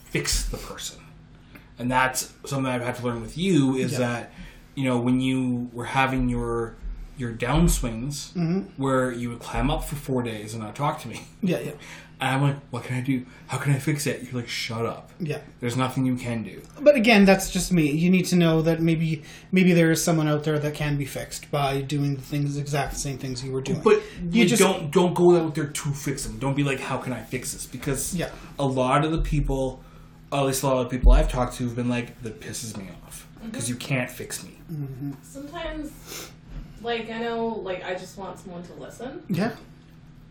fix 0.05 0.45
the 0.45 0.57
person. 0.57 1.01
And 1.79 1.91
that's 1.91 2.33
something 2.47 2.66
I've 2.66 2.83
had 2.83 2.97
to 2.97 3.05
learn 3.05 3.20
with 3.20 3.37
you 3.39 3.76
is 3.76 3.93
Yeah. 3.93 3.99
that 3.99 4.33
you 4.74 4.85
know 4.85 4.99
when 4.99 5.20
you 5.20 5.70
were 5.72 5.85
having 5.87 6.29
your 6.29 6.76
your 7.16 7.33
downswings 7.33 8.33
Mm-hmm. 8.35 8.61
where 8.83 9.11
you 9.12 9.29
would 9.31 9.41
climb 9.41 9.70
up 9.70 9.85
for 9.85 9.97
four 9.97 10.22
days 10.22 10.55
and 10.55 10.62
not 10.62 10.74
talk 10.76 11.01
to 11.03 11.09
me, 11.09 11.20
yeah, 11.43 11.59
yeah, 11.59 11.72
and 12.20 12.31
I'm 12.35 12.43
like, 12.43 12.57
what 12.70 12.85
can 12.85 12.97
I 12.97 13.01
do? 13.01 13.24
How 13.49 13.59
can 13.59 13.72
I 13.72 13.79
fix 13.81 14.07
it? 14.07 14.22
You're 14.22 14.35
like, 14.41 14.49
shut 14.49 14.87
up. 14.87 15.11
yeah. 15.18 15.39
There's 15.61 15.76
nothing 15.76 16.07
you 16.07 16.14
can 16.16 16.43
do. 16.45 16.62
But 16.81 16.95
again, 16.95 17.24
that's 17.24 17.51
just 17.51 17.72
me. 17.72 17.91
You 17.91 18.09
need 18.11 18.26
to 18.26 18.37
know 18.37 18.62
that 18.62 18.81
maybe 18.81 19.22
maybe 19.51 19.72
there 19.72 19.91
is 19.91 20.03
someone 20.03 20.29
out 20.29 20.45
there 20.45 20.59
that 20.61 20.74
can 20.74 20.97
be 20.97 21.05
fixed 21.05 21.51
by 21.51 21.81
doing 21.81 22.14
the 22.14 22.22
things 22.22 22.57
exact 22.57 22.97
same 22.97 23.18
things 23.18 23.43
you 23.45 23.51
were 23.53 23.62
doing. 23.62 23.81
But 23.83 23.97
you 24.31 24.43
you 24.43 24.47
just 24.47 24.62
don't 24.62 24.93
don't 24.93 25.14
go 25.14 25.37
out 25.41 25.55
there 25.57 25.66
to 25.66 25.89
fix 25.91 26.24
them. 26.24 26.39
Don't 26.39 26.55
be 26.55 26.62
like, 26.64 26.79
how 26.81 26.99
can 26.99 27.12
I 27.12 27.22
fix 27.22 27.53
this? 27.53 27.66
Because 27.66 28.14
Yeah. 28.14 28.31
a 28.61 28.66
lot 28.66 29.05
of 29.05 29.11
the 29.11 29.22
people, 29.22 29.83
at 30.33 30.43
least 30.43 30.62
a 30.62 30.66
lot 30.66 30.85
of 30.85 30.91
people 30.91 31.12
I've 31.12 31.31
talked 31.31 31.57
to, 31.57 31.64
have 31.64 31.76
been 31.76 31.89
like, 31.89 32.20
that 32.22 32.41
pisses 32.41 32.76
me 32.76 32.89
off 33.05 33.26
mm-hmm. 33.37 33.49
because 33.49 33.68
you 33.68 33.76
can't 33.76 34.11
fix 34.11 34.45
me. 34.45 34.59
Mm-hmm. 34.70 35.12
Sometimes, 35.22 36.31
like 36.83 37.11
I 37.11 37.18
know, 37.18 37.47
like 37.47 37.85
I 37.85 37.95
just 37.95 38.18
want 38.18 38.39
someone 38.39 38.62
to 38.64 38.74
listen 38.74 39.22
yeah. 39.29 39.53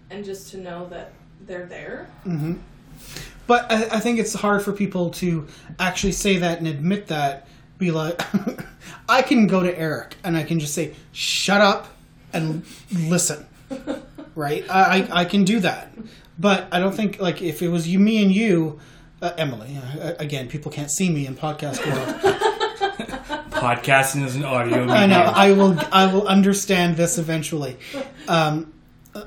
and 0.10 0.24
just 0.24 0.52
to 0.52 0.58
know 0.58 0.88
that 0.90 1.14
they're 1.42 1.66
there. 1.66 2.10
Mm-hmm. 2.26 2.56
But 3.48 3.72
I, 3.72 3.84
I 3.84 4.00
think 4.00 4.20
it's 4.20 4.34
hard 4.34 4.62
for 4.62 4.74
people 4.74 5.10
to 5.12 5.48
actually 5.80 6.12
say 6.12 6.38
that 6.38 6.60
and 6.60 6.68
admit 6.68 7.08
that. 7.08 7.48
Be 7.78 7.92
like, 7.92 8.20
I 9.10 9.22
can 9.22 9.46
go 9.46 9.62
to 9.62 9.78
Eric 9.78 10.16
and 10.24 10.36
I 10.36 10.42
can 10.44 10.60
just 10.60 10.74
say, 10.74 10.96
"Shut 11.12 11.62
up 11.62 11.88
and 12.34 12.66
listen." 12.92 13.46
right? 14.36 14.66
I, 14.68 15.02
I 15.02 15.22
I 15.22 15.26
can 15.26 15.44
do 15.44 15.60
that, 15.60 15.94
but 16.40 16.68
I 16.72 16.80
don't 16.80 16.96
think 16.96 17.22
like 17.22 17.42
if 17.42 17.62
it 17.62 17.68
was 17.68 17.88
you, 17.88 18.00
me, 18.00 18.24
and 18.24 18.32
you, 18.32 18.80
uh, 19.22 19.32
Emily. 19.38 19.78
Uh, 19.78 20.14
again, 20.20 20.48
people 20.48 20.72
can't 20.72 20.92
see 20.92 21.10
me 21.10 21.26
in 21.26 21.36
podcast 21.36 21.86
world. 21.86 22.38
Podcasting 23.52 24.24
is 24.24 24.36
an 24.36 24.46
audio 24.46 24.78
medium. 24.78 24.92
I 24.92 25.06
know. 25.08 25.22
I 25.22 25.52
will. 25.52 25.80
I 25.92 26.14
will 26.14 26.28
understand 26.28 26.96
this 26.96 27.18
eventually. 27.18 27.78
Um, 28.28 28.72
uh, 29.16 29.26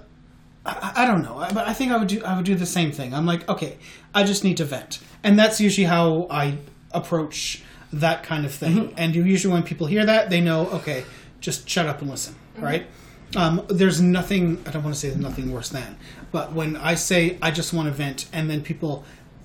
I, 0.65 0.93
I 0.97 1.07
don't 1.07 1.23
know, 1.23 1.45
but 1.53 1.67
I 1.67 1.73
think 1.73 1.91
I 1.91 1.97
would 1.97 2.09
do. 2.09 2.23
I 2.25 2.37
would 2.37 2.45
do 2.45 2.55
the 2.55 2.67
same 2.67 2.93
thing. 2.93 3.13
I'm 3.13 3.27
like, 3.27 3.49
okay, 3.49 3.77
I 4.15 4.23
just 4.23 4.45
need 4.45 4.57
to 4.59 4.65
vent, 4.65 5.01
and 5.25 5.37
that's 5.37 5.61
usually 5.61 5.87
how 5.87 6.29
I 6.31 6.59
approach 6.93 7.63
that 7.93 8.23
kind 8.23 8.47
of 8.47 8.55
thing. 8.55 8.95
And 8.97 9.17
usually, 9.17 9.53
when 9.53 9.65
people 9.65 9.89
hear 9.89 10.07
that, 10.07 10.31
they 10.31 10.41
know, 10.41 10.69
okay, 10.69 11.05
just 11.41 11.69
shut 11.69 11.87
up 11.87 12.01
and 12.01 12.09
listen, 12.09 12.37
right? 12.57 12.87
Um, 13.35 13.65
there's 13.69 14.01
nothing. 14.01 14.63
I 14.65 14.71
don't 14.71 14.85
want 14.85 14.95
to 14.95 15.01
say 15.01 15.09
there's 15.09 15.21
nothing 15.21 15.53
worse 15.53 15.71
than, 15.71 15.97
but 16.31 16.53
when 16.53 16.77
I 16.77 16.95
say 16.95 17.37
I 17.43 17.51
just 17.51 17.73
want 17.73 17.89
to 17.89 17.93
vent, 17.93 18.27
and 18.33 18.49
then 18.49 18.63
people 18.63 19.05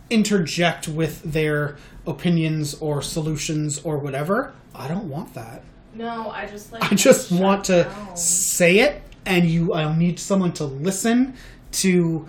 interject 0.09 0.87
with 0.87 1.21
their 1.23 1.77
opinions 2.05 2.75
or 2.75 3.01
solutions 3.01 3.79
or 3.83 3.97
whatever, 3.97 4.53
I 4.73 4.87
don't 4.87 5.09
want 5.09 5.33
that. 5.33 5.63
No, 5.93 6.29
I 6.29 6.45
just 6.45 6.71
like. 6.71 6.91
I 6.91 6.95
just 6.95 7.31
want 7.31 7.65
to 7.65 7.83
down. 7.83 8.17
say 8.17 8.79
it, 8.79 9.01
and 9.25 9.49
you. 9.49 9.73
I 9.73 9.95
need 9.97 10.19
someone 10.19 10.51
to 10.53 10.65
listen 10.65 11.35
to 11.73 12.27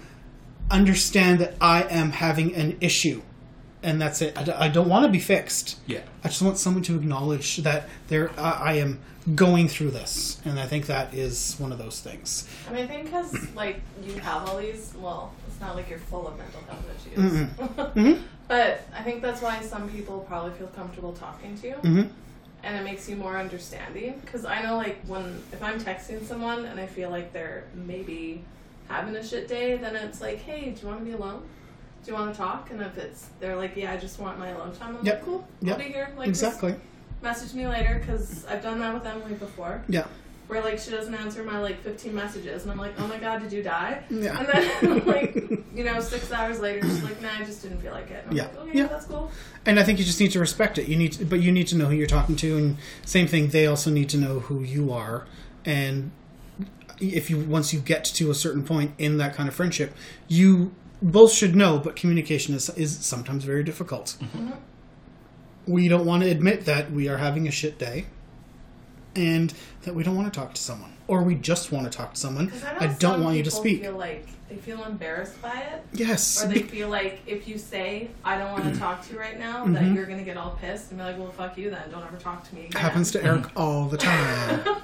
understand 0.71 1.41
that 1.41 1.55
I 1.61 1.83
am 1.83 2.13
having 2.13 2.55
an 2.55 2.76
issue, 2.80 3.22
and 3.87 4.00
that's 4.03 4.21
it. 4.21 4.37
I, 4.38 4.42
d- 4.42 4.53
I 4.53 4.68
don't 4.68 4.88
want 4.88 5.07
to 5.07 5.11
be 5.11 5.18
fixed. 5.21 5.79
Yeah. 5.87 6.00
I 6.25 6.29
just 6.29 6.42
want 6.42 6.58
someone 6.58 6.83
to 6.84 6.96
acknowledge 6.96 7.57
that 7.58 7.88
there 8.08 8.30
I, 8.38 8.50
I 8.50 8.72
am 8.75 8.99
going 9.34 9.68
through 9.68 9.91
this, 9.92 10.41
and 10.45 10.61
I 10.61 10.67
think 10.67 10.87
that 10.87 11.14
is 11.14 11.57
one 11.58 11.72
of 11.72 11.79
those 11.79 12.00
things. 12.00 12.46
I 12.68 12.72
mean, 12.72 12.84
I 12.84 12.87
think 12.87 13.04
because 13.07 13.34
like 13.54 13.80
you 14.04 14.13
have 14.21 14.49
all 14.49 14.58
these. 14.58 14.92
Well, 14.99 15.33
it's 15.49 15.61
not 15.61 15.75
like 15.76 15.88
you're 15.88 15.99
full 15.99 16.29
of 16.29 16.37
mental 16.37 16.61
health 16.68 16.84
issues. 16.96 17.33
Mm-hmm. 17.33 18.22
But 18.49 18.83
I 18.96 19.03
think 19.03 19.22
that's 19.22 19.42
why 19.42 19.61
some 19.61 19.88
people 19.88 20.21
probably 20.21 20.53
feel 20.53 20.68
comfortable 20.68 21.13
talking 21.13 21.58
to 21.58 21.67
you. 21.67 21.75
Mhm. 21.83 22.08
And 22.63 22.76
it 22.76 22.84
makes 22.84 23.08
you 23.08 23.17
more 23.17 23.37
understanding. 23.37 24.21
Because 24.25 24.45
I 24.45 24.63
know, 24.63 24.76
like, 24.76 24.99
when 25.07 25.42
if 25.53 25.61
I'm 25.61 25.80
texting 25.80 26.25
someone 26.25 26.64
and 26.67 26.79
I 26.79 26.87
feel 26.87 27.11
like 27.11 27.33
they're 27.33 27.64
maybe 27.75 28.45
having 28.88 29.17
a 29.17 29.25
shit 29.26 29.49
day, 29.49 29.76
then 29.79 29.96
it's 29.96 30.21
like, 30.21 30.38
hey, 30.38 30.71
do 30.71 30.80
you 30.83 30.87
want 30.87 31.00
to 31.00 31.04
be 31.04 31.11
alone? 31.13 31.42
Do 32.05 32.13
you 32.13 32.14
want 32.14 32.33
to 32.33 32.39
talk? 32.39 32.71
And 32.71 32.81
if 32.83 32.97
it's 32.99 33.27
they're 33.41 33.57
like, 33.57 33.77
yeah, 33.77 33.93
I 33.93 33.97
just 33.97 34.21
want 34.21 34.39
my 34.39 34.49
alone 34.51 34.73
time. 34.75 34.97
I'm 34.97 35.05
Yep. 35.05 35.14
like, 35.17 35.25
cool. 35.25 35.49
Yep. 35.63 35.73
I'll 35.79 35.85
be 35.85 35.93
here. 35.93 36.13
Like, 36.17 36.29
Exactly. 36.29 36.75
Message 37.23 37.55
me 37.55 37.67
later 37.67 37.99
because 37.99 38.45
I've 38.47 38.63
done 38.63 38.79
that 38.81 38.95
with 38.95 39.05
Emily 39.07 39.35
before. 39.35 39.83
Yeah. 39.89 40.07
Where 40.47 40.63
like 40.63 40.79
she 40.79 40.93
doesn't 40.93 41.14
answer 41.14 41.43
my 41.43 41.59
like 41.59 41.83
15 41.83 42.14
messages, 42.14 42.63
and 42.63 42.71
I'm 42.71 42.79
like, 42.79 42.93
oh 42.99 43.09
my 43.09 43.18
god, 43.18 43.43
did 43.43 43.51
you 43.53 43.64
die? 43.64 44.05
Yeah. 44.11 44.39
And 44.39 44.47
then 44.47 45.05
like 45.07 45.35
you 45.75 45.83
know 45.83 45.99
six 45.99 46.31
hours 46.31 46.61
later, 46.61 46.83
she's 46.87 47.03
like, 47.03 47.21
nah, 47.21 47.31
I 47.41 47.45
just 47.45 47.63
didn't 47.63 47.81
feel 47.81 47.91
like 47.93 48.09
it. 48.13 48.23
And 48.29 48.31
I'm 48.31 48.37
Yeah. 48.37 48.43
like, 48.45 48.57
okay, 48.68 48.79
Yeah. 48.79 48.87
that's 48.87 49.07
cool. 49.07 49.33
And 49.64 49.81
I 49.81 49.83
think 49.83 49.99
you 49.99 50.05
just 50.05 50.21
need 50.21 50.31
to 50.31 50.39
respect 50.39 50.79
it. 50.79 50.87
You 50.87 50.95
need, 50.97 51.14
to, 51.14 51.25
but 51.25 51.41
you 51.41 51.51
need 51.51 51.67
to 51.68 51.77
know 51.77 51.87
who 51.87 51.97
you're 51.97 52.07
talking 52.07 52.37
to, 52.37 52.57
and 52.57 52.77
same 53.05 53.27
thing. 53.27 53.49
They 53.49 53.67
also 53.67 53.91
need 53.91 54.09
to 54.11 54.18
know 54.18 54.39
who 54.39 54.61
you 54.63 54.93
are, 54.93 55.27
and 55.64 56.13
if 57.01 57.29
you 57.29 57.39
once 57.41 57.73
you 57.75 57.81
get 57.81 58.05
to 58.05 58.31
a 58.31 58.35
certain 58.35 58.63
point 58.63 58.93
in 58.99 59.17
that 59.18 59.35
kind 59.35 59.49
of 59.49 59.55
friendship, 59.55 59.95
you 60.29 60.73
both 61.03 61.33
should 61.33 61.55
know. 61.57 61.79
But 61.79 61.97
communication 61.97 62.55
is 62.55 62.68
is 62.71 62.97
sometimes 63.05 63.45
very 63.45 63.63
difficult. 63.64 64.17
We 65.67 65.89
don't 65.89 66.07
want 66.07 66.23
to 66.23 66.31
admit 66.31 66.64
that 66.67 66.93
we 66.93 67.09
are 67.09 67.17
having 67.18 67.49
a 67.49 67.51
shit 67.51 67.79
day, 67.79 68.07
and 69.17 69.53
that 69.83 69.95
we 69.95 70.03
don't 70.05 70.14
want 70.17 70.33
to 70.33 70.39
talk 70.41 70.55
to 70.55 70.61
someone, 70.61 70.93
or 71.09 71.23
we 71.23 71.35
just 71.35 71.73
want 71.73 71.91
to 71.91 71.97
talk 71.97 72.14
to 72.14 72.21
someone. 72.21 72.53
I, 72.79 72.87
don't 72.87 73.23
want 73.25 73.37
you 73.37 73.43
to 73.43 73.51
speak. 73.51 73.83
Feel 73.83 73.97
like 73.97 74.29
they 74.49 74.55
feel 74.57 74.85
embarrassed 74.85 75.43
by 75.43 75.59
it, 75.59 75.83
Yes. 75.93 76.45
or 76.45 76.47
they 76.47 76.63
feel 76.63 76.89
like 76.89 77.21
if 77.27 77.49
you 77.49 77.59
say 77.59 78.11
"I 78.25 78.39
don't 78.39 78.53
want 78.53 78.73
to 78.73 78.79
talk 78.79 79.05
to 79.09 79.13
you 79.14 79.18
right 79.18 79.37
now," 79.39 79.64
that 79.67 79.83
Mhm. 79.83 79.95
you're 79.97 80.07
gonna 80.07 80.23
get 80.23 80.37
all 80.37 80.57
pissed 80.61 80.91
and 80.93 81.01
be 81.01 81.05
like, 81.05 81.18
"Well, 81.18 81.33
fuck 81.33 81.59
you 81.59 81.68
then. 81.71 81.91
Don't 81.91 82.05
ever 82.05 82.17
talk 82.17 82.49
to 82.49 82.55
me 82.55 82.67
again." 82.67 82.81
happens 82.81 83.11
to 83.11 83.25
Eric 83.25 83.47
all 83.57 83.87
the 83.87 83.97
time. 83.99 84.61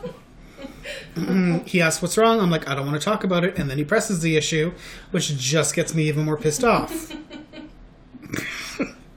He 1.67 1.81
asks 1.81 2.01
what's 2.03 2.17
wrong. 2.19 2.41
I'm 2.41 2.51
like, 2.51 2.69
I 2.69 2.75
don't 2.75 2.87
want 2.87 3.01
to 3.01 3.05
talk 3.05 3.23
about 3.25 3.45
it, 3.45 3.59
and 3.59 3.71
then 3.71 3.79
he 3.79 3.85
presses 3.85 4.21
the 4.21 4.37
issue, 4.37 4.73
which 5.11 5.37
just 5.37 5.75
gets 5.75 5.95
me 5.95 6.05
even 6.09 6.25
more 6.25 6.37
pissed 6.37 6.65
off. 6.65 7.13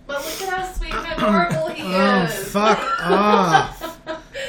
But 0.07 0.23
look 0.23 0.41
at 0.43 0.49
how 0.49 0.71
sweet 0.73 0.93
and 0.93 1.07
adorable 1.13 1.67
he 1.69 1.81
Oh, 1.83 2.23
is. 2.25 2.31
Oh, 2.31 2.35
fuck 2.49 3.01
off! 3.01 3.99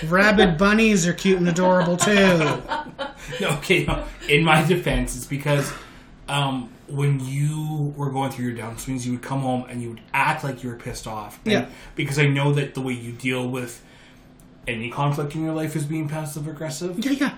Rabid 0.05 0.59
bunnies 0.59 1.06
are 1.06 1.14
cute 1.14 1.39
and 1.39 1.48
adorable 1.48 1.97
too. 1.97 2.62
No, 3.40 3.48
okay, 3.59 3.85
no. 3.85 4.05
In 4.28 4.44
my 4.44 4.64
defense, 4.64 5.16
it's 5.16 5.27
because 5.27 5.73
um, 6.28 6.70
when 6.86 7.18
you 7.20 7.93
were 7.97 8.09
going 8.10 8.31
through 8.31 8.47
your 8.47 8.56
downswings, 8.56 9.05
you 9.05 9.12
would 9.12 9.23
come 9.23 9.40
home 9.40 9.66
and 9.68 9.82
you 9.82 9.90
would 9.90 10.01
act 10.14 10.44
like 10.44 10.62
you 10.62 10.70
were 10.70 10.77
pissed 10.77 11.06
off. 11.09 11.40
And 11.44 11.52
Yeah. 11.52 11.66
Because 11.97 12.18
I 12.20 12.27
know 12.27 12.52
that 12.52 12.74
the 12.74 12.81
way 12.81 12.93
you 12.93 13.10
deal 13.12 13.47
with 13.48 13.82
any 14.68 14.90
conflict 14.90 15.34
in 15.34 15.44
your 15.44 15.55
life 15.55 15.76
is 15.76 15.84
being 15.84 16.09
passive 16.09 16.47
aggressive. 16.48 16.98
Yeah, 17.05 17.12
yeah. 17.12 17.34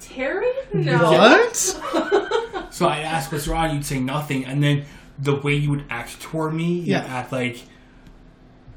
Terry? 0.00 0.52
No. 0.72 0.98
What? 1.12 1.82
So 2.70 2.86
I'd 2.88 3.04
ask 3.04 3.32
what's 3.32 3.48
wrong, 3.48 3.74
you'd 3.74 3.86
say 3.86 3.98
nothing, 4.00 4.44
and 4.44 4.62
then 4.62 4.84
the 5.18 5.34
way 5.34 5.54
you 5.54 5.70
would 5.70 5.84
act 5.88 6.20
toward 6.20 6.52
me, 6.52 6.74
you'd 6.74 6.88
Yeah. 6.88 7.04
act 7.06 7.32
like 7.32 7.62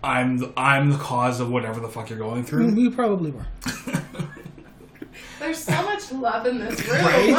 I'm 0.02 0.38
the, 0.38 0.54
I'm 0.56 0.90
the 0.92 0.98
cause 0.98 1.42
of 1.42 1.50
whatever 1.52 1.82
the 1.82 1.90
fuck 1.90 2.10
you're 2.10 2.18
going 2.20 2.46
through. 2.46 2.70
You 2.76 2.92
probably 2.92 3.32
were. 3.32 3.46
There's 5.40 5.58
so 5.58 5.82
much 5.84 6.12
love 6.14 6.46
in 6.46 6.60
this 6.60 6.80
room. 6.88 7.36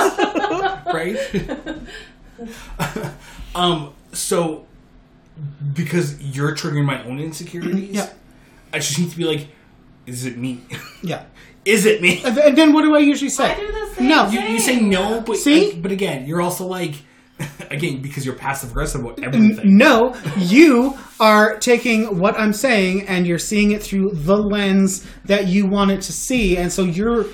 right? 0.87 1.81
um, 3.55 3.95
so 4.13 4.67
because 5.73 6.21
you're 6.23 6.55
triggering 6.55 6.85
my 6.85 7.03
own 7.05 7.19
insecurities, 7.21 7.95
Yeah. 7.97 8.11
I 8.73 8.79
just 8.81 8.99
need 8.99 9.11
to 9.11 9.17
be 9.17 9.25
like, 9.25 9.49
is 10.07 10.25
it 10.27 10.37
me? 10.39 10.61
Yeah. 11.03 11.25
is 11.65 11.85
it 11.87 12.01
me? 12.01 12.23
And 12.25 12.39
and 12.39 12.57
then 12.59 12.73
what 12.73 12.83
do 12.83 12.95
I 12.95 13.01
usually 13.01 13.29
I 13.31 13.35
say? 13.55 13.57
do 13.57 13.67
the 13.73 13.95
same 13.95 14.09
No. 14.09 14.29
You, 14.29 14.41
thing. 14.41 14.53
you 14.53 14.61
say 14.61 14.81
no, 14.81 15.21
but 15.21 15.37
See? 15.37 15.79
but 15.81 15.93
again, 15.93 16.27
you're 16.27 16.41
also 16.41 16.67
like, 16.67 16.95
again, 17.71 18.03
because 18.03 18.25
you're 18.27 18.35
passive 18.35 18.71
aggressive 18.71 19.01
about 19.03 19.23
everything. 19.23 19.77
No, 19.79 20.15
you 20.37 20.97
are 21.19 21.59
taking 21.59 22.19
what 22.19 22.39
I'm 22.39 22.53
saying 22.53 23.07
and 23.09 23.27
you're 23.27 23.39
seeing 23.39 23.71
it 23.73 23.83
through 23.83 24.11
the 24.13 24.37
lens 24.37 25.07
that 25.25 25.47
you 25.47 25.67
want 25.67 25.91
it 25.91 26.03
to 26.03 26.13
see, 26.13 26.57
and 26.57 26.71
so 26.73 26.83
you're 26.85 27.27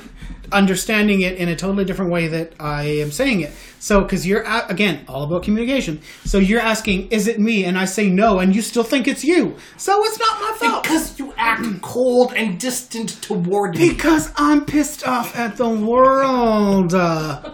understanding 0.53 1.21
it 1.21 1.37
in 1.37 1.49
a 1.49 1.57
totally 1.57 1.85
different 1.85 2.13
way 2.13 2.29
that 2.29 2.53
I 2.61 2.85
am 2.85 3.11
saying 3.11 3.41
it. 3.41 3.53
So, 3.79 4.01
because 4.01 4.27
you're 4.27 4.45
again 4.69 5.05
all 5.09 5.25
about 5.25 5.43
communication. 5.43 6.01
So 6.25 6.39
you're 6.39 6.61
asking, 6.61 7.09
"Is 7.09 7.29
it 7.29 7.39
me?" 7.39 7.65
And 7.65 7.79
I 7.79 7.85
say 7.85 8.09
no, 8.09 8.39
and 8.39 8.55
you 8.55 8.63
still 8.63 8.83
think 8.85 9.07
it's 9.07 9.25
you. 9.25 9.57
So 9.77 10.03
it's 10.05 10.19
not 10.19 10.41
my 10.41 10.57
fault. 10.59 10.83
Because 10.83 11.19
you 11.19 11.33
act 11.37 11.83
cold 11.83 12.33
and 12.35 12.59
distant 12.59 13.21
toward 13.23 13.77
me. 13.77 13.91
Because 13.91 14.33
I'm 14.37 14.65
pissed 14.65 15.07
off 15.07 15.37
at 15.37 15.57
the 15.57 15.69
world. 15.69 16.95
Uh, 16.95 17.53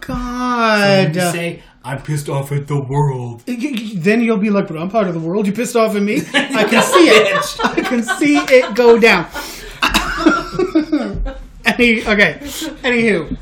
God. 0.00 1.14
You 1.14 1.20
say 1.20 1.62
I'm 1.84 2.00
pissed 2.00 2.30
off 2.30 2.50
at 2.50 2.66
the 2.66 2.80
world. 2.80 3.42
then 3.46 4.22
you'll 4.22 4.38
be 4.38 4.48
like, 4.48 4.68
but 4.68 4.78
I'm 4.78 4.88
part 4.88 5.06
of 5.06 5.12
the 5.12 5.20
world. 5.20 5.46
You 5.46 5.52
pissed 5.52 5.76
off 5.76 5.94
at 5.94 6.02
me? 6.02 6.22
I 6.34 6.64
can 6.64 6.82
see 6.82 7.08
it. 7.08 7.60
I 7.62 7.80
can 7.82 8.02
see 8.02 8.36
it 8.36 8.74
go 8.74 8.98
down. 8.98 9.28
Any, 11.78 12.00
okay. 12.06 12.38
Anywho, 12.82 13.36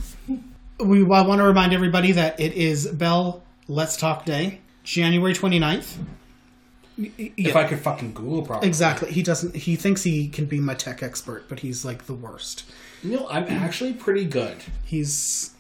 we 0.80 1.00
I 1.02 1.22
want 1.22 1.38
to 1.40 1.44
remind 1.44 1.72
everybody 1.72 2.12
that 2.12 2.38
it 2.40 2.52
is 2.54 2.86
Bell 2.88 3.42
Let's 3.68 3.96
Talk 3.96 4.24
Day, 4.24 4.60
January 4.84 5.34
29th. 5.34 5.98
Y- 6.98 7.10
y- 7.18 7.32
If 7.36 7.54
yeah, 7.54 7.59
I 7.59 7.64
could 7.64 7.78
fucking 7.80 8.12
Google 8.12 8.42
properly. 8.42 8.68
exactly. 8.68 9.10
He 9.12 9.22
doesn't. 9.22 9.54
He 9.56 9.76
thinks 9.76 10.02
he 10.02 10.28
can 10.28 10.44
be 10.46 10.60
my 10.60 10.74
tech 10.74 11.02
expert, 11.02 11.48
but 11.48 11.60
he's 11.60 11.84
like 11.84 12.04
the 12.06 12.14
worst. 12.14 12.64
You 13.02 13.16
know, 13.16 13.26
I'm 13.30 13.44
actually 13.48 13.94
pretty 13.94 14.24
good. 14.26 14.56
He's. 14.84 15.50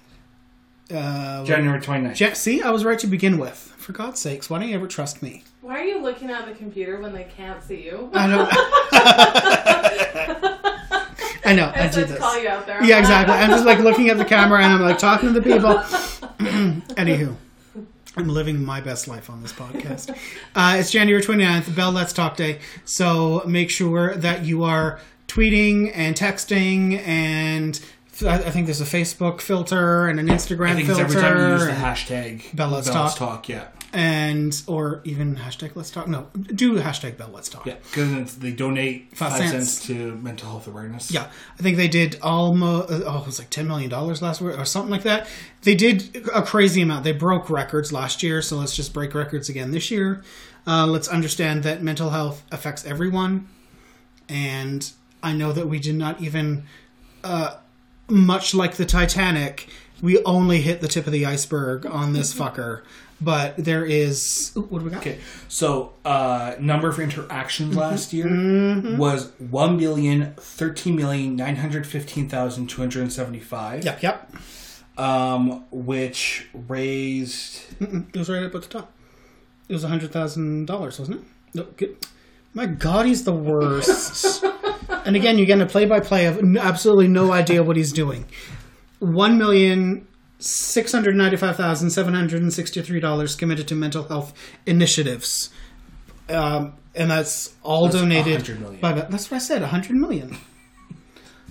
Uh, 0.92 1.42
January 1.44 1.80
29th. 1.80 2.20
Ja- 2.20 2.34
see, 2.34 2.60
I 2.62 2.70
was 2.70 2.84
right 2.84 2.98
to 2.98 3.06
begin 3.06 3.38
with. 3.38 3.56
For 3.78 3.92
God's 3.92 4.20
sakes, 4.20 4.50
why 4.50 4.58
don't 4.58 4.68
you 4.68 4.74
ever 4.74 4.86
trust 4.86 5.22
me? 5.22 5.42
Why 5.62 5.80
are 5.80 5.84
you 5.84 6.02
looking 6.02 6.30
at 6.30 6.44
the 6.46 6.52
computer 6.52 7.00
when 7.00 7.12
they 7.14 7.24
can't 7.36 7.62
see 7.62 7.82
you? 7.84 8.10
I 8.12 8.26
don't 8.26 8.52
know. 10.42 10.58
I 11.52 11.56
know. 11.56 11.72
I 11.74 11.84
I 11.84 11.86
do 11.88 11.92
said 11.92 12.08
this. 12.08 12.18
call 12.18 12.40
you 12.40 12.48
out 12.48 12.66
there. 12.66 12.82
Yeah, 12.84 12.98
exactly. 12.98 13.34
I'm 13.34 13.50
just 13.50 13.64
like 13.64 13.78
looking 13.80 14.08
at 14.08 14.18
the 14.18 14.24
camera 14.24 14.62
and 14.62 14.72
I'm 14.74 14.80
like 14.82 14.98
talking 14.98 15.32
to 15.32 15.40
the 15.40 15.42
people. 15.42 15.74
Anywho, 16.96 17.36
I'm 18.16 18.28
living 18.28 18.64
my 18.64 18.80
best 18.80 19.08
life 19.08 19.30
on 19.30 19.42
this 19.42 19.52
podcast. 19.52 20.10
Uh, 20.54 20.76
it's 20.78 20.90
January 20.90 21.22
29th, 21.22 21.74
Bell 21.74 21.92
Let's 21.92 22.12
Talk 22.12 22.36
Day. 22.36 22.58
So 22.84 23.42
make 23.46 23.70
sure 23.70 24.14
that 24.16 24.44
you 24.44 24.64
are 24.64 25.00
tweeting 25.28 25.92
and 25.94 26.14
texting 26.14 26.98
and 27.06 27.80
I 28.26 28.34
I 28.34 28.50
think 28.50 28.66
there's 28.66 28.82
a 28.82 28.84
Facebook 28.84 29.40
filter 29.40 30.06
and 30.08 30.20
an 30.20 30.26
Instagram 30.28 30.70
I 30.70 30.74
think 30.74 30.88
it's 30.90 30.98
filter. 30.98 31.04
every 31.18 31.20
time 31.22 31.38
you 31.38 31.52
use 31.54 31.64
the 31.64 31.70
and- 31.72 31.82
hashtag 31.82 32.54
Bell 32.54 32.68
Let's 32.68 32.90
Talk. 32.90 33.48
yeah. 33.48 33.68
And 33.94 34.62
or 34.66 35.02
even 35.04 35.36
hashtag 35.36 35.72
let's 35.74 35.90
talk 35.90 36.08
no 36.08 36.26
do 36.34 36.80
hashtag 36.80 37.18
bell 37.18 37.28
let's 37.32 37.48
talk 37.50 37.66
Yeah, 37.66 37.74
because 37.82 38.36
they 38.38 38.50
donate 38.52 39.14
Five 39.16 39.32
five, 39.32 39.50
cents. 39.50 39.52
cents. 39.72 39.86
to 39.88 40.16
mental 40.16 40.48
health 40.48 40.66
awareness. 40.66 41.10
Yeah, 41.10 41.30
I 41.58 41.62
think 41.62 41.76
they 41.76 41.88
did 41.88 42.18
almost. 42.22 42.88
Oh, 42.90 43.18
it 43.20 43.26
was 43.26 43.38
like 43.38 43.50
ten 43.50 43.68
million 43.68 43.90
dollars 43.90 44.22
last 44.22 44.40
year 44.40 44.58
or 44.58 44.64
something 44.64 44.90
like 44.90 45.02
that. 45.02 45.26
They 45.62 45.74
did 45.74 46.26
a 46.34 46.42
crazy 46.42 46.80
amount. 46.82 47.04
They 47.04 47.12
broke 47.12 47.50
records 47.50 47.92
last 47.92 48.22
year, 48.22 48.40
so 48.40 48.56
let's 48.56 48.74
just 48.74 48.92
break 48.94 49.14
records 49.14 49.48
again 49.48 49.70
this 49.72 49.90
year. 49.90 50.22
Uh, 50.66 50.86
let's 50.86 51.08
understand 51.08 51.62
that 51.64 51.82
mental 51.82 52.10
health 52.10 52.42
affects 52.50 52.86
everyone, 52.86 53.48
and 54.28 54.90
I 55.22 55.32
know 55.34 55.52
that 55.52 55.68
we 55.68 55.78
did 55.78 55.96
not 55.96 56.20
even, 56.20 56.64
uh, 57.24 57.56
much 58.08 58.54
like 58.54 58.74
the 58.76 58.84
Titanic, 58.86 59.68
we 60.00 60.22
only 60.24 60.60
hit 60.62 60.80
the 60.80 60.88
tip 60.88 61.06
of 61.06 61.12
the 61.12 61.26
iceberg 61.26 61.84
on 61.86 62.12
this 62.12 62.32
fucker. 62.34 62.82
But 63.22 63.56
there 63.56 63.84
is 63.84 64.52
ooh, 64.56 64.62
what 64.62 64.80
do 64.80 64.84
we 64.86 64.90
got? 64.90 65.00
Okay, 65.00 65.18
so 65.48 65.92
uh, 66.04 66.54
number 66.58 66.88
of 66.88 66.98
interactions 66.98 67.76
last 67.76 68.12
year 68.12 68.26
Mm-hmm. 68.26 68.96
was 68.98 69.30
one 69.38 69.76
billion 69.78 70.34
thirteen 70.34 70.96
million 70.96 71.36
nine 71.36 71.56
hundred 71.56 71.86
fifteen 71.86 72.28
thousand 72.28 72.68
two 72.68 72.80
hundred 72.80 73.12
seventy 73.12 73.40
five. 73.40 73.84
Yep, 73.84 74.02
yep. 74.02 74.32
Um, 74.98 75.64
which 75.70 76.48
raised 76.68 77.60
Mm-mm, 77.78 78.08
It 78.14 78.18
was 78.18 78.28
right 78.28 78.42
up 78.42 78.54
at 78.54 78.62
the 78.62 78.68
top. 78.68 78.92
It 79.68 79.72
was 79.72 79.84
a 79.84 79.88
hundred 79.88 80.12
thousand 80.12 80.66
dollars, 80.66 80.98
wasn't 80.98 81.18
it? 81.20 81.24
No, 81.54 81.64
good. 81.76 81.96
My 82.54 82.66
God, 82.66 83.06
he's 83.06 83.24
the 83.24 83.32
worst. 83.32 84.44
and 85.06 85.16
again, 85.16 85.38
you're 85.38 85.46
getting 85.46 85.62
a 85.62 85.66
play-by-play 85.66 86.26
of 86.26 86.38
absolutely 86.58 87.08
no 87.08 87.32
idea 87.32 87.62
what 87.62 87.76
he's 87.78 87.92
doing. 87.92 88.26
One 88.98 89.38
million 89.38 90.06
six 90.42 90.92
hundred 90.92 91.14
ninety-five 91.16 91.56
thousand 91.56 91.90
seven 91.90 92.14
hundred 92.14 92.42
and 92.42 92.52
sixty-three 92.52 93.00
dollars 93.00 93.34
committed 93.34 93.68
to 93.68 93.74
mental 93.74 94.04
health 94.04 94.32
initiatives, 94.66 95.50
um, 96.28 96.74
and 96.94 97.10
that's 97.10 97.54
all 97.62 97.84
That's 97.86 97.96
donated 97.96 98.48
100 98.48 98.60
million. 98.60 98.80
by. 98.80 98.92
That's 98.92 99.30
what 99.30 99.36
I 99.36 99.40
said. 99.40 99.62
A 99.62 99.68
hundred 99.68 99.96
million. 99.96 100.36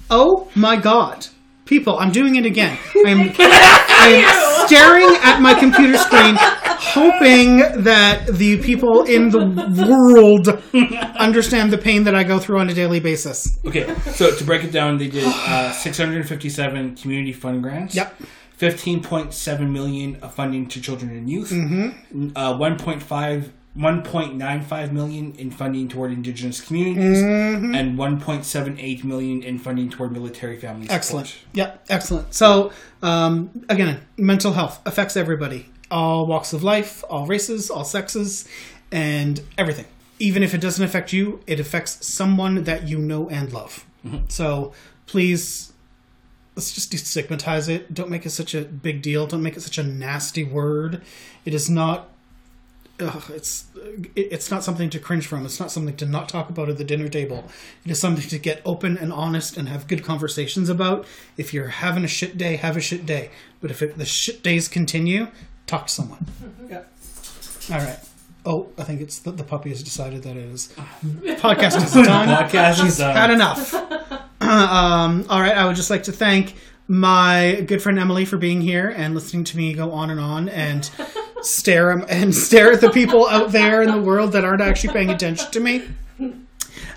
Oh 0.09 0.49
my 0.55 0.75
God. 0.75 1.27
People, 1.65 1.97
I'm 1.97 2.11
doing 2.11 2.35
it 2.35 2.45
again. 2.45 2.77
I'm, 3.05 3.31
I'm 3.39 4.67
staring 4.67 5.07
at 5.23 5.39
my 5.39 5.53
computer 5.53 5.97
screen, 5.97 6.35
hoping 6.37 7.59
that 7.83 8.27
the 8.27 8.61
people 8.61 9.03
in 9.03 9.29
the 9.29 9.87
world 9.89 10.49
understand 11.17 11.71
the 11.71 11.77
pain 11.77 12.03
that 12.03 12.13
I 12.13 12.23
go 12.25 12.39
through 12.39 12.59
on 12.59 12.69
a 12.69 12.73
daily 12.73 12.99
basis. 12.99 13.57
okay. 13.65 13.95
So 14.15 14.35
to 14.35 14.43
break 14.43 14.65
it 14.65 14.73
down, 14.73 14.97
they 14.97 15.07
did 15.07 15.23
uh, 15.25 15.71
six 15.71 15.97
hundred 15.97 16.27
fifty 16.27 16.49
seven 16.49 16.93
community 16.95 17.31
fund 17.31 17.63
grants. 17.63 17.95
Yep. 17.95 18.15
Fifteen 18.61 19.01
point 19.01 19.33
seven 19.33 19.73
million 19.73 20.17
of 20.21 20.35
funding 20.35 20.67
to 20.67 20.79
children 20.79 21.09
and 21.17 21.27
youth. 21.27 21.49
Mm-hmm. 21.49 22.37
Uh, 22.37 22.55
one 22.57 22.77
point 22.77 23.01
five. 23.01 23.51
1.95 23.77 24.91
million 24.91 25.33
in 25.35 25.49
funding 25.49 25.87
toward 25.87 26.11
indigenous 26.11 26.59
communities 26.59 27.19
Mm-hmm. 27.19 27.73
and 27.73 27.97
1.78 27.97 29.03
million 29.05 29.41
in 29.43 29.57
funding 29.57 29.89
toward 29.89 30.11
military 30.11 30.59
support. 30.59 30.91
Excellent. 30.91 31.37
Yep, 31.53 31.85
excellent. 31.89 32.33
So, 32.33 32.73
um, 33.01 33.49
again, 33.69 34.01
mental 34.17 34.51
health 34.51 34.81
affects 34.85 35.15
everybody, 35.15 35.67
all 35.89 36.27
walks 36.27 36.51
of 36.51 36.63
life, 36.63 37.01
all 37.09 37.25
races, 37.27 37.69
all 37.69 37.85
sexes, 37.85 38.45
and 38.91 39.39
everything. 39.57 39.85
Even 40.19 40.43
if 40.43 40.53
it 40.53 40.59
doesn't 40.59 40.83
affect 40.83 41.13
you, 41.13 41.39
it 41.47 41.57
affects 41.61 42.05
someone 42.05 42.65
that 42.65 42.89
you 42.89 42.97
know 42.99 43.29
and 43.29 43.53
love. 43.53 43.85
So, 44.27 44.73
please, 45.05 45.70
let's 46.55 46.73
just 46.73 46.91
destigmatize 46.91 47.69
it. 47.69 47.93
Don't 47.93 48.09
make 48.09 48.25
it 48.25 48.31
such 48.31 48.53
a 48.53 48.61
big 48.61 49.01
deal. 49.01 49.27
Don't 49.27 49.43
make 49.43 49.55
it 49.57 49.61
such 49.61 49.77
a 49.77 49.83
nasty 49.83 50.43
word. 50.43 51.01
It 51.45 51.53
is 51.53 51.69
not. 51.69 52.09
ugh, 52.99 53.23
it's 53.29 53.65
it's 54.15 54.51
not 54.51 54.63
something 54.63 54.89
to 54.91 54.99
cringe 54.99 55.25
from. 55.25 55.45
It's 55.45 55.59
not 55.59 55.71
something 55.71 55.95
to 55.97 56.05
not 56.05 56.29
talk 56.29 56.49
about 56.49 56.69
at 56.69 56.77
the 56.77 56.83
dinner 56.83 57.07
table. 57.09 57.45
It 57.85 57.91
is 57.91 57.99
something 57.99 58.27
to 58.27 58.37
get 58.37 58.61
open 58.65 58.97
and 58.97 59.11
honest 59.11 59.57
and 59.57 59.67
have 59.69 59.87
good 59.87 60.03
conversations 60.03 60.69
about. 60.69 61.05
If 61.37 61.53
you're 61.53 61.67
having 61.69 62.03
a 62.03 62.07
shit 62.07 62.37
day, 62.37 62.57
have 62.57 62.77
a 62.77 62.81
shit 62.81 63.05
day. 63.05 63.31
But 63.61 63.71
if 63.71 63.81
it, 63.81 63.97
the 63.97 64.05
shit 64.05 64.43
days 64.43 64.67
continue, 64.67 65.27
talk 65.67 65.87
to 65.87 65.93
someone. 65.93 66.25
Yeah. 66.69 66.83
All 67.71 67.79
right. 67.85 67.99
Oh, 68.45 68.69
I 68.77 68.83
think 68.83 69.01
it's 69.01 69.19
the, 69.19 69.31
the 69.31 69.43
puppy 69.43 69.69
has 69.69 69.83
decided 69.83 70.23
that 70.23 70.35
it 70.35 70.45
is. 70.45 70.73
Podcast 71.41 71.83
is 71.83 71.93
done. 71.93 72.27
Podcast 72.27 72.85
is 72.85 72.97
done. 72.97 73.15
Had 73.15 73.29
enough. 73.31 73.73
um, 74.59 75.25
all 75.29 75.39
right. 75.39 75.55
I 75.55 75.65
would 75.65 75.75
just 75.75 75.89
like 75.89 76.03
to 76.03 76.11
thank 76.11 76.55
my 76.87 77.63
good 77.67 77.81
friend 77.81 77.97
Emily 77.97 78.25
for 78.25 78.37
being 78.37 78.59
here 78.59 78.89
and 78.89 79.15
listening 79.15 79.45
to 79.45 79.55
me 79.55 79.73
go 79.73 79.91
on 79.93 80.09
and 80.09 80.19
on 80.19 80.49
and 80.49 80.91
stare 81.41 81.91
and 81.91 82.35
stare 82.35 82.73
at 82.73 82.81
the 82.81 82.89
people 82.89 83.27
out 83.29 83.53
there 83.53 83.81
in 83.81 83.89
the 83.89 84.01
world 84.01 84.33
that 84.33 84.43
aren't 84.43 84.61
actually 84.61 84.91
paying 84.91 85.09
attention 85.09 85.49
to 85.51 85.59
me. 85.61 85.87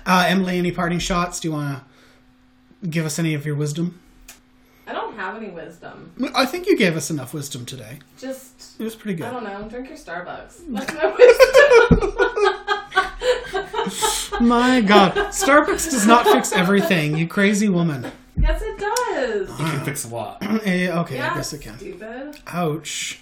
Uh, 0.05 0.25
Emily, 0.27 0.57
any 0.57 0.71
parting 0.71 0.99
shots? 0.99 1.39
Do 1.39 1.47
you 1.47 1.53
want 1.53 1.81
to 2.83 2.87
give 2.89 3.05
us 3.05 3.17
any 3.19 3.33
of 3.33 3.45
your 3.45 3.55
wisdom? 3.55 3.99
I 4.85 4.93
don't 4.93 5.15
have 5.15 5.35
any 5.37 5.49
wisdom. 5.49 6.13
I 6.35 6.45
think 6.45 6.67
you 6.67 6.77
gave 6.77 6.95
us 6.95 7.09
enough 7.09 7.33
wisdom 7.33 7.65
today. 7.65 7.99
Just 8.19 8.79
It 8.79 8.83
was 8.83 8.95
pretty 8.95 9.15
good. 9.15 9.27
I 9.27 9.31
don't 9.31 9.43
know. 9.43 9.67
Drink 9.67 9.87
your 9.87 9.97
Starbucks. 9.97 10.61
That's 10.69 10.93
my 10.93 11.05
wisdom. 12.01 12.61
My 14.41 14.81
God, 14.81 15.13
Starbucks 15.31 15.89
does 15.91 16.05
not 16.07 16.25
fix 16.25 16.51
everything. 16.51 17.17
You 17.17 17.27
crazy 17.27 17.69
woman. 17.69 18.11
yes, 18.37 18.61
it 18.61 18.77
does. 18.77 19.49
You 19.59 19.65
can 19.65 19.85
fix 19.85 20.05
a 20.05 20.09
lot. 20.09 20.41
Eh, 20.65 20.89
okay, 20.89 21.15
Yeah, 21.17 21.31
I 21.31 21.35
guess 21.35 21.53
it 21.53 21.61
can. 21.61 21.77
Stupid. 21.77 22.39
Ouch. 22.47 23.21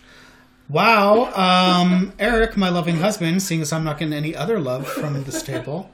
Wow. 0.69 1.31
Um, 1.33 2.13
Eric, 2.19 2.55
my 2.57 2.69
loving 2.69 2.97
husband, 2.97 3.41
seeing 3.43 3.61
as 3.61 3.73
I'm 3.73 3.83
not 3.83 3.99
getting 3.99 4.13
any 4.13 4.35
other 4.35 4.59
love 4.59 4.87
from 4.87 5.23
this 5.23 5.43
table. 5.43 5.89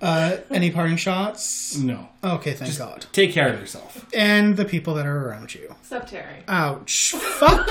Uh, 0.00 0.38
any 0.50 0.70
parting 0.72 0.96
shots? 0.96 1.76
No. 1.76 2.08
Okay, 2.24 2.52
thank 2.54 2.76
God. 2.76 3.06
Take 3.12 3.32
care 3.32 3.52
of 3.54 3.60
yourself. 3.60 4.04
And 4.12 4.56
the 4.56 4.64
people 4.64 4.94
that 4.94 5.06
are 5.06 5.28
around 5.28 5.54
you. 5.54 5.74
Except 5.80 6.08
Terry. 6.10 6.42
Ouch. 6.48 7.10
Fuck. 7.12 7.64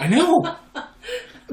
I 0.00 0.08
know. 0.08 0.56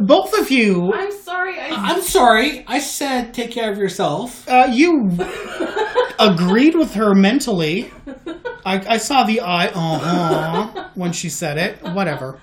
Both 0.02 0.38
of 0.40 0.50
you. 0.50 0.94
I'm 0.94 1.12
sorry. 1.12 1.60
I 1.60 1.70
I'm 1.70 2.02
sorry. 2.02 2.66
I 2.68 2.80
said 2.80 3.34
take 3.34 3.52
care 3.52 3.72
of 3.72 3.78
yourself. 3.78 4.48
Uh, 4.50 4.68
you 4.72 5.12
agreed 6.20 6.76
with 6.76 6.94
her 6.96 7.14
mentally. 7.14 7.92
I, 8.66 8.94
I 8.96 8.98
saw 8.98 9.24
the 9.24 9.42
eye, 9.42 9.68
uh 9.68 10.00
huh, 10.00 10.90
when 10.96 11.14
she 11.14 11.30
said 11.30 11.58
it. 11.58 11.82
Whatever. 11.82 12.40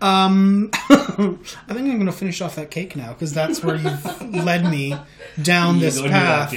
Um, 0.00 0.70
I 0.72 0.88
think 0.88 1.48
I'm 1.68 1.94
going 1.94 2.06
to 2.06 2.12
finish 2.12 2.40
off 2.42 2.56
that 2.56 2.70
cake 2.70 2.94
now 2.94 3.12
because 3.12 3.32
that's 3.32 3.62
where 3.62 3.76
you've 3.76 4.44
led 4.44 4.64
me 4.70 4.96
down 5.40 5.80
this 5.80 5.94
Don't 5.94 6.04
do 6.04 6.10
that, 6.10 6.50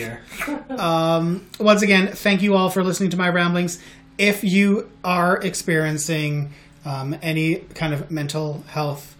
path. 0.69 1.59
Once 1.59 1.81
again, 1.81 2.07
thank 2.07 2.41
you 2.41 2.55
all 2.55 2.69
for 2.69 2.83
listening 2.83 3.09
to 3.11 3.17
my 3.17 3.29
ramblings. 3.29 3.81
If 4.17 4.43
you 4.43 4.89
are 5.03 5.37
experiencing 5.37 6.51
um, 6.83 7.15
any 7.21 7.57
kind 7.75 7.93
of 7.93 8.09
mental 8.09 8.63
health 8.67 9.15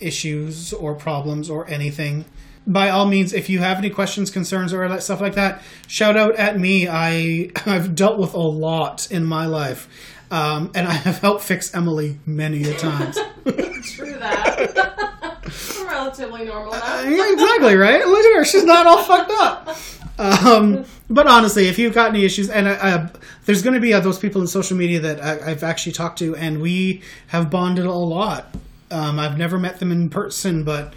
issues 0.00 0.72
or 0.72 0.94
problems 0.94 1.50
or 1.50 1.68
anything, 1.68 2.24
by 2.68 2.90
all 2.90 3.06
means, 3.06 3.32
if 3.32 3.48
you 3.48 3.60
have 3.60 3.78
any 3.78 3.88
questions, 3.88 4.30
concerns, 4.30 4.74
or 4.74 5.00
stuff 5.00 5.20
like 5.20 5.34
that, 5.34 5.62
shout 5.86 6.16
out 6.16 6.36
at 6.36 6.60
me. 6.60 6.86
I 6.86 7.50
I've 7.66 7.94
dealt 7.94 8.18
with 8.18 8.34
a 8.34 8.38
lot 8.38 9.10
in 9.10 9.24
my 9.24 9.46
life, 9.46 9.88
um, 10.30 10.70
and 10.74 10.86
I 10.86 10.92
have 10.92 11.18
helped 11.18 11.42
fix 11.42 11.74
Emily 11.74 12.18
many 12.26 12.62
a 12.64 12.74
times. 12.74 13.18
True 13.82 14.18
that. 14.18 15.36
Relatively 15.86 16.44
normal 16.44 16.72
now. 16.72 17.00
Yeah, 17.00 17.32
exactly 17.32 17.74
right. 17.74 18.06
Look 18.06 18.24
at 18.26 18.36
her; 18.36 18.44
she's 18.44 18.64
not 18.64 18.86
all 18.86 19.02
fucked 19.02 19.32
up. 19.34 19.76
Um, 20.18 20.84
but 21.08 21.26
honestly, 21.26 21.68
if 21.68 21.78
you've 21.78 21.94
got 21.94 22.10
any 22.10 22.24
issues, 22.24 22.50
and 22.50 22.68
uh, 22.68 22.72
uh, 22.72 23.08
there's 23.46 23.62
going 23.62 23.74
to 23.74 23.80
be 23.80 23.94
uh, 23.94 24.00
those 24.00 24.18
people 24.18 24.42
in 24.42 24.46
social 24.46 24.76
media 24.76 25.00
that 25.00 25.24
I, 25.24 25.52
I've 25.52 25.62
actually 25.62 25.92
talked 25.92 26.18
to, 26.18 26.36
and 26.36 26.60
we 26.60 27.02
have 27.28 27.50
bonded 27.50 27.86
a 27.86 27.92
lot. 27.92 28.54
Um, 28.90 29.18
I've 29.18 29.36
never 29.38 29.58
met 29.58 29.78
them 29.80 29.92
in 29.92 30.08
person, 30.10 30.64
but 30.64 30.94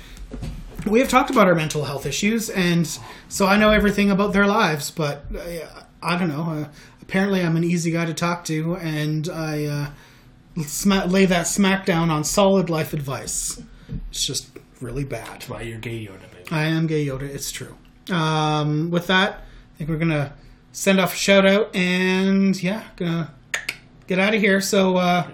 we 0.87 0.99
have 0.99 1.09
talked 1.09 1.29
about 1.29 1.47
our 1.47 1.55
mental 1.55 1.85
health 1.85 2.05
issues, 2.05 2.49
and 2.49 2.87
so 3.27 3.45
I 3.45 3.57
know 3.57 3.69
everything 3.71 4.09
about 4.09 4.33
their 4.33 4.47
lives. 4.47 4.91
But 4.91 5.25
uh, 5.35 5.83
I 6.01 6.17
don't 6.17 6.29
know. 6.29 6.43
Uh, 6.43 6.67
apparently, 7.01 7.41
I'm 7.41 7.55
an 7.57 7.63
easy 7.63 7.91
guy 7.91 8.05
to 8.05 8.13
talk 8.13 8.45
to, 8.45 8.75
and 8.77 9.29
I 9.29 9.65
uh, 9.65 10.61
sma- 10.63 11.05
lay 11.05 11.25
that 11.25 11.47
smack 11.47 11.85
down 11.85 12.09
on 12.09 12.23
solid 12.23 12.69
life 12.69 12.93
advice. 12.93 13.61
It's 14.09 14.25
just 14.25 14.47
really 14.79 15.03
bad. 15.03 15.43
Why 15.43 15.61
you're 15.61 15.79
gay 15.79 16.05
Yoda, 16.05 16.31
baby. 16.31 16.51
I 16.51 16.63
am 16.63 16.87
gay 16.87 17.05
Yoda. 17.05 17.23
It's 17.23 17.51
true. 17.51 17.75
Um, 18.09 18.89
with 18.89 19.07
that, 19.07 19.33
I 19.33 19.77
think 19.77 19.89
we're 19.89 19.97
gonna 19.97 20.33
send 20.71 20.99
off 20.99 21.13
a 21.13 21.17
shout 21.17 21.45
out 21.45 21.75
and 21.75 22.61
yeah, 22.61 22.83
gonna 22.95 23.33
get 24.07 24.19
out 24.19 24.33
of 24.33 24.41
here. 24.41 24.61
So 24.61 24.97
uh, 24.97 25.27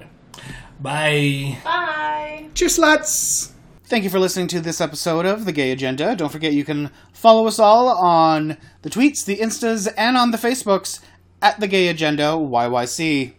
Bye. 0.80 1.58
Bye. 1.64 2.48
cheers, 2.54 2.78
sluts. 2.78 3.52
Thank 3.86 4.04
you 4.04 4.10
for 4.10 4.20
listening 4.20 4.48
to 4.50 4.60
this 4.60 4.82
episode 4.82 5.26
of 5.26 5.46
The 5.46 5.54
Gay 5.54 5.72
Agenda. 5.72 6.16
Don't 6.16 6.32
forget 6.32 6.54
you 6.54 6.66
can 6.66 6.92
follow 7.14 7.48
us 7.48 7.58
all 7.58 7.88
on 7.88 8.58
the 8.82 8.90
tweets, 8.90 9.24
the 9.26 9.38
instas, 9.38 9.92
and 9.98 10.18
on 10.18 10.32
the 10.32 10.38
Facebooks 10.38 11.00
at 11.42 11.60
The 11.60 11.68
Gay 11.68 11.88
Agenda 11.88 12.24
YYC. 12.34 13.34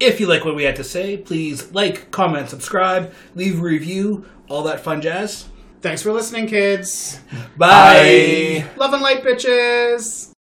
If 0.00 0.18
you 0.18 0.26
like 0.26 0.44
what 0.44 0.56
we 0.56 0.64
had 0.64 0.74
to 0.76 0.84
say, 0.84 1.16
please 1.16 1.70
like, 1.70 2.10
comment, 2.10 2.48
subscribe, 2.48 3.14
leave 3.36 3.60
a 3.60 3.62
review, 3.62 4.26
all 4.48 4.64
that 4.64 4.80
fun 4.80 5.00
jazz. 5.00 5.48
Thanks 5.80 6.02
for 6.02 6.12
listening, 6.12 6.48
kids. 6.48 7.20
Bye. 7.56 8.64
Love 8.76 8.92
and 8.92 9.02
light, 9.02 9.22
bitches. 9.22 10.31